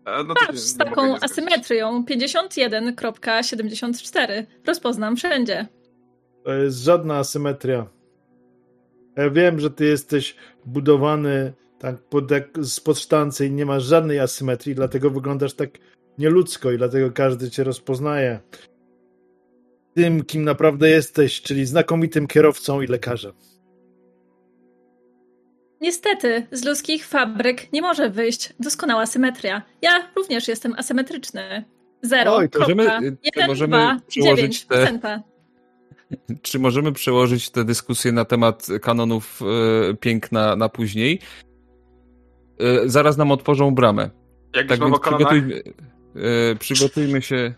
No 0.07 0.35
Patrz, 0.35 0.59
z 0.59 0.77
taką 0.77 1.17
asymetrią 1.17 2.05
51.74. 2.05 4.45
Rozpoznam 4.67 5.17
wszędzie. 5.17 5.67
To 6.45 6.53
jest 6.53 6.79
żadna 6.79 7.19
asymetria. 7.19 7.87
Ja 9.17 9.31
wiem, 9.31 9.61
że 9.61 9.71
ty 9.71 9.85
jesteś 9.85 10.37
budowany 10.65 11.53
tak 11.79 11.99
pod, 11.99 12.25
spod 12.63 12.99
sztancy 12.99 13.47
i 13.47 13.53
nie 13.53 13.67
masz 13.67 13.85
żadnej 13.85 14.21
asymetrii, 14.21 14.75
dlatego 14.75 15.11
wyglądasz 15.11 15.55
tak 15.55 15.71
nieludzko 16.19 16.71
i 16.71 16.79
dlatego 16.79 17.13
każdy 17.13 17.51
cię 17.51 17.65
rozpoznaje. 17.65 18.41
Tym, 19.95 20.25
kim 20.25 20.45
naprawdę 20.45 20.91
jesteś, 20.91 21.43
czyli 21.43 21.67
znakomitym 21.67 22.27
kierowcą 22.27 22.81
i 22.81 22.87
lekarzem. 22.87 23.33
Niestety, 25.81 26.47
z 26.53 26.65
ludzkich 26.65 27.07
fabryk 27.07 27.73
nie 27.73 27.83
może 27.83 28.11
wyjść 28.11 28.53
doskonała 28.61 29.07
symetria. 29.07 29.63
Ja 29.83 29.91
również 30.17 30.49
jestem 30.49 30.75
asymetryczny. 30.77 31.65
Zero. 32.03 32.37
Oj, 32.37 32.51
to 32.51 32.59
możemy, 32.59 32.85
Jeden, 33.23 33.47
możemy 33.47 33.77
dwa, 33.77 33.97
przełożyć 34.07 34.65
te, 34.65 35.23
Czy 36.43 36.59
możemy 36.59 36.93
przełożyć 36.93 37.51
tę 37.51 37.65
dyskusję 37.65 38.13
na 38.13 38.25
temat 38.25 38.67
kanonów 38.83 39.41
e, 39.91 39.95
piękna 39.95 40.57
na 40.57 40.69
później? 40.69 41.21
E, 42.59 42.89
zaraz 42.89 43.17
nam 43.17 43.33
otworzą 43.33 43.75
bramę. 43.75 44.11
Jak 44.57 44.69
tak 44.69 44.81
więc 44.81 44.99
przygotujmy, 45.01 45.63
e, 46.17 46.55
przygotujmy 46.55 47.23
się 47.23 47.55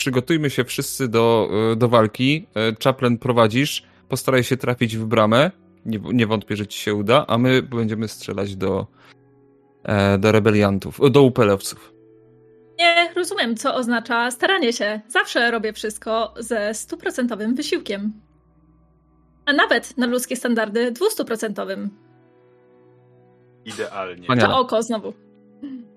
przygotujmy 0.00 0.50
się 0.50 0.64
wszyscy 0.64 1.08
do, 1.08 1.50
e, 1.72 1.76
do 1.76 1.88
walki. 1.88 2.46
E, 2.56 2.74
Chaplin 2.84 3.18
prowadzisz, 3.18 3.82
postaraj 4.08 4.44
się 4.44 4.56
trafić 4.56 4.96
w 4.96 5.04
bramę. 5.04 5.50
Nie, 5.86 5.98
nie 5.98 6.26
wątpię, 6.26 6.56
że 6.56 6.66
ci 6.66 6.78
się 6.78 6.94
uda, 6.94 7.24
a 7.28 7.38
my 7.38 7.62
będziemy 7.62 8.08
strzelać 8.08 8.56
do, 8.56 8.86
e, 9.82 10.18
do 10.18 10.32
rebeliantów, 10.32 11.00
do 11.10 11.22
upelowców. 11.22 11.92
Nie 12.78 13.12
rozumiem, 13.16 13.56
co 13.56 13.74
oznacza 13.74 14.30
staranie 14.30 14.72
się. 14.72 15.00
Zawsze 15.08 15.50
robię 15.50 15.72
wszystko 15.72 16.34
ze 16.38 16.74
stuprocentowym 16.74 17.54
wysiłkiem. 17.54 18.12
A 19.46 19.52
nawet 19.52 19.98
na 19.98 20.06
ludzkie 20.06 20.36
standardy 20.36 20.92
dwustuprocentowym. 20.92 21.90
Idealnie. 23.64 24.26
To 24.40 24.58
oko 24.58 24.82
znowu. 24.82 25.14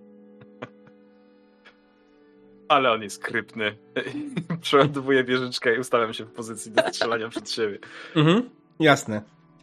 Ale 2.67 2.91
on 2.91 3.03
jest 3.03 3.23
krypny. 3.23 3.77
Przeładowuję 4.61 5.23
wieżyczkę 5.23 5.75
i 5.75 5.79
ustawiam 5.79 6.13
się 6.13 6.25
w 6.25 6.31
pozycji 6.31 6.71
do 6.71 6.81
strzelania 6.81 7.29
przed 7.29 7.51
siebie. 7.51 7.79
Mhm, 8.15 8.49
jasne. 8.79 9.21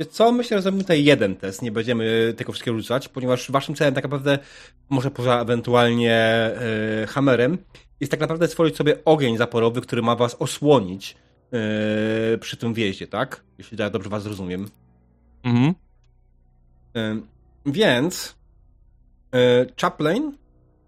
Co? 0.09 0.33
Myślę, 0.33 0.59
że 0.59 0.63
zrobimy 0.63 0.83
tutaj 0.83 1.05
jeden 1.05 1.37
test. 1.37 1.63
Nie 1.63 1.73
będziemy 1.73 2.35
tego 2.37 2.53
wszystkiego 2.53 2.79
rzucać, 2.79 3.09
ponieważ 3.09 3.51
waszym 3.51 3.75
celem 3.75 3.95
tak 3.95 4.05
naprawdę, 4.05 4.39
może 4.91 5.11
poza 5.11 5.41
ewentualnie 5.41 6.51
yy, 7.01 7.07
hammerem, 7.07 7.59
jest 8.01 8.11
tak 8.11 8.21
naprawdę 8.21 8.49
stworzyć 8.49 8.77
sobie 8.77 9.05
ogień 9.05 9.37
zaporowy, 9.37 9.81
który 9.81 10.03
ma 10.03 10.17
was 10.17 10.37
osłonić 10.39 11.17
yy, 11.53 12.39
przy 12.39 12.57
tym 12.57 12.75
wjeździe, 12.75 13.07
tak? 13.07 13.45
Jeśli 13.59 13.79
tak 13.79 13.93
dobrze 13.93 14.11
was 14.11 14.23
zrozumiem. 14.23 14.69
Mhm. 15.45 15.75
Yy, 16.95 17.23
więc 17.67 18.41
Chaplain 19.81 20.33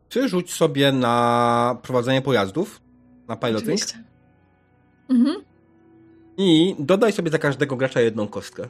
ty 0.08 0.28
rzuć 0.28 0.52
sobie 0.52 0.92
na 0.92 1.78
prowadzenie 1.82 2.22
pojazdów, 2.22 2.80
na 3.28 3.36
piloting. 3.36 3.80
Mhm. 5.08 5.42
I 6.36 6.76
dodaj 6.78 7.12
sobie 7.12 7.30
za 7.30 7.38
każdego 7.38 7.76
gracza 7.76 8.00
jedną 8.00 8.28
kostkę. 8.28 8.68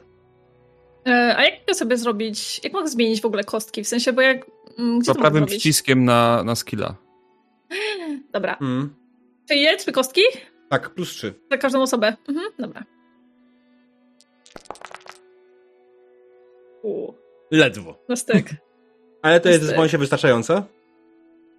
E, 1.07 1.37
a 1.37 1.43
jak 1.43 1.59
mogę 1.59 1.73
sobie 1.73 1.97
zrobić, 1.97 2.61
jak 2.63 2.73
mogę 2.73 2.87
zmienić 2.87 3.21
w 3.21 3.25
ogóle 3.25 3.43
kostki? 3.43 3.83
W 3.83 3.87
sensie, 3.87 4.13
bo 4.13 4.21
jak... 4.21 4.45
Mm, 4.79 4.99
gdzie 4.99 5.13
to 5.13 5.19
prawym 5.19 5.45
przyciskiem 5.45 6.05
na, 6.05 6.43
na 6.43 6.55
skilla. 6.55 6.95
Dobra. 8.33 8.57
Mm. 8.61 8.95
Czyli 9.47 9.61
ile? 9.61 9.77
Trzy 9.77 9.91
kostki? 9.91 10.21
Tak, 10.69 10.89
plus 10.89 11.09
trzy. 11.09 11.33
Za 11.51 11.57
każdą 11.57 11.81
osobę. 11.81 12.15
Mhm, 12.29 12.47
dobra. 12.59 12.83
U. 16.83 17.13
Ledwo. 17.51 17.99
No 18.09 18.15
styk. 18.15 18.49
Ale 19.21 19.39
to 19.39 19.49
jest 19.49 19.63
zupełnie 19.63 19.97
wystarczające 19.97 20.63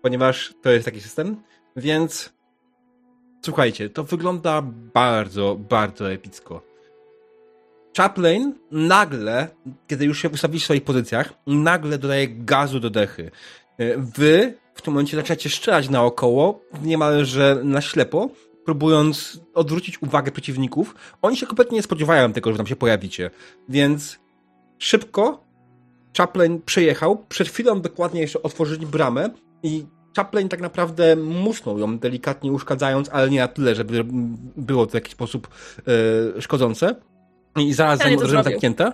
ponieważ 0.04 0.54
to 0.62 0.70
jest 0.70 0.84
taki 0.84 1.00
system, 1.00 1.36
więc 1.76 2.32
słuchajcie, 3.44 3.90
to 3.90 4.04
wygląda 4.04 4.62
bardzo, 4.94 5.56
bardzo 5.56 6.12
epicko. 6.12 6.62
Chaplain 7.96 8.54
nagle, 8.70 9.48
kiedy 9.86 10.04
już 10.04 10.22
się 10.22 10.28
ustawili 10.28 10.60
w 10.60 10.64
swoich 10.64 10.84
pozycjach, 10.84 11.32
nagle 11.46 11.98
dodaje 11.98 12.28
gazu 12.28 12.80
do 12.80 12.90
dechy. 12.90 13.30
Wy 13.96 14.54
w 14.74 14.82
tym 14.82 14.94
momencie 14.94 15.16
zaczynacie 15.16 15.50
strzelać 15.50 15.88
naokoło, 15.88 16.60
niemalże 16.82 17.60
na 17.64 17.80
ślepo, 17.80 18.30
próbując 18.64 19.40
odwrócić 19.54 20.02
uwagę 20.02 20.32
przeciwników. 20.32 20.94
Oni 21.22 21.36
się 21.36 21.46
kompletnie 21.46 21.76
nie 21.76 21.82
spodziewają 21.82 22.32
tego, 22.32 22.52
że 22.52 22.56
tam 22.56 22.66
się 22.66 22.76
pojawicie. 22.76 23.30
Więc 23.68 24.18
szybko 24.78 25.44
Chaplain 26.16 26.62
przejechał. 26.62 27.24
Przed 27.28 27.48
chwilą 27.48 27.80
dokładnie 27.80 28.20
jeszcze 28.20 28.42
otworzyli 28.42 28.86
bramę 28.86 29.30
i 29.62 29.86
Chaplin 30.16 30.48
tak 30.48 30.60
naprawdę 30.60 31.16
musnął 31.16 31.78
ją 31.78 31.98
delikatnie 31.98 32.52
uszkadzając, 32.52 33.08
ale 33.08 33.30
nie 33.30 33.40
na 33.40 33.48
tyle, 33.48 33.74
żeby 33.74 34.04
było 34.56 34.86
to 34.86 34.90
w 34.90 34.94
jakiś 34.94 35.12
sposób 35.12 35.48
yy, 36.34 36.42
szkodzące. 36.42 36.94
I 37.56 37.72
zaraz 37.72 37.98
zanim 37.98 38.18
odrzucę 38.18 38.42
zamknięte. 38.42 38.92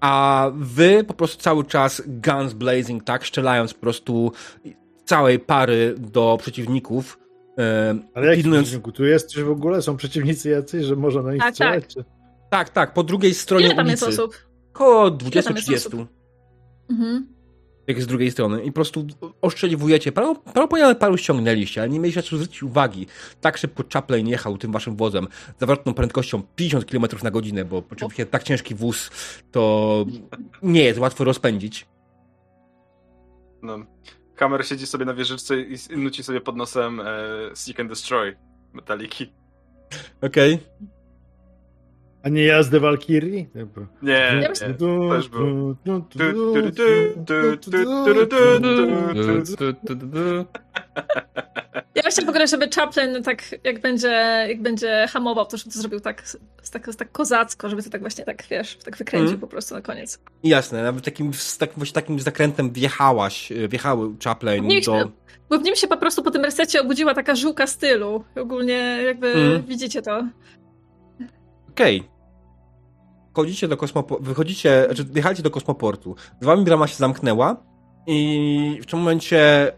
A 0.00 0.50
wy 0.54 1.04
po 1.04 1.14
prostu 1.14 1.42
cały 1.42 1.64
czas 1.64 2.02
guns 2.06 2.52
blazing, 2.52 3.04
tak, 3.04 3.26
strzelając 3.26 3.74
po 3.74 3.80
prostu 3.80 4.32
całej 5.04 5.38
pary 5.38 5.94
do 5.98 6.38
przeciwników. 6.40 7.18
Yy, 7.58 7.64
ale 8.14 8.26
jak 8.26 8.36
pilnując... 8.36 8.78
tu 8.94 9.04
jest 9.04 9.32
czy 9.32 9.44
w 9.44 9.50
ogóle? 9.50 9.82
Są 9.82 9.96
przeciwnicy 9.96 10.50
jacyś, 10.50 10.84
że 10.84 10.96
można 10.96 11.22
na 11.22 11.32
nich 11.32 11.42
tak, 11.42 11.54
strzelać? 11.54 11.94
Tak. 11.94 12.04
tak, 12.50 12.70
tak, 12.70 12.94
po 12.94 13.02
drugiej 13.02 13.34
stronie 13.34 13.66
Ile 13.66 13.74
tam 13.74 13.86
ulicy. 13.86 14.06
jest 14.06 14.18
osób? 14.18 14.36
Około 14.74 15.10
20-30. 15.10 16.06
Mhm 16.90 17.41
jak 17.86 18.02
z 18.02 18.06
drugiej 18.06 18.30
strony 18.30 18.62
i 18.62 18.66
po 18.66 18.74
prostu 18.74 19.06
oszczeliwujecie. 19.40 20.12
Paru, 20.12 20.34
paru, 20.34 20.94
paru 21.00 21.16
ściągnęliście, 21.16 21.80
ale 21.80 21.90
nie 21.90 22.00
mieliście 22.00 22.22
czasu 22.22 22.36
zwrócić 22.36 22.62
uwagi. 22.62 23.06
Tak 23.40 23.58
szybko 23.58 23.84
Chaplin 23.92 24.28
jechał 24.28 24.58
tym 24.58 24.72
waszym 24.72 24.96
wozem 24.96 25.28
zawrotną 25.60 25.94
prędkością 25.94 26.42
50 26.56 26.84
km 26.84 27.06
na 27.22 27.30
godzinę, 27.30 27.64
bo 27.64 27.82
oczywiście 27.92 28.26
tak 28.26 28.42
ciężki 28.42 28.74
wóz 28.74 29.10
to 29.50 30.04
nie 30.62 30.84
jest 30.84 30.98
łatwo 30.98 31.24
rozpędzić. 31.24 31.86
No. 33.62 33.78
Kamer 34.34 34.66
siedzi 34.66 34.86
sobie 34.86 35.04
na 35.04 35.14
wieżyczce 35.14 35.60
i 35.60 35.96
nuci 35.96 36.22
sobie 36.22 36.40
pod 36.40 36.56
nosem 36.56 37.00
e, 37.00 37.04
Seek 37.54 37.80
and 37.80 37.88
Destroy 37.88 38.36
Metaliki. 38.72 39.32
Okej. 40.22 40.54
Okay. 40.54 41.01
A 42.22 42.28
nie 42.28 42.44
jazdę 42.44 42.80
Walkirii? 42.80 43.48
Nie, 44.02 44.38
nie, 44.40 44.48
też 44.48 45.28
był. 45.28 45.76
Ja 51.94 52.02
właśnie 52.02 52.26
w 52.26 52.28
ogóle, 52.28 52.46
żeby 52.46 52.68
Chaplin 52.68 53.22
tak, 53.22 53.54
jak 53.64 53.80
będzie, 53.80 54.46
jak 54.48 54.62
będzie 54.62 55.06
hamował, 55.10 55.46
to 55.46 55.56
żeby 55.56 55.70
to 55.70 55.78
zrobił 55.78 56.00
tak, 56.00 56.22
tak, 56.72 56.94
tak 56.96 57.12
kozacko, 57.12 57.68
żeby 57.68 57.82
to 57.82 57.90
tak 57.90 58.00
właśnie 58.00 58.24
tak, 58.24 58.44
wiesz, 58.50 58.78
tak 58.84 58.96
wykręcił 58.96 59.28
mm. 59.28 59.40
po 59.40 59.46
prostu 59.46 59.74
na 59.74 59.80
koniec. 59.80 60.18
Jasne, 60.44 60.82
nawet 60.82 61.04
takim, 61.04 61.34
z 61.34 61.58
takim, 61.58 61.86
takim 61.86 62.20
zakrętem 62.20 62.72
wjechałaś, 62.72 63.52
wjechały 63.68 64.14
Chaplin 64.24 64.66
nim, 64.66 64.80
do... 64.80 65.10
Bo 65.50 65.58
w 65.58 65.62
nim 65.62 65.76
się 65.76 65.86
po 65.86 65.96
prostu 65.96 66.22
po 66.22 66.30
tym 66.30 66.44
resecie 66.44 66.80
obudziła 66.80 67.14
taka 67.14 67.34
żółka 67.34 67.66
stylu. 67.66 68.24
Ogólnie 68.36 69.02
jakby 69.06 69.32
mm. 69.32 69.62
widzicie 69.62 70.02
to. 70.02 70.28
Okej. 71.70 72.00
Okay 72.00 72.11
wchodzicie 73.32 73.68
do 73.68 73.76
kosmoportu, 73.76 74.24
wychodzicie, 74.24 74.84
znaczy 74.86 75.04
wjechacie 75.04 75.42
do 75.42 75.50
kosmoportu, 75.50 76.16
z 76.40 76.44
wami 76.44 76.64
brama 76.64 76.86
się 76.86 76.96
zamknęła 76.96 77.56
i 78.06 78.78
w 78.82 78.86
tym 78.86 78.98
momencie 78.98 79.72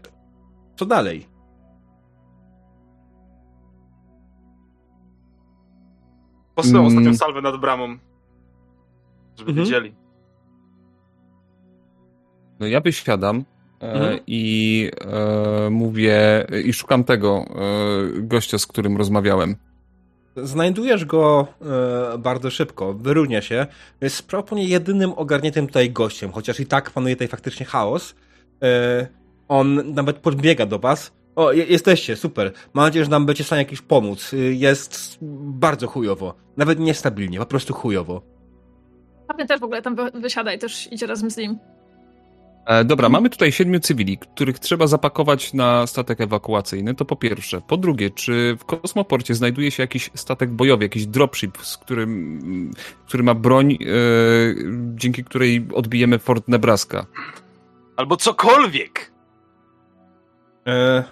co 0.75 0.85
dalej? 0.85 1.27
Posyłam 6.55 6.85
mm. 6.85 6.87
ostatnią 6.87 7.13
salwę 7.13 7.41
nad 7.41 7.57
bramą, 7.61 7.97
żeby 9.37 9.51
mhm. 9.51 9.57
wiedzieli. 9.57 9.95
No 12.59 12.67
ja 12.67 12.81
wysiadam 12.81 13.45
e, 13.81 13.93
mhm. 13.93 14.19
i 14.27 14.91
e, 15.01 15.69
mówię 15.69 16.47
i 16.65 16.73
szukam 16.73 17.03
tego 17.03 17.45
e, 17.49 18.21
gościa, 18.21 18.57
z 18.57 18.67
którym 18.67 18.97
rozmawiałem. 18.97 19.55
Znajdujesz 20.35 21.05
go 21.05 21.47
e, 22.13 22.17
bardzo 22.17 22.49
szybko, 22.49 22.93
wyróżnia 22.93 23.41
się. 23.41 23.67
Jest 24.01 24.27
prawdopodobnie 24.27 24.67
jedynym 24.67 25.13
ogarniętym 25.13 25.67
tutaj 25.67 25.91
gościem, 25.91 26.31
chociaż 26.31 26.59
i 26.59 26.65
tak 26.65 26.91
panuje 26.91 27.15
tutaj 27.15 27.27
faktycznie 27.27 27.65
chaos. 27.65 28.15
E, 28.63 29.07
on 29.47 29.93
nawet 29.93 30.17
podbiega 30.17 30.65
do 30.65 30.79
was. 30.79 31.11
O, 31.35 31.51
jesteście, 31.51 32.15
super. 32.15 32.51
Mam 32.73 32.85
nadzieję, 32.85 33.05
że 33.05 33.11
nam 33.11 33.25
będzie 33.25 33.43
w 33.43 33.47
stanie 33.47 33.61
jakiś 33.61 33.81
pomóc. 33.81 34.33
E, 34.33 34.37
jest 34.37 35.17
bardzo 35.41 35.87
chujowo. 35.87 36.33
Nawet 36.57 36.79
niestabilnie, 36.79 37.39
po 37.39 37.45
prostu 37.45 37.73
chujowo. 37.73 38.21
Pewnie 39.27 39.45
też 39.45 39.59
w 39.59 39.63
ogóle 39.63 39.81
tam 39.81 39.95
wysiada 40.13 40.53
i 40.53 40.59
też 40.59 40.91
idzie 40.91 41.07
razem 41.07 41.31
z 41.31 41.37
nim. 41.37 41.59
E, 42.65 42.85
dobra, 42.85 43.09
mamy 43.09 43.29
tutaj 43.29 43.51
siedmiu 43.51 43.79
cywili, 43.79 44.17
których 44.17 44.59
trzeba 44.59 44.87
zapakować 44.87 45.53
na 45.53 45.87
statek 45.87 46.21
ewakuacyjny. 46.21 46.95
To 46.95 47.05
po 47.05 47.15
pierwsze. 47.15 47.61
Po 47.61 47.77
drugie, 47.77 48.09
czy 48.09 48.57
w 48.59 48.65
kosmoporcie 48.65 49.35
znajduje 49.35 49.71
się 49.71 49.83
jakiś 49.83 50.11
statek 50.15 50.49
bojowy, 50.49 50.83
jakiś 50.83 51.05
dropship, 51.05 51.57
z 51.57 51.77
którym, 51.77 52.71
który 53.07 53.23
ma 53.23 53.33
broń, 53.33 53.73
e, 53.73 53.77
dzięki 54.95 55.23
której 55.23 55.67
odbijemy 55.73 56.19
Fort 56.19 56.47
Nebraska? 56.47 57.05
Albo 57.97 58.17
cokolwiek! 58.17 59.11
E, 60.67 61.03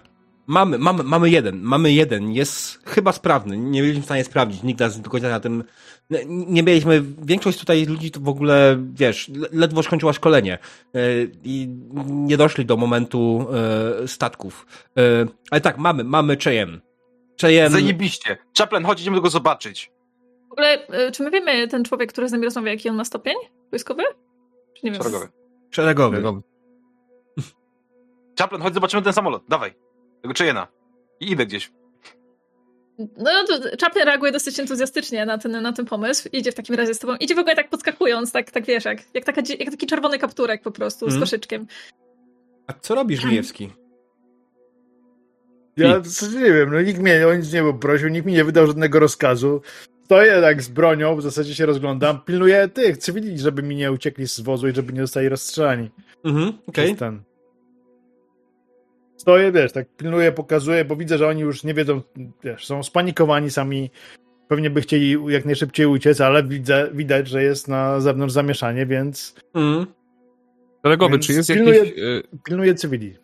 Mamy, 0.47 0.77
mamy, 0.77 1.03
mamy 1.03 1.29
jeden, 1.29 1.61
mamy 1.61 1.91
jeden, 1.91 2.31
jest 2.31 2.89
chyba 2.89 3.11
sprawny, 3.11 3.57
nie 3.57 3.81
byliśmy 3.81 4.01
w 4.01 4.05
stanie 4.05 4.23
sprawdzić, 4.23 4.63
nikt 4.63 4.79
nas 4.79 5.01
do 5.01 5.09
końca 5.09 5.29
na 5.29 5.39
tym, 5.39 5.63
nie 6.27 6.63
mieliśmy, 6.63 7.03
większość 7.21 7.59
tutaj 7.59 7.85
ludzi 7.85 8.11
to 8.11 8.19
w 8.19 8.27
ogóle, 8.27 8.77
wiesz, 8.93 9.31
ledwo 9.51 9.83
skończyła 9.83 10.13
szkolenie 10.13 10.53
e, 10.53 10.99
i 11.43 11.67
nie 12.05 12.37
doszli 12.37 12.65
do 12.65 12.77
momentu 12.77 13.47
e, 14.03 14.07
statków. 14.07 14.65
E, 14.97 15.01
ale 15.51 15.61
tak, 15.61 15.77
mamy, 15.77 16.03
mamy 16.03 16.37
Cheyenne. 16.37 16.79
Cheyenne... 17.41 17.79
Zajebiście. 17.79 18.37
Chaplin, 18.57 18.83
chodź, 18.83 19.01
idziemy 19.01 19.21
go 19.21 19.29
zobaczyć. 19.29 19.91
W 20.49 20.51
ogóle, 20.51 20.87
czy 21.11 21.23
my 21.23 21.31
wiemy, 21.31 21.67
ten 21.67 21.83
człowiek, 21.83 22.11
który 22.11 22.29
z 22.29 22.31
nami 22.31 22.45
rozmawia, 22.45 22.71
jaki 22.71 22.89
on 22.89 22.95
ma 22.95 23.05
stopień 23.05 23.35
wojskowy? 23.71 24.03
Czy 24.73 24.85
nie 24.85 24.91
wiem? 24.91 25.01
Szeregowy. 25.03 25.27
Szeregowy. 25.71 26.15
Szeregowy. 26.15 26.41
Chaplin, 28.39 28.61
chodź, 28.61 28.73
zobaczymy 28.73 29.03
ten 29.03 29.13
samolot, 29.13 29.43
dawaj. 29.47 29.73
Tego 30.23 30.33
Cheyena. 30.37 30.67
I 31.19 31.31
idę 31.31 31.45
gdzieś. 31.45 31.71
No 32.99 33.31
to 33.47 33.53
Chaplin 33.81 34.05
reaguje 34.05 34.31
dosyć 34.31 34.59
entuzjastycznie 34.59 35.25
na 35.25 35.37
ten, 35.37 35.61
na 35.61 35.73
ten 35.73 35.85
pomysł. 35.85 36.29
Idzie 36.31 36.51
w 36.51 36.55
takim 36.55 36.75
razie 36.75 36.93
z 36.93 36.99
tobą. 36.99 37.15
Idzie 37.15 37.35
w 37.35 37.39
ogóle 37.39 37.55
tak 37.55 37.69
podskakując, 37.69 38.31
tak, 38.31 38.51
tak 38.51 38.65
wiesz, 38.65 38.85
jak, 38.85 38.99
jak, 39.13 39.25
taka, 39.25 39.41
jak 39.59 39.71
taki 39.71 39.87
czerwony 39.87 40.19
kapturek 40.19 40.61
po 40.61 40.71
prostu 40.71 41.05
mm. 41.05 41.11
z 41.11 41.13
mhm. 41.13 41.21
koszyczkiem. 41.21 41.67
A 42.67 42.73
co 42.73 42.95
robisz, 42.95 43.21
Żmijewski? 43.21 43.69
Ja 45.77 46.01
nie 46.33 46.53
wiem, 46.53 46.71
no 46.71 46.81
nikt 46.81 46.99
mnie 46.99 47.27
o 47.27 47.33
nic 47.33 47.53
nie 47.53 47.61
poprosił, 47.61 48.09
nikt 48.09 48.25
mi 48.25 48.33
nie 48.33 48.43
wydał 48.43 48.67
żadnego 48.67 48.99
rozkazu. 48.99 49.61
Stoję 50.05 50.41
tak 50.41 50.61
z 50.61 50.67
bronią, 50.69 51.15
w 51.15 51.21
zasadzie 51.21 51.55
się 51.55 51.65
rozglądam, 51.65 52.21
pilnuję 52.25 52.67
tych 52.67 52.97
cywili, 52.97 53.39
żeby 53.39 53.63
mi 53.63 53.75
nie 53.75 53.91
uciekli 53.91 54.27
z 54.27 54.39
wozu 54.39 54.67
i 54.67 54.75
żeby 54.75 54.93
nie 54.93 55.01
zostali 55.01 55.29
rozstrzelani. 55.29 55.89
Mhm, 56.23 56.53
okej. 56.67 56.91
Okay 56.91 57.23
stoję, 59.23 59.51
wiesz, 59.51 59.71
tak 59.71 59.87
pilnuję, 59.97 60.31
pokazuję, 60.31 60.85
bo 60.85 60.95
widzę, 60.95 61.17
że 61.17 61.27
oni 61.27 61.41
już 61.41 61.63
nie 61.63 61.73
wiedzą, 61.73 62.01
wiesz, 62.43 62.65
są 62.65 62.83
spanikowani 62.83 63.49
sami, 63.49 63.89
pewnie 64.47 64.69
by 64.69 64.81
chcieli 64.81 65.17
jak 65.27 65.45
najszybciej 65.45 65.85
uciec, 65.85 66.21
ale 66.21 66.43
widzę, 66.43 66.89
widać, 66.93 67.27
że 67.27 67.43
jest 67.43 67.67
na 67.67 67.99
zewnątrz 67.99 68.33
zamieszanie, 68.33 68.85
więc... 68.85 69.35
Mm. 69.53 69.85
Szeregowy, 70.85 71.19
czy 71.19 71.33
jest 71.33 71.49
pilnuję, 71.49 71.77
jakiś... 71.77 71.93
Y, 71.97 72.23
pilnuję 72.45 72.75
cywili. 72.75 73.15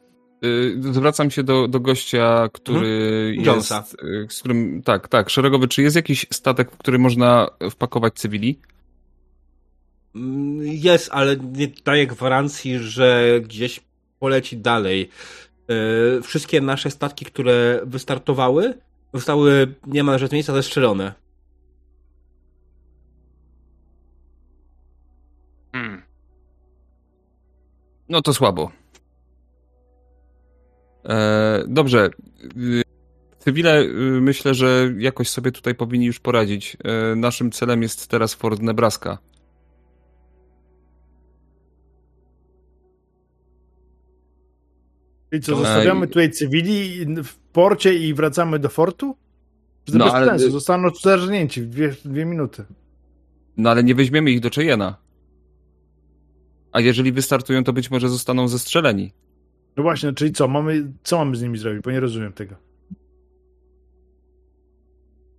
Y, 0.46 0.76
zwracam 0.94 1.32
się 1.32 1.44
do, 1.44 1.68
do 1.68 1.80
gościa, 1.80 2.50
który 2.54 3.34
hmm? 3.36 3.58
jest... 3.58 3.72
Y, 4.04 4.28
z 4.30 4.40
którym, 4.40 4.82
tak, 4.84 5.08
tak, 5.08 5.30
szeregowy, 5.30 5.68
czy 5.68 5.82
jest 5.82 5.96
jakiś 5.96 6.26
statek, 6.32 6.72
w 6.72 6.78
który 6.78 7.00
można 7.00 7.48
wpakować 7.72 8.14
cywili? 8.14 8.60
Mm, 10.16 10.60
jest, 10.64 11.10
ale 11.12 11.36
nie 11.36 11.68
daje 11.86 12.08
gwarancji, 12.08 12.78
że 12.80 13.40
gdzieś 13.44 13.80
poleci 14.20 14.58
dalej. 14.58 15.10
E, 15.70 16.22
wszystkie 16.22 16.62
nasze 16.62 16.92
statki, 16.92 17.26
które 17.26 17.82
wystartowały, 17.86 18.74
zostały 19.14 19.76
niemalże 19.88 20.28
z 20.28 20.32
miejsca 20.32 20.54
zestrzelone. 20.54 21.14
Hmm. 25.72 26.02
No 28.10 28.22
to 28.22 28.34
słabo. 28.34 28.72
E, 31.06 31.64
dobrze. 31.68 32.10
Cywile 33.40 33.82
y, 33.82 34.22
myślę, 34.22 34.54
że 34.54 34.94
jakoś 34.98 35.30
sobie 35.30 35.52
tutaj 35.52 35.76
powinni 35.76 36.06
już 36.06 36.20
poradzić. 36.20 36.78
E, 36.84 37.16
naszym 37.16 37.52
celem 37.52 37.82
jest 37.82 38.08
teraz 38.08 38.34
Fort 38.34 38.62
Nebraska. 38.62 39.18
I 45.32 45.40
co, 45.40 45.56
zostawiamy 45.56 46.08
tutaj 46.08 46.32
cywili 46.32 47.06
w 47.24 47.36
porcie 47.36 47.94
i 47.94 48.14
wracamy 48.14 48.60
do 48.60 48.70
fortu? 48.70 49.16
To 49.86 49.98
no, 49.98 50.06
bez 50.06 50.14
ale... 50.14 50.26
sensu, 50.26 50.52
zostaną 50.52 50.90
zerżnięci 50.90 51.62
w 51.62 51.66
dwie, 51.70 51.96
dwie 52.06 52.26
minuty. 52.26 52.66
No 53.58 53.70
ale 53.70 53.84
nie 53.84 53.96
weźmiemy 53.96 54.32
ich 54.32 54.40
do 54.40 54.50
Cheyena. 54.50 54.98
A 56.72 56.80
jeżeli 56.80 57.12
wystartują, 57.12 57.64
to 57.64 57.74
być 57.74 57.92
może 57.92 58.10
zostaną 58.10 58.48
zestrzeleni. 58.48 59.14
No 59.78 59.84
właśnie, 59.84 60.14
czyli 60.14 60.32
co? 60.32 60.48
Mamy, 60.48 60.92
co 61.04 61.18
mamy 61.18 61.36
z 61.36 61.42
nimi 61.42 61.58
zrobić? 61.58 61.82
Bo 61.84 61.92
nie 61.92 62.00
rozumiem 62.00 62.34
tego. 62.34 62.56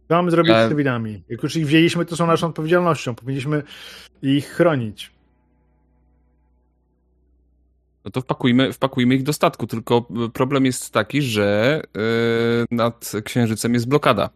Co 0.09 0.15
mamy 0.15 0.31
zrobić 0.31 0.53
e... 0.53 0.67
z 0.67 0.69
cywilami? 0.69 1.23
Jak 1.29 1.43
już 1.43 1.57
ich 1.57 1.67
wzięliśmy, 1.67 2.05
to 2.05 2.17
są 2.17 2.27
naszą 2.27 2.47
odpowiedzialnością. 2.47 3.15
Powinniśmy 3.15 3.63
ich 4.23 4.47
chronić 4.47 5.11
no 8.05 8.11
to 8.11 8.21
wpakujmy, 8.21 8.73
wpakujmy 8.73 9.15
ich 9.15 9.23
do 9.23 9.33
statku. 9.33 9.67
Tylko 9.67 10.07
problem 10.33 10.67
jest 10.67 10.91
taki, 10.91 11.23
że 11.23 11.83
yy, 11.95 12.03
nad 12.71 13.13
księżycem 13.25 13.75
jest 13.75 13.89
blokada. 13.89 14.31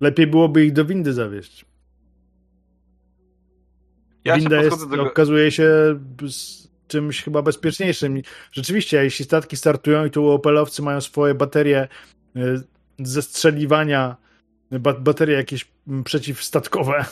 Lepiej 0.00 0.26
byłoby 0.26 0.64
ich 0.64 0.72
do 0.72 0.84
windy 0.84 1.12
zawieść. 1.12 1.64
Ja 4.24 4.36
Winda 4.36 4.62
jest, 4.62 4.88
do... 4.88 5.02
okazuje 5.02 5.50
się 5.50 5.70
czymś 6.88 7.22
chyba 7.22 7.42
bezpieczniejszym. 7.42 8.22
Rzeczywiście, 8.52 9.04
jeśli 9.04 9.24
statki 9.24 9.56
startują 9.56 10.04
i 10.04 10.10
tu 10.10 10.28
opelowcy 10.28 10.82
mają 10.82 11.00
swoje 11.00 11.34
baterie 11.34 11.88
y, 12.36 12.62
zestrzeliwania, 12.98 14.16
baterie 15.00 15.36
jakieś 15.36 15.68
przeciwstatkowe, 16.04 17.04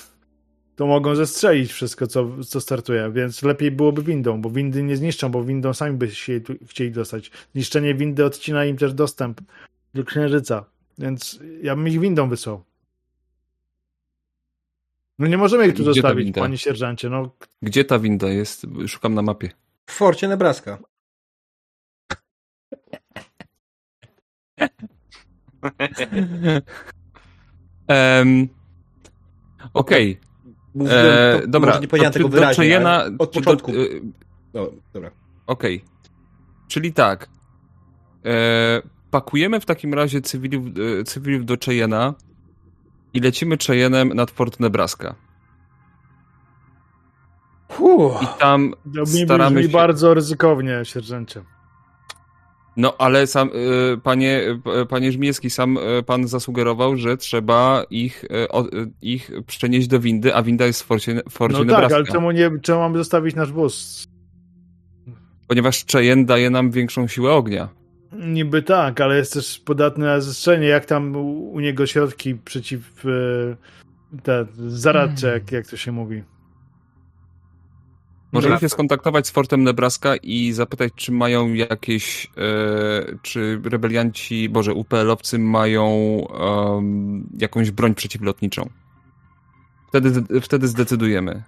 to 0.81 0.87
mogą 0.87 1.15
zestrzelić 1.15 1.73
wszystko, 1.73 2.07
co, 2.07 2.45
co 2.45 2.61
startuje, 2.61 3.11
więc 3.13 3.43
lepiej 3.43 3.71
byłoby 3.71 4.03
windą, 4.03 4.41
bo 4.43 4.51
windy 4.51 4.83
nie 4.83 4.97
zniszczą, 4.97 5.29
bo 5.29 5.45
windą 5.45 5.75
sami 5.75 5.97
by 5.97 6.11
się 6.11 6.41
chcieli 6.67 6.93
dostać. 6.93 7.31
Zniszczenie 7.55 7.95
windy 7.95 8.25
odcina 8.25 8.65
im 8.65 8.77
też 8.77 8.95
dostęp 8.95 9.41
do 9.95 10.05
księżyca, 10.05 10.65
więc 10.99 11.41
ja 11.63 11.77
bym 11.77 11.89
ich 11.89 12.01
windą 12.01 12.29
wysłał. 12.29 12.65
No 15.19 15.27
nie 15.27 15.39
możemy 15.39 15.67
ich 15.67 15.75
tu 15.75 15.83
Gdzie 15.83 15.95
zostawić, 15.95 16.35
panie 16.35 16.59
sierżancie. 16.59 17.11
No. 17.11 17.31
Gdzie 17.63 17.85
ta 17.85 17.99
winda 17.99 18.29
jest? 18.29 18.67
Szukam 18.87 19.15
na 19.15 19.23
mapie. 19.23 19.51
W 19.87 19.93
Forcie 19.93 20.29
Nebraska. 20.29 20.79
um, 27.89 28.49
Okej. 29.75 30.13
Okay. 30.13 30.30
Mówiłem, 30.75 31.07
e, 31.07 31.47
dobra, 31.47 31.71
może 31.71 31.81
nie 31.81 31.89
powiedziałem 31.89 32.13
tego 32.13 32.29
wyraźnie, 32.29 32.65
Cheyena, 32.65 33.05
od 33.19 33.31
początku. 33.31 33.73
Do, 33.73 33.79
no, 34.55 34.71
dobra. 34.93 35.11
Okej. 35.47 35.77
Okay. 35.77 35.89
Czyli 36.69 36.93
tak. 36.93 37.29
E, 38.25 38.83
pakujemy 39.11 39.61
w 39.61 39.67
takim 39.67 39.95
razie 39.95 40.21
cywilów, 40.21 40.65
e, 41.01 41.05
cywilów 41.05 41.45
do 41.47 41.57
Cheyena 41.65 42.15
i 43.15 43.21
lecimy 43.21 43.57
Cheyennem 43.67 44.09
nad 44.09 44.31
Fort 44.31 44.61
Nebraska. 44.61 45.15
I 48.23 48.27
tam 48.39 48.75
staramy 49.25 49.63
się... 49.63 49.69
bardzo 49.69 50.15
ryzykownie, 50.15 50.81
sierżancie. 50.85 51.43
No, 52.81 52.95
ale 52.99 53.27
sam, 53.27 53.51
y, 53.95 53.99
panie, 54.03 54.43
y, 54.83 54.87
panie 54.87 55.13
Żmijewski, 55.13 55.51
sam 55.51 55.77
y, 55.77 56.03
pan 56.03 56.29
zasugerował, 56.29 56.97
że 56.97 57.17
trzeba 57.17 57.85
ich, 57.91 58.25
ich 59.03 59.31
przenieść 59.47 59.89
do 59.89 60.01
windy, 60.01 60.35
a 60.35 60.43
winda 60.43 60.67
jest 60.67 60.83
w 60.83 60.87
Forcie, 60.87 61.23
Forcie 61.31 61.59
no 61.59 61.65
Nebraska. 61.65 61.89
tak, 61.89 61.97
ale 61.97 62.07
czemu, 62.07 62.31
nie, 62.31 62.51
czemu 62.63 62.81
mamy 62.81 62.99
zostawić 62.99 63.35
nasz 63.35 63.53
wóz? 63.53 64.05
Ponieważ 65.49 65.85
Cheyenne 65.87 66.25
daje 66.25 66.51
nam 66.51 66.71
większą 66.71 67.09
siłę 67.09 67.33
ognia. 67.33 67.69
Niby 68.13 68.63
tak, 68.63 69.01
ale 69.01 69.17
jest 69.17 69.33
też 69.33 69.59
podatny 69.59 70.05
na 70.05 70.21
zestrzelenie. 70.21 70.67
Jak 70.67 70.85
tam 70.85 71.17
u 71.17 71.61
niego 71.61 71.87
środki 71.87 72.35
przeciw 72.35 73.05
te 74.23 74.47
zaradcze, 74.67 75.29
jak, 75.29 75.53
jak 75.53 75.67
to 75.67 75.77
się 75.77 75.93
mówi. 75.93 76.23
Możemy 78.33 78.59
się 78.59 78.69
skontaktować 78.69 79.27
z 79.27 79.31
Fortem 79.31 79.63
Nebraska 79.63 80.17
i 80.17 80.53
zapytać, 80.53 80.93
czy 80.97 81.13
mają 81.13 81.53
jakieś, 81.53 82.27
e, 82.27 83.17
czy 83.23 83.61
rebelianci, 83.65 84.49
boże, 84.49 84.75
UPL-owcy 84.75 85.39
mają 85.39 85.87
um, 85.87 87.29
jakąś 87.39 87.71
broń 87.71 87.95
przeciwlotniczą. 87.95 88.71
Wtedy, 89.89 90.41
wtedy 90.41 90.69
zdecydujemy. 90.69 91.43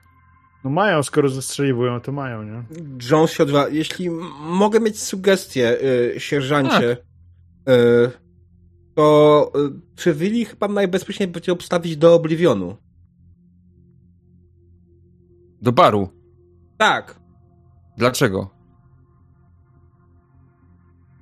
No 0.64 0.70
mają, 0.70 1.02
skoro 1.02 1.28
zestrzeliwują, 1.28 2.00
to 2.00 2.12
mają, 2.12 2.42
nie? 2.42 2.62
Jones 3.10 3.30
się 3.30 3.42
odwa... 3.42 3.68
Jeśli 3.68 4.10
mogę 4.40 4.80
mieć 4.80 5.02
sugestię, 5.02 5.78
yy, 6.14 6.20
sierżancie, 6.20 6.96
yy, 7.66 8.10
to 8.94 9.52
yy, 9.54 9.80
cywili 9.96 10.44
chyba 10.44 10.68
najbezpieczniej 10.68 11.28
będzie 11.28 11.52
obstawić 11.52 11.96
do 11.96 12.14
Oblivionu. 12.14 12.76
Do 15.62 15.72
baru. 15.72 16.21
Tak. 16.82 17.14
Dlaczego? 17.96 18.50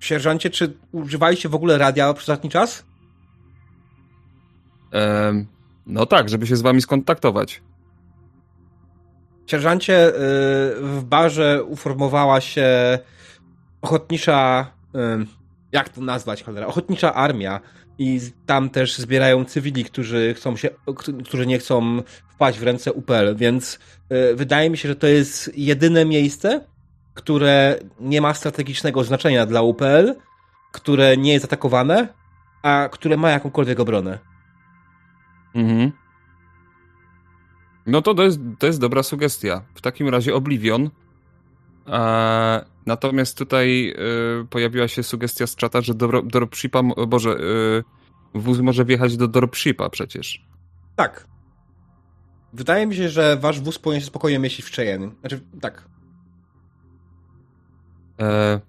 Sierżancie, 0.01 0.51
czy 0.51 0.79
używaliście 0.93 1.49
w 1.49 1.55
ogóle 1.55 1.79
radia 1.79 2.15
przez 2.15 2.29
ostatni 2.29 2.51
czas? 2.51 2.85
Ehm, 4.93 5.47
no 5.87 6.07
tak, 6.07 6.29
żeby 6.29 6.47
się 6.47 6.57
z 6.57 6.63
wami 6.63 6.83
skontaktować. 6.83 7.63
Sierżancie, 9.47 10.09
y, 10.09 10.13
w 10.81 11.05
barze 11.05 11.65
uformowała 11.65 12.41
się 12.41 12.99
ochotnicza 13.83 14.67
jak 15.73 15.89
to 15.89 16.01
nazwać, 16.01 16.43
cholera, 16.43 16.67
ochotnicza 16.67 17.15
armia 17.15 17.61
i 18.01 18.21
tam 18.47 18.71
też 18.71 18.99
zbierają 18.99 19.45
cywili, 19.45 19.85
którzy 19.85 20.35
chcą 20.35 20.57
się, 20.57 20.71
którzy 21.25 21.47
nie 21.47 21.59
chcą 21.59 22.03
wpaść 22.29 22.59
w 22.59 22.63
ręce 22.63 22.93
UPL, 22.93 23.37
więc 23.37 23.79
y, 24.13 24.37
wydaje 24.37 24.71
mi 24.71 24.79
się, 24.79 24.89
że 24.89 24.97
to 24.97 25.07
jest 25.07 25.59
jedyne 25.59 26.05
miejsce, 26.05 26.65
które 27.15 27.77
nie 28.01 28.21
ma 28.21 28.35
strategicznego 28.35 29.05
znaczenia 29.05 29.47
dla 29.47 29.63
UPL, 29.63 30.15
które 30.73 31.17
nie 31.17 31.33
jest 31.33 31.45
atakowane, 31.45 32.09
a 32.63 32.89
które 32.93 33.17
ma 33.17 33.31
jakąkolwiek 33.31 33.81
obronę. 33.81 34.19
Mhm. 35.55 35.93
No 37.87 38.03
to 38.03 38.15
to 38.15 38.23
jest, 38.23 38.41
to 38.59 38.67
jest 38.67 38.81
dobra 38.81 39.03
sugestia. 39.03 39.63
W 39.75 39.81
takim 39.81 40.09
razie 40.09 40.35
Oblivion. 40.35 40.91
Natomiast 42.87 43.39
tutaj 43.39 43.91
e, 43.91 43.95
pojawiła 44.51 44.89
się 44.89 45.03
sugestia 45.03 45.47
z 45.47 45.57
czata, 45.57 45.81
że 45.81 45.95
Dropshipa, 46.25 46.83
Boże, 46.83 47.31
e, 47.31 48.39
wóz 48.39 48.59
może 48.59 48.85
wjechać 48.85 49.17
do 49.17 49.29
Dropshipa 49.29 49.91
przecież. 49.91 50.47
Tak. 50.97 51.27
Wydaje 52.53 52.87
mi 52.87 52.95
się, 52.95 53.09
że 53.09 53.37
wasz 53.37 53.61
wóz 53.61 53.79
powinien 53.79 54.01
się 54.01 54.07
spokojnie 54.07 54.39
mieścić 54.39 54.67
w 54.67 54.71
Cheyenne. 54.71 55.11
Znaczy, 55.21 55.41
tak. 55.61 55.89
E, 58.21 58.61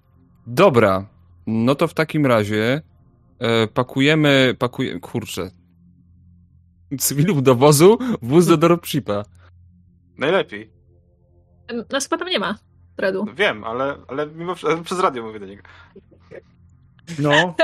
dobra. 0.46 1.06
No 1.46 1.74
to 1.74 1.88
w 1.88 1.94
takim 1.94 2.26
razie 2.26 2.82
e, 3.38 3.66
pakujemy, 3.66 4.54
pakujemy, 4.58 5.00
kurczę, 5.00 5.50
cywilów 6.98 7.42
do 7.42 7.54
wozu, 7.54 7.98
wóz 8.22 8.46
do 8.46 8.56
dropshipa. 8.56 9.24
Najlepiej. 10.18 10.70
Nas 11.90 12.04
chyba 12.04 12.18
tam 12.18 12.28
nie 12.28 12.38
ma, 12.38 12.58
Dredu. 12.96 13.24
No 13.26 13.34
wiem, 13.34 13.64
ale, 13.64 13.96
ale 14.08 14.26
mimo 14.26 14.54
przez 14.84 15.00
radio 15.00 15.22
mówię 15.22 15.40
do 15.40 15.46
niego. 15.46 15.62
No. 17.18 17.30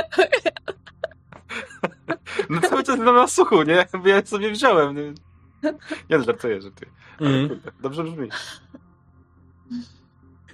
no 2.50 2.60
cały 2.60 2.84
czas 2.84 2.98
na 2.98 3.28
suchu, 3.28 3.62
nie? 3.62 3.86
Ja 4.04 4.26
sobie 4.26 4.50
wziąłem. 4.50 4.96
Nie, 4.96 5.14
nie 6.10 6.22
żartuję, 6.22 6.62
że 6.62 6.70
ty. 6.70 6.86
Mm. 7.20 7.60
Dobrze 7.80 8.04
brzmi. 8.04 8.28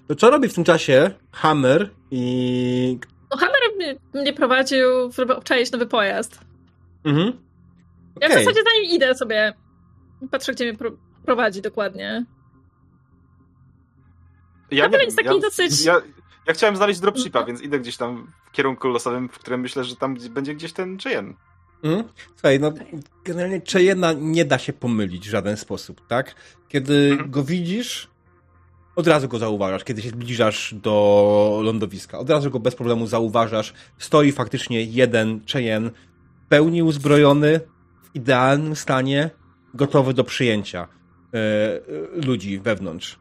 To 0.07 0.15
co 0.15 0.31
robi 0.31 0.49
w 0.49 0.55
tym 0.55 0.65
czasie 0.65 1.11
Hammer 1.33 1.91
i... 2.11 2.99
No 3.31 3.37
Hammer 3.37 3.61
mnie, 3.77 3.95
mnie 4.15 4.33
prowadził, 4.33 5.13
żeby 5.13 5.37
obczaić 5.37 5.73
nowy 5.73 5.87
pojazd. 5.87 6.41
Mhm. 7.05 7.29
Okay. 7.29 8.29
Ja 8.29 8.37
w 8.37 8.39
zasadzie 8.39 8.63
za 8.63 8.81
nim 8.81 8.91
idę 8.91 9.15
sobie. 9.15 9.55
Patrzę, 10.31 10.53
gdzie 10.53 10.65
mnie 10.65 10.79
pro 10.79 10.91
prowadzi 11.25 11.63
dokładnie. 11.63 12.25
Ja 14.75 14.87
nie 14.87 15.05
jest 15.05 15.17
taki 15.17 15.29
ja, 15.29 15.39
dosyć... 15.39 15.85
Ja, 15.85 16.03
ja 16.47 16.55
chciałem 16.55 16.77
znaleźć 16.77 17.01
dropshipa, 17.01 17.45
więc 17.45 17.63
idę 17.63 17.81
gdzieś 17.81 17.97
tam 17.97 18.33
w 18.47 18.51
kierunku 18.51 18.89
losowym, 18.89 19.29
w 19.29 19.39
którym 19.39 19.61
myślę, 19.61 19.85
że 19.85 19.97
tam 19.97 20.17
będzie 20.31 20.55
gdzieś 20.55 20.73
ten 20.73 20.99
Cheyenne. 20.99 21.35
Mm. 21.83 22.05
Słuchaj, 22.35 22.61
no 22.61 22.73
generalnie 23.25 23.61
Cheyenne'a 23.61 24.21
nie 24.21 24.45
da 24.45 24.59
się 24.59 24.73
pomylić 24.73 25.29
w 25.29 25.31
żaden 25.31 25.57
sposób, 25.57 26.07
tak? 26.07 26.35
Kiedy 26.69 27.11
mm. 27.13 27.31
go 27.31 27.45
widzisz, 27.45 28.09
od 28.97 29.07
razu 29.07 29.29
go 29.29 29.39
zauważasz, 29.39 29.85
kiedy 29.85 30.03
się 30.03 30.09
zbliżasz 30.09 30.75
do 30.75 31.61
lądowiska. 31.63 32.19
Od 32.19 32.31
razu 32.31 32.51
go 32.51 32.61
bez 32.61 32.75
problemu 32.75 33.07
zauważasz. 33.07 33.73
Stoi 33.99 34.33
faktycznie 34.33 34.83
jeden 34.83 35.41
Cheyenne, 35.53 35.91
pełni 36.49 36.83
uzbrojony, 36.83 37.61
w 38.03 38.17
idealnym 38.17 38.77
stanie, 38.77 39.31
gotowy 39.75 40.15
do 40.15 40.25
przyjęcia 40.25 40.89
yy, 41.33 41.41
ludzi 42.27 42.59
wewnątrz. 42.59 43.19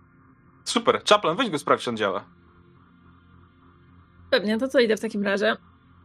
Super. 0.64 1.02
Chaplin, 1.10 1.36
weź 1.36 1.50
go 1.50 1.60
sprawdź, 1.60 1.84
czy 1.84 1.90
on 1.90 1.98
działa. 1.98 2.26
Pewnie, 4.30 4.58
to 4.58 4.68
co 4.68 4.80
idę 4.80 4.98
w 4.98 5.02
takim 5.02 5.24
razie. 5.24 5.56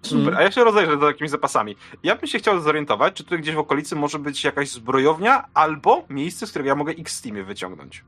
Super, 0.02 0.28
mm. 0.28 0.36
a 0.36 0.42
ja 0.42 0.50
się 0.50 0.64
rozejrzę 0.64 0.98
za 0.98 1.06
jakimiś 1.06 1.30
zapasami. 1.30 1.76
Ja 2.02 2.16
bym 2.16 2.26
się 2.26 2.38
chciał 2.38 2.60
zorientować, 2.60 3.14
czy 3.14 3.24
tutaj 3.24 3.38
gdzieś 3.38 3.54
w 3.54 3.58
okolicy 3.58 3.96
może 3.96 4.18
być 4.18 4.44
jakaś 4.44 4.70
zbrojownia 4.70 5.48
albo 5.54 6.04
miejsce, 6.10 6.46
z 6.46 6.50
którego 6.50 6.68
ja 6.68 6.74
mogę 6.74 6.92
X-Steamy 6.92 7.44
wyciągnąć. 7.44 8.04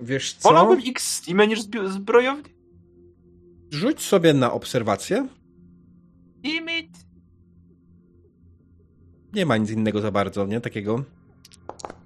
Wiesz 0.00 0.34
co? 0.34 0.48
Wolałbym 0.48 0.80
X-Steamy 0.86 1.46
niż 1.46 1.60
zbrojownię. 1.86 2.54
Rzuć 3.70 4.00
sobie 4.00 4.34
na 4.34 4.52
obserwację. 4.52 5.28
Limit. 6.44 6.90
Nie 9.32 9.46
ma 9.46 9.56
nic 9.56 9.70
innego 9.70 10.00
za 10.00 10.10
bardzo, 10.10 10.46
nie? 10.46 10.60
Takiego. 10.60 11.02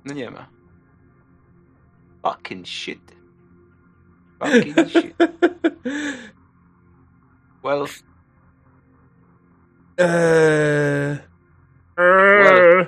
No 0.04 0.14
nie 0.14 0.30
ma. 0.30 0.61
Fucking 2.22 2.64
shit. 2.66 3.16
Fucking 4.38 4.88
shit. 4.88 5.14
Well. 7.62 7.86
Eee... 9.98 11.18
Well. 11.96 12.86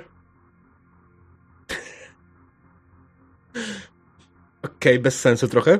Okej, 4.63 4.93
okay, 4.93 4.99
bez 4.99 5.19
sensu 5.19 5.47
trochę. 5.47 5.79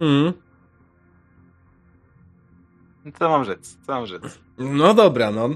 Mm. 0.00 0.32
Co 3.18 3.28
mam 3.28 3.44
rzec? 3.44 3.78
Co 3.86 3.92
mam 3.92 4.06
rzec? 4.06 4.22
No 4.58 4.94
dobra, 4.94 5.30
no. 5.30 5.48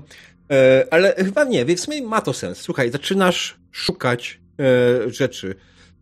E, 0.51 0.87
ale 0.91 1.15
chyba 1.15 1.45
nie, 1.45 1.65
więc 1.65 1.81
w 1.81 1.85
sumie 1.85 2.03
ma 2.03 2.21
to 2.21 2.33
sens. 2.33 2.61
Słuchaj, 2.61 2.91
zaczynasz 2.91 3.59
szukać 3.73 4.41
e, 4.61 5.11
rzeczy. 5.11 5.55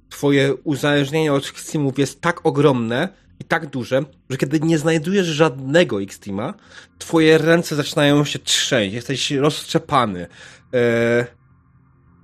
Twoje 0.08 0.54
uzależnienie 0.54 1.32
od 1.32 1.46
Steamów 1.46 1.98
jest 1.98 2.20
tak 2.20 2.46
ogromne 2.46 3.08
i 3.40 3.44
tak 3.44 3.66
duże, 3.66 4.02
że 4.30 4.36
kiedy 4.36 4.60
nie 4.60 4.78
znajdujesz 4.78 5.26
żadnego 5.26 6.02
X-Teama, 6.02 6.54
twoje 6.98 7.38
ręce 7.38 7.76
zaczynają 7.76 8.24
się 8.24 8.38
trzęść, 8.38 8.94
jesteś 8.94 9.30
roztrzepany. 9.30 10.26
E, 10.74 11.26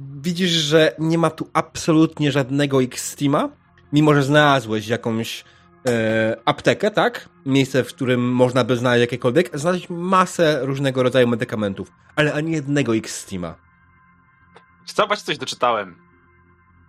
widzisz, 0.01 0.51
że 0.51 0.95
nie 0.99 1.19
ma 1.19 1.31
tu 1.31 1.51
absolutnie 1.53 2.33
żadnego 2.33 2.83
X-Steama, 2.83 3.49
mimo 3.93 4.15
że 4.15 4.23
znalazłeś 4.23 4.89
jakąś 4.89 5.45
e, 5.89 6.37
aptekę, 6.45 6.91
tak? 6.91 7.29
Miejsce, 7.47 7.85
w 7.85 7.89
którym 7.89 8.33
można 8.33 8.65
by 8.65 8.77
znaleźć 8.77 9.01
jakiekolwiek, 9.01 9.59
znaleźć 9.59 9.87
masę 9.91 10.59
różnego 10.63 11.03
rodzaju 11.03 11.29
medykamentów, 11.29 11.93
ale 12.17 12.33
ani 12.33 12.53
jednego 12.53 12.97
X-Steama. 12.97 13.55
Co, 14.87 15.07
właśnie 15.07 15.27
coś 15.27 15.39
doczytałem. 15.39 16.02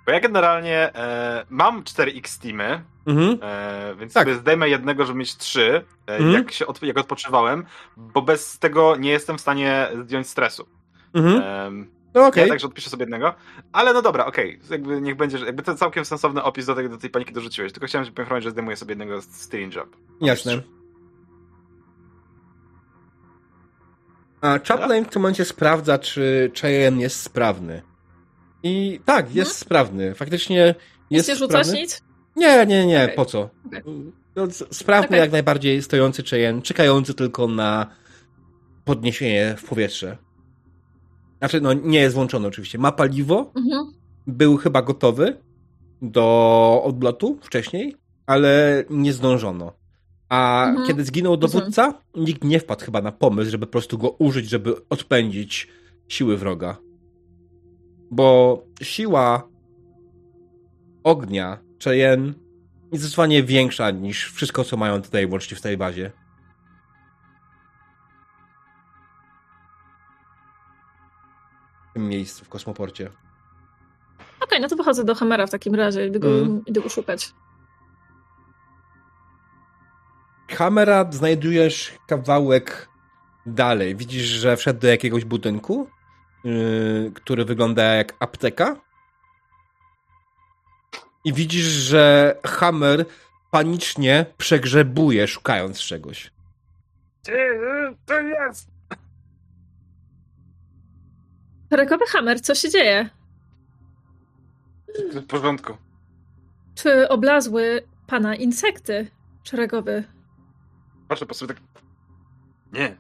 Bo 0.06 0.12
ja 0.12 0.20
generalnie 0.20 0.96
e, 0.96 1.46
mam 1.50 1.84
4 1.84 2.12
X-Teamy, 2.12 2.84
mhm. 3.06 3.38
e, 3.42 3.96
więc 3.96 4.14
tak. 4.14 4.24
sobie 4.24 4.36
zdejmę 4.36 4.70
jednego, 4.70 5.06
żeby 5.06 5.20
mieć 5.20 5.38
3, 5.38 5.84
e, 6.08 6.16
mhm. 6.16 6.34
jak, 6.34 6.52
się 6.52 6.68
od, 6.68 6.84
jak 6.84 6.98
odpoczywałem, 6.98 7.66
bo 7.98 8.22
bez 8.22 8.60
tego 8.60 8.96
nie 8.96 9.10
jestem 9.10 9.38
w 9.38 9.42
stanie 9.42 9.88
zdjąć 10.04 10.28
stresu. 10.28 10.68
Mhm. 11.14 11.88
No 12.14 12.28
okay. 12.28 12.44
Ja 12.44 12.50
także 12.50 12.68
odpiszę 12.68 12.90
sobie 12.90 13.04
jednego. 13.04 13.34
Ale 13.72 13.94
no 13.94 14.02
dobra, 14.02 14.26
okej. 14.26 14.56
Okay. 14.58 14.68
Jakby 14.70 15.02
niech 15.02 15.16
będzie, 15.16 15.38
jakby 15.38 15.64
to 15.64 15.76
całkiem 15.76 16.06
sensowny 16.06 16.44
opis 16.44 16.66
do, 16.66 16.76
tej, 16.76 16.90
do 16.90 16.98
tej 16.98 17.10
paniki 17.10 17.34
dorzuciłeś. 17.34 17.74
Tylko 17.74 17.88
chciałem 17.88 18.06
cię 18.06 18.12
poinformować, 18.12 18.44
że 18.44 18.52
zdejmuję 18.52 18.78
sobie 18.78 18.92
jednego 18.92 19.22
steering 19.22 19.76
job. 19.76 19.96
Jasne. 20.22 20.62
A 24.42 24.60
Chaplin 24.68 25.06
w 25.06 25.10
tym 25.10 25.22
momencie 25.22 25.46
sprawdza, 25.46 26.00
czy 26.00 26.52
Cheyenne 26.62 27.02
jest 27.02 27.22
sprawny. 27.22 27.82
I 28.64 29.00
tak, 29.06 29.36
jest 29.36 29.52
hmm? 29.52 29.60
sprawny. 29.60 30.16
Faktycznie 30.16 30.76
jest 31.10 31.30
Nie 31.30 31.36
rzucać 31.36 31.72
nic? 31.72 32.04
Nie, 32.36 32.66
nie, 32.66 32.86
nie. 32.86 33.04
Okay. 33.04 33.16
Po 33.16 33.26
co? 33.26 33.50
Okay. 33.68 33.84
No, 34.36 34.48
sprawny 34.72 35.08
okay. 35.08 35.20
jak 35.20 35.32
najbardziej 35.32 35.82
stojący 35.82 36.24
Cheyenne, 36.24 36.62
czekający 36.62 37.14
tylko 37.14 37.48
na 37.48 37.88
podniesienie 38.86 39.56
w 39.58 39.64
powietrze. 39.64 40.18
Znaczy, 41.38 41.62
no 41.62 41.74
nie 41.74 42.00
jest 42.00 42.16
włączony 42.16 42.48
oczywiście. 42.48 42.78
Ma 42.78 42.92
paliwo, 42.92 43.52
mhm. 43.56 43.94
był 44.28 44.58
chyba 44.58 44.82
gotowy 44.82 45.38
do 46.02 46.82
odlotu 46.86 47.40
wcześniej, 47.42 47.96
ale 48.26 48.84
nie 48.90 49.14
zdążono. 49.14 49.74
A 50.30 50.68
mhm. 50.68 50.88
kiedy 50.88 51.06
zginął 51.06 51.38
dowódca, 51.38 51.86
mhm. 51.86 52.04
nikt 52.16 52.44
nie 52.44 52.60
wpadł 52.60 52.86
chyba 52.86 53.02
na 53.02 53.12
pomysł, 53.12 53.52
żeby 53.52 53.66
po 53.66 53.72
prostu 53.72 53.98
go 53.98 54.10
użyć, 54.10 54.50
żeby 54.50 54.90
odpędzić 54.90 55.68
siły 56.08 56.38
wroga. 56.38 56.78
Bo 58.14 58.64
siła 58.82 59.48
ognia 61.04 61.58
Cheyenne 61.84 62.34
jest 62.92 63.04
zdecydowanie 63.04 63.44
większa 63.44 63.92
niż 63.92 64.32
wszystko, 64.32 64.64
co 64.64 64.78
mają 64.78 65.02
tutaj 65.02 65.26
łącznie 65.26 65.58
w 65.58 65.62
tej 65.62 65.78
bazie. 65.78 66.12
tym 71.94 72.08
miejscu 72.10 72.46
w 72.46 72.50
kosmoporcie. 72.50 73.06
Okej, 73.06 73.18
okay, 74.42 74.60
no 74.60 74.68
to 74.68 74.76
wychodzę 74.76 75.04
do 75.04 75.16
Hamera 75.16 75.48
w 75.48 75.52
takim 75.52 75.76
razie, 75.76 76.08
idę 76.08 76.20
go, 76.20 76.28
mm. 76.28 76.62
idę 76.66 76.82
go 76.82 76.90
szukać. 76.90 77.34
Hamera 80.52 81.12
znajdujesz 81.12 81.92
kawałek 82.08 82.90
dalej. 83.46 83.96
Widzisz, 83.96 84.26
że 84.26 84.58
wszedł 84.58 84.80
do 84.80 84.88
jakiegoś 84.88 85.26
budynku, 85.26 85.88
yy, 86.44 87.12
który 87.16 87.46
wygląda 87.46 87.84
jak 87.84 88.14
apteka. 88.20 88.76
I 91.26 91.34
widzisz, 91.34 91.66
że 91.66 92.36
Hammer 92.46 93.06
panicznie 93.52 94.26
przegrzebuje, 94.38 95.28
szukając 95.28 95.80
czegoś. 95.80 96.32
To 98.06 98.20
jest? 98.20 98.68
Szeregowy 101.70 102.06
Hammer, 102.08 102.42
co 102.42 102.56
się 102.56 102.70
dzieje? 102.70 103.10
W 105.14 105.26
porządku. 105.28 105.78
Czy 106.76 107.10
oblazły 107.10 107.82
pana 108.08 108.36
insekty 108.36 109.08
szeregowy? 109.44 110.04
Patrzę 111.08 111.26
po 111.26 111.34
sobie 111.34 111.54
tak. 111.54 111.64
Nie. 112.74 112.96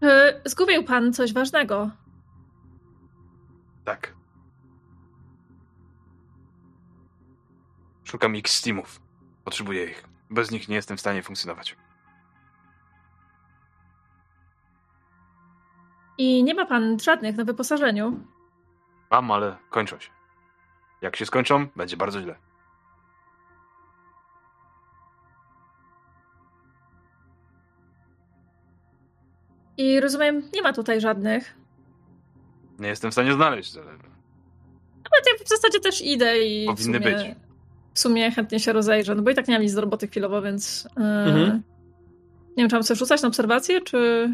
Czy 0.00 0.40
zgubił 0.44 0.84
pan 0.84 1.12
coś 1.12 1.32
ważnego? 1.32 1.90
Tak. 3.84 4.14
Szukam 8.04 8.34
X-Steamów. 8.36 9.00
Potrzebuję 9.44 9.84
ich. 9.84 10.04
Bez 10.30 10.50
nich 10.50 10.68
nie 10.68 10.76
jestem 10.76 10.96
w 10.96 11.00
stanie 11.00 11.22
funkcjonować. 11.22 11.76
I 16.18 16.44
nie 16.44 16.54
ma 16.54 16.66
pan 16.66 16.98
żadnych 17.00 17.36
na 17.36 17.44
wyposażeniu? 17.44 18.20
Mam, 19.10 19.30
ale 19.30 19.56
kończą 19.70 20.00
się. 20.00 20.10
Jak 21.02 21.16
się 21.16 21.26
skończą, 21.26 21.66
będzie 21.76 21.96
bardzo 21.96 22.22
źle. 22.22 22.36
I 29.76 30.00
rozumiem, 30.00 30.42
nie 30.54 30.62
ma 30.62 30.72
tutaj 30.72 31.00
żadnych. 31.00 31.61
Nie 32.82 32.88
jestem 32.88 33.10
w 33.10 33.14
stanie 33.14 33.32
znaleźć, 33.32 33.76
ale 33.76 33.86
Nawet 33.86 35.26
ja 35.26 35.44
w 35.44 35.48
zasadzie 35.48 35.80
też 35.80 36.02
idę 36.02 36.44
i 36.46 36.64
w 36.64 36.66
Powinny 36.66 36.98
sumie, 36.98 37.00
być. 37.16 37.26
w 37.94 37.98
sumie 37.98 38.30
chętnie 38.30 38.60
się 38.60 38.72
rozejrzę, 38.72 39.14
no 39.14 39.22
bo 39.22 39.30
i 39.30 39.34
tak 39.34 39.48
nie 39.48 39.54
mam 39.54 39.62
nic 39.62 39.74
do 39.74 39.80
roboty 39.80 40.08
chwilowo, 40.08 40.42
więc 40.42 40.88
yy, 40.96 41.04
Mhm. 41.04 41.62
nie 42.48 42.62
wiem, 42.62 42.68
czy 42.68 42.76
mam 42.76 42.82
coś 42.82 42.98
rzucać 42.98 43.22
na 43.22 43.28
obserwację, 43.28 43.80
czy... 43.80 44.28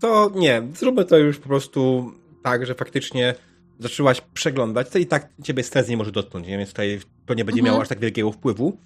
To 0.00 0.32
nie, 0.34 0.62
zróbmy 0.74 1.04
to 1.04 1.18
już 1.18 1.38
po 1.38 1.48
prostu 1.48 2.12
tak, 2.42 2.66
że 2.66 2.74
faktycznie 2.74 3.34
zaczęłaś 3.78 4.20
przeglądać, 4.34 4.88
to 4.90 4.98
i 4.98 5.06
tak 5.06 5.28
ciebie 5.42 5.62
stres 5.62 5.88
nie 5.88 5.96
może 5.96 6.12
dotknąć, 6.12 6.46
nie? 6.46 6.58
więc 6.58 6.70
tutaj 6.70 7.00
to 7.26 7.34
nie 7.34 7.44
będzie 7.44 7.60
Mhm. 7.60 7.72
miało 7.72 7.82
aż 7.82 7.88
tak 7.88 7.98
wielkiego 8.00 8.32
wpływu. 8.32 8.78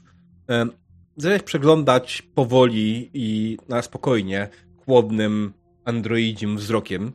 Zaczęłaś 1.17 1.43
przeglądać 1.43 2.23
powoli 2.35 3.11
i 3.15 3.59
na 3.69 3.83
spokojnie, 3.83 4.49
chłodnym, 4.85 5.53
androidzim 5.85 6.57
wzrokiem. 6.57 7.13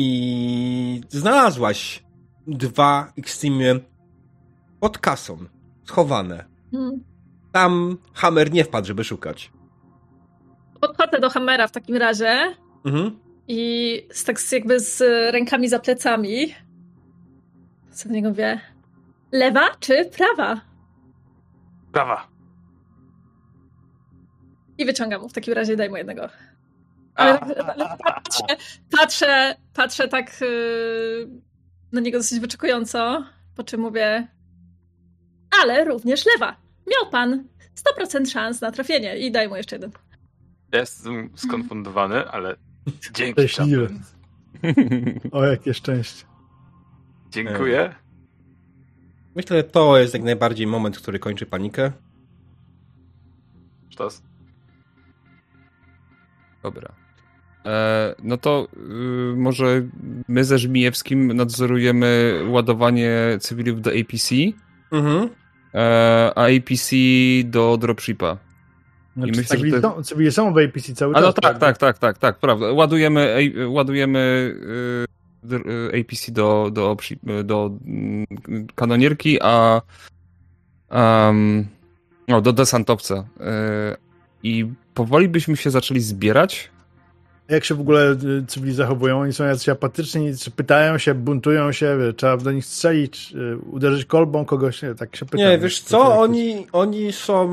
I 0.00 1.00
znalazłaś 1.08 2.04
dwa 2.46 3.12
Xtreme 3.18 3.80
pod 4.80 4.98
kasą, 4.98 5.38
schowane. 5.84 6.44
Hmm. 6.72 7.04
Tam 7.52 7.98
Hammer 8.14 8.52
nie 8.52 8.64
wpadł, 8.64 8.86
żeby 8.86 9.04
szukać. 9.04 9.52
Podchodzę 10.80 11.20
do 11.20 11.30
Hammera 11.30 11.66
w 11.68 11.72
takim 11.72 11.96
razie 11.96 12.54
Mhm. 12.84 13.18
i 13.48 14.02
z, 14.12 14.24
tak 14.24 14.40
z- 14.40 14.52
jakby 14.52 14.80
z 14.80 15.00
rękami 15.32 15.68
za 15.68 15.78
plecami 15.78 16.54
co 17.92 18.08
do 18.08 18.14
niego 18.14 18.28
mówię, 18.28 18.60
lewa 19.32 19.68
czy 19.80 20.04
prawa? 20.16 20.60
prawa. 21.92 22.28
I 24.78 24.84
wyciągam 24.84 25.22
mu 25.22 25.28
w 25.28 25.32
takim 25.32 25.54
razie, 25.54 25.76
daj 25.76 25.90
mu 25.90 25.96
jednego. 25.96 26.28
Ale, 27.18 27.40
ale 27.40 27.96
patrzę, 28.04 28.44
patrzę, 28.90 29.56
patrzę 29.74 30.08
tak 30.08 30.40
yy, 30.40 31.28
na 31.92 32.00
niego 32.00 32.18
dosyć 32.18 32.40
wyczekująco, 32.40 33.24
po 33.56 33.64
czym 33.64 33.80
mówię, 33.80 34.28
ale 35.62 35.84
również 35.84 36.24
lewa. 36.26 36.56
Miał 36.86 37.10
pan 37.10 37.44
100% 38.00 38.30
szans 38.30 38.60
na 38.60 38.70
trafienie 38.70 39.18
i 39.18 39.32
daj 39.32 39.48
mu 39.48 39.56
jeszcze 39.56 39.76
jeden. 39.76 39.90
Ja 40.72 40.80
Jestem 40.80 41.30
skonfundowany, 41.34 42.28
ale 42.28 42.56
dzięki. 43.14 43.48
Szczęśliwy. 43.48 43.88
O, 45.32 45.44
jakie 45.44 45.74
szczęście. 45.74 46.24
Dziękuję. 47.30 47.94
Myślę, 49.34 49.56
że 49.56 49.64
to 49.64 49.98
jest 49.98 50.14
jak 50.14 50.22
najbardziej 50.22 50.66
moment, 50.66 50.98
który 50.98 51.18
kończy 51.18 51.46
panikę. 51.46 51.92
Sztos. 53.90 54.22
Dobra. 56.62 57.07
E, 57.66 58.14
no 58.22 58.36
to 58.36 58.68
y, 59.32 59.36
może 59.36 59.82
my 60.28 60.44
ze 60.44 60.58
Żmijewskim 60.58 61.32
nadzorujemy 61.32 62.40
ładowanie 62.48 63.16
cywilów 63.40 63.80
do 63.80 63.90
APC, 63.90 64.34
Mhm. 64.90 65.28
e, 65.74 66.32
a 66.36 66.42
APC 66.56 66.90
do 67.44 67.76
dropshipa. 67.76 68.36
Znaczy, 69.16 69.30
myślę, 69.30 69.42
że 69.42 69.48
cywili, 69.48 69.72
to- 69.72 69.80
są, 69.96 70.02
cywili 70.02 70.32
są 70.32 70.52
w 70.54 70.58
APC 70.58 70.94
cały 70.94 71.14
A 71.14 71.18
czas. 71.18 71.24
no 71.26 71.32
tak, 71.32 71.58
tak, 71.58 71.78
tak, 71.78 71.98
tak, 71.98 72.18
tak, 72.18 72.38
prawda. 72.38 72.72
Ładujemy, 72.72 73.34
ej, 73.34 73.66
ładujemy 73.66 74.18
y, 75.52 76.00
APC 76.00 76.32
do, 76.32 76.70
do, 76.72 76.96
do 77.44 77.70
mm, 77.86 78.26
kanonierki, 78.74 79.38
a 79.42 79.82
um, 80.90 81.66
no, 82.28 82.40
do 82.40 82.52
desantowca. 82.52 83.14
Y, 83.14 83.24
I 84.42 84.66
powoli 84.94 85.28
byśmy 85.28 85.56
się 85.56 85.70
zaczęli 85.70 86.00
zbierać. 86.00 86.70
Jak 87.48 87.64
się 87.64 87.74
w 87.74 87.80
ogóle 87.80 88.12
y, 88.12 88.46
cywili 88.46 88.74
zachowują? 88.74 89.20
Oni 89.20 89.32
są 89.32 89.44
jacyś 89.44 89.68
apatyczni, 89.68 90.36
czy 90.36 90.50
pytają 90.50 90.98
się, 90.98 91.14
buntują 91.14 91.72
się, 91.72 91.98
trzeba 92.16 92.36
do 92.36 92.52
nich 92.52 92.64
strzelić, 92.64 93.32
y, 93.34 93.58
uderzyć 93.58 94.04
kolbą 94.04 94.44
kogoś, 94.44 94.82
nie, 94.82 94.94
tak 94.94 95.16
się 95.16 95.26
pytam. 95.26 95.40
Nie, 95.40 95.58
wiesz 95.58 95.80
co, 95.80 96.18
oni, 96.18 96.66
oni 96.72 97.12
są 97.12 97.48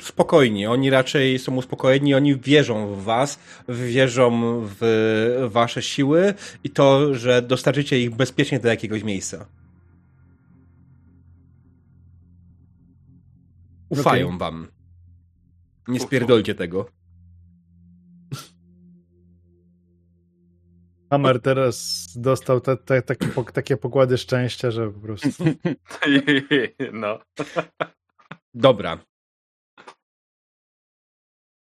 spokojni, 0.00 0.66
oni 0.66 0.90
raczej 0.90 1.38
są 1.38 1.56
uspokojeni, 1.56 2.14
oni 2.14 2.36
wierzą 2.36 2.94
w 2.94 3.02
was, 3.02 3.38
wierzą 3.68 4.60
w 4.80 5.48
wasze 5.50 5.82
siły 5.82 6.34
i 6.64 6.70
to, 6.70 7.14
że 7.14 7.42
dostarczycie 7.42 8.00
ich 8.00 8.16
bezpiecznie 8.16 8.60
do 8.60 8.68
jakiegoś 8.68 9.04
miejsca. 9.04 9.46
Ufają 13.88 14.26
Okej. 14.26 14.38
wam. 14.38 14.68
Nie 15.88 16.00
spierdolcie 16.00 16.54
tego. 16.54 16.99
Hammer 21.10 21.40
teraz 21.42 22.06
dostał 22.16 22.60
te, 22.60 22.76
te, 22.76 23.02
takie, 23.02 23.26
pok- 23.26 23.52
takie 23.52 23.76
pokłady 23.76 24.18
szczęścia, 24.18 24.70
że 24.70 24.90
po 24.90 25.00
prostu... 25.00 25.44
No. 26.92 27.18
Dobra. 28.54 28.98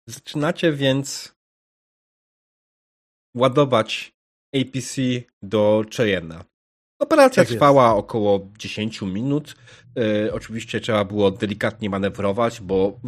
Zaczynacie 0.09 0.73
więc 0.73 1.35
ładować 3.37 4.13
APC 4.57 5.03
do 5.43 5.83
Cheyenne'a. 5.91 6.45
Operacja 7.01 7.43
Tak 7.43 7.51
jest. 7.51 7.59
trwała 7.59 7.95
około 7.95 8.49
10 8.59 9.03
minut. 9.03 9.55
E, 10.27 10.33
oczywiście 10.35 10.81
trzeba 10.81 11.05
było 11.05 11.31
delikatnie 11.31 11.91
manewrować, 11.91 12.61
bo 12.61 13.01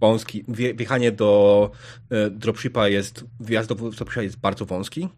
wąski, 0.00 0.44
wje- 0.44 0.76
wjechanie 0.76 1.12
do 1.12 1.70
e, 2.10 2.30
dropshipa 2.30 2.88
jest, 2.88 3.24
wjazd 3.40 3.68
do 3.68 3.74
dropshipa 3.74 4.22
jest 4.22 4.38
bardzo 4.38 4.64
wąski. 4.64 5.08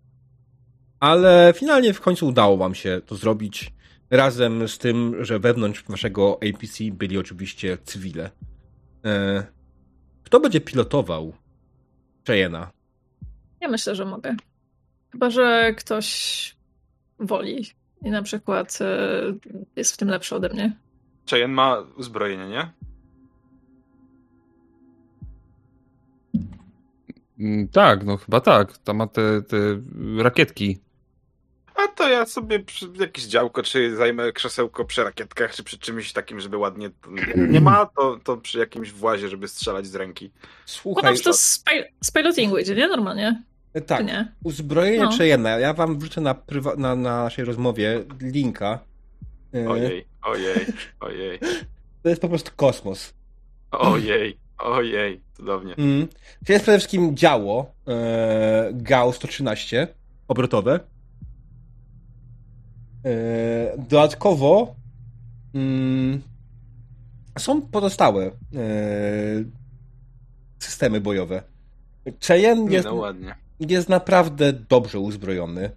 Ale 1.00 1.52
finalnie 1.56 1.94
w 1.94 2.00
końcu 2.00 2.26
udało 2.26 2.56
wam 2.56 2.74
się 2.74 3.00
to 3.06 3.16
zrobić. 3.16 3.72
Razem 4.10 4.68
z 4.68 4.78
tym, 4.78 5.24
że 5.24 5.38
wewnątrz 5.38 5.84
waszego 5.88 6.38
APC 6.48 6.84
byli 6.92 7.18
oczywiście 7.18 7.78
cywile. 7.84 8.30
E, 9.04 9.46
kto 10.22 10.40
będzie 10.40 10.60
pilotował 10.60 11.32
Cheyenne'a? 12.24 12.66
Ja 13.60 13.68
myślę, 13.68 13.94
że 13.94 14.04
mogę. 14.04 14.36
Chyba, 15.12 15.30
że 15.30 15.74
ktoś 15.76 16.56
woli 17.18 17.66
i 18.04 18.10
na 18.10 18.22
przykład 18.22 18.78
e, 18.80 19.22
jest 19.76 19.94
w 19.94 19.96
tym 19.96 20.08
lepszy 20.08 20.36
ode 20.36 20.48
mnie. 20.48 20.76
Cheyenne 21.30 21.54
ma 21.54 21.78
uzbrojenie, 21.96 22.48
nie? 22.48 22.72
Mm, 27.40 27.68
Tak, 27.68 28.04
no 28.04 28.16
chyba 28.16 28.40
tak. 28.40 28.78
Tam 28.78 28.96
ma 28.96 29.06
te, 29.06 29.42
te 29.42 29.56
rakietki. 30.18 30.78
A 31.84 31.88
to 31.88 32.08
ja 32.08 32.26
sobie 32.26 32.60
przy 32.60 32.88
jakieś 33.00 33.24
działko, 33.24 33.62
czy 33.62 33.96
zajmę 33.96 34.32
krzesełko 34.32 34.84
przy 34.84 35.04
rakietkach, 35.04 35.54
czy 35.54 35.62
przy 35.64 35.78
czymś 35.78 36.12
takim, 36.12 36.40
żeby 36.40 36.56
ładnie... 36.56 36.90
Nie 37.50 37.60
ma, 37.60 37.86
to, 37.86 38.18
to 38.24 38.36
przy 38.36 38.58
jakimś 38.58 38.92
włazie, 38.92 39.28
żeby 39.28 39.48
strzelać 39.48 39.86
z 39.86 39.94
ręki. 39.94 40.30
Słuchaj, 40.66 41.02
Potem 41.02 41.24
to 41.24 41.32
z, 41.32 41.64
pil- 41.64 41.84
z 42.04 42.10
pilotingu 42.10 42.58
idzie, 42.58 42.74
nie? 42.74 42.88
Normalnie. 42.88 43.42
Czy 43.76 43.82
tak, 43.82 44.06
nie? 44.06 44.32
uzbrojenie 44.44 44.98
No. 45.04 45.10
Cheyenne'a. 45.10 45.58
Ja 45.60 45.72
wam 45.74 45.98
wrzucę 45.98 46.20
na, 46.20 46.34
prywa- 46.34 46.78
na, 46.78 46.96
na 46.96 47.22
naszej 47.24 47.44
rozmowie 47.44 48.04
linka. 48.20 48.78
E, 49.54 49.68
Ojej, 49.68 50.06
ojej, 50.22 50.66
ojej, 51.00 51.38
To 52.02 52.08
jest 52.08 52.20
po 52.22 52.28
prostu 52.28 52.50
kosmos. 52.56 53.14
ojej, 53.70 54.38
ojej, 54.58 55.20
cudownie. 55.36 55.74
Mm. 55.78 56.08
To 56.46 56.52
jest 56.52 56.62
przede 56.62 56.78
wszystkim 56.78 57.16
działo 57.16 57.72
e, 57.88 58.70
GAU 58.72 59.12
113 59.12 59.88
obrotowe. 60.28 60.80
E, 63.04 63.76
dodatkowo 63.78 64.74
mm, 65.54 66.22
są 67.38 67.62
pozostałe 67.62 68.24
e, 68.26 68.30
systemy 70.58 71.00
bojowe. 71.00 71.42
Cheyenne 72.20 72.72
jest, 72.72 72.84
no 72.84 73.14
jest 73.60 73.88
naprawdę 73.88 74.52
dobrze 74.52 74.98
uzbrojony. 74.98 75.70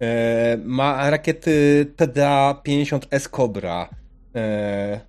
E, 0.00 0.58
ma 0.64 1.10
rakiety 1.10 1.86
TDA-50S 1.96 3.30
Cobra. 3.30 3.88
E, 4.34 5.00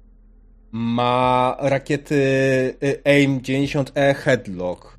ma 0.71 1.55
rakiety 1.59 2.21
AIM-90E 3.03 4.15
Headlock. 4.15 4.97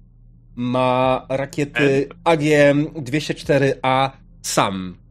Ma 0.56 1.26
rakiety 1.28 2.08
AGM-204A 2.24 4.10
SAM. 4.42 5.01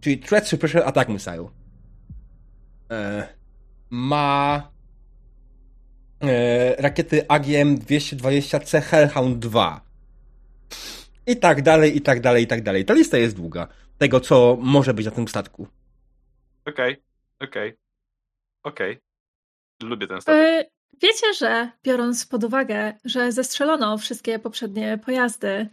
Czyli 0.00 0.18
Threat 0.18 0.48
Suppression 0.48 0.82
Attack 0.82 1.08
Missile. 1.08 1.48
Ma 3.90 4.68
rakiety 6.78 7.22
AGM-220C 7.22 8.82
Hellhound 8.82 9.38
2 9.38 9.80
i 11.26 11.36
tak 11.36 11.62
dalej, 11.62 11.96
i 11.96 12.00
tak 12.00 12.20
dalej, 12.20 12.44
i 12.44 12.46
tak 12.46 12.62
dalej. 12.62 12.84
Ta 12.84 12.94
lista 12.94 13.18
jest 13.18 13.36
długa. 13.36 13.68
Tego, 13.98 14.20
co 14.20 14.58
może 14.60 14.94
być 14.94 15.06
na 15.06 15.12
tym 15.12 15.28
statku. 15.28 15.68
Okej, 16.64 16.92
okay, 16.92 17.48
okej, 17.48 17.68
okay. 17.68 17.78
okej. 18.62 18.92
Okay. 18.92 19.88
Lubię 19.88 20.06
ten 20.06 20.20
statek. 20.20 20.66
E, 20.66 20.70
wiecie, 21.02 21.34
że 21.34 21.70
biorąc 21.84 22.26
pod 22.26 22.44
uwagę, 22.44 22.92
że 23.04 23.32
zestrzelono 23.32 23.98
wszystkie 23.98 24.38
poprzednie 24.38 24.98
pojazdy, 24.98 25.68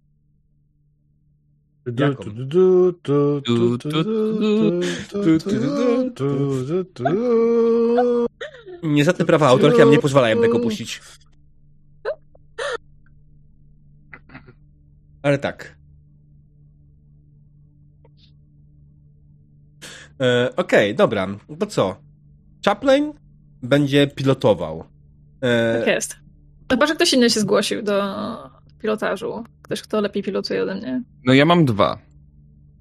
Niestety 8.82 9.24
prawa 9.24 9.49
autorskie 9.49 9.81
nam 9.81 9.91
nie 9.91 9.99
pozwalają 9.99 10.41
tego 10.41 10.61
puścić. 10.61 11.01
Ale 15.25 15.39
tak. 15.39 15.77
E, 20.21 20.57
Okej, 20.57 20.91
okay, 20.91 20.95
dobra. 20.95 21.27
To 21.59 21.67
co? 21.67 21.97
Chaplin 22.65 23.13
będzie 23.63 24.07
pilotował. 24.07 24.85
E, 25.41 25.79
tak 25.79 25.87
jest. 25.87 26.17
Chyba, 26.71 26.87
że 26.87 26.95
ktoś 26.95 27.13
inny 27.13 27.31
się 27.31 27.41
zgłosił 27.41 27.83
do 27.83 28.03
pilotażu. 28.79 29.45
Ktoś, 29.63 29.83
kto 29.83 30.01
lepiej 30.01 30.23
pilotuje 30.23 30.63
ode 30.63 30.75
mnie. 30.75 31.03
No 31.25 31.33
ja 31.33 31.45
mam 31.45 31.65
dwa. 31.65 31.99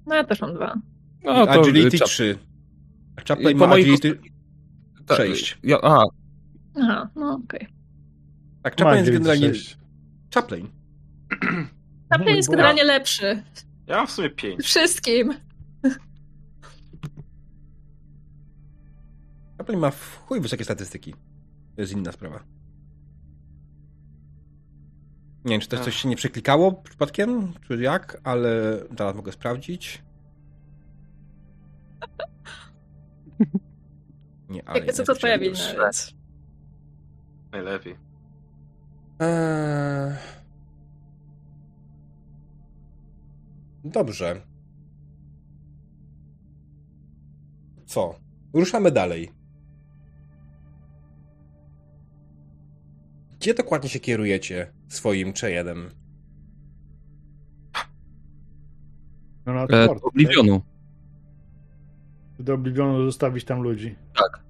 No 0.06 0.14
ja 0.14 0.24
też 0.24 0.40
mam 0.40 0.54
dwa. 0.54 0.74
No, 1.24 1.46
to 1.46 1.52
agility 1.52 1.98
3. 1.98 2.38
Chaplin 3.28 3.58
ma 3.58 3.66
agility 3.66 4.18
6. 5.16 5.58
Ja, 5.62 5.78
aha. 5.82 6.04
Aha, 6.76 7.08
no 7.16 7.40
okej. 7.44 7.60
Okay. 7.60 7.74
Tak, 8.62 8.76
Chaplin 8.76 8.98
jest 8.98 9.10
generalnie... 9.10 9.52
Chaplin. 10.34 10.68
Chaplin 12.10 12.36
jest 12.36 12.50
generalnie 12.50 12.84
lepszy. 12.84 13.42
Ja 13.86 13.96
mam 13.96 14.06
w 14.06 14.10
sumie 14.10 14.30
5. 14.30 14.64
Wszystkim. 14.64 15.34
Chaplin 19.58 19.78
ma 19.78 19.90
w 19.90 20.16
chuj 20.16 20.40
wysokie 20.40 20.64
statystyki. 20.64 21.12
To 21.74 21.80
jest 21.80 21.92
inna 21.92 22.12
sprawa. 22.12 22.44
Nie 25.44 25.50
wiem, 25.50 25.60
czy 25.60 25.68
też 25.68 25.80
coś 25.80 25.96
się 25.96 26.08
nie 26.08 26.16
przeklikało 26.16 26.72
przypadkiem, 26.72 27.52
czy 27.68 27.76
jak, 27.82 28.20
ale 28.24 28.80
zaraz 28.98 29.16
mogę 29.16 29.32
sprawdzić. 29.32 30.02
Nie, 34.48 34.68
ale. 34.68 34.92
Co 34.92 35.04
to 35.04 35.14
wina, 35.14 35.38
więc. 35.38 35.74
Najlepiej. 37.52 37.96
Eee... 39.20 40.12
Dobrze. 43.84 44.40
Co? 47.86 48.14
Ruszamy 48.52 48.90
dalej. 48.90 49.30
Gdzie 53.40 53.54
dokładnie 53.54 53.88
się 53.88 54.00
kierujecie 54.00 54.72
swoim 54.88 55.32
Cheyennem? 55.32 55.88
No 59.46 59.54
na 59.54 59.62
e, 59.62 59.66
do 59.66 59.92
Oblivionu. 60.02 60.62
Do 62.38 62.54
Oblivionu 62.54 63.04
zostawić 63.04 63.44
tam 63.44 63.62
ludzi. 63.62 63.94
Tak. 64.16 64.44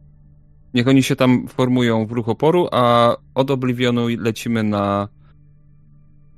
Niech 0.75 0.89
oni 0.89 1.03
się 1.03 1.17
tam 1.17 1.49
formują 1.49 2.07
w 2.07 2.13
ruch 2.13 2.29
oporu, 2.29 2.69
a 2.73 3.17
od 3.35 3.51
Oblivionu 3.51 4.07
lecimy 4.19 4.63
na 4.63 5.09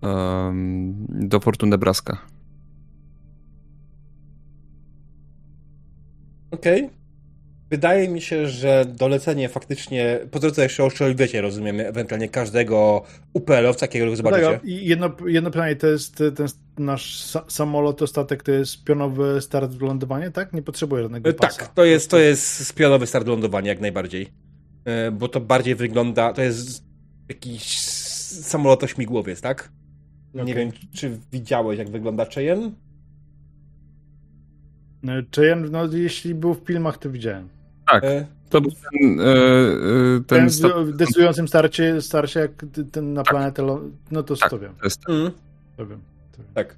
um, 0.02 1.06
do 1.08 1.40
Fortune 1.40 1.70
Nebraska. 1.70 2.35
Okej. 6.56 6.84
Okay. 6.84 6.96
Wydaje 7.70 8.08
mi 8.08 8.20
się, 8.20 8.48
że 8.48 8.84
dolecenie 8.84 9.48
faktycznie, 9.48 10.18
po 10.30 10.38
drodze 10.38 10.62
jeszcze 10.62 10.84
oszczeliwiecie, 10.84 11.40
rozumiemy, 11.40 11.88
ewentualnie 11.88 12.28
każdego 12.28 13.02
UPL-owca, 13.32 13.84
jakiego 13.86 14.16
zobaczycie. 14.16 14.46
Tak, 14.46 14.60
jedno, 14.64 15.10
jedno 15.26 15.50
pytanie, 15.50 15.76
to 15.76 15.86
jest 15.86 16.16
ten 16.16 16.46
nasz 16.78 17.24
samolot, 17.48 18.00
statek, 18.10 18.42
to 18.42 18.52
jest 18.52 18.84
pionowy 18.84 19.40
start 19.40 19.80
lądowanie, 19.80 20.30
tak? 20.30 20.52
Nie 20.52 20.62
potrzebuje 20.62 21.02
żadnego 21.02 21.32
pasa. 21.34 21.58
Tak, 21.58 21.74
to 21.74 21.84
jest, 21.84 22.10
to 22.10 22.18
jest 22.18 22.74
pionowy 22.74 23.06
start 23.06 23.26
lądowania, 23.26 23.68
jak 23.68 23.80
najbardziej. 23.80 24.28
E, 24.84 25.10
bo 25.10 25.28
to 25.28 25.40
bardziej 25.40 25.74
wygląda, 25.74 26.32
to 26.32 26.42
jest 26.42 26.84
jakiś 27.28 27.78
samolot 27.78 28.84
ośmigłowiec, 28.84 29.40
tak? 29.40 29.72
Nie 30.34 30.42
okay. 30.42 30.54
wiem, 30.54 30.70
czy 30.94 31.18
widziałeś, 31.32 31.78
jak 31.78 31.90
wygląda 31.90 32.24
Cheyenne? 32.24 32.70
Cheyenne, 35.36 35.68
no 35.70 35.86
jeśli 35.92 36.34
był 36.34 36.54
w 36.54 36.66
filmach, 36.66 36.98
to 36.98 37.10
widziałem. 37.10 37.48
Tak. 37.86 38.04
E, 38.04 38.26
to 38.48 38.60
był 38.60 38.70
ten, 38.70 39.20
e, 39.20 39.24
e, 39.24 40.20
ten, 40.26 40.48
ten 40.50 40.84
w 40.84 40.96
decydującym 40.96 41.48
starcie, 41.48 42.02
starcie 42.02 42.40
jak 42.40 42.50
ten 42.92 43.12
na 43.12 43.22
tak. 43.22 43.34
planetę, 43.34 43.62
no 44.10 44.22
to, 44.22 44.36
tak, 44.36 44.50
to 44.50 44.58
wiem. 44.58 44.74
To 44.78 44.84
jest... 44.84 45.08
mm. 45.08 45.30
to 45.76 45.86
wiem. 45.86 46.00
To 46.32 46.38
wiem. 46.38 46.52
Tak. 46.54 46.76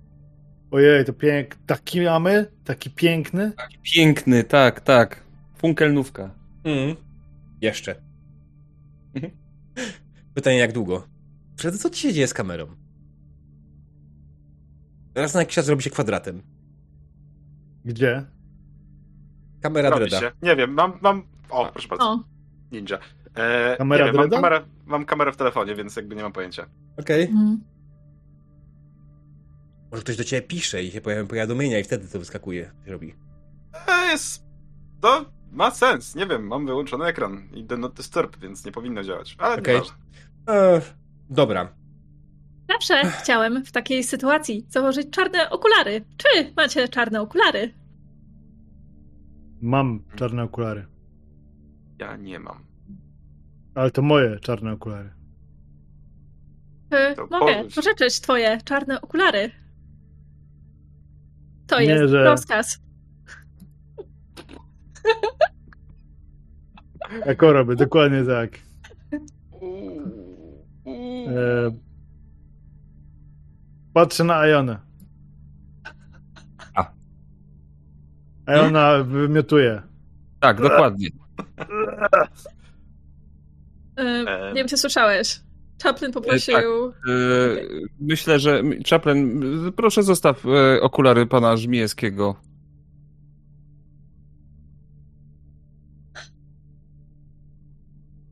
Ojej, 0.70 1.04
to 1.04 1.12
pięk... 1.12 1.56
Taki 1.66 2.00
mamy? 2.00 2.46
Taki 2.64 2.90
piękny? 2.90 3.52
Taki 3.56 3.78
piękny, 3.94 4.44
tak, 4.44 4.80
tak. 4.80 5.22
Funkelnówka. 5.58 6.30
Mm. 6.64 6.96
Jeszcze. 7.60 7.94
Mhm. 9.14 9.32
Pytanie, 10.34 10.58
jak 10.58 10.72
długo? 10.72 11.06
Wtedy 11.56 11.78
co 11.78 11.90
ci 11.90 12.00
się 12.00 12.12
dzieje 12.12 12.26
z 12.28 12.34
kamerą? 12.34 12.66
Raz 15.14 15.34
na 15.34 15.40
jakiś 15.40 15.54
czas 15.54 15.68
robi 15.68 15.82
się 15.82 15.90
kwadratem. 15.90 16.42
Gdzie? 17.88 18.24
Kamera 19.62 19.90
Robi 19.90 20.00
Dreda. 20.00 20.20
Się. 20.20 20.32
Nie 20.42 20.56
wiem, 20.56 20.72
mam, 20.72 20.98
mam... 21.00 21.22
O, 21.50 21.66
proszę 21.72 21.88
bardzo. 21.88 22.04
O. 22.04 22.24
Ninja. 22.72 22.98
E, 23.34 23.76
kamera 23.76 24.06
nie 24.06 24.12
wiem, 24.12 24.20
mam, 24.20 24.30
kamerę, 24.30 24.60
mam 24.86 25.04
kamerę 25.04 25.32
w 25.32 25.36
telefonie, 25.36 25.74
więc 25.74 25.96
jakby 25.96 26.16
nie 26.16 26.22
mam 26.22 26.32
pojęcia. 26.32 26.66
Okej. 26.96 27.22
Okay. 27.22 27.36
Mhm. 27.36 27.60
Może 29.90 30.02
ktoś 30.02 30.16
do 30.16 30.24
ciebie 30.24 30.42
pisze 30.42 30.82
i 30.82 30.90
się 30.90 31.00
pojawią 31.00 31.26
powiadomienia 31.26 31.78
i 31.78 31.84
wtedy 31.84 32.08
to 32.08 32.18
wyskakuje. 32.18 32.70
robi. 32.86 33.14
E, 33.88 34.06
jest... 34.06 34.44
To 35.00 35.24
ma 35.52 35.70
sens. 35.70 36.14
Nie 36.14 36.26
wiem, 36.26 36.46
mam 36.46 36.66
wyłączony 36.66 37.04
ekran 37.04 37.48
i 37.54 37.64
do 37.64 37.76
not 37.76 37.94
disturb, 37.94 38.38
więc 38.38 38.64
nie 38.64 38.72
powinno 38.72 39.04
działać. 39.04 39.36
Ale 39.38 39.58
okay. 39.58 39.80
E, 40.48 40.80
dobra. 41.30 41.68
Zawsze 42.68 43.10
chciałem 43.10 43.64
w 43.64 43.72
takiej 43.72 44.04
sytuacji 44.04 44.66
założyć 44.68 45.10
czarne 45.10 45.50
okulary. 45.50 46.04
Czy 46.16 46.52
macie 46.56 46.88
czarne 46.88 47.20
okulary? 47.20 47.74
Mam 49.60 50.04
czarne 50.16 50.42
okulary. 50.42 50.86
Ja 51.98 52.16
nie 52.16 52.38
mam. 52.38 52.64
Ale 53.74 53.90
to 53.90 54.02
moje 54.02 54.38
czarne 54.40 54.72
okulary. 54.72 55.10
To 57.16 57.26
mogę 57.30 57.64
pożyczyć 57.74 58.20
twoje 58.20 58.58
czarne 58.64 59.00
okulary. 59.00 59.50
To 61.66 61.80
nie, 61.80 61.86
jest 61.86 62.10
że... 62.10 62.24
rozkaz. 62.24 62.78
Jako 67.26 67.52
robię, 67.52 67.76
dokładnie 67.76 68.24
tak. 68.24 68.50
E... 71.26 71.87
Patrzę 73.98 74.24
na 74.24 74.36
Ajonę. 74.36 74.78
A 78.46 78.60
ona 78.60 79.04
wymiotuje. 79.04 79.82
Tak, 80.40 80.60
dokładnie. 80.62 81.08
nie 84.48 84.54
wiem, 84.54 84.68
czy 84.68 84.76
słyszałeś. 84.76 85.40
Chaplin 85.82 86.12
poprosił. 86.12 86.54
Tak. 86.54 86.64
Myślę, 88.00 88.38
że. 88.38 88.62
Chaplin, 88.90 89.42
proszę 89.76 90.02
zostaw 90.02 90.44
okulary 90.80 91.26
pana 91.26 91.56
Żmijewskiego. 91.56 92.36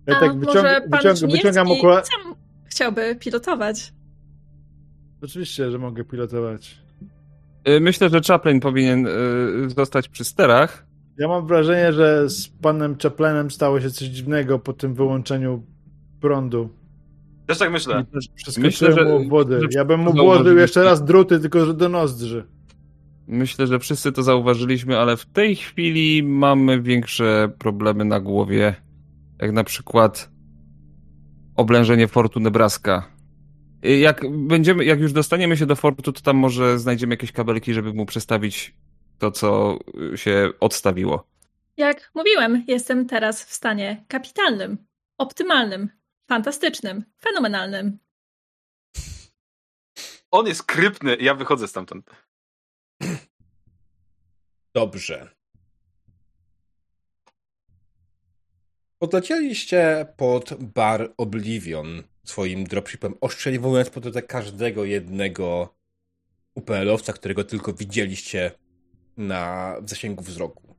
Ja 0.07 0.21
tak 0.21 0.39
wyciąg, 0.39 0.57
może 0.57 0.81
pan 0.91 1.01
wyciąg, 1.15 1.33
wyciągam 1.33 1.71
okulary. 1.71 2.07
chciałby 2.67 3.17
pilotować. 3.17 3.96
Oczywiście, 5.23 5.71
że 5.71 5.79
mogę 5.79 6.05
pilotować. 6.05 6.79
Y, 7.69 7.81
myślę, 7.81 8.09
że 8.09 8.21
Chaplin 8.21 8.61
powinien 8.61 9.07
y, 9.07 9.11
zostać 9.77 10.09
przy 10.09 10.25
sterach. 10.25 10.87
Ja 11.19 11.29
mam 11.29 11.47
wrażenie, 11.47 11.93
że 11.93 12.29
z 12.29 12.49
panem 12.49 12.97
Chaplinem 13.03 13.51
stało 13.51 13.81
się 13.81 13.91
coś 13.91 14.09
dziwnego 14.09 14.59
po 14.59 14.73
tym 14.73 14.95
wyłączeniu 14.95 15.63
prądu. 16.21 16.69
Też 17.47 17.59
tak 17.59 17.73
myślę. 17.73 18.05
Myślę, 18.59 18.93
że, 18.93 19.05
mu 19.05 19.29
wody. 19.29 19.61
Ja 19.71 19.85
bym 19.85 20.01
mu 20.01 20.13
włożył 20.13 20.57
jeszcze 20.57 20.85
raz 20.85 21.05
druty, 21.05 21.41
tylko 21.41 21.67
że 21.67 21.75
do 21.75 21.89
nozdrzy. 21.89 22.45
Myślę, 23.29 23.67
że 23.67 23.79
wszyscy 23.79 24.13
to 24.13 24.23
zauważyliśmy, 24.23 24.99
ale 24.99 25.17
w 25.17 25.27
tej 25.27 25.57
chwili 25.57 26.23
mamy 26.23 26.83
większe 26.83 27.53
problemy 27.59 28.05
na 28.05 28.21
głowie. 28.21 28.75
Jak 29.41 29.53
na 29.53 29.65
przykład 29.65 30.31
oblężenie 31.57 32.09
Fortu 32.09 32.41
Nebraska. 32.41 33.16
Jak 33.83 34.21
będziemy, 34.31 34.85
jak 34.85 35.01
już 35.01 35.13
dostaniemy 35.13 35.57
się 35.57 35.67
do 35.67 35.77
Fortu, 35.77 36.13
to 36.13 36.21
tam 36.21 36.37
może 36.37 36.79
znajdziemy 36.79 37.13
jakieś 37.13 37.33
kabelki, 37.33 37.75
żeby 37.75 37.93
mu 37.93 38.07
przestawić 38.07 38.75
to, 39.19 39.31
co 39.31 39.79
się 40.17 40.51
odstawiło. 40.61 41.27
Jak 41.77 42.11
mówiłem, 42.15 42.65
jestem 42.69 43.07
teraz 43.07 43.45
w 43.45 43.53
stanie 43.53 44.05
kapitalnym, 44.09 44.87
optymalnym, 45.19 45.89
fantastycznym, 46.29 47.05
fenomenalnym. 47.21 47.99
On 50.31 50.47
jest 50.47 50.63
krypny, 50.63 51.17
ja 51.21 51.35
wychodzę 51.35 51.69
stamtąd. 51.69 52.11
Dobrze. 54.75 55.31
Podlecieliście 58.99 60.07
pod 60.17 60.55
bar 60.65 61.15
Oblivion 61.17 62.03
swoim 62.27 62.65
dropshipem, 62.65 63.15
oszczeliwując 63.21 63.91
po 63.91 64.01
drodze 64.01 64.23
każdego 64.23 64.85
jednego 64.85 65.75
UPL-owca, 66.55 67.13
którego 67.13 67.45
tylko 67.45 67.73
widzieliście 67.73 68.51
na 69.17 69.75
w 69.83 69.91
zasięgu 69.91 70.23
wzroku. 70.23 70.77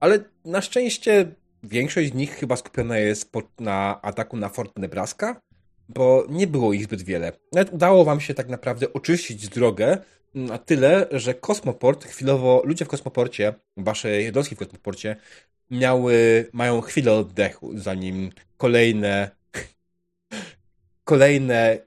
Ale 0.00 0.24
na 0.44 0.60
szczęście 0.60 1.34
większość 1.62 2.10
z 2.10 2.14
nich 2.14 2.34
chyba 2.34 2.56
skupiona 2.56 2.98
jest 2.98 3.32
pod, 3.32 3.60
na 3.60 4.02
ataku 4.02 4.36
na 4.36 4.48
Fort 4.48 4.78
Nebraska, 4.78 5.40
bo 5.88 6.26
nie 6.28 6.46
było 6.46 6.72
ich 6.72 6.84
zbyt 6.84 7.02
wiele. 7.02 7.32
Nawet 7.52 7.72
udało 7.72 8.04
wam 8.04 8.20
się 8.20 8.34
tak 8.34 8.48
naprawdę 8.48 8.92
oczyścić 8.92 9.48
drogę 9.48 9.98
na 10.34 10.58
tyle, 10.58 11.06
że 11.10 11.34
Kosmoport, 11.34 12.04
chwilowo 12.04 12.62
ludzie 12.64 12.84
w 12.84 12.88
Kosmoporcie, 12.88 13.54
wasze 13.76 14.10
jednostki 14.22 14.54
w 14.54 14.58
Kosmoporcie 14.58 15.16
miały, 15.70 16.46
mają 16.52 16.80
chwilę 16.80 17.12
oddechu, 17.12 17.78
zanim 17.78 18.30
kolejne 18.56 19.39
kolejne 21.10 21.78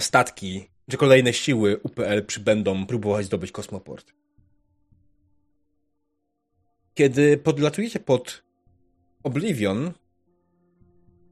statki, 0.00 0.68
czy 0.90 0.96
kolejne 0.96 1.32
siły 1.32 1.80
UPL 1.82 2.24
przybędą 2.26 2.86
próbować 2.86 3.26
zdobyć 3.26 3.52
kosmoport. 3.52 4.12
Kiedy 6.94 7.38
podlatujecie 7.38 8.00
pod 8.00 8.42
Oblivion, 9.22 9.92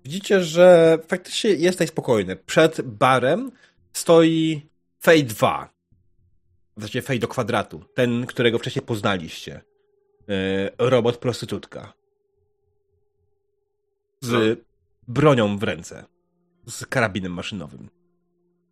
widzicie, 0.05 0.43
że 0.43 0.99
faktycznie 1.09 1.51
jest 1.51 1.79
tutaj 1.79 1.87
spokojny. 1.87 2.37
Przed 2.37 2.81
barem 2.81 3.53
stoi 3.93 4.63
Fej 5.03 5.25
2. 5.25 5.73
W 6.77 6.81
zasadzie 6.81 7.03
Fej 7.03 7.19
do 7.19 7.29
kwadratu. 7.29 7.85
Ten, 7.95 8.27
którego 8.27 8.59
wcześniej 8.59 8.85
poznaliście. 8.85 9.61
E, 10.29 10.71
robot 10.79 11.17
prostytutka. 11.17 11.93
Z 14.21 14.61
bronią 15.09 15.59
w 15.59 15.63
ręce. 15.63 16.13
Z 16.67 16.87
karabinem 16.87 17.33
maszynowym. 17.33 17.91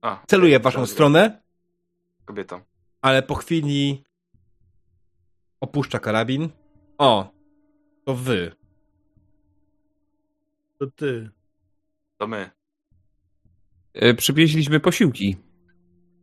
A, 0.03 0.23
Celuje 0.27 0.61
w 0.61 0.63
waszą 0.63 0.87
stronę. 0.87 1.43
Kobieta. 2.25 2.61
Ale 3.03 3.23
po 3.23 3.35
chwili 3.35 4.05
opuszcza 5.61 5.99
karabin. 5.99 6.49
O, 6.99 7.31
to 8.05 8.15
wy. 8.15 8.53
To 10.79 10.87
ty. 10.87 11.31
To 12.19 12.27
my. 12.27 12.51
E, 13.95 14.15
przywieźliśmy 14.15 14.81
posiłki. 14.81 15.37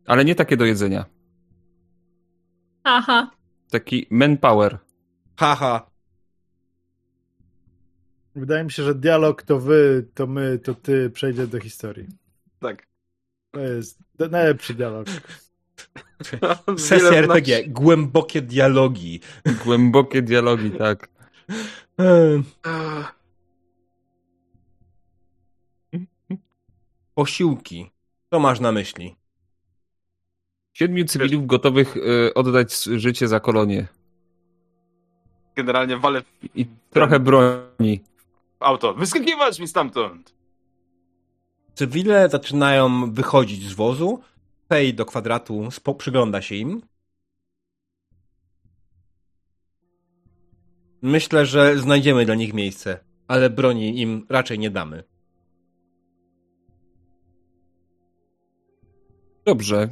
Ale 0.05 0.25
nie 0.25 0.35
takie 0.35 0.57
do 0.57 0.65
jedzenia. 0.65 1.05
Aha. 2.83 3.31
Taki 3.69 4.07
manpower. 4.09 4.79
Haha. 5.39 5.89
Wydaje 8.37 8.63
mi 8.63 8.71
się, 8.71 8.83
że 8.83 8.95
dialog 8.95 9.43
to 9.43 9.59
wy, 9.59 10.07
to 10.13 10.27
my, 10.27 10.59
to 10.59 10.73
ty 10.73 11.09
przejdzie 11.09 11.47
do 11.47 11.59
historii. 11.59 12.07
Tak. 12.59 12.87
To 13.51 13.59
jest 13.59 13.99
najlepszy 14.31 14.73
dialog. 14.73 15.07
Sesja 16.77 17.09
RPG. 17.09 17.67
Głębokie 17.67 18.41
dialogi. 18.41 19.19
Głębokie 19.65 20.21
dialogi, 20.21 20.71
tak. 20.71 21.09
Posiłki. 27.15 27.91
Co 28.29 28.39
masz 28.39 28.59
na 28.59 28.71
myśli? 28.71 29.15
Siedmiu 30.73 31.05
cywilów 31.05 31.47
gotowych 31.47 31.97
y, 31.97 32.33
oddać 32.33 32.83
życie 32.83 33.27
za 33.27 33.39
kolonię 33.39 33.87
generalnie 35.57 35.97
walę 35.97 36.21
i 36.55 36.65
trochę 36.89 37.19
broni. 37.19 38.01
Auto. 38.59 38.93
Wyskakiwać 38.93 39.59
mi 39.59 39.67
stamtąd! 39.67 40.37
Cywile 41.75 42.29
zaczynają 42.29 43.11
wychodzić 43.13 43.69
z 43.69 43.73
wozu. 43.73 44.21
Pej 44.67 44.93
do 44.93 45.05
kwadratu 45.05 45.69
przygląda 45.97 46.41
się 46.41 46.55
im. 46.55 46.81
Myślę, 51.01 51.45
że 51.45 51.77
znajdziemy 51.79 52.25
dla 52.25 52.35
nich 52.35 52.53
miejsce, 52.53 52.99
ale 53.27 53.49
broni 53.49 54.01
im 54.01 54.25
raczej 54.29 54.59
nie 54.59 54.69
damy. 54.69 55.03
Dobrze. 59.45 59.89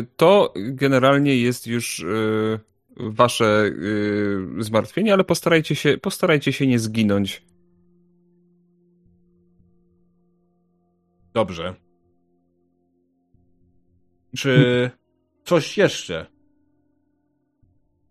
Y, 0.00 0.06
to 0.16 0.54
generalnie 0.56 1.36
jest 1.36 1.66
już 1.66 1.98
y, 1.98 2.60
wasze 2.96 3.70
yy, 3.80 4.64
zmartwienie, 4.64 5.12
ale 5.12 5.24
postarajcie 5.24 5.74
się, 5.74 5.98
postarajcie 5.98 6.52
się 6.52 6.66
nie 6.66 6.78
zginąć. 6.78 7.42
Dobrze. 11.34 11.74
Czy 14.36 14.90
coś 15.44 15.78
jeszcze? 15.78 16.26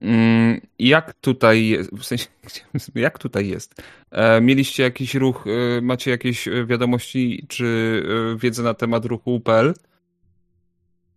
Mm, 0.02 0.62
jak 0.80 1.14
tutaj 1.14 1.68
jest, 1.68 1.92
w 1.96 2.04
sensie, 2.04 2.28
jak 2.96 3.20
tutaj 3.20 3.48
jest? 3.48 3.82
E, 4.12 4.42
mieliście 4.42 4.84
jakiś 4.84 5.16
ruch, 5.16 5.46
e, 5.48 5.82
macie 5.82 6.12
jakieś 6.12 6.50
wiadomości 6.66 7.46
czy 7.48 8.04
e, 8.36 8.38
wiedzę 8.38 8.64
na 8.64 8.74
temat 8.74 9.06
ruchu 9.06 9.36
UPL? 9.36 9.74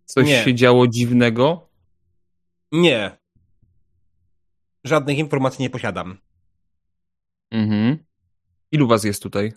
Coś 0.05 0.27
Nie. 0.27 0.43
się 0.43 0.55
działo 0.55 0.87
dziwnego? 0.87 1.69
Nie. 2.71 3.17
Żadnych 4.83 5.17
informacji 5.17 5.63
nie 5.63 5.69
posiadam. 5.69 6.17
Mhm. 7.51 7.97
Ilu 8.71 8.87
was 8.87 9.03
jest 9.03 9.23
tutaj? 9.23 9.53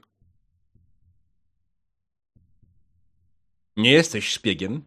Nie 3.76 3.92
jesteś 3.92 4.28
szpiegiem? 4.28 4.82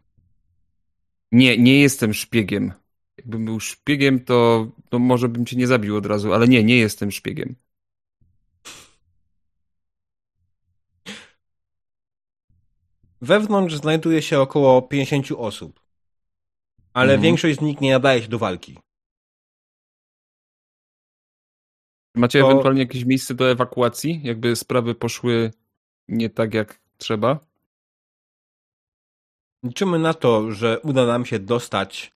Nie, 1.32 1.58
nie 1.58 1.80
jestem 1.80 2.14
szpiegiem. 2.14 2.72
Jakbym 3.16 3.44
był 3.44 3.60
szpiegiem, 3.60 4.24
to, 4.24 4.68
to 4.88 4.98
może 4.98 5.28
bym 5.28 5.46
cię 5.46 5.56
nie 5.56 5.66
zabił 5.66 5.96
od 5.96 6.06
razu, 6.06 6.34
ale 6.34 6.48
nie, 6.48 6.64
nie 6.64 6.76
jestem 6.76 7.10
szpiegiem. 7.10 7.56
Wewnątrz 13.20 13.74
znajduje 13.74 14.22
się 14.22 14.40
około 14.40 14.82
50 14.82 15.32
osób, 15.36 15.80
ale 16.92 17.12
mhm. 17.12 17.22
większość 17.22 17.58
z 17.58 17.60
nich 17.60 17.80
nie 17.80 17.92
nadaje 17.92 18.22
się 18.22 18.28
do 18.28 18.38
walki. 18.38 18.78
Macie 22.14 22.40
to... 22.40 22.50
ewentualnie 22.50 22.80
jakieś 22.80 23.04
miejsce 23.04 23.34
do 23.34 23.50
ewakuacji? 23.50 24.20
Jakby 24.24 24.56
sprawy 24.56 24.94
poszły 24.94 25.50
nie 26.08 26.30
tak 26.30 26.54
jak 26.54 26.80
trzeba? 26.98 27.47
Liczymy 29.62 29.98
na 29.98 30.14
to, 30.14 30.52
że 30.52 30.80
uda 30.80 31.06
nam 31.06 31.26
się 31.26 31.38
dostać 31.38 32.12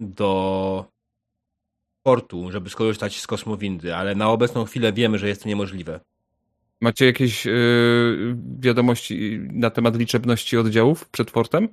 do 0.00 0.84
portu, 2.02 2.50
żeby 2.50 2.70
skorzystać 2.70 3.20
z 3.20 3.26
kosmowindy, 3.26 3.94
ale 3.94 4.14
na 4.14 4.30
obecną 4.30 4.64
chwilę 4.64 4.92
wiemy, 4.92 5.18
że 5.18 5.28
jest 5.28 5.42
to 5.42 5.48
niemożliwe. 5.48 6.00
Macie 6.80 7.06
jakieś 7.06 7.46
yy, 7.46 8.36
wiadomości 8.58 9.40
na 9.52 9.70
temat 9.70 9.96
liczebności 9.96 10.56
oddziałów 10.56 11.08
przed 11.08 11.30
portem? 11.30 11.68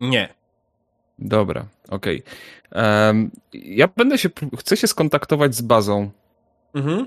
Nie. 0.00 0.34
Dobra, 1.18 1.66
okej. 1.88 2.22
Okay. 2.70 2.82
Um, 3.06 3.30
ja 3.52 3.88
będę 3.96 4.18
się, 4.18 4.30
chcę 4.58 4.76
się 4.76 4.86
skontaktować 4.86 5.54
z 5.54 5.62
bazą. 5.62 6.10
Mhm. 6.74 7.06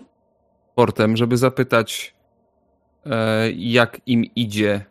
Portem, 0.75 1.17
żeby 1.17 1.37
zapytać, 1.37 2.15
e, 3.05 3.51
jak 3.51 4.01
im 4.05 4.25
idzie, 4.35 4.85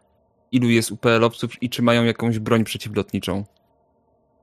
ilu 0.55 0.69
jest 0.69 0.91
UPL-owców 0.91 1.63
i 1.63 1.71
czy 1.71 1.83
mają 1.83 2.05
jakąś 2.05 2.39
broń 2.39 2.65
przeciwlotniczą. 2.65 3.45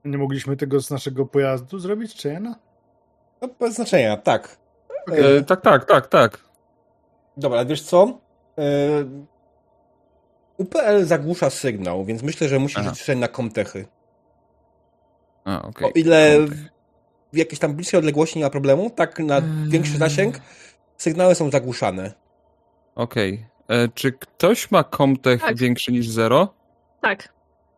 Nie 0.04 0.18
mogliśmy 0.18 0.56
tego 0.56 0.80
z 0.80 0.90
naszego 0.90 1.26
pojazdu 1.26 1.78
zrobić, 1.78 2.14
czy 2.14 2.40
no? 2.40 2.54
no 3.42 3.48
bez 3.60 3.74
znaczenia, 3.74 4.16
tak. 4.16 4.56
Okay. 5.06 5.24
E, 5.24 5.42
tak, 5.42 5.60
tak, 5.60 5.84
tak, 5.84 6.06
tak. 6.06 6.38
Dobra, 7.36 7.64
wiesz 7.64 7.82
co? 7.82 8.18
E, 8.58 8.64
UPL 10.56 11.04
zagłusza 11.04 11.50
sygnał, 11.50 12.04
więc 12.04 12.22
myślę, 12.22 12.48
że 12.48 12.58
musisz 12.58 12.84
liczyć 12.84 13.16
na 13.16 13.28
komtechy. 13.28 13.86
A, 15.44 15.62
okay. 15.62 15.88
O 15.88 15.90
ile 15.94 16.38
w 17.32 17.36
jakiejś 17.36 17.58
tam 17.58 17.74
bliskiej 17.74 17.98
odległości 17.98 18.38
nie 18.38 18.44
ma 18.44 18.50
problemu, 18.50 18.90
tak 18.90 19.18
na 19.18 19.40
hmm. 19.40 19.70
większy 19.70 19.98
zasięg 19.98 20.40
sygnały 20.96 21.34
są 21.34 21.50
zagłuszane. 21.50 22.12
Okej. 22.94 23.34
Okay. 23.34 23.51
E, 23.72 23.88
czy 23.94 24.12
ktoś 24.12 24.70
ma 24.70 24.84
komtech 24.84 25.40
tak. 25.40 25.56
większy 25.56 25.92
niż 25.92 26.08
zero? 26.08 26.54
Tak. 27.00 27.32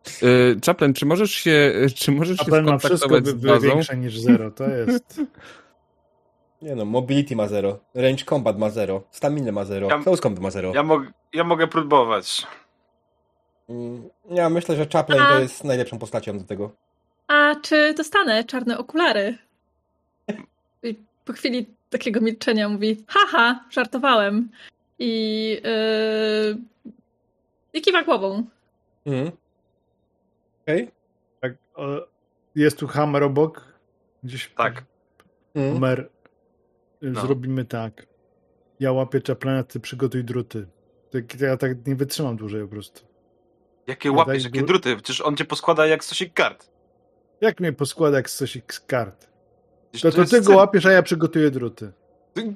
E, 0.07 0.27
Chaplin, 0.65 0.93
czy 0.93 1.05
możesz 1.05 1.31
się, 1.31 1.73
czy 1.95 2.11
możesz 2.11 2.37
Chaplin 2.37 2.65
się 2.65 2.71
ma 2.71 2.77
wszystko 2.77 3.21
z 3.21 3.33
bazą? 3.33 3.67
większe 3.67 3.97
niż 3.97 4.19
zero, 4.19 4.51
to 4.51 4.63
jest... 4.69 5.21
Nie 6.61 6.75
no, 6.75 6.85
mobility 6.85 7.35
ma 7.35 7.47
zero, 7.47 7.79
range 7.93 8.25
combat 8.25 8.59
ma 8.59 8.69
zero, 8.69 9.03
stamina 9.11 9.51
ma 9.51 9.65
zero, 9.65 9.87
ja, 9.87 10.03
close 10.03 10.21
combat 10.21 10.43
ma 10.43 10.51
zero. 10.51 10.71
Ja, 10.75 10.83
mog, 10.83 11.03
ja 11.33 11.43
mogę 11.43 11.67
próbować. 11.67 12.47
Mm, 13.69 14.09
ja 14.29 14.49
myślę, 14.49 14.75
że 14.75 14.87
Chaplin 14.93 15.21
A... 15.21 15.33
to 15.33 15.39
jest 15.39 15.63
najlepszą 15.63 15.99
postacią 15.99 16.37
do 16.37 16.43
tego. 16.43 16.71
A 17.27 17.55
czy 17.61 17.93
dostanę 17.93 18.43
czarne 18.43 18.77
okulary? 18.77 19.37
I 20.83 20.95
po 21.25 21.33
chwili 21.33 21.65
takiego 21.89 22.21
milczenia 22.21 22.69
mówi, 22.69 23.03
haha, 23.07 23.59
żartowałem. 23.69 24.49
I, 24.99 25.61
yy, 25.63 26.57
i 27.73 27.81
kiwa 27.81 28.03
głową. 28.03 28.43
Mhm. 29.05 29.31
Okej. 30.61 30.83
Okay. 30.83 30.91
Tak, 31.41 31.53
jest 32.55 32.77
tu 32.77 32.87
hammer 32.87 33.23
obok? 33.23 33.73
Gdzieś. 34.23 34.51
Tak. 34.57 34.83
Hammer. 35.55 36.09
No. 37.01 37.21
Zrobimy 37.21 37.65
tak. 37.65 38.07
Ja 38.79 38.91
łapię 38.91 39.21
czaplana, 39.21 39.63
ty 39.63 39.79
przygotuj 39.79 40.23
druty. 40.23 40.67
Tak, 41.11 41.41
ja 41.41 41.57
tak 41.57 41.87
nie 41.87 41.95
wytrzymam 41.95 42.37
dłużej 42.37 42.61
po 42.61 42.67
prostu. 42.67 43.05
Jakie 43.87 44.11
łapiesz, 44.11 44.43
jakie 44.43 44.63
druty? 44.63 44.95
Przecież 44.95 45.21
on 45.21 45.37
cię 45.37 45.45
poskłada 45.45 45.87
jak 45.87 46.03
stosik 46.03 46.33
kart. 46.33 46.69
Jak 47.41 47.59
mnie 47.59 47.73
poskłada 47.73 48.17
jak 48.17 48.29
stosik 48.29 48.73
z 48.73 48.79
kart? 48.79 49.27
To, 50.01 50.11
to, 50.11 50.17
to 50.17 50.25
ty 50.25 50.41
go 50.41 50.55
łapiesz, 50.55 50.85
a 50.85 50.91
ja 50.91 51.03
przygotuję 51.03 51.51
druty. 51.51 51.91
Ty, 52.33 52.55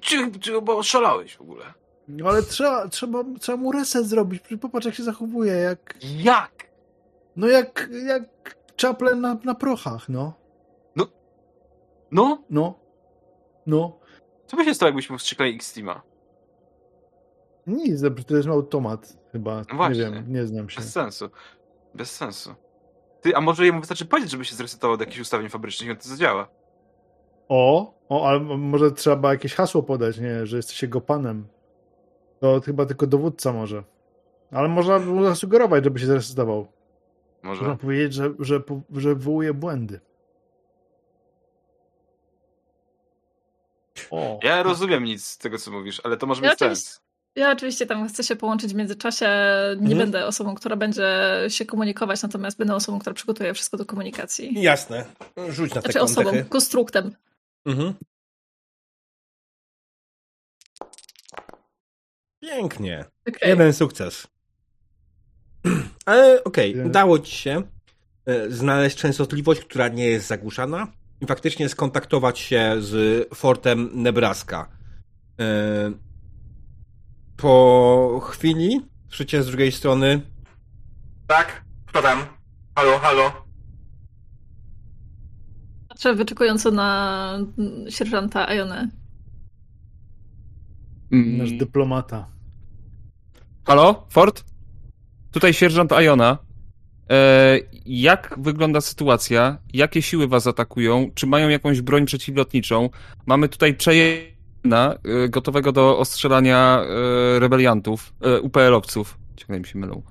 bo 0.62 0.84
szalałeś 0.84 1.38
w 1.38 1.42
ogóle. 1.42 1.66
No 2.10 2.30
ale 2.30 2.44
trzeba, 2.44 2.88
trzeba, 2.88 3.24
trzeba 3.40 3.58
mu 3.58 3.72
reset 3.72 4.06
zrobić. 4.06 4.44
Popatrz, 4.62 4.86
jak 4.86 4.96
się 4.96 5.04
zachowuje. 5.04 5.54
Jak. 5.54 5.96
Jak? 6.02 6.70
No 7.36 7.48
jak, 7.48 7.90
jak 8.08 8.56
czaple 8.76 9.16
na, 9.16 9.38
na 9.44 9.56
prochach, 9.56 10.10
no. 10.10 10.34
No. 10.96 11.08
No? 12.12 12.44
No. 12.50 12.80
No. 13.66 14.00
Co 14.46 14.58
by 14.58 14.66
się 14.66 14.74
stało, 14.74 14.88
jakbyśmy 14.88 15.18
wstrzykali 15.18 15.56
X-Teama? 15.56 16.02
Nic, 17.68 18.02
to 18.28 18.36
jest 18.36 18.50
automat 18.50 19.18
chyba. 19.32 19.62
No 19.70 19.76
właśnie. 19.76 20.04
Nie 20.04 20.12
wiem, 20.12 20.34
nie 20.34 20.48
znam 20.48 20.70
się. 20.70 20.82
Bez 20.82 20.92
sensu. 20.92 21.30
Bez 21.94 22.16
sensu. 22.16 22.56
Ty, 23.22 23.36
a 23.36 23.42
może 23.42 23.66
jemu 23.66 23.80
wystarczy 23.80 24.06
powiedzieć, 24.06 24.32
żeby 24.32 24.46
się 24.46 24.56
zresetował 24.56 24.98
do 24.98 25.04
jakichś 25.04 25.22
ustawień 25.22 25.50
fabrycznych 25.50 25.88
i 25.88 25.92
on 25.92 25.98
to 25.98 26.10
zadziała? 26.10 26.48
O, 27.50 27.94
o, 28.10 28.28
ale 28.28 28.40
może 28.40 28.92
trzeba 28.92 29.32
jakieś 29.32 29.54
hasło 29.54 29.84
podać, 29.84 30.20
nie, 30.20 30.46
że 30.46 30.58
jesteś 30.58 30.82
jego 30.82 31.02
panem. 31.02 31.48
To 32.40 32.62
chyba 32.62 32.86
tylko 32.86 33.08
dowódca 33.08 33.54
może. 33.54 33.84
Ale 34.52 34.68
można 34.68 35.00
mu 35.00 35.24
zasugerować, 35.24 35.84
żeby 35.84 36.00
się 36.00 36.06
zresetował. 36.06 36.68
Może. 37.44 37.62
Można 37.62 37.78
powiedzieć, 37.78 38.14
że, 38.14 38.34
że, 38.40 38.62
że 38.96 39.16
wywołuje 39.16 39.54
błędy. 39.54 40.00
O, 44.12 44.40
ja 44.44 44.64
rozumiem 44.64 45.04
nic 45.04 45.26
z 45.26 45.38
tego, 45.38 45.58
co 45.58 45.72
mówisz, 45.72 46.02
ale 46.04 46.18
to 46.18 46.28
może 46.28 46.42
ja 46.42 46.50
mieć 46.50 46.60
sens. 46.60 47.02
Ja 47.36 47.52
oczywiście 47.52 47.86
tam 47.86 48.08
chcę 48.08 48.24
się 48.24 48.36
połączyć 48.36 48.74
w 48.74 48.76
międzyczasie. 48.76 49.26
Nie 49.70 49.92
mhm. 49.92 49.98
będę 49.98 50.26
osobą, 50.26 50.56
która 50.56 50.76
będzie 50.76 51.06
się 51.48 51.66
komunikować, 51.66 52.24
natomiast 52.24 52.58
będę 52.58 52.76
osobą, 52.76 53.00
która 53.00 53.14
przygotuje 53.14 53.54
wszystko 53.54 53.78
do 53.78 53.86
komunikacji. 53.86 54.62
Jasne. 54.62 55.06
Rzuć 55.50 55.76
na 55.76 55.82
te 55.82 55.92
znaczy 55.92 56.02
osobą, 56.02 56.32
konstruktem. 56.50 57.16
Mhm. 57.66 57.94
Pięknie. 62.40 63.06
Okay. 63.28 63.50
Jeden 63.50 63.74
sukces. 63.74 64.28
Ale 66.06 66.44
okej, 66.44 66.74
okay, 66.74 66.86
udało 66.86 67.20
ci 67.20 67.36
się 67.36 67.64
e, 68.26 68.52
znaleźć 68.52 68.98
częstotliwość, 68.98 69.62
która 69.62 69.88
nie 69.88 70.06
jest 70.06 70.28
zagłuszana 70.28 70.88
i 71.22 71.26
faktycznie 71.26 71.70
skontaktować 71.70 72.40
się 72.40 72.76
z 72.80 73.28
fortem 73.36 73.90
Nebraska. 73.94 74.70
E, 75.40 75.92
po 77.38 78.22
chwili 78.32 78.82
słyszycie 79.08 79.44
z 79.44 79.48
drugiej 79.48 79.72
strony. 79.72 80.22
Tak? 81.28 81.64
Kto 81.86 82.02
tam? 82.02 82.26
Halo, 82.76 83.00
halo? 83.00 83.32
Patrzę 85.90 86.16
wyczekująco 86.16 86.72
na 86.72 87.40
sierżanta 87.90 88.48
Ajonę. 88.48 88.90
Mm. 91.12 91.38
Nasz 91.38 91.52
dyplomata. 91.52 92.28
Halo, 93.66 94.06
Ford? 94.10 94.44
Tutaj 95.32 95.54
sierżant 95.54 95.92
Ajona. 95.92 96.38
E, 97.10 97.60
jak 97.86 98.36
wygląda 98.38 98.82
sytuacja? 98.82 99.58
Jakie 99.74 100.02
siły 100.02 100.28
was 100.28 100.48
atakują? 100.48 101.12
Czy 101.16 101.28
mają 101.28 101.50
jakąś 101.50 101.82
broń 101.82 102.06
przeciwlotniczą? 102.06 102.90
Mamy 103.26 103.50
tutaj 103.50 103.78
Cheyenne 103.86 104.30
Y, 104.66 105.30
gotowego 105.30 105.72
do 105.72 105.98
ostrzelania 105.98 106.82
y, 107.36 107.40
rebeliantów, 107.40 108.14
y, 108.38 108.42
UPL-owców. 108.42 109.18
Ciągle 109.36 109.60
mi 109.60 109.66
się 109.66 109.80
mylą. 109.80 110.02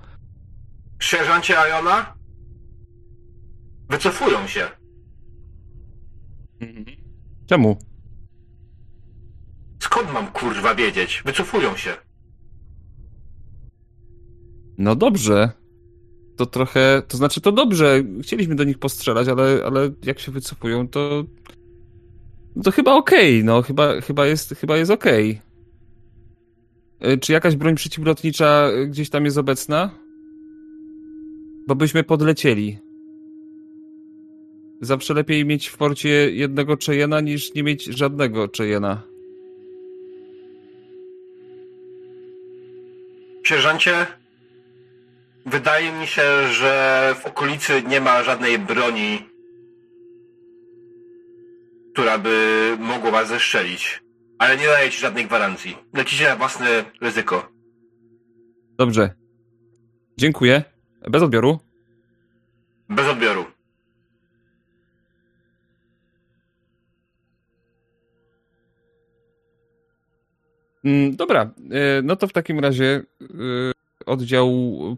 Sierżancie 0.99 1.59
Ajona? 1.59 2.13
Wycofują 3.89 4.47
się. 4.47 4.67
Mhm. 6.61 6.85
Czemu? 7.45 7.77
Skąd 9.89 10.13
mam 10.13 10.27
kurwa 10.27 10.75
wiedzieć? 10.75 11.21
Wycofują 11.25 11.77
się. 11.77 11.93
No 14.77 14.95
dobrze. 14.95 15.51
To 16.37 16.45
trochę, 16.45 17.01
to 17.07 17.17
znaczy 17.17 17.41
to 17.41 17.51
dobrze. 17.51 18.03
Chcieliśmy 18.23 18.55
do 18.55 18.63
nich 18.63 18.79
postrzelać, 18.79 19.27
ale, 19.27 19.61
ale 19.65 19.91
jak 20.03 20.19
się 20.19 20.31
wycofują, 20.31 20.87
to 20.87 21.23
to 22.63 22.71
chyba 22.71 22.95
okej, 22.95 23.35
okay, 23.35 23.43
no 23.43 23.61
chyba, 23.61 24.01
chyba 24.01 24.25
jest, 24.25 24.55
chyba 24.55 24.77
jest 24.77 24.91
okej. 24.91 25.41
Okay. 26.99 27.17
Czy 27.17 27.33
jakaś 27.33 27.55
broń 27.55 27.75
przeciwlotnicza 27.75 28.69
gdzieś 28.87 29.09
tam 29.09 29.25
jest 29.25 29.37
obecna? 29.37 29.89
Bo 31.67 31.75
byśmy 31.75 32.03
podlecieli. 32.03 32.77
Zawsze 34.81 35.13
lepiej 35.13 35.45
mieć 35.45 35.67
w 35.67 35.77
porcie 35.77 36.31
jednego 36.31 36.77
Cheyena 36.85 37.21
niż 37.21 37.53
nie 37.53 37.63
mieć 37.63 37.85
żadnego 37.85 38.49
Cheyena. 38.57 39.09
Sierżancie, 43.49 44.07
wydaje 45.45 45.91
mi 45.91 46.07
się, 46.07 46.47
że 46.47 47.15
w 47.21 47.25
okolicy 47.25 47.83
nie 47.83 48.01
ma 48.01 48.23
żadnej 48.23 48.59
broni 48.59 49.29
która 51.93 52.17
by 52.17 52.77
mogła 52.79 53.11
was 53.11 53.27
zestrzelić. 53.27 54.03
Ale 54.37 54.57
nie 54.57 54.67
daję 54.67 54.91
ci 54.91 54.99
żadnej 54.99 55.25
gwarancji. 55.25 55.77
Lecicie 55.93 56.29
na 56.29 56.35
własne 56.35 56.85
ryzyko. 57.01 57.51
Dobrze. 58.77 59.13
Dziękuję. 60.17 60.63
Bez 61.09 61.23
odbioru. 61.23 61.59
Bez 62.89 63.07
odbioru. 63.07 63.45
Dobra, 71.11 71.41
e, 71.71 72.01
no 72.01 72.15
to 72.15 72.27
w 72.27 72.33
takim 72.33 72.59
razie 72.59 73.03
e, 73.21 73.25
oddział 74.05 74.51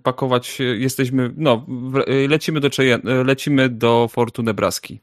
pakować 0.03 0.59
jesteśmy, 0.59 1.33
no, 1.37 1.65
lecimy 2.29 2.59
do, 2.59 2.69
lecimy 3.03 3.69
do 3.69 4.07
Fortu 4.11 4.43
Nebraski. 4.43 5.01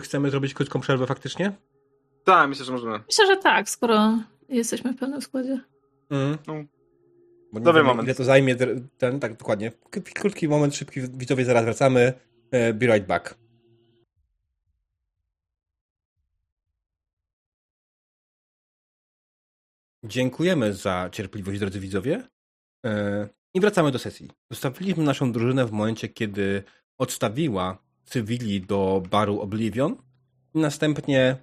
Chcemy 0.00 0.30
zrobić 0.30 0.54
krótką 0.54 0.80
przerwę 0.80 1.06
faktycznie? 1.06 1.52
Tak, 2.24 2.48
myślę, 2.48 2.64
że 2.64 2.72
możemy. 2.72 3.00
Myślę, 3.06 3.26
że 3.26 3.36
tak, 3.36 3.70
skoro 3.70 4.18
jesteśmy 4.48 4.92
w 4.92 4.96
pełnym 4.96 5.22
składzie. 5.22 5.60
Mm. 6.10 6.38
No. 6.46 6.54
Bo 7.52 7.60
Dobry 7.60 7.82
nie 7.82 7.88
moment. 7.88 8.08
Ile 8.08 8.14
to 8.14 8.24
zajmie, 8.24 8.56
ten, 8.98 9.20
tak 9.20 9.36
dokładnie. 9.36 9.72
Krótki 10.14 10.48
moment, 10.48 10.74
szybki, 10.74 11.00
widzowie, 11.00 11.44
zaraz 11.44 11.64
wracamy. 11.64 12.12
E, 12.50 12.72
be 12.72 12.86
right 12.86 13.06
back. 13.06 13.38
Dziękujemy 20.04 20.74
za 20.74 21.08
cierpliwość, 21.12 21.60
drodzy 21.60 21.80
widzowie. 21.80 22.28
E, 22.86 23.28
I 23.54 23.60
wracamy 23.60 23.92
do 23.92 23.98
sesji. 23.98 24.30
Zostawiliśmy 24.50 25.04
naszą 25.04 25.32
drużynę 25.32 25.66
w 25.66 25.72
momencie, 25.72 26.08
kiedy 26.08 26.62
odstawiła 26.98 27.78
cywili 28.04 28.60
do 28.60 29.02
baru 29.10 29.40
Oblivion 29.40 29.96
następnie 30.54 31.36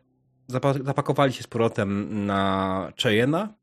zapakowali 0.85 1.33
się 1.33 1.43
z 1.43 1.47
powrotem 1.47 2.25
na 2.25 2.91
Cheyena 3.03 3.53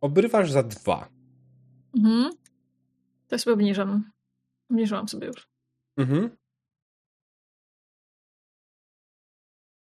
Obrywasz 0.00 0.50
za 0.50 0.62
dwa. 0.62 1.08
Mhm. 1.96 2.32
To 3.28 3.38
sobie 3.38 3.54
obniżam. 3.54 4.10
Obniżyłam 4.70 5.08
sobie 5.08 5.26
już. 5.26 5.48
Mhm. 5.96 6.36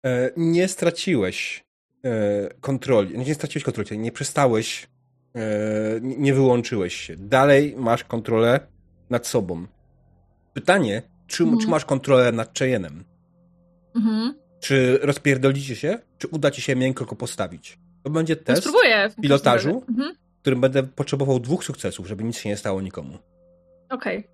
E, 0.05 0.31
nie 0.37 0.67
straciłeś 0.67 1.65
e, 2.05 2.49
kontroli. 2.61 3.17
Nie 3.17 3.35
straciłeś 3.35 3.63
kontroli, 3.63 3.99
nie 3.99 4.11
przestałeś, 4.11 4.87
e, 5.35 6.01
nie 6.01 6.17
nie 6.17 6.33
wyłączyłeś 6.33 6.95
się. 6.95 7.15
Dalej 7.17 7.75
masz 7.77 8.03
kontrolę 8.03 8.67
nad 9.11 9.27
sobą. 9.27 9.67
Pytanie, 10.53 11.01
czy, 11.27 11.43
Mhm. 11.43 11.61
czy 11.61 11.67
masz 11.67 11.85
kontrolę 11.85 12.31
nad 12.31 12.59
Cheyennem? 12.59 13.03
Mhm. 13.95 14.33
Czy 14.59 14.99
rozpierdolicie 15.01 15.75
się, 15.75 15.99
czy 16.17 16.27
uda 16.27 16.51
ci 16.51 16.61
się 16.61 16.75
miękko 16.75 17.15
postawić? 17.15 17.79
To 18.03 18.09
będzie 18.09 18.35
No, 18.35 18.41
test, 18.43 18.61
spróbuję. 18.61 19.09
w 19.09 19.21
pilotażu? 19.21 19.83
Mhm. 19.89 20.15
w 20.37 20.41
którym 20.41 20.61
będę 20.61 20.83
potrzebował 20.83 21.39
dwóch 21.39 21.63
sukcesów, 21.63 22.07
żeby 22.07 22.23
nic 22.23 22.37
się 22.37 22.49
nie 22.49 22.57
stało 22.57 22.81
nikomu. 22.81 23.17
Okej. 23.89 24.27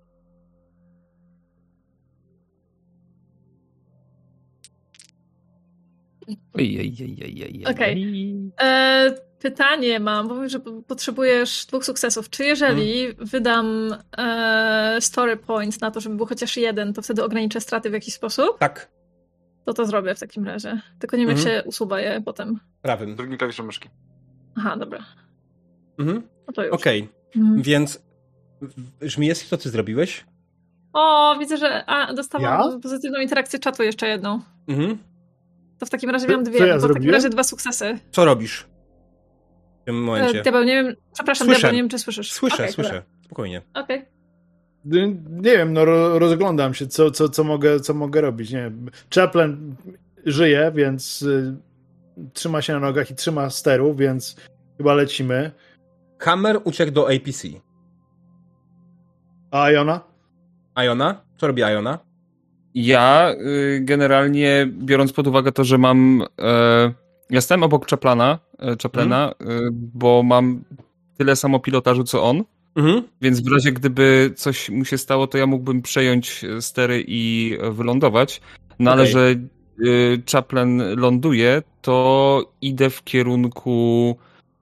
Ej, 6.58 6.78
ej, 6.80 6.96
ej, 7.00 7.16
ej, 7.24 7.42
ej, 7.42 7.62
ej. 7.66 7.74
Okej. 7.74 8.52
E, 8.60 9.14
Pytanie 9.40 10.00
mam, 10.00 10.28
bo 10.28 10.34
mówisz, 10.34 10.52
że 10.52 10.60
po- 10.60 10.82
potrzebujesz 10.82 11.66
dwóch 11.66 11.84
sukcesów. 11.84 12.30
Czy 12.30 12.44
jeżeli 12.44 13.06
Mhm. 13.06 13.26
wydam 13.26 13.94
e, 14.18 14.96
story 15.00 15.36
point 15.36 15.80
na 15.80 15.90
to, 15.90 16.00
żeby 16.00 16.16
był 16.16 16.26
chociaż 16.26 16.56
jeden, 16.56 16.92
to 16.92 17.02
wtedy 17.02 17.24
ograniczę 17.24 17.60
straty 17.60 17.90
w 17.90 17.92
jakiś 17.92 18.14
sposób? 18.14 18.58
Tak, 18.58 18.88
To 19.64 19.74
to 19.74 19.86
zrobię 19.86 20.14
w 20.14 20.20
takim 20.20 20.44
razie. 20.44 20.80
Tylko 20.98 21.16
nie 21.16 21.26
wiem, 21.26 21.36
jak 21.36 21.38
Mhm. 21.46 21.56
się 21.62 21.68
usuwa 21.68 22.00
je 22.00 22.20
potem. 22.24 22.60
prawym. 22.82 23.16
Drugim 23.16 23.38
klawiszem 23.38 23.66
myszki. 23.66 23.88
Aha, 24.56 24.76
dobra. 24.76 25.04
Mhm. 25.98 26.22
No 26.46 26.52
to 26.52 26.64
już. 26.64 26.74
Okej, 26.74 27.08
Mhm. 27.36 27.62
więc 27.62 28.02
Żmijewski, 29.02 29.48
co 29.48 29.56
ty 29.56 29.70
zrobiłeś? 29.70 30.24
O, 30.92 31.36
widzę, 31.40 31.56
że 31.56 31.84
a, 31.86 32.14
dostałam 32.14 32.44
Ja? 32.72 32.78
pozytywną 32.82 33.20
interakcję 33.20 33.58
czatu 33.58 33.82
jeszcze 33.82 34.08
jedną. 34.08 34.40
Mhm. 34.68 34.98
To 35.78 35.86
w 35.86 35.90
takim 35.90 36.10
razie 36.10 36.26
miałam 36.28 36.44
dwie. 36.44 36.58
co 36.58 36.66
ja 36.66 36.78
w 36.78 36.92
takim 36.94 37.10
razie 37.10 37.28
dwa 37.30 37.42
sukcesy. 37.44 37.98
Co 38.12 38.24
robisz 38.24 38.66
tym 39.92 40.02
momencie? 40.02 40.40
E, 40.40 40.42
Diabeł, 40.42 40.64
nie 40.64 40.84
wiem, 40.84 40.94
przepraszam, 41.14 41.46
Słyszę. 41.46 41.60
Diabeł, 41.60 41.74
nie 41.76 41.82
wiem, 41.82 41.88
czy 41.88 41.98
słyszysz. 41.98 42.32
Słyszę, 42.32 42.54
Okej, 42.56 42.72
słyszę. 42.72 43.02
Spokojnie. 43.24 43.62
dobra. 43.74 43.82
Okej. 43.82 44.06
Nie 45.30 45.52
wiem, 45.56 45.72
no 45.72 45.84
ro- 45.84 46.18
rozglądam 46.18 46.74
się, 46.74 46.86
co, 46.86 47.10
co, 47.10 47.28
co, 47.28 47.44
mogę, 47.44 47.80
co 47.80 47.94
mogę 47.94 48.20
robić. 48.20 48.50
Nie 48.50 48.58
wiem. 48.62 48.90
Chaplin 49.14 49.74
żyje, 50.26 50.72
więc 50.74 51.22
y, 51.22 51.56
trzyma 52.32 52.62
się 52.62 52.72
na 52.72 52.80
nogach 52.80 53.10
i 53.10 53.14
trzyma 53.14 53.50
steru, 53.50 53.94
więc 53.94 54.36
chyba 54.76 54.94
lecimy. 54.94 55.50
Hammer 56.18 56.60
uciekł 56.64 56.92
do 56.92 57.06
APC. 57.14 57.48
A 59.50 59.70
Iona? 59.70 60.00
Iona? 60.84 61.20
Co 61.36 61.46
robi 61.46 61.62
Iona? 61.62 61.98
Ja 62.74 63.30
y, 63.32 63.80
generalnie, 63.82 64.68
biorąc 64.72 65.12
pod 65.12 65.26
uwagę 65.26 65.52
to, 65.52 65.64
że 65.64 65.78
mam. 65.78 66.22
E, 66.40 66.92
ja 67.30 67.40
stałem 67.40 67.62
obok 67.62 67.88
Chaplana, 67.90 68.38
e, 68.58 68.76
Chaplana, 68.82 69.32
y, 69.42 69.44
bo 69.72 70.22
mam 70.22 70.64
tyle 71.18 71.36
samo 71.36 71.60
pilotażu 71.60 72.04
co 72.04 72.22
on, 72.22 72.44
Mhm. 72.76 73.02
więc 73.20 73.40
w 73.40 73.52
razie 73.52 73.72
gdyby 73.72 74.32
coś 74.36 74.70
mu 74.70 74.84
się 74.84 74.98
stało, 74.98 75.26
to 75.26 75.38
ja 75.38 75.46
mógłbym 75.46 75.82
przejąć 75.82 76.44
e, 76.44 76.62
stery 76.62 77.04
i 77.06 77.56
e, 77.60 77.70
wylądować. 77.70 78.40
No 78.78 78.90
ale 78.92 79.02
Okej. 79.02 79.12
że 79.12 79.34
y, 79.86 80.22
Chaplin 80.32 80.82
ląduje, 80.96 81.62
to 81.82 82.44
idę 82.60 82.90
w 82.90 83.04
kierunku. 83.04 84.16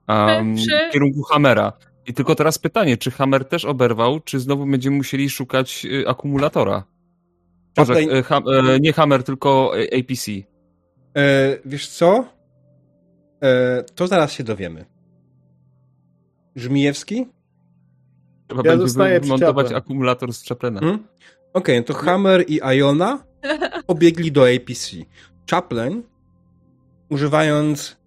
Um, 0.09 0.55
w 0.55 0.93
kierunku 0.93 1.23
Hammera. 1.23 1.73
I 2.07 2.13
tylko 2.13 2.35
teraz 2.35 2.57
pytanie, 2.59 2.97
czy 2.97 3.11
Hammer 3.11 3.45
też 3.45 3.65
oberwał, 3.65 4.19
czy 4.19 4.39
znowu 4.39 4.65
będziemy 4.65 4.97
musieli 4.97 5.29
szukać 5.29 5.85
y, 5.85 6.07
akumulatora? 6.07 6.83
Chaplin- 7.79 8.11
e, 8.15 8.23
ham, 8.23 8.43
e, 8.47 8.79
nie 8.79 8.93
Hammer, 8.93 9.23
tylko 9.23 9.71
e, 9.79 9.99
APC. 9.99 10.31
E, 11.17 11.57
wiesz 11.65 11.87
co? 11.87 12.25
E, 13.43 13.83
to 13.83 14.07
zaraz 14.07 14.31
się 14.31 14.43
dowiemy. 14.43 14.85
Żmijewski? 16.55 17.27
Trzeba 18.47 18.61
Ja 18.65 18.77
będzie 18.77 19.19
wymontować 19.19 19.71
akumulator 19.71 20.33
z 20.33 20.47
Chaplina. 20.47 20.79
Mhm. 20.79 21.07
Okej, 21.53 21.83
to 21.83 21.93
Hammer 21.93 22.43
i 22.47 22.59
Iona 22.77 23.23
pobiegli 23.87 24.31
do 24.31 24.49
APC. 24.49 24.91
Chaplin, 25.51 26.03
używając 27.09 27.97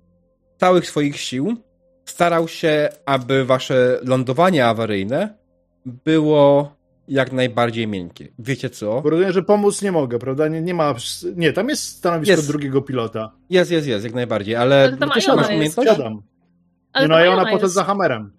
całych 0.58 0.86
swoich 0.86 1.16
sił 1.16 1.56
starał 2.04 2.48
się, 2.48 2.88
aby 3.06 3.44
wasze 3.44 4.00
lądowanie 4.02 4.66
awaryjne 4.66 5.38
było 5.86 6.76
jak 7.10 7.32
najbardziej 7.32 7.86
miękkie. 7.86 8.28
Wiecie 8.38 8.70
co? 8.70 9.00
Bo 9.02 9.10
rozumiem, 9.10 9.32
że 9.32 9.42
pomóc 9.42 9.82
nie 9.82 9.92
mogę, 9.92 10.18
prawda? 10.18 10.48
Nie, 10.48 10.62
nie 10.62 10.74
ma. 10.74 10.94
Nie, 11.36 11.52
tam 11.52 11.68
jest 11.68 11.82
stanowisko 11.82 12.32
jest. 12.32 12.48
drugiego 12.48 12.82
pilota. 12.82 13.32
Jest, 13.50 13.70
jest, 13.70 13.86
jest, 13.86 14.04
jak 14.04 14.14
najbardziej, 14.14 14.56
ale, 14.56 14.96
ale 15.00 15.10
ty 15.14 15.20
się 15.20 15.36
masz 15.36 15.48
umiejętność? 15.48 15.90
Siadam. 15.90 16.22
Ale 16.92 17.08
no, 17.08 17.16
a 17.16 17.28
ona 17.28 17.50
potem 17.50 17.68
za 17.68 17.84
hamerem. 17.84 18.32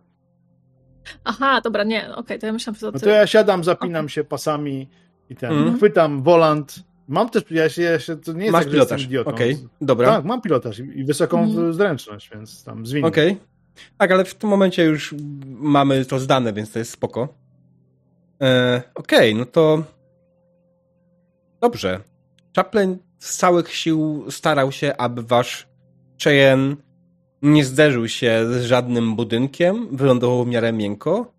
Aha, 1.24 1.62
dobra, 1.64 1.84
nie, 1.84 2.02
okej, 2.02 2.16
okay, 2.16 2.40
to 2.40 2.46
ja 2.46 2.54
myślałam, 2.54 2.76
że 2.76 2.82
to 2.82 2.92
ty... 2.92 3.06
No 3.06 3.12
to 3.12 3.18
ja 3.18 3.28
siadam, 3.28 3.64
zapinam 3.64 4.06
okay. 4.06 4.10
się 4.10 4.24
pasami 4.24 4.90
i 5.30 5.36
ten, 5.36 5.52
mm. 5.52 5.78
chwytam 5.78 6.24
volant. 6.24 6.76
Mam 7.08 7.30
też, 7.30 7.44
ja 7.52 7.70
się, 7.70 7.82
ja 7.82 8.00
się 8.00 8.18
to 8.18 8.34
nie 8.34 8.42
jest 8.42 8.52
Masz 8.52 8.64
tak, 8.64 8.74
pilotaż, 8.74 9.06
okej, 9.06 9.54
okay. 9.54 9.68
dobra. 9.82 10.08
Tak, 10.08 10.26
mam 10.26 10.42
pilotaż 10.42 10.80
i, 10.80 11.00
i 11.00 11.06
wysoką 11.06 11.44
mm. 11.44 11.74
zręczność, 11.74 12.30
więc 12.34 12.64
tam 12.64 12.86
zwinę. 12.86 13.08
Okej. 13.08 13.32
Okay. 13.32 13.46
Tak, 13.98 14.12
ale 14.12 14.26
w 14.26 14.36
tym 14.36 14.50
momencie 14.50 14.84
już 14.84 15.16
mamy 15.46 16.06
to 16.06 16.20
zdane, 16.20 16.54
więc 16.54 16.72
to 16.72 16.80
jest 16.80 16.92
spoko. 16.92 17.42
E, 18.42 18.82
Okej, 18.96 19.32
okay, 19.32 19.40
no 19.40 19.46
to 19.46 19.84
dobrze. 21.62 22.00
Chaplin 22.56 22.98
z 23.20 23.38
całych 23.38 23.76
sił 23.76 24.26
starał 24.32 24.72
się, 24.72 24.98
aby 24.98 25.24
wasz 25.24 25.68
Cheyenne 26.24 26.76
nie 27.42 27.66
zderzył 27.66 28.08
się 28.08 28.46
z 28.52 28.66
żadnym 28.66 29.16
budynkiem, 29.16 29.98
wylądował 29.98 30.46
w 30.46 30.48
miarę 30.48 30.74
miękko. 30.74 31.34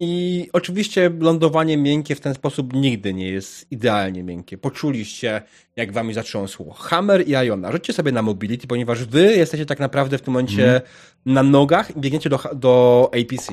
I 0.00 0.48
oczywiście 0.52 1.10
lądowanie 1.20 1.76
miękkie 1.76 2.14
w 2.14 2.20
ten 2.20 2.34
sposób 2.34 2.72
nigdy 2.72 3.14
nie 3.14 3.28
jest 3.28 3.72
idealnie 3.72 4.22
miękkie. 4.22 4.58
Poczuliście, 4.58 5.42
jak 5.76 5.92
wami 5.92 6.14
zatrząsło. 6.14 6.72
Hammer 6.72 7.28
i 7.28 7.30
Iona. 7.30 7.72
Rzućcie 7.72 7.92
sobie 7.92 8.12
na 8.12 8.22
mobility, 8.22 8.66
ponieważ 8.66 9.04
wy 9.04 9.36
jesteście 9.36 9.66
tak 9.66 9.78
naprawdę 9.78 10.18
w 10.18 10.22
tym 10.22 10.32
momencie 10.32 10.70
mm. 10.70 10.82
na 11.26 11.42
nogach 11.42 11.96
i 11.96 12.00
biegniecie 12.00 12.30
do, 12.30 12.38
do 12.54 13.04
APC. 13.12 13.52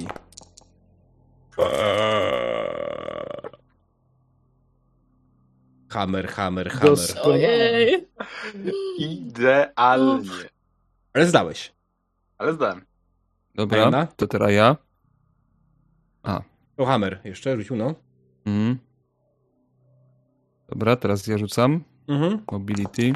Hammer, 5.89 6.27
hammer, 6.27 6.69
hammer. 6.71 6.97
Ojej. 7.23 8.07
Idealnie. 8.97 10.29
Ale 11.13 11.27
zdałeś. 11.27 11.73
Ale 12.37 12.53
zdałem. 12.53 12.85
Dobra, 13.55 13.77
Iona? 13.77 14.07
to 14.07 14.27
teraz 14.27 14.51
ja. 14.51 14.77
A. 16.23 16.41
To 16.75 16.85
hammer 16.85 17.19
jeszcze 17.23 17.57
rzucił, 17.57 17.75
no. 17.75 17.95
Mhm. 18.45 18.77
Dobra, 20.69 20.95
teraz 20.95 21.27
ja 21.27 21.37
rzucam. 21.37 21.83
Mhm. 22.07 22.41
Mobility. 22.51 23.13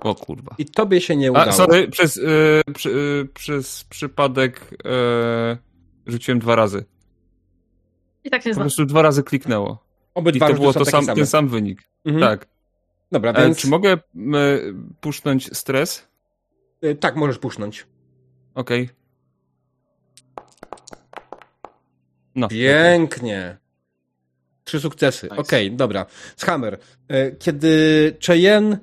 O 0.00 0.14
kurwa. 0.14 0.54
I 0.58 0.64
tobie 0.64 1.00
się 1.00 1.16
nie 1.16 1.32
udało. 1.32 1.46
A, 1.46 1.52
sorry, 1.52 1.88
przez, 1.88 2.16
yy, 2.16 2.62
przy, 2.74 2.90
yy, 2.90 3.28
przez 3.34 3.84
przypadek 3.84 4.70
yy, 4.84 5.58
rzuciłem 6.06 6.38
dwa 6.38 6.56
razy. 6.56 6.84
I 8.24 8.30
tak 8.30 8.46
jest. 8.46 8.58
Po 8.58 8.62
prostu 8.62 8.86
dwa 8.86 9.02
razy 9.02 9.22
kliknęło. 9.22 9.84
Obydwa 10.14 10.48
I 10.48 10.52
to 10.52 10.58
było 10.60 10.72
to 10.72 10.84
sam, 10.84 11.06
ten 11.06 11.26
sam 11.26 11.48
wynik. 11.48 11.82
Mhm. 12.04 12.20
Tak. 12.20 12.46
Dobra, 13.12 13.32
e, 13.32 13.44
więc... 13.44 13.58
czy 13.58 13.68
mogę 13.68 13.98
puszczać 15.00 15.56
stres? 15.56 16.08
tak, 17.00 17.16
możesz 17.16 17.38
puszczać. 17.38 17.86
Okej. 18.54 18.82
Okay. 18.82 18.94
No. 22.34 22.48
Pięknie. 22.48 23.56
Trzy 24.64 24.80
sukcesy. 24.80 25.26
Nice. 25.26 25.36
Okej, 25.36 25.66
okay, 25.66 25.76
dobra. 25.76 26.06
Hammer. 26.40 26.78
E, 27.08 27.30
kiedy 27.30 28.16
Cheyenne 28.26 28.78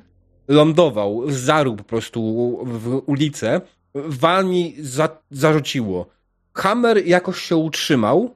lądował, 0.48 1.24
zarół 1.28 1.76
po 1.76 1.84
prostu 1.84 2.22
w 2.66 3.02
ulicę, 3.06 3.62
wami 3.96 4.76
za, 4.80 5.10
zarzuciło. 5.32 6.08
Hammer 6.54 7.08
jakoś 7.08 7.42
się 7.42 7.56
utrzymał, 7.56 8.36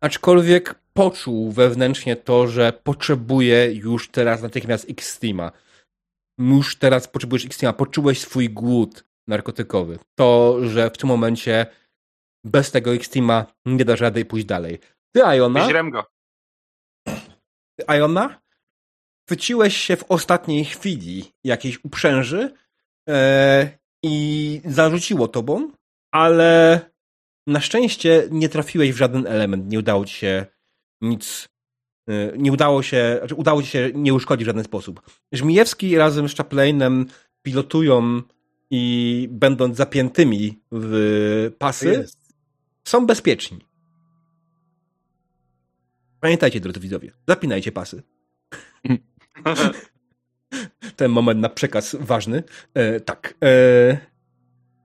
aczkolwiek 0.00 0.74
poczuł 0.92 1.52
wewnętrznie 1.52 2.16
to, 2.16 2.48
że 2.48 2.72
potrzebuje 2.72 3.74
już 3.74 4.08
teraz 4.08 4.42
natychmiast 4.42 4.90
X-Steama. 4.90 5.52
Już 6.38 6.76
teraz 6.76 7.08
potrzebujesz 7.08 7.44
X-Steama. 7.44 7.72
Poczułeś 7.72 8.20
swój 8.20 8.50
głód 8.50 9.04
narkotykowy. 9.28 9.98
To, 10.14 10.58
że 10.68 10.90
w 10.90 10.98
tym 10.98 11.08
momencie 11.08 11.66
bez 12.44 12.70
tego 12.70 12.94
X-Teama 12.94 13.46
nie 13.66 13.84
dasz 13.84 14.00
rady 14.00 14.24
pójść 14.24 14.46
dalej. 14.46 14.78
Ty, 15.14 15.20
Iona... 15.36 15.64
Wyźrem 15.64 15.90
go. 15.90 16.04
Ty, 17.76 17.84
Iona, 17.98 18.40
chwyciłeś 19.28 19.76
się 19.76 19.96
w 19.96 20.04
ostatniej 20.08 20.64
chwili 20.64 21.32
jakiejś 21.44 21.84
uprzęży 21.84 22.54
e, 23.08 23.78
i 24.02 24.60
zarzuciło 24.64 25.28
tobą, 25.28 25.72
ale 26.12 26.80
na 27.46 27.60
szczęście 27.60 28.28
nie 28.30 28.48
trafiłeś 28.48 28.92
w 28.92 28.96
żaden 28.96 29.26
element, 29.26 29.68
nie 29.68 29.78
udało 29.78 30.04
ci 30.04 30.14
się 30.14 30.46
nic, 31.00 31.48
e, 32.08 32.38
nie 32.38 32.52
udało 32.52 32.82
się, 32.82 33.16
znaczy 33.18 33.34
udało 33.34 33.62
ci 33.62 33.68
się 33.68 33.90
nie 33.94 34.14
uszkodzić 34.14 34.44
w 34.44 34.46
żaden 34.46 34.64
sposób. 34.64 35.00
Żmijewski 35.32 35.96
razem 35.96 36.28
z 36.28 36.36
Chaplainem 36.36 37.06
pilotują 37.42 38.22
i 38.70 39.28
będąc 39.30 39.76
zapiętymi 39.76 40.62
w 40.72 41.52
pasy, 41.58 42.06
są 42.84 43.06
bezpieczni. 43.06 43.58
Pamiętajcie, 46.20 46.60
drodzy 46.60 46.80
widzowie, 46.80 47.12
zapinajcie 47.28 47.72
pasy. 47.72 48.02
Ten 50.96 51.10
moment 51.10 51.40
na 51.40 51.48
przekaz 51.48 51.96
ważny. 52.00 52.42
E, 52.74 53.00
tak. 53.00 53.34
E, 53.44 54.10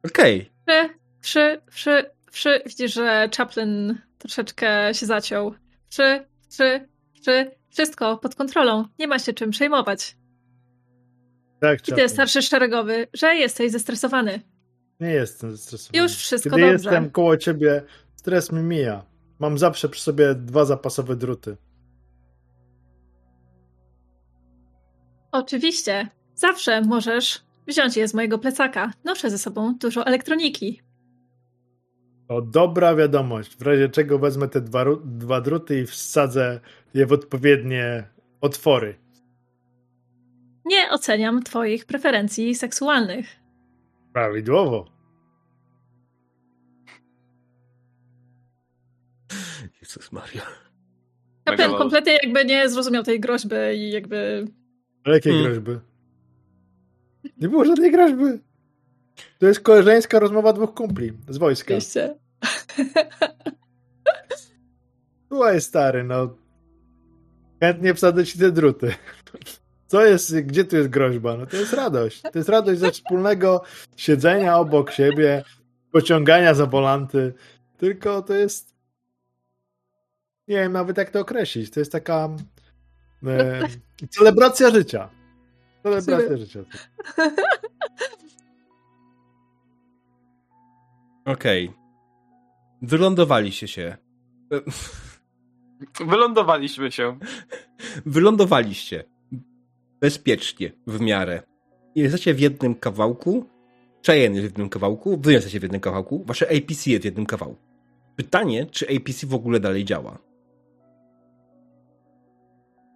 Okej. 0.05 0.51
Okay. 0.63 0.89
Przy, 1.21 1.61
przy, 1.69 2.09
przy, 2.35 2.61
widzisz, 2.65 2.93
że 2.93 3.29
Chaplin 3.37 4.01
troszeczkę 4.17 4.93
się 4.93 5.05
zaciął. 5.05 5.53
Przy, 5.89 6.25
przy, 6.49 6.87
przy, 7.21 7.51
wszystko 7.69 8.17
pod 8.17 8.35
kontrolą. 8.35 8.85
Nie 8.99 9.07
ma 9.07 9.19
się 9.19 9.33
czym 9.33 9.49
przejmować. 9.51 10.17
Tak, 11.59 11.87
I 11.87 11.93
ty, 11.93 12.09
starszy 12.09 12.41
szeregowy, 12.41 13.07
że 13.13 13.35
jesteś 13.35 13.71
zestresowany. 13.71 14.41
Nie 14.99 15.09
jestem 15.09 15.51
zestresowany. 15.51 16.03
Już 16.03 16.15
wszystko 16.15 16.49
Kiedy 16.49 16.61
dobrze. 16.61 16.89
jestem 16.89 17.11
koło 17.11 17.37
ciebie, 17.37 17.83
stres 18.15 18.51
mi 18.51 18.63
mija. 18.63 19.05
Mam 19.39 19.57
zawsze 19.57 19.89
przy 19.89 20.01
sobie 20.01 20.35
dwa 20.35 20.65
zapasowe 20.65 21.15
druty. 21.15 21.57
Oczywiście. 25.31 26.07
Zawsze 26.35 26.81
możesz 26.81 27.45
wziąć 27.67 27.97
je 27.97 28.07
z 28.07 28.13
mojego 28.13 28.39
plecaka. 28.39 28.93
Noszę 29.03 29.29
ze 29.29 29.37
sobą 29.37 29.75
dużo 29.75 30.05
elektroniki. 30.05 30.84
To 32.27 32.41
dobra 32.41 32.95
wiadomość. 32.95 33.55
W 33.55 33.61
razie 33.61 33.89
czego 33.89 34.19
wezmę 34.19 34.47
te 34.47 34.61
dwa, 34.61 34.85
dwa 35.05 35.41
druty 35.41 35.79
i 35.79 35.85
wsadzę 35.85 36.59
je 36.93 37.05
w 37.05 37.13
odpowiednie 37.13 38.03
otwory. 38.41 38.95
Nie 40.65 40.89
oceniam 40.89 41.43
twoich 41.43 41.85
preferencji 41.85 42.55
seksualnych. 42.55 43.25
Prawidłowo. 44.13 44.85
Jezus 49.81 50.11
Maria. 50.11 50.41
Kapitan 51.43 51.75
kompletnie 51.75 52.17
jakby 52.23 52.45
nie 52.45 52.69
zrozumiał 52.69 53.03
tej 53.03 53.19
groźby 53.19 53.55
i 53.75 53.91
jakby... 53.91 54.47
jakiej 55.05 55.33
hmm. 55.33 55.51
groźby? 55.51 55.79
Nie 57.37 57.49
było 57.49 57.65
żadnej 57.65 57.91
groźby. 57.91 58.43
To 59.39 59.47
jest 59.47 59.59
koleżeńska 59.59 60.19
rozmowa 60.19 60.53
dwóch 60.53 60.73
kumpli 60.73 61.13
z 61.29 61.37
wojska. 61.37 61.67
Oczywiście. 61.67 62.15
Słuchaj 65.29 65.61
stary, 65.61 66.03
no 66.03 66.35
chętnie 67.59 67.93
wsadzę 67.93 68.25
ci 68.25 68.39
te 68.39 68.51
druty. 68.51 68.93
Co 69.87 70.05
jest, 70.05 70.39
gdzie 70.39 70.63
tu 70.63 70.75
jest 70.75 70.89
groźba? 70.89 71.37
No 71.37 71.45
to 71.45 71.57
jest 71.57 71.73
radość. 71.73 72.21
To 72.21 72.31
jest 72.35 72.49
radość 72.49 72.79
ze 72.79 72.91
wspólnego 72.91 73.63
siedzenia 73.95 74.57
obok 74.57 74.91
siebie, 74.91 75.43
pociągania 75.91 76.53
za 76.53 76.65
volanty. 76.65 77.33
Tylko 77.77 78.21
to 78.21 78.33
jest. 78.33 78.75
Nie 80.47 80.55
wiem 80.55 80.71
nawet 80.71 80.97
jak 80.97 81.09
to 81.09 81.19
określić. 81.19 81.71
To 81.71 81.79
jest 81.79 81.91
taka. 81.91 82.29
E, 83.27 83.61
celebracja 84.09 84.69
życia. 84.69 85.09
Celebracja 85.83 86.37
życia. 86.37 86.59
Okej. 91.25 91.65
Okay. 91.65 91.79
Wylądowaliście 92.81 93.67
się. 93.67 93.97
Wylądowaliśmy 96.09 96.91
się. 96.91 97.19
Wylądowaliście 98.05 99.03
bezpiecznie 100.01 100.71
w 100.87 101.01
miarę. 101.01 101.41
Jesteście 101.95 102.33
w 102.33 102.39
jednym 102.39 102.75
kawałku, 102.75 103.45
Cheyenne 104.05 104.35
jest 104.35 104.47
w 104.47 104.51
jednym 104.51 104.69
kawałku, 104.69 105.17
wy 105.17 105.33
jesteście 105.33 105.59
w 105.59 105.63
jednym 105.63 105.81
kawałku, 105.81 106.23
wasze 106.25 106.45
APC 106.45 106.89
jest 106.89 107.01
w 107.01 107.05
jednym 107.05 107.25
kawałku. 107.25 107.61
Pytanie, 108.15 108.65
czy 108.65 108.85
APC 108.95 109.27
w 109.27 109.33
ogóle 109.33 109.59
dalej 109.59 109.85
działa? 109.85 110.17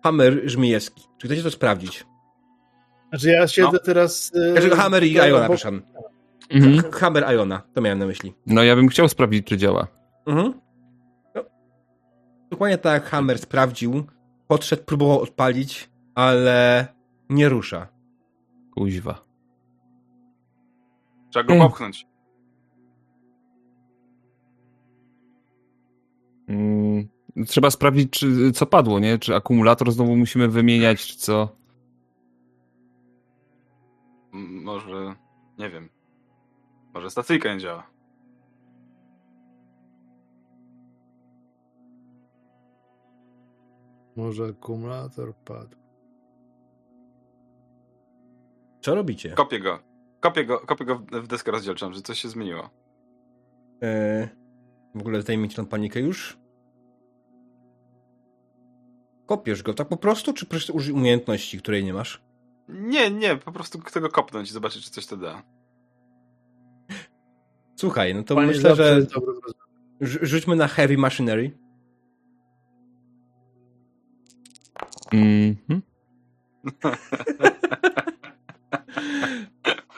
Hammer 0.04 0.42
Żmijewski. 0.46 1.04
Czy 1.18 1.28
chcecie 1.28 1.44
to 1.44 1.52
sprawdzić? 1.52 2.06
Znaczy 3.10 3.30
ja 3.30 3.48
siedzę 3.48 3.70
no. 3.74 3.80
teraz... 3.80 4.32
Yy, 4.56 4.70
Hammer 4.70 5.04
i 5.04 5.14
Iona, 5.14 5.40
przepraszam. 5.40 5.82
Mhm. 6.50 6.92
Hammer 6.92 7.34
Iona, 7.34 7.62
to 7.74 7.82
miałem 7.82 8.00
na 8.00 8.06
myśli. 8.06 8.34
No 8.46 8.64
ja 8.64 8.76
bym 8.76 8.88
chciał 8.88 9.10
sprawdzić, 9.10 9.48
czy 9.48 9.58
działa. 9.58 9.88
Mhm. 10.26 10.54
No. 11.36 11.44
Dokładnie 12.50 12.78
tak 12.78 13.04
Hammer 13.04 13.40
sprawdził, 13.40 14.04
podszedł, 14.48 14.84
próbował 14.84 15.22
odpalić, 15.22 15.90
ale 16.16 16.88
nie 17.30 17.50
rusza. 17.50 17.88
Kuźwa. 18.76 19.26
Trzeba 21.30 21.56
go 21.56 21.64
popchnąć. 21.64 22.08
Mm, 26.48 27.08
trzeba 27.48 27.72
sprawdzić, 27.72 28.10
czy, 28.12 28.52
co 28.52 28.66
padło, 28.66 29.00
nie? 29.00 29.18
Czy 29.18 29.36
akumulator 29.36 29.92
znowu 29.92 30.16
musimy 30.16 30.48
wymieniać, 30.48 31.08
czy 31.08 31.18
co? 31.18 31.56
Może, 34.32 35.16
nie 35.58 35.70
wiem. 35.70 35.90
Może 37.00 37.10
stacyjka 37.10 37.54
nie 37.54 37.60
działa. 37.60 37.88
Może 44.16 44.46
akumulator 44.46 45.36
padł. 45.36 45.78
Co 48.82 48.96
robicie? 48.96 49.30
Kopię 49.30 49.60
go. 49.60 49.80
Kopię 50.20 50.46
go, 50.46 50.60
kopię 50.60 50.86
go 50.86 50.96
w 50.96 51.28
deskę 51.28 51.52
rozdzielczą, 51.52 51.94
że 51.94 52.02
coś 52.02 52.20
się 52.20 52.30
zmieniło. 52.30 52.70
Eee, 53.82 54.28
w 54.96 55.00
ogóle 55.00 55.22
zdejmijcie 55.22 55.56
tą 55.56 55.66
panikę 55.66 56.00
już. 56.00 56.38
Kopiesz 59.26 59.64
go 59.64 59.74
tak 59.74 59.88
po 59.88 59.98
prostu, 59.98 60.34
czy 60.34 60.74
użyj 60.74 60.94
umiejętności, 60.94 61.60
której 61.60 61.84
nie 61.84 61.94
masz? 61.94 62.22
Nie, 62.70 63.12
nie, 63.12 63.36
po 63.36 63.52
prostu 63.52 63.80
chcę 63.80 64.02
go 64.02 64.10
kopnąć 64.10 64.50
i 64.50 64.54
zobaczyć, 64.54 64.86
czy 64.86 64.92
coś 64.92 65.06
to 65.06 65.18
da. 65.18 65.44
Słuchaj, 67.80 68.16
no 68.16 68.24
to 68.24 68.36
Panie 68.36 68.48
myślę, 68.48 68.76
że 68.76 69.06
rzućmy 70.02 70.56
na 70.56 70.68
Heavy 70.68 70.98
Machinery. 70.98 71.52
Mhm. 75.12 75.82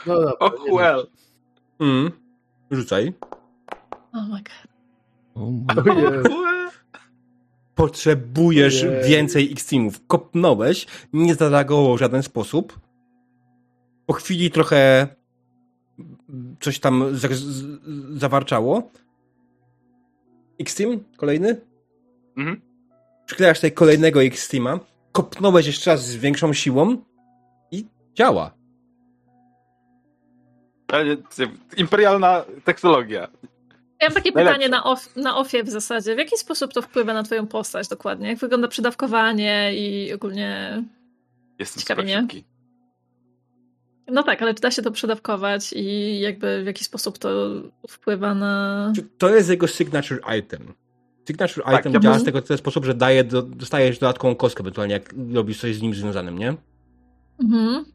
no 0.07 0.15
dobra, 0.15 0.33
oh 0.39 0.55
well. 0.77 1.07
Mm. 1.79 2.11
Rzucaj. 2.71 3.13
Oh 4.13 4.27
my 4.29 4.41
god. 4.43 4.67
Oh 5.35 5.51
Potrzebujesz 7.75 8.85
więcej 9.07 9.51
X-Teamów. 9.51 10.07
Kopnąłeś, 10.07 10.87
nie 11.13 11.35
zareagował 11.35 11.95
w 11.95 11.99
żaden 11.99 12.23
sposób. 12.23 12.79
Po 14.05 14.13
chwili 14.13 14.51
trochę 14.51 15.07
coś 16.59 16.79
tam 16.79 17.05
zawarczało. 18.15 18.91
X-Team? 20.59 21.03
Kolejny? 21.17 21.61
Mhm. 22.37 22.61
Przyklejasz 23.25 23.57
tutaj 23.57 23.71
kolejnego 23.71 24.23
X-Teama, 24.23 24.79
kopnąłeś 25.11 25.67
jeszcze 25.67 25.91
raz 25.91 26.07
z 26.07 26.15
większą 26.15 26.53
siłą 26.53 26.97
i 27.71 27.85
działa. 28.13 28.51
Imperialna 31.77 32.45
technologia. 32.63 33.27
Ja 34.01 34.07
mam 34.07 34.15
takie 34.15 34.31
Najlepsze. 34.31 34.59
pytanie 34.59 34.69
na, 34.69 34.83
off, 34.83 35.15
na 35.15 35.37
ofie 35.37 35.63
w 35.63 35.69
zasadzie. 35.69 36.15
W 36.15 36.17
jaki 36.17 36.37
sposób 36.37 36.73
to 36.73 36.81
wpływa 36.81 37.13
na 37.13 37.23
twoją 37.23 37.47
postać 37.47 37.87
dokładnie? 37.87 38.29
Jak 38.29 38.39
wygląda 38.39 38.67
przydawkowanie 38.67 39.71
i 39.75 40.13
ogólnie... 40.13 40.83
Jestem 41.59 41.81
Ciekawie, 41.81 42.03
nie? 42.03 42.27
No 44.11 44.23
tak, 44.23 44.41
ale 44.41 44.53
czy 44.53 44.61
da 44.61 44.71
się 44.71 44.81
to 44.81 44.91
przedawkować 44.91 45.73
i 45.73 46.19
jakby 46.19 46.63
w 46.63 46.65
jaki 46.65 46.83
sposób 46.83 47.17
to 47.17 47.29
wpływa 47.87 48.35
na... 48.35 48.93
To 49.17 49.35
jest 49.35 49.49
jego 49.49 49.67
signature 49.67 50.19
item. 50.39 50.73
Signature 51.27 51.63
tak, 51.63 51.79
item 51.79 51.93
ja 51.93 51.99
działa 51.99 52.19
z 52.19 52.23
tego 52.23 52.41
w 52.41 52.47
ten 52.47 52.57
sposób, 52.57 52.85
że 52.85 52.93
daje, 52.93 53.23
dostajesz 53.23 53.99
dodatkową 53.99 54.35
kostkę 54.35 54.61
ewentualnie, 54.61 54.93
jak 54.93 55.13
robisz 55.33 55.61
coś 55.61 55.75
z 55.75 55.81
nim 55.81 55.93
związanym, 55.93 56.37
nie? 56.37 56.53
Mhm. 57.43 57.85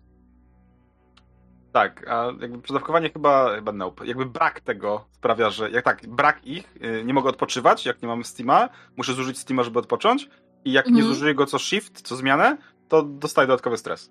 Tak, 1.73 2.09
a 2.09 2.33
jakby 2.41 2.59
przedawkowanie 2.59 3.11
chyba, 3.11 3.55
chyba 3.55 3.73
nope. 3.73 4.07
Jakby 4.07 4.27
brak 4.27 4.61
tego 4.61 5.05
sprawia, 5.13 5.51
że 5.51 5.71
jak 5.71 5.85
tak, 5.85 6.07
brak 6.09 6.47
ich, 6.47 6.77
y, 6.85 7.05
nie 7.05 7.15
mogę 7.15 7.29
odpoczywać, 7.29 7.87
jak 7.87 8.03
nie 8.03 8.09
mam 8.09 8.25
Steama, 8.25 8.69
muszę 8.97 9.15
zużyć 9.15 9.39
Steama, 9.39 9.63
żeby 9.63 9.79
odpocząć 9.79 10.29
i 10.65 10.73
jak 10.73 10.87
mhm. 10.87 10.97
nie 10.97 11.15
zużyję 11.15 11.35
go 11.35 11.47
co 11.47 11.59
shift, 11.59 12.03
co 12.03 12.17
zmianę, 12.17 12.57
to 12.89 13.03
dostaję 13.03 13.47
dodatkowy 13.49 13.77
stres. 13.77 14.11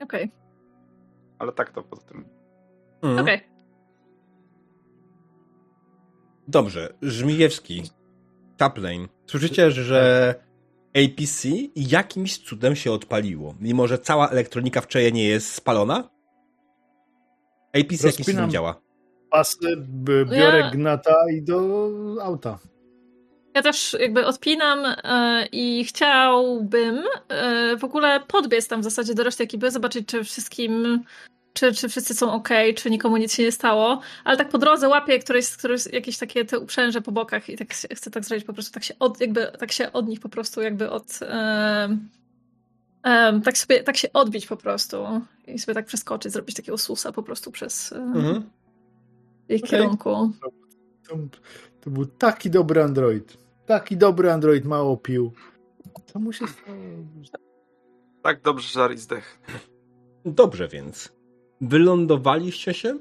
Okej. 0.00 0.24
Okay. 0.24 0.47
Ale 1.38 1.52
tak 1.52 1.72
to 1.72 1.82
poza 1.82 2.02
tym. 2.02 2.24
Mhm. 3.02 3.18
Okej. 3.18 3.36
Okay. 3.36 3.48
Dobrze, 6.48 6.94
Żmijewski, 7.02 7.82
Chaplain. 8.58 9.08
Słyszycie, 9.26 9.70
że 9.70 10.34
APC 10.94 11.48
jakimś 11.76 12.38
cudem 12.38 12.76
się 12.76 12.92
odpaliło, 12.92 13.54
mimo 13.60 13.86
że 13.86 13.98
cała 13.98 14.28
elektronika 14.28 14.80
w 14.80 14.94
nie 15.12 15.28
jest 15.28 15.54
spalona? 15.54 16.10
APC 17.72 18.06
jakimś 18.06 18.26
cudem 18.26 18.50
działa. 18.50 18.80
Pasy, 19.30 19.76
biorę 20.24 20.58
ja... 20.58 20.70
gnata 20.70 21.30
i 21.30 21.42
do 21.42 21.90
auta. 22.22 22.58
Ja 23.58 23.62
też 23.62 23.96
jakby 24.00 24.26
odpinam 24.26 24.78
e, 24.84 25.46
i 25.52 25.84
chciałbym 25.84 27.02
e, 27.28 27.76
w 27.76 27.84
ogóle 27.84 28.20
podbiec 28.20 28.68
tam 28.68 28.80
w 28.80 28.84
zasadzie 28.84 29.14
do 29.14 29.22
reszty 29.22 29.44
ekipy, 29.44 29.70
zobaczyć, 29.70 30.08
czy 30.08 30.24
wszystkim, 30.24 31.04
czy, 31.52 31.72
czy 31.72 31.88
wszyscy 31.88 32.14
są 32.14 32.32
ok, 32.32 32.48
czy 32.76 32.90
nikomu 32.90 33.16
nic 33.16 33.34
się 33.34 33.42
nie 33.42 33.52
stało, 33.52 34.00
ale 34.24 34.36
tak 34.36 34.48
po 34.48 34.58
drodze 34.58 34.88
łapię 34.88 35.18
któreś, 35.18 35.50
któreś 35.50 35.86
jakieś 35.86 36.18
takie 36.18 36.44
te 36.44 36.58
uprzęże 36.58 37.00
po 37.00 37.12
bokach 37.12 37.48
i 37.48 37.56
tak 37.56 37.74
chcę 37.74 38.10
tak 38.10 38.24
zrobić 38.24 38.44
po 38.46 38.52
prostu, 38.52 38.72
tak 38.72 38.84
się 38.84 38.94
od, 38.98 39.20
jakby, 39.20 39.52
tak 39.58 39.72
się 39.72 39.92
od 39.92 40.08
nich 40.08 40.20
po 40.20 40.28
prostu 40.28 40.62
jakby 40.62 40.90
od... 40.90 41.18
tak, 43.44 43.58
sobie, 43.58 43.82
tak 43.82 43.96
się 43.96 44.12
odbić 44.12 44.46
po 44.46 44.56
prostu 44.56 44.96
i 45.46 45.58
sobie 45.58 45.74
tak 45.74 45.86
przeskoczyć, 45.86 46.32
zrobić 46.32 46.56
takiego 46.56 46.78
susa 46.78 47.12
po 47.12 47.22
prostu 47.22 47.50
przez 47.52 47.92
mhm. 47.92 48.50
ich 49.48 49.64
okay. 49.64 49.70
kierunku. 49.70 50.32
To, 51.08 51.18
to, 51.80 51.90
był 51.90 52.06
taki 52.06 52.50
dobry 52.50 52.82
android. 52.82 53.47
Taki 53.68 53.96
dobry 53.96 54.32
android, 54.32 54.64
mało 54.64 54.96
pił. 54.96 55.32
Co 56.06 56.18
mu 56.18 56.32
się 56.32 56.46
stało? 56.46 56.78
Tak 58.22 58.42
dobrze, 58.42 58.68
że 58.68 58.84
Ari 58.84 58.98
zdech. 58.98 59.40
Dobrze 60.24 60.68
więc. 60.68 61.12
Wylądowaliście 61.60 62.74
się? 62.74 62.98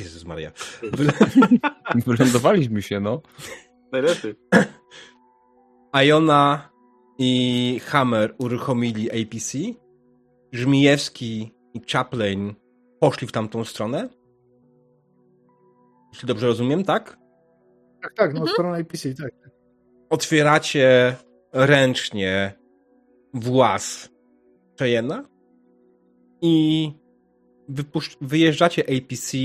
Jezus 0.00 0.24
Maria. 0.24 0.52
Wylądowaliśmy 2.06 2.82
się, 2.82 3.00
no. 3.00 3.22
Najlepiej. 3.92 4.34
Iona 6.06 6.70
i 7.18 7.80
Hammer 7.84 8.34
uruchomili 8.38 9.10
APC. 9.10 9.58
Żmijewski 10.52 11.54
i 11.74 11.80
Chaplain 11.92 12.54
poszli 13.00 13.26
w 13.26 13.32
tamtą 13.32 13.64
stronę. 13.64 14.08
Jeśli 16.12 16.28
dobrze 16.28 16.46
rozumiem, 16.46 16.84
tak? 16.84 17.18
Tak, 18.02 18.14
tak, 18.14 18.34
no 18.34 18.40
mhm. 18.40 18.54
stronę 18.54 18.78
APC, 18.78 19.14
tak. 19.14 19.43
Otwieracie 20.10 21.16
ręcznie 21.52 22.52
włas 23.34 24.08
Cheyena 24.78 25.24
i 26.40 26.92
wypusz- 27.68 28.16
wyjeżdżacie 28.20 28.82
APC 28.82 29.36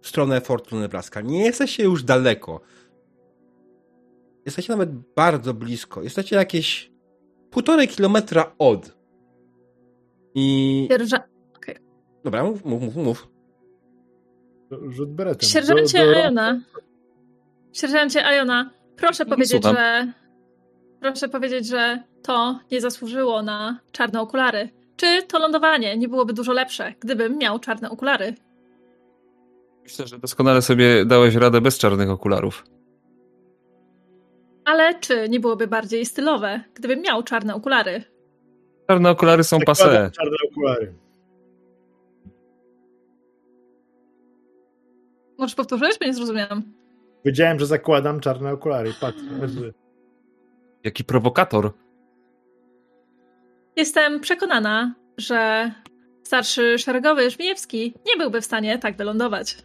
w 0.00 0.08
stronę 0.08 0.40
Fortu 0.40 0.76
Nebraska. 0.76 1.20
Nie 1.20 1.44
jesteście 1.44 1.84
już 1.84 2.02
daleko. 2.02 2.60
Jesteście 4.46 4.72
nawet 4.72 4.90
bardzo 5.16 5.54
blisko. 5.54 6.02
Jesteście 6.02 6.36
jakieś 6.36 6.92
półtorej 7.50 7.88
kilometra 7.88 8.54
od. 8.58 8.96
I... 10.34 10.86
Sierża... 10.90 11.28
Okay. 11.56 11.74
Dobra, 12.24 12.44
mów, 12.44 12.64
mów, 12.64 12.82
mów. 12.82 12.96
mów. 12.96 13.28
Rzut 14.88 15.10
beretem. 15.10 15.48
Sierżancie 15.48 15.98
do, 15.98 16.12
do... 16.12 16.18
Iona. 16.18 16.60
Sierżancie 17.72 18.20
Iona, 18.20 18.70
proszę 18.96 19.26
powiedzieć, 19.26 19.62
Słucham. 19.62 19.76
że... 19.76 20.12
Proszę 21.00 21.28
powiedzieć, 21.28 21.66
że 21.66 22.02
to 22.22 22.58
nie 22.72 22.80
zasłużyło 22.80 23.42
na 23.42 23.80
czarne 23.92 24.20
okulary. 24.20 24.68
Czy 24.96 25.22
to 25.22 25.38
lądowanie 25.38 25.96
nie 25.96 26.08
byłoby 26.08 26.32
dużo 26.32 26.52
lepsze, 26.52 26.94
gdybym 27.00 27.38
miał 27.38 27.58
czarne 27.58 27.90
okulary? 27.90 28.34
Myślę, 29.82 30.06
że 30.06 30.18
doskonale 30.18 30.62
sobie 30.62 31.04
dałeś 31.04 31.34
radę 31.34 31.60
bez 31.60 31.78
czarnych 31.78 32.10
okularów. 32.10 32.64
Ale 34.64 35.00
czy 35.00 35.28
nie 35.28 35.40
byłoby 35.40 35.66
bardziej 35.66 36.06
stylowe, 36.06 36.60
gdybym 36.74 37.00
miał 37.00 37.22
czarne 37.22 37.54
okulary? 37.54 38.04
Czarne 38.88 39.10
okulary 39.10 39.44
są 39.44 39.58
passe. 39.66 40.10
Czarne 40.16 40.36
okulary. 40.50 40.94
Możesz 45.38 45.54
powtórzyć? 45.54 45.98
Bo 46.00 46.06
nie 46.06 46.14
zrozumiałam. 46.14 46.62
Wiedziałem, 47.24 47.58
że 47.58 47.66
zakładam 47.66 48.20
czarne 48.20 48.52
okulary. 48.52 48.92
Patrz. 49.00 49.18
Jaki 50.84 51.04
prowokator. 51.04 51.72
Jestem 53.76 54.20
przekonana, 54.20 54.94
że 55.18 55.70
starszy 56.22 56.78
szeregowy 56.78 57.30
Żmijewski 57.30 57.94
nie 58.06 58.16
byłby 58.16 58.40
w 58.40 58.44
stanie 58.44 58.78
tak 58.78 58.96
wylądować. 58.96 59.56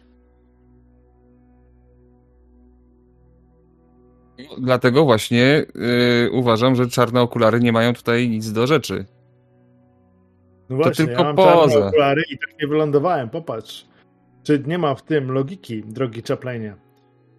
No, 4.38 4.56
dlatego 4.58 5.04
właśnie 5.04 5.66
yy, 5.74 6.30
uważam, 6.32 6.74
że 6.74 6.86
czarne 6.86 7.20
okulary 7.20 7.60
nie 7.60 7.72
mają 7.72 7.94
tutaj 7.94 8.28
nic 8.28 8.52
do 8.52 8.66
rzeczy. 8.66 9.04
No 10.68 10.76
właśnie, 10.76 10.92
to 10.92 11.06
tylko 11.06 11.22
ja 11.22 11.26
mam 11.26 11.36
poza. 11.36 11.72
czarne 11.72 11.88
okulary 11.88 12.22
i 12.30 12.38
tak 12.38 12.50
nie 12.62 12.68
wylądowałem, 12.68 13.30
popatrz. 13.30 13.86
Czy 14.42 14.62
nie 14.66 14.78
ma 14.78 14.94
w 14.94 15.02
tym 15.02 15.30
logiki, 15.32 15.82
drogi 15.86 16.22
Chaplinie? 16.22 16.76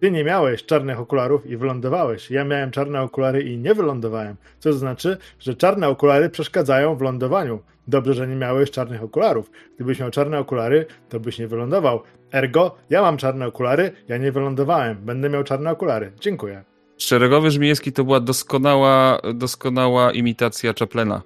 Ty 0.02 0.10
nie 0.10 0.24
miałeś 0.24 0.64
czarnych 0.64 1.00
okularów 1.00 1.46
i 1.46 1.56
wylądowałeś. 1.56 2.30
Ja 2.30 2.44
miałem 2.44 2.70
czarne 2.70 3.02
okulary 3.02 3.42
i 3.42 3.58
nie 3.58 3.74
wylądowałem. 3.74 4.36
Co 4.58 4.72
znaczy, 4.72 5.16
że 5.38 5.54
czarne 5.54 5.88
okulary 5.88 6.30
przeszkadzają 6.30 6.96
w 6.96 7.00
lądowaniu. 7.00 7.62
Dobrze, 7.88 8.14
że 8.14 8.28
nie 8.28 8.36
miałeś 8.36 8.70
czarnych 8.70 9.02
okularów. 9.02 9.50
Gdybyś 9.74 10.00
miał 10.00 10.10
czarne 10.10 10.38
okulary, 10.38 10.86
to 11.08 11.20
byś 11.20 11.38
nie 11.38 11.48
wylądował. 11.48 12.02
Ergo, 12.32 12.74
ja 12.90 13.02
mam 13.02 13.16
czarne 13.16 13.46
okulary, 13.46 13.92
ja 14.08 14.18
nie 14.18 14.32
wylądowałem. 14.32 14.96
Będę 15.00 15.30
miał 15.30 15.44
czarne 15.44 15.70
okulary. 15.70 16.12
Dziękuję. 16.20 16.64
Szeregowy 16.98 17.50
Żmijewski 17.50 17.92
to 17.92 18.04
była 18.04 18.20
doskonała, 18.20 19.20
doskonała 19.34 20.12
imitacja 20.12 20.72
Chaplena. 20.78 21.22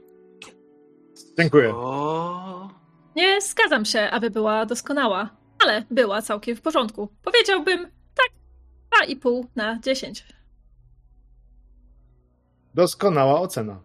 Dziękuję. 1.39 1.75
Nie 3.17 3.41
zgadzam 3.41 3.85
się, 3.85 4.01
aby 4.01 4.31
była 4.31 4.67
doskonała, 4.67 5.31
ale 5.65 5.83
była 5.91 6.23
całkiem 6.23 6.57
w 6.57 6.61
porządku. 6.61 7.09
Powiedziałbym 7.25 7.96
2,5 9.05 9.45
na 9.57 9.79
10. 9.81 10.25
Doskonała 12.75 13.41
ocena. 13.41 13.81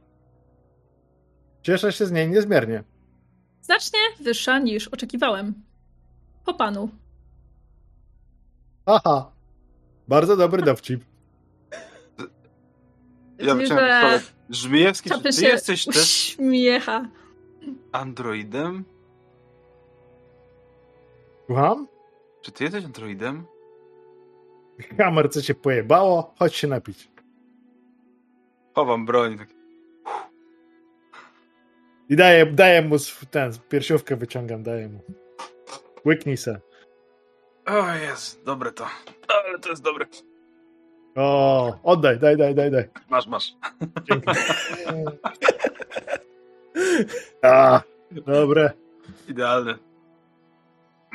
Cieszę 1.61 1.91
się 1.91 2.06
z 2.06 2.11
niej 2.11 2.30
niezmiernie. 2.30 2.83
Znacznie 3.61 3.99
wyższa 4.19 4.59
niż 4.59 4.88
oczekiwałem. 4.88 5.53
Po 6.45 6.53
panu. 6.53 6.90
Aha. 8.85 9.31
Bardzo 10.07 10.38
dobry 10.38 10.61
dowcip. 10.61 11.03
Ja 13.40 13.56
wyciągam 13.56 14.11
że... 14.11 14.22
Żmijewski, 14.49 15.09
czy 15.09 15.22
ty 15.22 15.45
jesteś 15.45 15.85
też 15.85 15.95
uśmiecha. 15.95 17.09
androidem? 17.91 18.85
Słucham? 21.45 21.88
Czy 22.41 22.51
ty 22.51 22.64
jesteś 22.64 22.85
androidem? 22.85 23.45
Hammer, 24.98 25.30
co 25.30 25.42
się 25.42 25.53
pojebało? 25.53 26.34
Chodź 26.40 26.56
się 26.56 26.68
napić. 26.68 27.11
Chowam 28.76 29.06
broń. 29.06 29.38
Tak. 29.38 29.48
I 32.10 32.16
daję, 32.16 32.45
daję 32.45 32.82
mu 32.82 32.95
ten, 33.32 33.51
piersiówkę 33.69 34.16
wyciągam, 34.16 34.64
daję 34.64 34.90
mu. 34.90 35.00
Łyknij 36.06 36.38
se. 36.38 36.60
O 37.66 37.95
jest, 37.95 38.43
dobre 38.43 38.72
to. 38.72 38.85
Ale 39.48 39.60
to 39.60 39.69
jest 39.69 39.84
dobre. 39.84 40.06
O, 41.16 41.80
oddaj, 41.84 42.19
daj, 42.19 42.38
daj, 42.38 42.56
daj, 42.56 42.72
daj. 42.72 42.90
Masz, 43.10 43.27
masz. 43.27 43.53
Dzięki. 44.03 44.27
A, 47.43 47.82
dobre. 48.11 48.72
Idealne. 49.27 49.77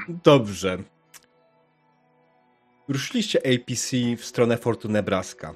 Dobrze. 0.08 0.78
Ruszyliście 2.88 3.38
APC 3.38 3.96
w 4.16 4.24
stronę 4.24 4.56
Fortu 4.56 4.88
Nebraska. 4.88 5.54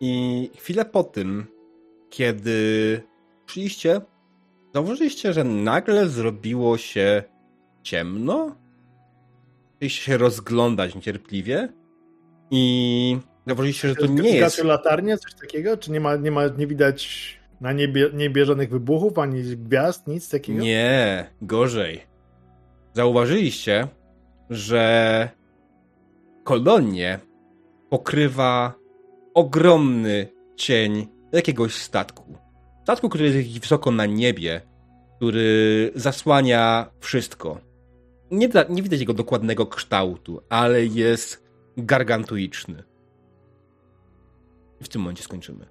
I 0.00 0.50
chwilę 0.56 0.84
po 0.84 1.04
tym, 1.04 1.46
kiedy 2.10 3.00
szliście, 3.46 4.00
zauważyliście, 4.74 5.32
że 5.32 5.44
nagle 5.44 6.08
zrobiło 6.08 6.78
się 6.78 7.22
ciemno. 7.82 8.56
Chcieliście 9.76 10.02
się 10.02 10.16
rozglądać 10.16 10.94
niecierpliwie 10.94 11.68
i 12.50 13.18
zauważyliście, 13.46 13.88
że 13.88 13.94
to 13.94 14.06
nie 14.06 14.36
jest... 14.36 14.64
latarnie, 14.64 15.18
coś 15.18 15.34
takiego? 15.34 15.76
Czy 15.76 15.92
nie 15.92 16.00
ma, 16.00 16.16
nie 16.16 16.30
ma, 16.30 16.46
nie 16.46 16.66
widać 16.66 17.38
na 17.60 17.72
niebie, 17.72 18.10
niebie 18.14 18.44
żadnych 18.44 18.70
wybuchów, 18.70 19.18
ani 19.18 19.42
gwiazd, 19.42 20.06
nic 20.06 20.28
takiego? 20.28 20.62
Nie, 20.62 21.30
gorzej. 21.42 22.00
Zauważyliście, 22.92 23.88
że 24.50 25.28
kolonię 26.44 27.18
pokrywa 27.90 28.74
ogromny 29.34 30.28
cień 30.56 31.08
jakiegoś 31.32 31.74
statku. 31.74 32.38
Statku, 32.82 33.08
który 33.08 33.24
jest 33.24 33.60
wysoko 33.60 33.90
na 33.90 34.06
niebie, 34.06 34.60
który 35.16 35.92
zasłania 35.94 36.90
wszystko. 37.00 37.60
Nie, 38.30 38.48
da, 38.48 38.64
nie 38.68 38.82
widać 38.82 39.00
jego 39.00 39.14
dokładnego 39.14 39.66
kształtu, 39.66 40.40
ale 40.48 40.86
jest 40.86 41.44
gargantuiczny. 41.76 42.84
I 44.80 44.84
w 44.84 44.88
tym 44.88 45.00
momencie 45.02 45.22
skończymy. 45.22 45.66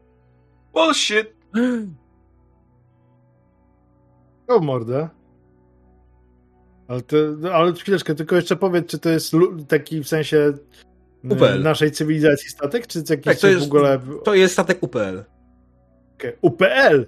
Bullshit! 0.73 1.27
O 4.47 4.59
mordę. 4.59 5.09
Ale, 6.87 7.01
to, 7.01 7.17
ale 7.53 7.73
chwileczkę, 7.73 8.15
tylko 8.15 8.35
jeszcze 8.35 8.55
powiedz, 8.55 8.87
czy 8.87 8.99
to 8.99 9.09
jest 9.09 9.33
taki 9.67 10.03
w 10.03 10.07
sensie 10.07 10.53
UPL. 11.29 11.63
naszej 11.63 11.91
cywilizacji 11.91 12.49
statek, 12.49 12.87
czy 12.87 13.03
jakiś 13.09 13.25
tak, 13.25 13.37
to 13.37 13.47
jest, 13.47 13.59
w 13.59 13.67
ogóle... 13.67 13.99
To 14.23 14.33
jest 14.33 14.53
statek 14.53 14.83
UPL. 14.83 15.23
Okay. 16.15 16.37
UPL? 16.41 17.05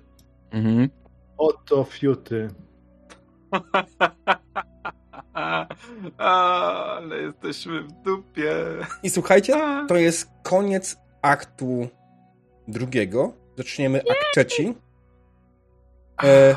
Mhm. 0.52 0.90
Oto 1.38 1.84
fiuty. 1.84 2.50
Ale 6.18 7.22
jesteśmy 7.22 7.84
w 7.84 7.92
dupie. 7.92 8.54
I 9.04 9.10
słuchajcie, 9.10 9.54
to 9.88 9.96
jest 9.96 10.30
koniec 10.44 10.98
aktu 11.22 11.88
drugiego. 12.68 13.34
Zaczniemy 13.58 14.00
akt 14.00 14.26
trzeci. 14.32 14.74
E, 16.24 16.56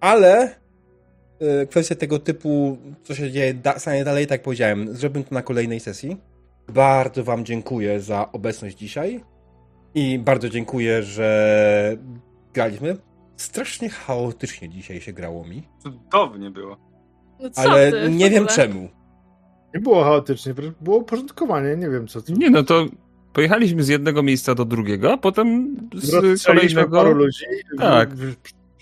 ale 0.00 0.61
e, 1.42 1.66
kwestia 1.66 1.94
tego 1.94 2.18
typu, 2.18 2.78
co 3.02 3.14
się 3.14 3.30
dzieje 3.30 3.54
da, 3.54 3.78
stanie 3.78 4.04
dalej, 4.04 4.26
tak 4.26 4.38
jak 4.38 4.42
powiedziałem, 4.42 4.96
zrobimy 4.96 5.24
to 5.24 5.34
na 5.34 5.42
kolejnej 5.42 5.80
sesji. 5.80 6.16
Bardzo 6.68 7.24
Wam 7.24 7.44
dziękuję 7.44 8.00
za 8.00 8.32
obecność 8.32 8.76
dzisiaj 8.76 9.20
i 9.94 10.18
bardzo 10.18 10.48
dziękuję, 10.48 11.02
że 11.02 11.96
graliśmy. 12.54 12.96
Strasznie 13.36 13.88
chaotycznie 13.88 14.68
dzisiaj 14.68 15.00
się 15.00 15.12
grało 15.12 15.44
mi. 15.44 15.62
Cudownie 15.82 16.50
było. 16.50 16.76
No 17.40 17.50
ale 17.54 17.92
ty, 17.92 18.10
nie 18.10 18.30
wiem 18.30 18.46
czemu. 18.46 18.88
Nie 19.74 19.80
było 19.80 20.04
chaotycznie, 20.04 20.54
było 20.80 20.96
uporządkowanie, 20.96 21.76
nie 21.76 21.90
wiem 21.90 22.06
co. 22.06 22.22
To... 22.22 22.32
Nie, 22.32 22.50
no 22.50 22.62
to 22.62 22.86
pojechaliśmy 23.32 23.82
z 23.82 23.88
jednego 23.88 24.22
miejsca 24.22 24.54
do 24.54 24.64
drugiego, 24.64 25.12
a 25.12 25.18
potem 25.18 25.76
z 26.34 26.44
kolejnego... 26.44 26.96
paru 26.96 27.14
ludzi, 27.14 27.44
tak. 27.78 28.10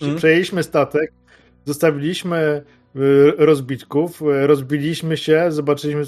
Mm. 0.01 0.15
przejęliśmy 0.17 0.63
statek, 0.63 1.13
zostawiliśmy 1.65 2.63
y, 2.95 3.33
rozbitków, 3.37 4.21
y, 4.21 4.47
rozbiliśmy 4.47 5.17
się, 5.17 5.51
zobaczyliśmy, 5.51 6.03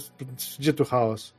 gdzie 0.59 0.73
tu 0.73 0.85
chaos. 0.85 1.33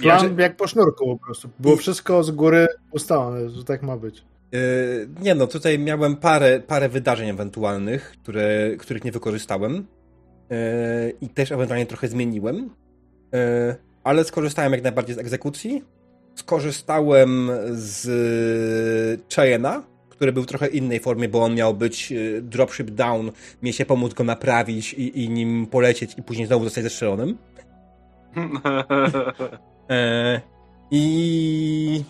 Plan 0.00 0.36
ja, 0.38 0.42
jak 0.42 0.56
po 0.56 0.66
sznurku 0.66 1.18
po 1.18 1.24
prostu. 1.24 1.48
Było 1.58 1.74
I... 1.74 1.78
wszystko 1.78 2.24
z 2.24 2.30
góry 2.30 2.66
ustalone, 2.90 3.50
że 3.50 3.64
tak 3.64 3.82
ma 3.82 3.96
być. 3.96 4.24
Yy, 4.52 5.08
nie 5.20 5.34
no, 5.34 5.46
tutaj 5.46 5.78
miałem 5.78 6.16
parę, 6.16 6.60
parę 6.60 6.88
wydarzeń 6.88 7.28
ewentualnych, 7.28 8.10
które, 8.10 8.76
których 8.78 9.04
nie 9.04 9.12
wykorzystałem 9.12 9.86
yy, 10.50 10.56
i 11.20 11.28
też 11.28 11.52
ewentualnie 11.52 11.86
trochę 11.86 12.08
zmieniłem, 12.08 12.56
yy, 13.32 13.40
ale 14.04 14.24
skorzystałem 14.24 14.72
jak 14.72 14.82
najbardziej 14.82 15.14
z 15.14 15.18
egzekucji. 15.18 15.84
Skorzystałem 16.34 17.50
z 17.70 19.24
Cheyena, 19.34 19.82
który 20.18 20.32
był 20.32 20.42
w 20.42 20.46
trochę 20.46 20.68
innej 20.68 21.00
formie, 21.00 21.28
bo 21.28 21.42
on 21.42 21.54
miał 21.54 21.74
być 21.74 22.12
dropship 22.42 22.90
down, 22.90 23.30
mieć 23.62 23.76
się 23.76 23.86
pomóc 23.86 24.14
go 24.14 24.24
naprawić 24.24 24.92
i, 24.92 25.24
i 25.24 25.28
nim 25.28 25.66
polecieć 25.66 26.14
i 26.18 26.22
później 26.22 26.46
znowu 26.46 26.64
zostać 26.64 26.84
zestrzelonym. 26.84 27.38
I 30.90 32.04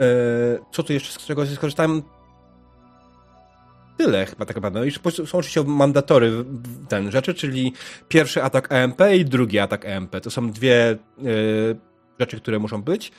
E, 0.00 0.04
co 0.70 0.82
tu 0.82 0.92
jeszcze, 0.92 1.12
z 1.12 1.18
którego 1.18 1.46
skorzystałem? 1.46 2.02
Tyle 3.96 4.26
chyba 4.26 4.46
tak 4.46 4.56
naprawdę. 4.56 4.88
I 4.88 4.90
są 5.26 5.38
oczywiście 5.38 5.64
mandatory 5.64 6.44
ten 6.88 7.10
rzeczy, 7.10 7.34
czyli 7.34 7.72
pierwszy 8.08 8.42
atak 8.42 8.72
AMP 8.72 9.00
i 9.16 9.24
drugi 9.24 9.58
atak 9.58 9.86
AMP. 9.86 10.20
To 10.20 10.30
są 10.30 10.50
dwie 10.50 10.92
y, 10.92 10.96
rzeczy, 12.20 12.40
które 12.40 12.58
muszą 12.58 12.82
być. 12.82 13.12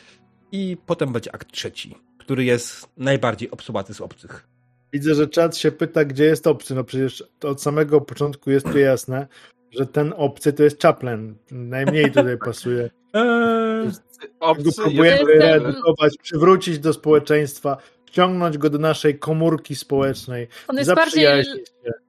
I 0.52 0.78
potem 0.86 1.14
będzie 1.14 1.36
akt 1.36 1.52
trzeci, 1.52 1.96
który 2.30 2.44
jest 2.44 2.88
najbardziej 2.98 3.52
obsułaty 3.52 3.94
z 3.94 4.02
obcych. 4.02 4.48
Widzę, 4.94 5.16
że 5.16 5.28
czat 5.28 5.58
się 5.58 5.72
pyta, 5.72 6.06
gdzie 6.06 6.26
jest 6.26 6.48
obcy. 6.48 6.76
No 6.76 6.84
przecież 6.84 7.24
od 7.44 7.62
samego 7.62 8.02
początku 8.02 8.52
jest 8.52 8.66
tu 8.72 8.80
jasne, 8.80 9.28
że 9.72 9.86
ten 9.86 10.14
obcy 10.18 10.54
to 10.54 10.64
jest 10.64 10.82
Chaplin. 10.82 11.36
Najmniej 11.52 12.12
tutaj 12.12 12.38
pasuje. 12.46 12.90
Eee, 13.14 13.92
obcy 14.40 14.82
próbujemy 14.82 15.34
reedukować, 15.40 16.18
przywrócić 16.22 16.80
do 16.80 16.94
społeczeństwa, 16.94 17.78
wciągnąć 18.06 18.58
go 18.58 18.70
do 18.70 18.78
naszej 18.78 19.20
komórki 19.20 19.76
społecznej. 19.76 20.48
On 20.68 20.78
jest 20.78 20.94
bardziej, 20.94 21.44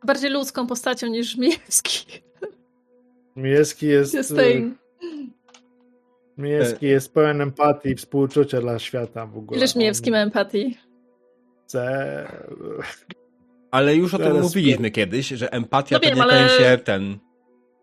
bardziej 0.04 0.30
ludzką 0.30 0.66
postacią 0.66 1.06
niż 1.06 1.36
Miejski. 1.36 2.22
Miejski 3.36 3.86
jest... 3.86 4.14
jest 4.14 4.34
Miejski 6.40 6.86
jest 6.86 7.14
pełen 7.14 7.40
empatii 7.40 7.88
i 7.88 7.94
współczucia 7.94 8.60
dla 8.60 8.78
świata 8.78 9.26
w 9.26 9.38
ogóle. 9.38 9.58
Ileż 9.58 9.76
Miejski 9.76 10.10
ma 10.10 10.18
empatii? 10.18 10.78
Chce... 11.64 12.26
Ale 13.70 13.96
już 13.96 14.14
o 14.14 14.18
tym 14.18 14.40
mówiliśmy 14.40 14.90
kiedyś, 14.90 15.28
że 15.28 15.52
empatia 15.52 15.96
no 15.96 16.08
wiem, 16.08 16.18
to 16.18 16.22
ale... 16.22 16.48
się 16.48 16.78
ten... 16.84 17.18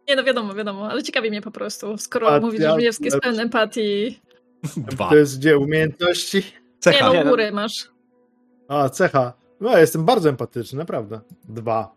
Nie 0.07 0.15
no 0.15 0.23
wiadomo, 0.23 0.53
wiadomo, 0.53 0.89
ale 0.89 1.03
ciekawi 1.03 1.29
mnie 1.29 1.41
po 1.41 1.51
prostu, 1.51 1.97
skoro 1.97 2.27
empatia, 2.27 2.45
mówisz, 2.45 2.61
że 2.61 2.77
Miejski 2.77 3.05
jest 3.05 3.19
pełen 3.19 3.39
empatii. 3.39 4.21
Dwa. 4.91 5.09
To 5.09 5.15
jest 5.15 5.39
gdzie? 5.39 5.57
Umiejętności? 5.57 6.43
Cecha. 6.79 7.13
Nie 7.13 7.23
no, 7.23 7.29
góry 7.29 7.51
masz. 7.51 7.89
A, 8.67 8.89
cecha. 8.89 9.33
No, 9.61 9.77
jestem 9.77 10.05
bardzo 10.05 10.29
empatyczny, 10.29 10.79
naprawdę. 10.79 11.19
Dwa. 11.43 11.95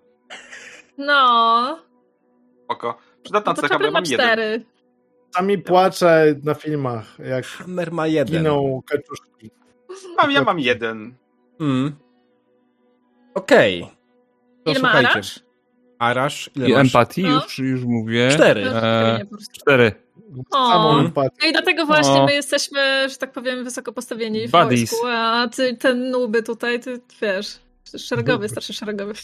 No. 0.98 1.78
Oko. 2.68 2.98
Przydatna 3.22 3.52
no 3.52 3.62
cecha, 3.62 3.78
bo 3.78 3.84
ja 3.84 3.90
mam 3.90 4.04
cztery. 4.04 4.42
jeden. 4.42 4.64
Sami 5.34 5.58
płaczę 5.58 6.34
na 6.44 6.54
filmach, 6.54 7.18
jak 7.18 7.46
Hammer 7.46 7.92
ma 7.92 8.06
jeden. 8.06 8.42
giną 8.42 8.82
kaczuszki. 8.86 9.50
Mam, 10.16 10.30
ja 10.30 10.44
mam 10.44 10.60
jeden. 10.60 11.14
Mm. 11.60 11.96
Okej. 13.34 13.82
Okay. 13.82 13.94
Ile 14.66 14.80
ma 14.80 14.92
Arash? 14.92 15.40
Arash, 15.98 16.50
ile 16.56 16.68
I 16.68 16.72
masz? 16.72 16.80
empatii, 16.80 17.22
no. 17.22 17.34
już, 17.34 17.58
już 17.58 17.84
mówię. 17.84 18.30
Cztery. 18.34 18.66
E, 18.66 19.20
cztery. 19.52 19.92
O, 20.50 21.02
no 21.14 21.24
i 21.48 21.52
dlatego 21.52 21.86
właśnie 21.86 22.20
o. 22.20 22.26
my 22.26 22.34
jesteśmy, 22.34 23.08
że 23.08 23.16
tak 23.16 23.32
powiem, 23.32 23.64
wysoko 23.64 23.92
postawieni 23.92 24.48
w 24.48 24.50
Buddies. 24.50 24.90
wojsku, 24.90 25.06
a 25.06 25.48
ty, 25.48 25.76
ten 25.76 26.10
nuby 26.10 26.42
tutaj, 26.42 26.80
ty 26.80 27.00
wiesz, 27.22 27.58
szeregowy, 27.96 28.48
starszy 28.48 28.72
szeregowy. 28.72 29.14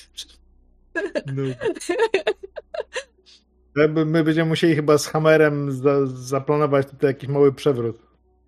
my 4.07 4.25
będziemy 4.25 4.49
musieli 4.49 4.75
chyba 4.75 4.99
z 4.99 5.07
Hammerem 5.07 5.73
za, 5.73 6.07
zaplanować 6.07 6.87
tutaj 6.87 7.11
jakiś 7.11 7.29
mały 7.29 7.53
przewrót. 7.53 7.99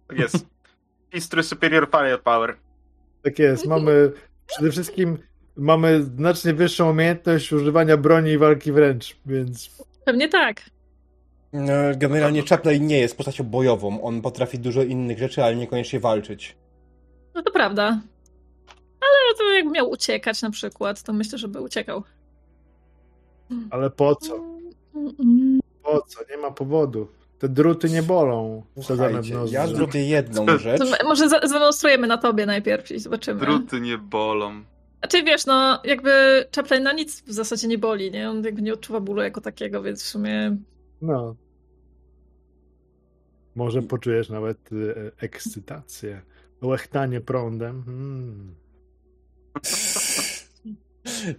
Tak 0.08 0.18
jest. 0.18 0.46
History 1.14 1.42
Superior 1.42 1.88
Firepower. 1.90 2.56
Tak 3.22 3.38
jest. 3.38 3.66
Mamy 3.66 4.12
przede 4.46 4.70
wszystkim 4.70 5.18
mamy 5.56 6.02
znacznie 6.02 6.54
wyższą 6.54 6.90
umiejętność 6.90 7.52
używania 7.52 7.96
broni 7.96 8.30
i 8.30 8.38
walki 8.38 8.72
wręcz, 8.72 9.16
więc... 9.26 9.84
Pewnie 10.04 10.28
tak. 10.28 10.62
No, 11.52 11.72
generalnie 11.96 12.42
Chaplin 12.42 12.86
nie 12.86 12.98
jest 12.98 13.16
postacią 13.16 13.44
bojową. 13.44 14.02
On 14.02 14.22
potrafi 14.22 14.58
dużo 14.58 14.82
innych 14.82 15.18
rzeczy, 15.18 15.44
ale 15.44 15.56
niekoniecznie 15.56 16.00
walczyć. 16.00 16.56
No 17.34 17.42
to 17.42 17.50
prawda. 17.50 18.00
Ale 19.00 19.34
to 19.38 19.44
jak 19.44 19.66
miał 19.66 19.90
uciekać 19.90 20.42
na 20.42 20.50
przykład, 20.50 21.02
to 21.02 21.12
myślę, 21.12 21.38
że 21.38 21.48
by 21.48 21.60
uciekał. 21.60 22.02
Ale 23.70 23.90
po 23.90 24.16
co? 24.16 24.57
Po 25.82 26.02
co? 26.02 26.20
Nie 26.30 26.36
ma 26.36 26.50
powodu. 26.50 27.08
Te 27.38 27.48
druty 27.48 27.90
nie 27.90 28.02
bolą. 28.02 28.62
Ja 29.50 29.66
zrobię 29.66 30.08
jedną 30.08 30.46
rzecz. 30.58 30.78
To 30.78 31.06
może 31.08 31.28
zademonstrujemy 31.28 32.06
na 32.06 32.18
tobie 32.18 32.46
najpierw 32.46 32.90
i 32.90 32.98
zobaczymy. 32.98 33.40
Druty 33.40 33.80
nie 33.80 33.98
bolą. 33.98 34.62
Znaczy 34.98 35.22
wiesz, 35.22 35.46
no 35.46 35.80
jakby 35.84 36.44
Chaplin 36.56 36.82
na 36.82 36.92
nic 36.92 37.22
w 37.22 37.32
zasadzie 37.32 37.68
nie 37.68 37.78
boli, 37.78 38.10
nie? 38.10 38.30
On 38.30 38.44
jakby 38.44 38.62
nie 38.62 38.72
odczuwa 38.72 39.00
bólu 39.00 39.22
jako 39.22 39.40
takiego, 39.40 39.82
więc 39.82 40.02
w 40.02 40.06
sumie... 40.06 40.56
No. 41.02 41.36
Może 43.54 43.82
poczujesz 43.82 44.28
nawet 44.28 44.58
e, 44.72 45.24
ekscytację. 45.24 46.22
Łechtanie 46.62 47.20
prądem. 47.20 47.82
Hmm. 47.84 48.54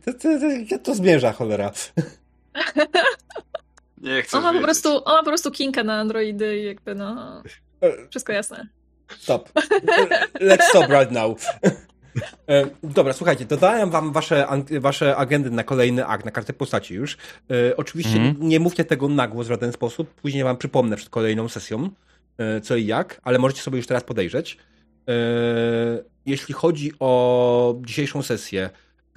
To, 0.05 0.13
to, 0.13 0.29
to, 0.69 0.79
to 0.79 0.95
zmierza, 0.95 1.33
cholera. 1.33 1.71
Nie 4.01 4.21
chcę. 4.21 4.37
On 4.37 4.43
ma, 4.43 4.53
po 4.53 4.59
prostu, 4.59 4.89
on 5.05 5.13
ma 5.13 5.23
po 5.23 5.29
prostu 5.29 5.51
kinka 5.51 5.83
na 5.83 5.99
Androidy 5.99 6.59
i 6.59 6.65
jakby 6.65 6.95
no. 6.95 7.43
Wszystko 8.09 8.33
jasne. 8.33 8.67
Stop. 9.17 9.49
Let's 10.41 10.63
stop 10.69 10.89
right 10.89 11.11
now. 11.11 11.45
E, 12.49 12.69
dobra, 12.83 13.13
słuchajcie, 13.13 13.45
dodałem 13.45 13.89
wam 13.89 14.13
wasze, 14.13 14.47
wasze 14.79 15.15
agendy 15.15 15.51
na 15.51 15.63
kolejny 15.63 16.05
akt, 16.05 16.25
na 16.25 16.31
kartę 16.31 16.53
postaci 16.53 16.93
już. 16.93 17.17
E, 17.51 17.77
oczywiście 17.77 18.15
mm. 18.15 18.35
nie 18.39 18.59
mówcie 18.59 18.85
tego 18.85 19.07
na 19.07 19.27
głos 19.27 19.47
w 19.47 19.49
żaden 19.49 19.71
sposób, 19.71 20.13
później 20.13 20.43
wam 20.43 20.57
przypomnę 20.57 20.95
przed 20.95 21.09
kolejną 21.09 21.49
sesją, 21.49 21.89
e, 22.37 22.61
co 22.61 22.75
i 22.75 22.85
jak, 22.85 23.21
ale 23.23 23.39
możecie 23.39 23.61
sobie 23.61 23.77
już 23.77 23.87
teraz 23.87 24.03
podejrzeć. 24.03 24.57
Jeśli 26.25 26.53
chodzi 26.53 26.91
o 26.99 27.75
dzisiejszą 27.81 28.21
sesję, 28.21 28.69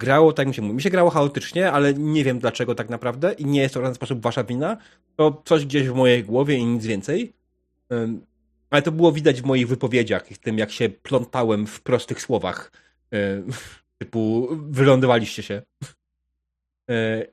grało, 0.03 0.33
tak 0.33 0.47
mi 0.47 0.53
się 0.53 0.61
mówi, 0.61 0.75
mi 0.75 0.81
się 0.81 0.89
grało 0.89 1.09
chaotycznie, 1.09 1.71
ale 1.71 1.93
nie 1.93 2.23
wiem 2.23 2.39
dlaczego 2.39 2.75
tak 2.75 2.89
naprawdę 2.89 3.33
i 3.33 3.45
nie 3.45 3.61
jest 3.61 3.73
to 3.73 3.79
w 3.79 3.83
żaden 3.83 3.95
sposób 3.95 4.21
wasza 4.21 4.43
wina. 4.43 4.77
To 5.15 5.41
coś 5.45 5.65
gdzieś 5.65 5.89
w 5.89 5.93
mojej 5.93 6.23
głowie 6.23 6.55
i 6.55 6.65
nic 6.65 6.85
więcej. 6.85 7.33
Ale 8.69 8.81
to 8.81 8.91
było 8.91 9.11
widać 9.11 9.41
w 9.41 9.45
moich 9.45 9.67
wypowiedziach 9.67 10.31
i 10.31 10.33
w 10.33 10.39
tym, 10.39 10.57
jak 10.57 10.71
się 10.71 10.89
plątałem 10.89 11.67
w 11.67 11.81
prostych 11.81 12.21
słowach. 12.21 12.71
Typu, 13.99 14.47
wylądowaliście 14.69 15.43
się. 15.43 15.61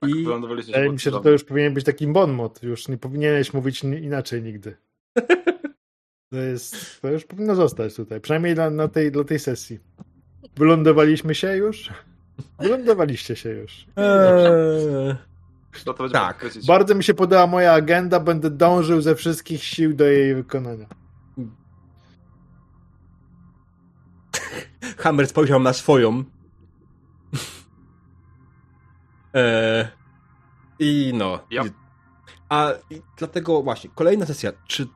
Tak, 0.01 0.11
I 0.11 0.25
wydaje 0.67 0.91
mi 0.91 1.01
się, 1.01 1.11
że 1.11 1.21
to 1.21 1.31
już 1.31 1.45
powinien 1.45 1.75
być 1.75 1.85
taki 1.85 2.07
bon 2.07 2.33
mod. 2.33 2.63
Już 2.63 2.89
nie 2.89 2.99
powinieneś 2.99 3.53
mówić 3.53 3.85
inaczej 3.85 4.43
nigdy. 4.43 4.77
To 6.33 6.37
jest, 6.39 7.01
to 7.03 7.09
już 7.09 7.25
powinno 7.25 7.55
zostać 7.55 7.95
tutaj. 7.95 8.21
Przynajmniej 8.21 8.55
dla, 8.55 8.71
na 8.71 8.89
tej, 8.89 9.13
dla 9.13 9.25
tej 9.25 9.39
sesji. 9.39 9.79
Wylądowaliśmy 10.57 11.35
się 11.35 11.57
już? 11.57 11.91
Wylądowaliście 12.59 13.37
się 13.37 13.49
już. 13.51 13.87
Eee, 13.97 15.15
tak. 16.13 16.47
Bardzo 16.67 16.95
mi 16.95 17.05
się 17.05 17.15
podoba 17.15 17.47
moja 17.47 17.73
agenda. 17.73 18.21
Będę 18.21 18.51
dążył 18.51 19.01
ze 19.01 19.15
wszystkich 19.15 19.65
sił 19.65 19.95
do 19.95 20.05
jej 20.05 20.35
wykonania. 20.35 20.87
Hammer 24.99 25.27
spojrzał 25.27 25.61
na 25.61 25.73
swoją. 25.73 26.25
eee, 29.35 29.87
I 30.79 31.13
no. 31.15 31.39
Yep. 31.51 31.73
A 32.49 32.73
dlatego 33.17 33.63
właśnie, 33.63 33.91
kolejna 33.95 34.27
sesja. 34.27 34.53
Czy 34.67 34.87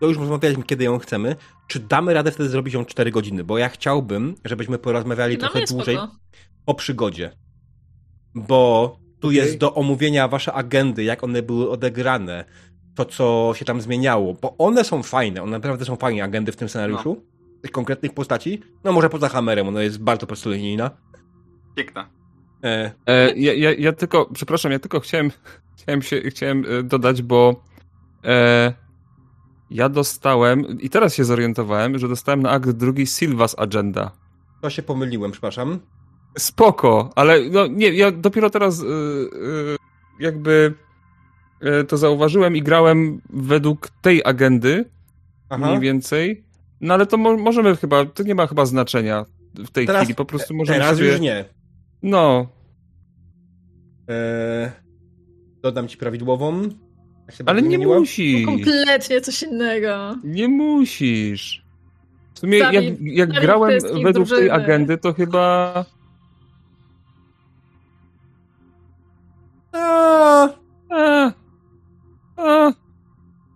to 0.00 0.06
już 0.06 0.18
rozmawialiśmy, 0.18 0.64
kiedy 0.64 0.84
ją 0.84 0.98
chcemy. 0.98 1.36
Czy 1.66 1.80
damy 1.80 2.14
radę 2.14 2.32
wtedy 2.32 2.48
zrobić 2.48 2.74
ją 2.74 2.84
4 2.84 3.10
godziny? 3.10 3.44
Bo 3.44 3.58
ja 3.58 3.68
chciałbym, 3.68 4.34
żebyśmy 4.44 4.78
porozmawiali 4.78 5.38
no 5.38 5.40
trochę 5.40 5.66
dłużej. 5.66 5.96
Spoko 5.96 6.12
o 6.66 6.74
przygodzie. 6.74 7.30
Bo 8.34 8.96
tu 9.20 9.28
okay. 9.28 9.36
jest 9.36 9.58
do 9.58 9.74
omówienia 9.74 10.28
wasze 10.28 10.52
agendy, 10.52 11.04
jak 11.04 11.24
one 11.24 11.42
były 11.42 11.70
odegrane, 11.70 12.44
to 12.94 13.04
co 13.04 13.52
się 13.54 13.64
tam 13.64 13.80
zmieniało, 13.80 14.34
bo 14.34 14.56
one 14.58 14.84
są 14.84 15.02
fajne, 15.02 15.42
one 15.42 15.52
naprawdę 15.52 15.84
są 15.84 15.96
fajne 15.96 16.24
agendy 16.24 16.52
w 16.52 16.56
tym 16.56 16.68
scenariuszu, 16.68 17.14
no. 17.14 17.60
tych 17.62 17.70
konkretnych 17.70 18.14
postaci. 18.14 18.62
No 18.84 18.92
może 18.92 19.10
poza 19.10 19.28
Hammerem, 19.28 19.68
ona 19.68 19.82
jest 19.82 20.02
bardzo 20.02 20.26
prostolinijna. 20.26 20.90
Piękna. 21.76 22.08
E. 22.64 22.92
E, 23.06 23.34
ja, 23.36 23.52
ja, 23.52 23.72
ja, 23.72 23.92
tylko, 23.92 24.30
przepraszam, 24.32 24.72
ja 24.72 24.78
tylko 24.78 25.00
chciałem, 25.00 25.30
chciałem, 25.76 26.02
się, 26.02 26.20
chciałem 26.20 26.64
e, 26.68 26.82
dodać, 26.82 27.22
bo 27.22 27.62
e, 28.24 28.74
ja 29.70 29.88
dostałem, 29.88 30.80
i 30.80 30.90
teraz 30.90 31.14
się 31.14 31.24
zorientowałem, 31.24 31.98
że 31.98 32.08
dostałem 32.08 32.42
na 32.42 32.50
akt 32.50 32.70
drugi 32.70 33.06
Silvas 33.06 33.58
Agenda. 33.58 34.10
To 34.62 34.70
się 34.70 34.82
pomyliłem, 34.82 35.32
przepraszam. 35.32 35.78
Spoko, 36.38 37.12
ale 37.14 37.40
no 37.50 37.66
nie, 37.66 37.90
ja 37.90 38.10
dopiero 38.10 38.50
teraz 38.50 38.82
yy, 38.82 38.88
yy, 38.88 39.76
jakby 40.20 40.74
yy, 41.60 41.84
to 41.84 41.96
zauważyłem 41.96 42.56
i 42.56 42.62
grałem 42.62 43.20
według 43.30 43.90
tej 44.02 44.22
agendy 44.24 44.90
Aha. 45.48 45.66
mniej 45.66 45.80
więcej. 45.80 46.44
No 46.80 46.94
ale 46.94 47.06
to 47.06 47.16
mo 47.16 47.36
możemy 47.36 47.76
chyba, 47.76 48.04
to 48.04 48.22
nie 48.22 48.34
ma 48.34 48.46
chyba 48.46 48.66
znaczenia 48.66 49.24
w 49.54 49.70
tej 49.70 49.86
teraz, 49.86 50.02
chwili, 50.02 50.14
po 50.14 50.24
prostu 50.24 50.54
możemy 50.54 50.78
Teraz 50.78 50.96
sobie... 50.96 51.08
już 51.08 51.20
nie. 51.20 51.44
No. 52.02 52.46
Eee, 54.08 54.70
dodam 55.62 55.88
ci 55.88 55.96
prawidłową. 55.96 56.68
Ale 57.46 57.62
nie 57.62 57.78
musisz. 57.78 58.46
kompletnie 58.46 59.20
coś 59.20 59.42
innego. 59.42 60.16
Nie 60.24 60.48
musisz. 60.48 61.64
W 62.34 62.38
sumie 62.38 62.58
jak, 62.58 62.84
jak 63.00 63.30
grałem 63.30 63.80
według 63.80 64.12
drużyny. 64.12 64.40
tej 64.40 64.50
agendy, 64.50 64.98
to 64.98 65.14
chyba 65.14 65.84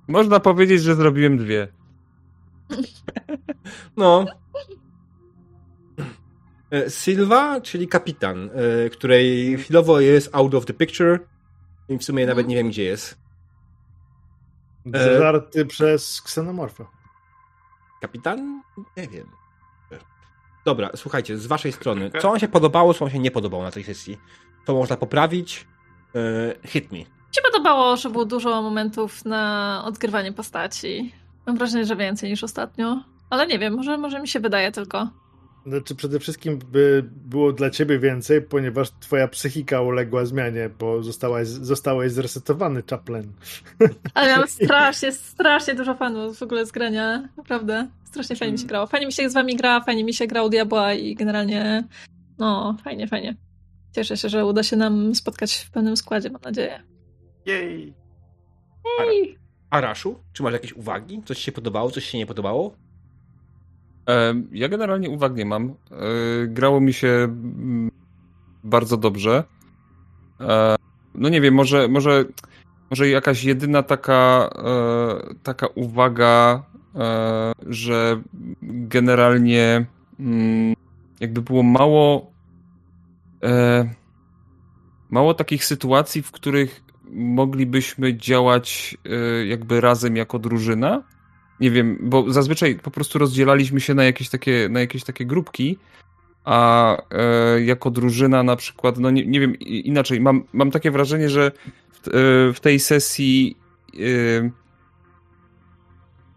Można 0.09 0.41
powiedzieć, 0.41 0.83
że 0.83 0.95
zrobiłem 0.95 1.39
dwie. 1.39 1.69
No. 3.97 4.25
E, 6.73 6.91
Silva, 6.91 7.61
czyli 7.61 7.89
kapitan, 7.89 8.51
e, 8.87 8.91
której 8.91 9.57
chwilowo 9.59 10.01
jest 10.01 10.35
out 10.35 10.55
of 10.55 10.67
the 10.67 10.73
picture 10.73 11.19
i 11.89 11.99
w 11.99 12.05
sumie 12.05 12.27
nawet 12.27 12.49
nie 12.49 12.57
wiem, 12.57 12.69
gdzie 12.69 12.83
jest. 12.85 13.19
Zażarty 14.87 15.67
przez 15.67 16.23
ksenomorfa. 16.23 16.91
Kapitan? 18.01 18.63
Nie 18.97 19.09
wiem. 19.09 19.27
Dobra, 20.65 20.91
słuchajcie, 20.97 21.39
z 21.39 21.47
waszej 21.47 21.73
strony, 21.73 22.11
co 22.21 22.31
wam 22.31 22.39
się 22.39 22.49
podobało, 22.49 22.95
co 22.95 23.05
wam 23.05 23.11
się 23.11 23.19
nie 23.19 23.31
podobało 23.31 23.63
na 23.63 23.71
tej 23.71 23.85
sesji? 23.85 24.19
Co 24.67 24.75
można 24.75 24.97
poprawić? 24.97 25.67
E, 26.15 26.69
hit 26.69 26.93
me. 26.93 27.18
Się 27.33 27.43
podobało, 27.53 27.97
że 27.97 28.11
było 28.11 28.25
dużo 28.25 28.63
momentów 28.63 29.25
na 29.25 29.83
odgrywanie 29.87 30.33
postaci. 30.33 31.13
Mam 31.47 31.57
wrażenie, 31.57 31.85
że 31.85 31.97
więcej 31.97 32.31
niż 32.31 32.45
ostatnio. 32.45 33.03
Ale 33.31 33.47
nie 33.47 33.59
wiem, 33.59 33.75
może, 33.75 33.99
może 33.99 34.21
mi 34.21 34.29
się 34.29 34.41
wydaje 34.41 34.73
tylko. 34.73 35.09
Znaczy 35.67 35.95
przede 35.95 36.19
wszystkim 36.19 36.59
by 36.59 37.05
było 37.11 37.53
dla 37.53 37.71
ciebie 37.71 37.99
więcej, 37.99 38.43
ponieważ 38.43 38.91
twoja 39.01 39.29
psychika 39.29 39.81
uległa 39.81 40.25
zmianie, 40.25 40.71
bo 40.79 41.03
zostałaś, 41.03 41.49
zostałeś 41.49 42.13
zresetowany, 42.13 42.83
Chaplin. 42.91 43.33
Ale 44.15 44.37
mam 44.37 44.49
strasznie, 44.49 45.13
strasznie 45.13 45.75
dużo 45.75 45.95
fanów 45.95 46.39
w 46.39 46.43
ogóle 46.43 46.67
z 46.67 46.73
grania, 46.73 47.29
naprawdę. 47.37 47.89
Strasznie 48.05 48.37
fajnie 48.37 48.53
mi 48.53 48.59
się 48.59 48.67
grało. 48.67 48.87
Fajnie 48.87 49.07
mi 49.07 49.13
się 49.13 49.31
z 49.31 49.35
wami 49.35 49.57
gra, 49.57 49.81
fajnie 49.81 50.05
mi 50.05 50.15
się 50.15 50.27
grał 50.27 50.49
Diabła 50.49 50.95
i 50.95 51.15
generalnie 51.15 51.85
no, 52.39 52.77
fajnie, 52.85 53.07
fajnie. 53.07 53.37
Cieszę 53.95 54.17
się, 54.17 54.29
że 54.29 54.47
uda 54.47 54.63
się 54.63 54.77
nam 54.77 55.15
spotkać 55.15 55.55
w 55.55 55.71
pełnym 55.71 55.97
składzie, 55.97 56.31
mam 56.31 56.43
nadzieję. 56.43 56.83
Jej! 57.47 57.95
Araszu, 59.71 60.23
czy 60.33 60.43
masz 60.43 60.53
jakieś 60.53 60.73
uwagi? 60.73 61.23
Coś 61.25 61.39
się 61.39 61.53
podobało, 61.53 61.91
coś 61.91 62.05
się 62.05 62.19
nie 62.19 62.27
podobało? 62.27 62.75
Ja 64.53 64.69
generalnie 64.69 65.11
uwag 65.11 65.35
nie 65.35 65.45
mam. 65.45 65.71
E, 65.71 65.75
grało 66.47 66.81
mi 66.81 66.93
się 66.93 67.09
mm, 67.09 67.91
bardzo 68.65 68.97
dobrze. 68.97 69.45
E, 70.41 70.77
no 71.15 71.29
nie 71.29 71.41
wiem, 71.41 71.55
może, 71.55 71.89
może, 71.89 72.25
może 72.91 73.09
jakaś 73.09 73.45
jedyna 73.45 73.83
taka, 73.83 74.51
e, 74.57 75.35
taka 75.43 75.67
uwaga, 75.67 76.63
że 77.67 78.23
generalnie 78.63 79.87
mm, 80.21 80.75
jakby 81.21 81.43
było 81.43 81.63
mało 81.63 82.33
mało 85.11 85.35
takich 85.35 85.65
sytuacji, 85.65 86.23
w 86.23 86.31
których 86.31 86.88
moglibyśmy 87.13 88.17
działać 88.17 88.97
jakby 89.47 89.81
razem 89.81 90.17
jako 90.17 90.39
drużyna 90.39 91.03
nie 91.61 91.71
wiem, 91.71 91.99
bo 92.01 92.33
zazwyczaj 92.33 92.75
po 92.75 92.91
prostu 92.91 93.19
rozdzielaliśmy 93.19 93.81
się 93.81 93.95
na 93.95 94.05
jakieś 94.05 94.29
takie, 94.29 94.69
na 94.71 94.81
jakieś 94.81 95.05
takie 95.05 95.27
grupki, 95.27 95.79
a 96.45 96.97
e, 97.11 97.61
jako 97.61 97.91
drużyna 97.91 98.43
na 98.43 98.57
przykład, 98.57 98.99
no 98.99 99.11
nie, 99.11 99.27
nie 99.27 99.41
wiem, 99.41 99.59
inaczej, 99.59 100.21
mam, 100.21 100.45
mam 100.53 100.71
takie 100.71 100.91
wrażenie, 100.91 101.29
że 101.29 101.53
w, 101.91 102.09
e, 102.09 102.11
w 102.53 102.61
tej 102.61 102.81
sesji 102.81 103.57
e, 103.95 104.51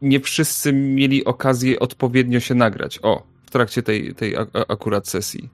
nie 0.01 0.19
wszyscy 0.19 0.73
mieli 0.73 1.25
okazję 1.25 1.79
odpowiednio 1.79 2.39
się 2.39 2.55
nagrać. 2.55 2.99
O, 3.01 3.23
w 3.45 3.49
trakcie 3.51 3.83
tej, 3.83 4.15
tej 4.15 4.35
akurat 4.67 5.07
sesji. 5.07 5.49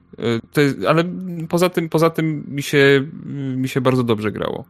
E, 0.56 0.60
jest, 0.62 0.76
ale 0.88 1.04
poza 1.48 1.70
tym, 1.70 1.88
poza 1.88 2.10
tym 2.10 2.44
mi 2.48 2.62
się, 2.62 3.06
mi 3.56 3.68
się 3.68 3.80
bardzo 3.80 4.02
dobrze 4.02 4.32
grało. 4.32 4.64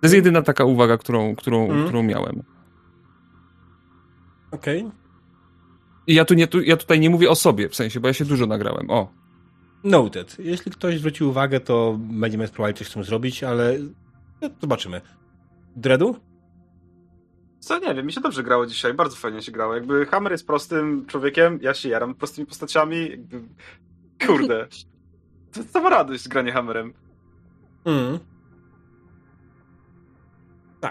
To 0.00 0.06
jest 0.06 0.14
jedyna 0.14 0.42
taka 0.42 0.64
uwaga, 0.64 0.98
którą, 0.98 1.36
którą, 1.36 1.70
mm. 1.70 1.84
którą 1.84 2.02
miałem. 2.02 2.42
Okej. 4.50 4.80
Okay. 4.80 4.92
ja, 6.06 6.24
tu 6.24 6.34
nie, 6.34 6.46
tu, 6.46 6.62
ja 6.62 6.76
tutaj 6.76 7.00
nie 7.00 7.10
mówię 7.10 7.30
o 7.30 7.34
sobie, 7.34 7.68
w 7.68 7.74
sensie, 7.74 8.00
bo 8.00 8.08
ja 8.08 8.14
się 8.14 8.24
dużo 8.24 8.46
nagrałem. 8.46 8.90
O. 8.90 9.12
Noted. 9.84 10.36
Jeśli 10.38 10.72
ktoś 10.72 10.98
zwróci 10.98 11.24
uwagę, 11.24 11.60
to 11.60 11.96
będziemy 11.98 12.46
spróbować 12.46 12.78
coś 12.78 12.88
z 12.88 12.92
tym 12.92 13.04
zrobić, 13.04 13.44
ale 13.44 13.78
no, 14.42 14.50
zobaczymy. 14.60 15.00
Dredu? 15.76 16.16
Co 17.60 17.78
nie 17.78 17.94
wiem, 17.94 18.06
mi 18.06 18.12
się 18.12 18.20
dobrze 18.20 18.42
grało 18.42 18.66
dzisiaj, 18.66 18.94
bardzo 18.94 19.16
fajnie 19.16 19.42
się 19.42 19.52
grało. 19.52 19.74
Jakby 19.74 20.06
Hammer 20.06 20.32
jest 20.32 20.46
prostym 20.46 21.06
człowiekiem, 21.06 21.58
ja 21.62 21.74
się 21.74 21.88
jaram 21.88 22.14
prostymi 22.14 22.46
postaciami. 22.46 23.10
Jakby... 23.10 23.42
Kurde. 24.26 24.66
To 25.52 25.62
sama 25.62 25.90
radość 25.90 26.28
granie 26.28 26.52
Hammerem. 26.52 26.92
Mm. 27.84 28.18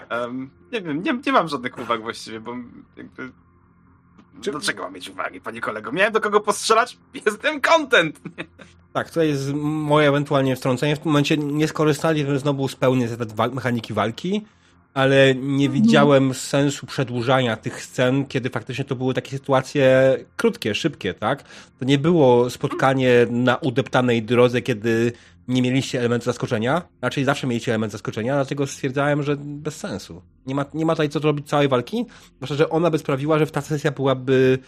Tak. 0.00 0.20
Um, 0.20 0.50
nie 0.72 0.82
wiem, 0.82 1.02
nie, 1.02 1.18
nie 1.26 1.32
mam 1.32 1.48
żadnych 1.48 1.78
uwag 1.78 2.02
właściwie, 2.02 2.40
bo 2.40 2.56
jakby 2.96 3.32
czy... 4.40 4.50
Dlaczego 4.50 4.82
mam 4.82 4.92
mieć 4.92 5.08
uwagi, 5.08 5.40
panie 5.40 5.60
kolego? 5.60 5.92
Miałem 5.92 6.12
do 6.12 6.20
kogo 6.20 6.40
postrzelać? 6.40 6.98
Jestem 7.26 7.60
content! 7.60 8.20
Tak, 8.92 9.10
to 9.10 9.22
jest 9.22 9.52
moje 9.54 10.08
ewentualnie 10.08 10.56
wtrącenie. 10.56 10.96
W 10.96 10.98
tym 10.98 11.12
momencie 11.12 11.36
nie 11.36 11.68
skorzystaliśmy 11.68 12.38
znowu 12.38 12.68
z 12.68 12.76
pełnej 12.76 13.08
mechaniki 13.52 13.94
walki, 13.94 14.44
ale 14.94 15.34
nie 15.34 15.66
mhm. 15.66 15.72
widziałem 15.72 16.34
sensu 16.34 16.86
przedłużania 16.86 17.56
tych 17.56 17.82
scen, 17.82 18.26
kiedy 18.26 18.50
faktycznie 18.50 18.84
to 18.84 18.96
były 18.96 19.14
takie 19.14 19.30
sytuacje 19.30 20.16
krótkie, 20.36 20.74
szybkie, 20.74 21.14
tak? 21.14 21.44
To 21.78 21.84
nie 21.84 21.98
było 21.98 22.50
spotkanie 22.50 23.26
na 23.30 23.56
udeptanej 23.56 24.22
drodze, 24.22 24.62
kiedy 24.62 25.12
nie 25.48 25.62
mieliście 25.62 25.98
elementu 25.98 26.24
zaskoczenia, 26.24 26.82
raczej 27.02 27.24
zawsze 27.24 27.46
mieliście 27.46 27.72
element 27.72 27.92
zaskoczenia, 27.92 28.34
dlatego 28.34 28.66
stwierdzałem, 28.66 29.22
że 29.22 29.36
bez 29.38 29.76
sensu. 29.76 30.22
Nie 30.46 30.54
ma, 30.54 30.64
nie 30.74 30.86
ma 30.86 30.92
tutaj 30.92 31.08
co 31.08 31.18
robić 31.18 31.48
całej 31.48 31.68
walki, 31.68 32.06
zwłaszcza, 32.36 32.54
że 32.54 32.70
ona 32.70 32.90
by 32.90 32.98
sprawiła, 32.98 33.38
że 33.38 33.46
ta 33.46 33.60
sesja 33.60 33.90
byłaby, 33.90 34.58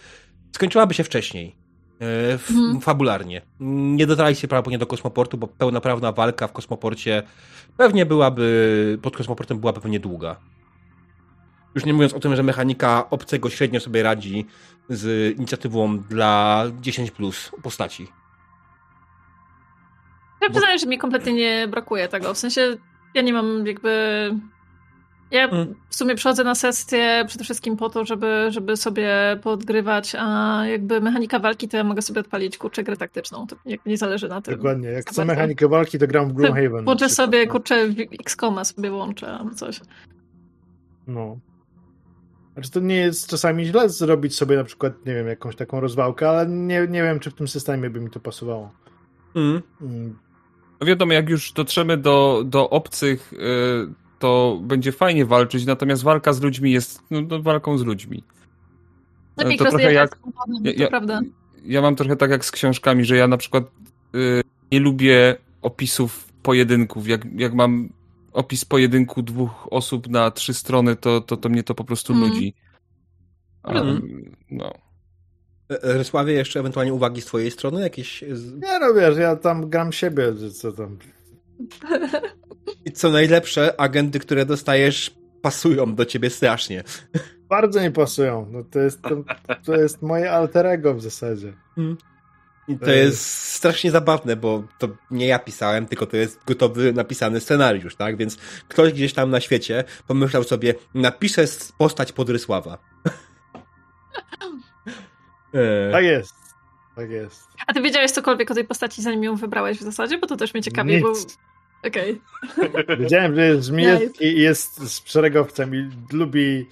skończyłaby 0.51 0.93
się 0.93 1.03
wcześniej. 1.03 1.55
E, 2.01 2.33
mhm. 2.33 2.81
Fabularnie. 2.81 3.41
Nie 3.59 4.07
dotarliście 4.07 4.47
prawdopodobnie 4.47 4.77
do 4.77 4.85
kosmoportu, 4.85 5.37
bo 5.37 5.47
pełnoprawna 5.47 6.11
walka 6.11 6.47
w 6.47 6.51
kosmoporcie 6.51 7.23
pewnie 7.77 8.05
byłaby, 8.05 8.99
pod 9.01 9.17
kosmoportem 9.17 9.59
byłaby 9.59 9.81
pewnie 9.81 9.99
długa. 9.99 10.35
Już 11.75 11.85
nie 11.85 11.93
mówiąc 11.93 12.13
o 12.13 12.19
tym, 12.19 12.35
że 12.35 12.43
mechanika 12.43 13.09
obcego 13.09 13.49
średnio 13.49 13.79
sobie 13.79 14.03
radzi 14.03 14.45
z 14.89 15.37
inicjatywą 15.37 15.99
dla 15.99 16.65
10 16.81 17.11
plus 17.11 17.51
postaci. 17.63 18.07
Ja 20.41 20.49
przyznaję, 20.49 20.79
że 20.79 20.87
mi 20.87 20.97
kompletnie 20.97 21.33
nie 21.33 21.67
brakuje 21.67 22.07
tego. 22.07 22.33
W 22.33 22.37
sensie 22.37 22.77
ja 23.13 23.21
nie 23.21 23.33
mam 23.33 23.67
jakby. 23.67 23.89
Ja 25.31 25.47
mm. 25.47 25.75
w 25.89 25.95
sumie 25.95 26.15
przychodzę 26.15 26.43
na 26.43 26.55
sesję 26.55 27.25
przede 27.27 27.43
wszystkim 27.43 27.77
po 27.77 27.89
to, 27.89 28.05
żeby, 28.05 28.47
żeby 28.49 28.77
sobie 28.77 29.09
podgrywać, 29.43 30.15
a 30.19 30.61
jakby 30.65 31.01
mechanika 31.01 31.39
walki 31.39 31.67
to 31.67 31.77
ja 31.77 31.83
mogę 31.83 32.01
sobie 32.01 32.19
odpalić 32.21 32.57
kurczę 32.57 32.83
grę 32.83 32.97
taktyczną. 32.97 33.47
To 33.47 33.55
jakby 33.65 33.89
nie 33.89 33.97
zależy 33.97 34.27
na 34.27 34.41
tym. 34.41 34.55
Dokładnie. 34.55 34.89
Jak 34.89 35.09
chcę 35.09 35.25
mechanikę 35.25 35.67
walki, 35.67 35.99
to 35.99 36.07
gram 36.07 36.29
w 36.29 36.33
Gloomhaven. 36.33 36.85
Włączę 36.85 37.09
sobie 37.09 37.45
no. 37.45 37.51
kurczę 37.51 37.75
X-Koma 38.19 38.63
sobie 38.63 38.91
włączę 38.91 39.27
albo 39.27 39.55
coś. 39.55 39.79
No. 41.07 41.39
Znaczy 42.53 42.71
to 42.71 42.79
nie 42.79 42.95
jest 42.95 43.29
czasami 43.29 43.65
źle 43.65 43.89
zrobić 43.89 44.35
sobie 44.35 44.55
na 44.55 44.63
przykład, 44.63 45.05
nie 45.05 45.13
wiem, 45.13 45.27
jakąś 45.27 45.55
taką 45.55 45.79
rozwałkę, 45.79 46.29
ale 46.29 46.47
nie, 46.47 46.87
nie 46.87 47.03
wiem, 47.03 47.19
czy 47.19 47.31
w 47.31 47.33
tym 47.33 47.47
systemie 47.47 47.89
by 47.89 47.99
mi 47.99 48.09
to 48.09 48.19
pasowało. 48.19 48.71
Mm. 49.35 49.61
No 50.81 50.87
wiadomo, 50.87 51.13
jak 51.13 51.29
już 51.29 51.51
dotrzemy 51.51 51.97
do, 51.97 52.43
do 52.45 52.69
obcych, 52.69 53.31
yy, 53.31 53.93
to 54.19 54.59
będzie 54.63 54.91
fajnie 54.91 55.25
walczyć, 55.25 55.65
natomiast 55.65 56.03
walka 56.03 56.33
z 56.33 56.41
ludźmi 56.41 56.71
jest 56.71 57.03
no, 57.11 57.21
no 57.21 57.41
walką 57.41 57.77
z 57.77 57.85
ludźmi. 57.85 58.23
Lepiej 59.37 59.57
to 59.57 59.65
trochę 59.65 59.93
jak. 59.93 60.19
Ja, 60.63 60.71
ja, 60.77 60.87
prawda. 60.87 61.21
ja 61.65 61.81
mam 61.81 61.95
trochę 61.95 62.15
tak 62.15 62.31
jak 62.31 62.45
z 62.45 62.51
książkami, 62.51 63.05
że 63.05 63.17
ja 63.17 63.27
na 63.27 63.37
przykład 63.37 63.63
yy, 64.13 64.41
nie 64.71 64.79
lubię 64.79 65.35
opisów 65.61 66.33
pojedynków. 66.43 67.07
Jak, 67.07 67.25
jak 67.35 67.53
mam 67.53 67.89
opis 68.33 68.65
pojedynku 68.65 69.21
dwóch 69.21 69.67
osób 69.71 70.09
na 70.09 70.31
trzy 70.31 70.53
strony, 70.53 70.95
to, 70.95 71.21
to, 71.21 71.37
to 71.37 71.49
mnie 71.49 71.63
to 71.63 71.75
po 71.75 71.83
prostu 71.83 72.13
mm. 72.13 72.29
nudzi. 72.29 72.53
Um, 73.63 74.35
no. 74.51 74.73
Rysławie, 75.69 76.33
jeszcze 76.33 76.59
ewentualnie 76.59 76.93
uwagi 76.93 77.21
z 77.21 77.25
twojej 77.25 77.51
strony? 77.51 77.81
Jakieś... 77.81 78.21
Nie 78.61 78.79
no 78.79 78.93
wiesz, 78.93 79.17
ja 79.17 79.35
tam 79.35 79.69
gram 79.69 79.91
siebie, 79.91 80.33
co 80.53 80.71
tam... 80.71 80.97
I 82.85 82.91
co 82.91 83.09
najlepsze, 83.09 83.79
agenty, 83.81 84.19
które 84.19 84.45
dostajesz 84.45 85.15
pasują 85.41 85.95
do 85.95 86.05
ciebie 86.05 86.29
strasznie. 86.29 86.83
Bardzo 87.49 87.81
mi 87.81 87.91
pasują. 87.91 88.47
No 88.51 88.63
to, 88.63 88.79
jest, 88.79 89.01
to, 89.01 89.23
to 89.65 89.75
jest 89.75 90.01
moje 90.01 90.31
alter 90.31 90.65
ego 90.65 90.93
w 90.93 91.01
zasadzie. 91.01 91.53
Hmm. 91.75 91.97
I 92.67 92.77
to 92.77 92.91
jest 92.91 93.25
strasznie 93.35 93.91
zabawne, 93.91 94.35
bo 94.35 94.63
to 94.77 94.87
nie 95.11 95.27
ja 95.27 95.39
pisałem, 95.39 95.85
tylko 95.85 96.05
to 96.05 96.17
jest 96.17 96.39
gotowy, 96.45 96.93
napisany 96.93 97.39
scenariusz, 97.39 97.95
tak? 97.95 98.17
Więc 98.17 98.37
ktoś 98.67 98.93
gdzieś 98.93 99.13
tam 99.13 99.29
na 99.29 99.39
świecie 99.39 99.83
pomyślał 100.07 100.43
sobie, 100.43 100.73
napiszę 100.93 101.45
postać 101.77 102.11
Podrysława. 102.11 102.77
E. 105.53 105.91
Tak 105.91 106.03
jest. 106.03 106.35
Tak 106.95 107.09
jest. 107.09 107.47
A 107.67 107.73
ty 107.73 107.81
wiedziałeś 107.81 108.11
cokolwiek 108.11 108.51
o 108.51 108.53
tej 108.53 108.65
postaci, 108.65 109.01
zanim 109.01 109.23
ją 109.23 109.35
wybrałeś 109.35 109.77
w 109.77 109.83
zasadzie? 109.83 110.17
Bo 110.17 110.27
to 110.27 110.37
też 110.37 110.53
mnie 110.53 110.63
ciekawi, 110.63 110.95
Nic. 110.95 111.03
bo... 111.03 111.13
Okej. 111.87 112.21
Okay. 112.57 112.97
Wiedziałem, 113.01 113.35
że 113.35 113.45
jest 113.45 113.67
żmijec 113.67 114.21
i 114.21 114.41
jest 114.41 115.07
szeregowcem 115.09 115.75
i 115.75 115.89
lubi 116.13 116.67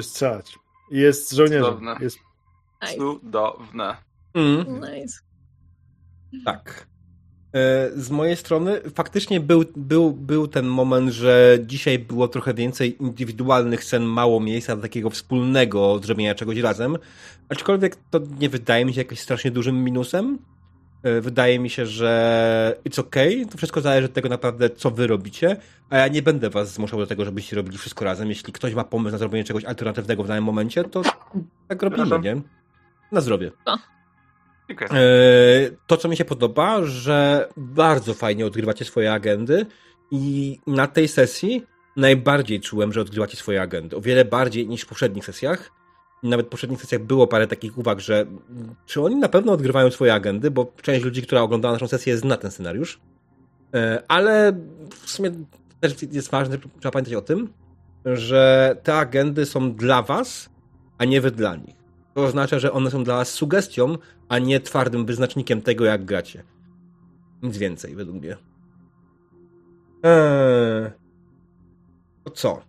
strzelać. 0.00 0.58
I 0.90 0.98
jest 0.98 1.32
żołnierzem. 1.32 1.64
Cudowne. 1.64 1.96
Jest... 2.00 2.18
Nice. 2.82 2.94
Cudowne. 2.96 3.96
Mm. 4.34 4.80
Nice. 4.80 5.18
Tak. 6.44 6.86
E, 7.54 7.90
z 7.96 8.10
mojej 8.10 8.36
strony 8.36 8.80
faktycznie 8.94 9.40
był, 9.40 9.64
był, 9.76 10.12
był 10.12 10.48
ten 10.48 10.66
moment, 10.66 11.10
że 11.10 11.58
dzisiaj 11.66 11.98
było 11.98 12.28
trochę 12.28 12.54
więcej 12.54 13.02
indywidualnych 13.02 13.84
scen, 13.84 14.02
mało 14.02 14.40
miejsca 14.40 14.76
do 14.76 14.82
takiego 14.82 15.10
wspólnego 15.10 15.98
zrobienia 15.98 16.34
czegoś 16.34 16.58
razem. 16.58 16.96
Aczkolwiek 17.48 17.96
to 18.10 18.20
nie 18.40 18.48
wydaje 18.48 18.84
mi 18.84 18.94
się 18.94 19.00
jakimś 19.00 19.20
strasznie 19.20 19.50
dużym 19.50 19.84
minusem. 19.84 20.38
E, 21.02 21.20
wydaje 21.20 21.58
mi 21.58 21.70
się, 21.70 21.86
że 21.86 22.76
it's 22.84 23.00
okay. 23.00 23.46
To 23.50 23.58
wszystko 23.58 23.80
zależy 23.80 24.06
od 24.06 24.12
tego 24.12 24.28
naprawdę, 24.28 24.70
co 24.70 24.90
wy 24.90 25.06
robicie, 25.06 25.56
a 25.90 25.96
ja 25.96 26.08
nie 26.08 26.22
będę 26.22 26.50
was 26.50 26.72
zmuszał 26.72 26.98
do 26.98 27.06
tego, 27.06 27.24
żebyście 27.24 27.56
robili 27.56 27.78
wszystko 27.78 28.04
razem. 28.04 28.28
Jeśli 28.28 28.52
ktoś 28.52 28.74
ma 28.74 28.84
pomysł 28.84 29.12
na 29.12 29.18
zrobienie 29.18 29.44
czegoś 29.44 29.64
alternatywnego 29.64 30.22
w 30.22 30.28
danym 30.28 30.44
momencie, 30.44 30.84
to 30.84 31.02
tak 31.68 31.82
robimy, 31.82 32.18
nie? 32.20 32.36
Na 33.12 33.20
zdrowie. 33.20 33.50
Okay. 34.72 34.88
To, 35.86 35.96
co 35.96 36.08
mi 36.08 36.16
się 36.16 36.24
podoba, 36.24 36.84
że 36.84 37.48
bardzo 37.56 38.14
fajnie 38.14 38.46
odgrywacie 38.46 38.84
swoje 38.84 39.12
agendy 39.12 39.66
i 40.10 40.58
na 40.66 40.86
tej 40.86 41.08
sesji 41.08 41.66
najbardziej 41.96 42.60
czułem, 42.60 42.92
że 42.92 43.00
odgrywacie 43.00 43.36
swoje 43.36 43.62
agendy. 43.62 43.96
O 43.96 44.00
wiele 44.00 44.24
bardziej 44.24 44.68
niż 44.68 44.82
w 44.82 44.86
poprzednich 44.86 45.24
sesjach 45.24 45.78
nawet 46.22 46.46
w 46.46 46.48
poprzednich 46.48 46.80
sesjach 46.80 47.02
było 47.02 47.26
parę 47.26 47.46
takich 47.46 47.78
uwag, 47.78 48.00
że 48.00 48.26
czy 48.86 49.02
oni 49.02 49.16
na 49.16 49.28
pewno 49.28 49.52
odgrywają 49.52 49.90
swoje 49.90 50.14
agendy, 50.14 50.50
bo 50.50 50.72
część 50.82 51.04
ludzi, 51.04 51.22
która 51.22 51.40
oglądała 51.40 51.72
naszą 51.72 51.88
sesję, 51.88 52.16
zna 52.16 52.36
ten 52.36 52.50
scenariusz. 52.50 53.00
E, 53.74 54.02
ale 54.08 54.52
w 54.90 55.10
sumie 55.10 55.30
też 55.80 55.94
jest 56.12 56.30
ważne, 56.30 56.58
trzeba 56.58 56.92
pamiętać 56.92 57.14
o 57.14 57.22
tym, 57.22 57.52
że 58.04 58.76
te 58.82 58.94
agendy 58.94 59.46
są 59.46 59.74
dla 59.74 60.02
was, 60.02 60.50
a 60.98 61.04
nie 61.04 61.20
wy 61.20 61.30
dla 61.30 61.56
nich. 61.56 61.77
To 62.18 62.24
oznacza, 62.24 62.58
że 62.58 62.72
one 62.72 62.90
są 62.90 63.04
dla 63.04 63.16
was 63.16 63.30
sugestią, 63.30 63.98
a 64.28 64.38
nie 64.38 64.60
twardym 64.60 65.06
wyznacznikiem 65.06 65.62
tego, 65.62 65.84
jak 65.84 66.04
gracie. 66.04 66.42
Nic 67.42 67.58
więcej, 67.58 67.94
według 67.94 68.16
mnie. 68.16 68.36
Eee, 70.02 70.90
to 72.24 72.30
co? 72.30 72.62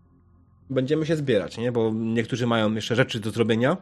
będziemy 0.69 1.05
się 1.05 1.15
zbierać, 1.15 1.57
nie? 1.57 1.71
Bo 1.71 1.91
niektórzy 1.95 2.47
mają 2.47 2.73
jeszcze 2.73 2.95
rzeczy 2.95 3.19
do 3.19 3.31
zrobienia. 3.31 3.77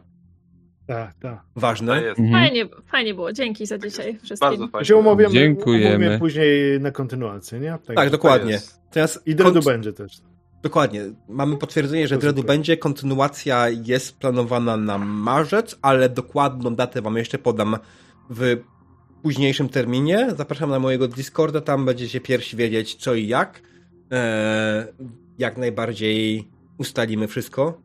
Tak, 0.86 1.14
tak. 1.14 1.40
Ważne. 1.56 1.94
Mhm. 1.94 2.32
Fajnie, 2.32 2.66
fajnie 2.86 3.14
było. 3.14 3.32
Dzięki 3.32 3.66
za 3.66 3.78
dzisiaj 3.78 4.18
wszystkim. 4.22 4.50
Bardzo 4.50 4.68
fajnie. 4.68 4.84
Się 4.84 5.28
Dziękujemy. 5.30 6.18
później 6.18 6.80
na 6.80 6.90
kontynuację, 6.90 7.60
nie? 7.60 7.78
Tak, 7.86 7.96
tak 7.96 8.10
dokładnie. 8.10 8.60
Teraz 8.90 9.20
I 9.26 9.34
Dreadu 9.34 9.54
kont... 9.54 9.64
będzie 9.64 9.92
też. 9.92 10.20
Dokładnie. 10.62 11.02
Mamy 11.28 11.56
potwierdzenie, 11.56 12.08
że 12.08 12.18
Dreadu 12.18 12.42
będzie. 12.42 12.76
Kontynuacja 12.76 13.68
jest 13.68 14.18
planowana 14.18 14.76
na 14.76 14.98
marzec, 14.98 15.78
ale 15.82 16.08
dokładną 16.08 16.74
datę 16.74 17.02
wam 17.02 17.16
jeszcze 17.16 17.38
podam 17.38 17.76
w 18.30 18.56
późniejszym 19.22 19.68
terminie. 19.68 20.28
Zapraszam 20.36 20.70
na 20.70 20.78
mojego 20.78 21.08
Discorda, 21.08 21.60
tam 21.60 21.84
będziecie 21.84 22.20
pierwsi 22.20 22.56
wiedzieć 22.56 22.94
co 22.94 23.14
i 23.14 23.26
jak. 23.26 23.62
Eee, 24.10 24.84
jak 25.38 25.56
najbardziej 25.56 26.48
ustalimy 26.78 27.28
wszystko 27.28 27.80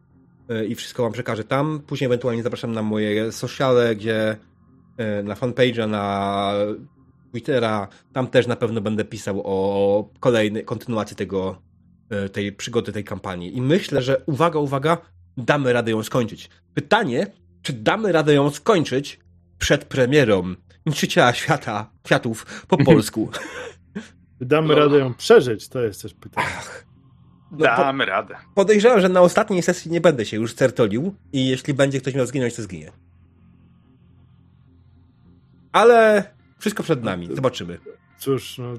e, 0.49 0.65
i 0.65 0.75
wszystko 0.75 1.03
wam 1.03 1.11
przekażę 1.11 1.43
tam. 1.43 1.81
Później 1.87 2.05
ewentualnie 2.05 2.43
zapraszam 2.43 2.71
na 2.71 2.81
moje 2.81 3.31
sociale, 3.31 3.95
gdzie 3.95 4.37
e, 4.97 5.23
na 5.23 5.35
fanpage'a, 5.35 5.89
na 5.89 6.53
Twittera, 7.31 7.87
tam 8.13 8.27
też 8.27 8.47
na 8.47 8.55
pewno 8.55 8.81
będę 8.81 9.05
pisał 9.05 9.41
o 9.45 10.09
kolejnej 10.19 10.65
kontynuacji 10.65 11.15
tego, 11.15 11.61
tej 12.31 12.51
przygody, 12.51 12.91
tej 12.91 13.03
kampanii. 13.03 13.57
I 13.57 13.61
myślę, 13.61 14.01
że 14.01 14.23
uwaga, 14.25 14.59
uwaga, 14.59 14.97
damy 15.37 15.73
radę 15.73 15.91
ją 15.91 16.03
skończyć. 16.03 16.49
Pytanie, 16.73 17.27
czy 17.61 17.73
damy 17.73 18.11
radę 18.11 18.33
ją 18.33 18.49
skończyć 18.49 19.19
przed 19.59 19.85
premierą 19.85 20.55
Niszczyciela 20.85 21.33
Świata, 21.33 21.89
Światów 22.05 22.65
po 22.67 22.77
polsku? 22.77 23.29
Damy 24.41 24.67
no. 24.67 24.75
radę 24.75 24.97
ją 24.97 25.13
przeżyć, 25.13 25.69
to 25.69 25.81
jest 25.81 26.01
też 26.01 26.13
pytanie. 26.13 26.47
Ach. 26.57 26.85
No, 27.51 27.57
Damy 27.57 28.05
radę. 28.05 28.35
Podejrzewam, 28.55 29.01
że 29.01 29.09
na 29.09 29.21
ostatniej 29.21 29.61
sesji 29.61 29.91
nie 29.91 30.01
będę 30.01 30.25
się 30.25 30.37
już 30.37 30.53
certolił 30.53 31.15
i 31.33 31.47
jeśli 31.47 31.73
będzie 31.73 32.01
ktoś 32.01 32.15
miał 32.15 32.25
zginąć, 32.25 32.55
to 32.55 32.61
zginie. 32.61 32.91
Ale 35.71 36.23
wszystko 36.59 36.83
przed 36.83 37.03
nami, 37.03 37.29
zobaczymy. 37.35 37.79
Cóż, 38.17 38.57
no, 38.57 38.73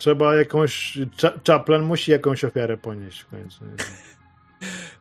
trzeba 0.00 0.36
jakąś... 0.36 0.98
Chaplin 1.46 1.82
musi 1.82 2.10
jakąś 2.10 2.44
ofiarę 2.44 2.76
ponieść 2.76 3.20
w 3.20 3.26
końcu. 3.26 3.64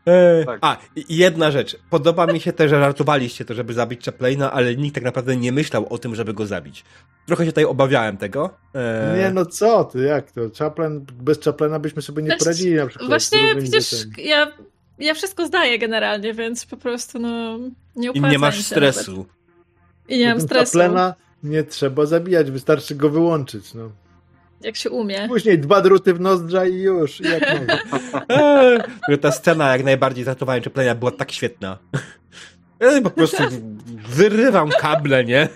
E, 0.06 0.46
tak. 0.46 0.60
A, 0.62 0.78
jedna 1.10 1.52
rzecz. 1.52 1.80
Podoba 1.90 2.28
mi 2.28 2.40
się 2.40 2.54
też, 2.54 2.70
że 2.70 2.80
żartowaliście 2.80 3.46
to, 3.46 3.54
żeby 3.54 3.74
zabić 3.74 4.06
Chaplina, 4.06 4.52
ale 4.52 4.76
nikt 4.76 4.96
tak 4.96 5.04
naprawdę 5.04 5.38
nie 5.38 5.52
myślał 5.52 5.94
o 5.94 5.98
tym, 5.98 6.16
żeby 6.16 6.34
go 6.34 6.46
zabić. 6.46 6.86
Trochę 7.26 7.46
się 7.46 7.52
tutaj 7.52 7.66
obawiałem 7.66 8.18
tego. 8.18 8.50
E... 8.76 9.16
Nie, 9.18 9.32
no 9.32 9.46
co 9.46 9.84
ty, 9.84 10.00
jak 10.00 10.32
to? 10.32 10.42
Chaplin, 10.60 11.06
bez 11.14 11.40
Chaplina 11.42 11.80
byśmy 11.80 12.02
sobie 12.02 12.24
nie 12.24 12.38
poradzili 12.38 12.76
na 12.76 12.88
przykład. 12.88 13.10
Właśnie 13.10 13.40
przecież 13.56 14.06
ja, 14.18 14.52
ja 15.00 15.14
wszystko 15.14 15.46
zdaję 15.46 15.80
generalnie, 15.80 16.34
więc 16.34 16.66
po 16.66 16.78
prostu 16.78 17.20
no 17.20 17.60
nie 17.96 18.10
I 18.10 18.22
nie 18.22 18.40
masz 18.40 18.66
stresu. 18.66 19.12
Nawet. 19.12 19.30
I 20.08 20.20
nie 20.20 20.30
mam 20.30 20.42
stresu. 20.42 20.80
Chaplina 20.80 21.16
nie 21.44 21.64
trzeba 21.64 22.06
zabijać, 22.06 22.52
wystarczy 22.52 22.96
go 22.96 23.10
wyłączyć, 23.10 23.74
no. 23.74 23.92
Jak 24.62 24.76
się 24.76 24.90
umie. 24.90 25.28
Później 25.28 25.60
dwa 25.60 25.82
druty 25.82 26.14
w 26.14 26.20
nozdrza 26.20 26.66
i 26.66 26.74
już. 26.76 27.20
Jak 27.20 27.44
eee, 28.30 29.18
Ta 29.18 29.32
scena 29.32 29.72
jak 29.72 29.84
najbardziej 29.84 30.24
zatowania 30.24 30.64
Chaplina 30.64 30.96
była 30.96 31.12
tak 31.12 31.32
świetna. 31.32 31.78
Ja 32.80 33.02
po 33.02 33.10
prostu 33.10 33.44
wyrywam 34.10 34.70
kable, 34.70 35.26
nie? 35.26 35.50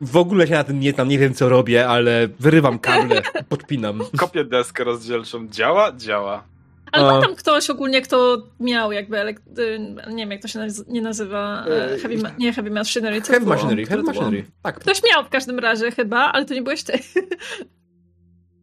W 0.00 0.16
ogóle 0.16 0.46
się 0.46 0.54
na 0.54 0.64
tym 0.64 0.80
nie 0.80 0.92
znam, 0.92 1.08
nie 1.08 1.18
wiem 1.18 1.34
co 1.34 1.48
robię, 1.48 1.88
ale 1.88 2.28
wyrywam 2.40 2.78
kable, 2.78 3.22
podpinam. 3.48 4.00
Kopię 4.16 4.44
deskę 4.44 4.84
rozdzielczą. 4.84 5.48
Działa? 5.48 5.92
Działa. 5.96 6.44
Ale 6.92 7.12
ma 7.12 7.20
tam 7.20 7.34
ktoś 7.34 7.70
ogólnie, 7.70 8.02
kto 8.02 8.42
miał 8.60 8.92
jakby, 8.92 9.18
y, 9.58 9.78
nie 10.08 10.22
wiem 10.22 10.30
jak 10.30 10.42
to 10.42 10.48
się 10.48 10.66
nie 10.88 11.02
nazywa, 11.02 11.64
e, 11.68 11.92
e, 11.92 11.98
heavy, 11.98 12.16
nie 12.38 12.52
heavy 12.52 12.70
machinery, 12.70 13.22
co 13.22 13.32
Heavy 13.32 13.46
było? 13.46 13.56
machinery, 13.56 13.86
heavy 13.86 14.02
machinery, 14.02 14.44
tak. 14.62 14.80
Ktoś 14.80 15.02
miał 15.10 15.24
w 15.24 15.28
każdym 15.28 15.58
razie 15.58 15.90
chyba, 15.90 16.32
ale 16.32 16.44
to 16.44 16.54
nie 16.54 16.62
byłeś 16.62 16.82
ty. 16.82 16.92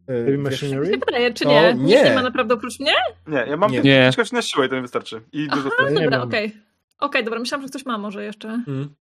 E, 0.07 0.13
heavy 0.25 0.37
machinery? 0.37 0.89
Nie 0.89 0.97
wydaje, 0.97 1.33
czy 1.33 1.45
nie? 1.45 1.73
nie. 1.73 1.83
Nikt 1.83 2.03
nie 2.03 2.15
ma 2.15 2.23
naprawdę 2.23 2.53
oprócz 2.53 2.79
mnie? 2.79 2.93
Nie, 3.27 3.45
ja 3.47 3.57
mam 3.57 3.71
nie. 3.71 4.11
coś 4.15 4.31
na 4.31 4.41
siłę 4.41 4.65
i 4.65 4.69
to 4.69 4.75
mi 4.75 4.81
wystarczy. 4.81 5.21
I 5.31 5.47
Aha, 5.51 5.69
dobra, 5.79 6.21
okej. 6.21 6.45
Okay. 6.45 6.47
Okej, 6.47 6.65
okay, 6.99 7.23
dobra, 7.23 7.39
myślałam, 7.39 7.61
że 7.61 7.69
ktoś 7.69 7.85
ma 7.85 7.97
może 7.97 8.23
jeszcze. 8.23 8.47
Hmm. 8.47 8.95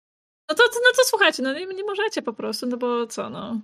No 0.49 0.55
to, 0.55 0.63
no 0.63 0.91
to 0.97 1.03
słuchajcie, 1.05 1.43
no 1.43 1.53
nie, 1.53 1.65
nie 1.65 1.83
możecie 1.83 2.21
po 2.21 2.33
prostu, 2.33 2.67
no 2.67 2.77
bo 2.77 3.07
co, 3.07 3.29
no. 3.29 3.61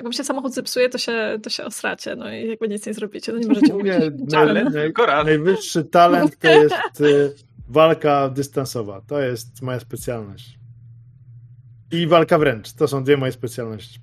Jak 0.00 0.04
wam 0.04 0.12
się 0.12 0.24
samochód 0.24 0.54
zepsuje, 0.54 0.88
to 0.88 0.98
się, 0.98 1.38
to 1.42 1.50
się 1.50 1.64
osracie, 1.64 2.16
no 2.16 2.32
i 2.32 2.48
jakby 2.48 2.68
nic 2.68 2.86
nie 2.86 2.94
zrobicie, 2.94 3.32
no 3.32 3.38
nie 3.38 3.46
możecie 3.54 3.72
mówić. 3.72 3.92
Naj, 4.32 4.64
naj, 4.64 5.24
najwyższy 5.24 5.84
talent 5.84 6.38
to 6.38 6.48
jest 6.48 7.00
y, 7.00 7.34
walka 7.68 8.28
dystansowa. 8.28 9.00
To 9.00 9.20
jest 9.20 9.62
moja 9.62 9.80
specjalność. 9.80 10.58
I 11.92 12.06
walka 12.06 12.38
wręcz. 12.38 12.72
To 12.72 12.88
są 12.88 13.04
dwie 13.04 13.16
moje 13.16 13.32
specjalności. 13.32 14.00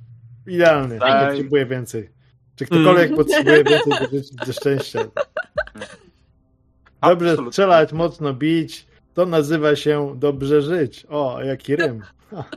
Idealnie. 0.48 1.00
Tak. 1.00 1.22
Nie 1.22 1.30
potrzebuję 1.30 1.66
więcej. 1.66 2.10
Czy 2.56 2.66
ktokolwiek 2.66 3.06
mm. 3.06 3.18
potrzebuje 3.18 3.64
więcej 3.64 3.94
do, 3.94 4.46
do 4.46 4.54
szczęścia. 4.54 5.00
Dobrze 7.02 7.30
Absolutnie. 7.30 7.52
strzelać, 7.52 7.94
mocno 7.94 8.34
bić. 8.34 8.88
To 9.14 9.26
nazywa 9.26 9.76
się 9.76 10.14
dobrze 10.18 10.62
żyć. 10.62 11.06
O, 11.10 11.44
jaki 11.44 11.76
rym. 11.76 12.02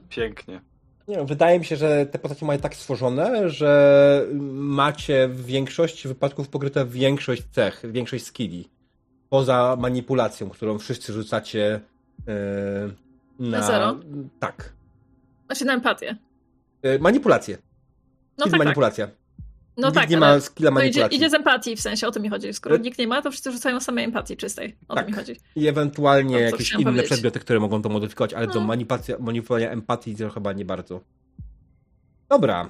Pięknie. 0.08 0.69
Nie, 1.10 1.24
wydaje 1.24 1.58
mi 1.58 1.64
się, 1.64 1.76
że 1.76 2.06
te 2.06 2.18
postacie 2.18 2.46
mają 2.46 2.60
tak 2.60 2.74
stworzone, 2.74 3.50
że 3.50 4.26
macie 4.52 5.28
w 5.28 5.44
większości 5.46 6.08
wypadków 6.08 6.48
pokryte 6.48 6.86
większość 6.86 7.42
cech, 7.52 7.82
większość 7.84 8.24
skilli. 8.24 8.68
Poza 9.28 9.76
manipulacją, 9.78 10.50
którą 10.50 10.78
wszyscy 10.78 11.12
rzucacie 11.12 11.80
yy, 12.26 12.34
na... 13.38 13.58
na 13.58 13.66
zero? 13.66 14.00
Tak. 14.40 14.72
Znaczy 15.46 15.64
na 15.64 15.74
empatię. 15.74 16.16
Yy, 16.82 16.98
manipulację. 16.98 17.58
No 18.38 18.44
tak, 18.44 18.50
tak, 18.50 18.58
manipulacja. 18.58 19.06
Tak. 19.06 19.16
No 19.80 19.88
nikt 19.88 20.00
tak, 20.00 20.10
nie 20.10 20.16
ma 20.16 20.40
skilla 20.40 20.70
manipulacji. 20.70 21.16
Idzie, 21.16 21.16
idzie, 21.16 21.30
z 21.30 21.34
empatii, 21.34 21.76
w 21.76 21.80
sensie 21.80 22.06
o 22.06 22.10
to 22.10 22.20
mi 22.20 22.28
chodzi. 22.28 22.52
Skoro 22.54 22.76
nikt 22.76 22.98
nie 22.98 23.06
ma, 23.06 23.22
to 23.22 23.30
wszyscy 23.30 23.52
rzucają 23.52 23.80
samej 23.80 24.04
empatii 24.04 24.36
czystej. 24.36 24.76
O 24.88 24.94
tak. 24.94 25.04
to 25.04 25.10
mi 25.10 25.16
chodzi. 25.16 25.36
I 25.56 25.68
ewentualnie 25.68 26.34
no, 26.34 26.40
jakieś 26.40 26.72
inne 26.72 26.84
powiedzieć. 26.84 27.06
przedmioty, 27.06 27.40
które 27.40 27.60
mogą 27.60 27.82
to 27.82 27.88
modyfikować, 27.88 28.34
ale 28.34 28.46
no. 28.46 28.52
do 28.52 28.60
manipulowania 29.20 29.70
empatii 29.70 30.16
to 30.16 30.30
chyba 30.30 30.52
nie 30.52 30.64
bardzo. 30.64 31.00
Dobra. 32.28 32.68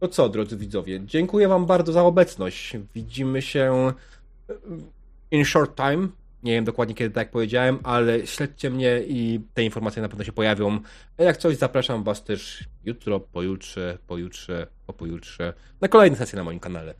To 0.00 0.08
co, 0.08 0.28
drodzy 0.28 0.56
widzowie? 0.56 1.00
Dziękuję 1.04 1.48
wam 1.48 1.66
bardzo 1.66 1.92
za 1.92 2.02
obecność. 2.02 2.76
Widzimy 2.94 3.42
się 3.42 3.92
in 5.30 5.44
short 5.44 5.76
time. 5.76 6.08
Nie 6.42 6.52
wiem 6.52 6.64
dokładnie 6.64 6.94
kiedy, 6.94 7.14
tak 7.14 7.26
jak 7.26 7.30
powiedziałem, 7.30 7.78
ale 7.82 8.26
śledźcie 8.26 8.70
mnie 8.70 9.00
i 9.06 9.40
te 9.54 9.64
informacje 9.64 10.02
na 10.02 10.08
pewno 10.08 10.24
się 10.24 10.32
pojawią. 10.32 10.80
Jak 11.18 11.36
coś, 11.36 11.56
zapraszam 11.56 12.04
was 12.04 12.24
też 12.24 12.64
jutro, 12.84 13.20
pojutrze, 13.20 13.98
pojutrze, 14.06 14.66
po 14.86 14.92
pojutrze 14.92 15.54
na 15.80 15.88
kolejne 15.88 16.16
sesje 16.16 16.36
na 16.36 16.44
moim 16.44 16.60
kanale. 16.60 16.94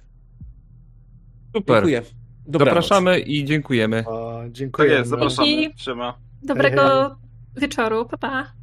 Super. 1.56 1.76
Dziękuję. 1.76 2.02
Dobranoc. 2.46 2.84
Zapraszamy 2.84 3.20
i 3.20 3.44
dziękujemy. 3.44 4.04
O, 4.06 4.42
dziękuję. 4.50 4.88
Tak 4.88 4.98
jest, 4.98 5.10
zapraszamy. 5.10 5.74
Trzyma. 5.76 6.18
Dobrego 6.42 7.16
wieczoru. 7.56 8.06
Pa, 8.06 8.16
pa. 8.18 8.61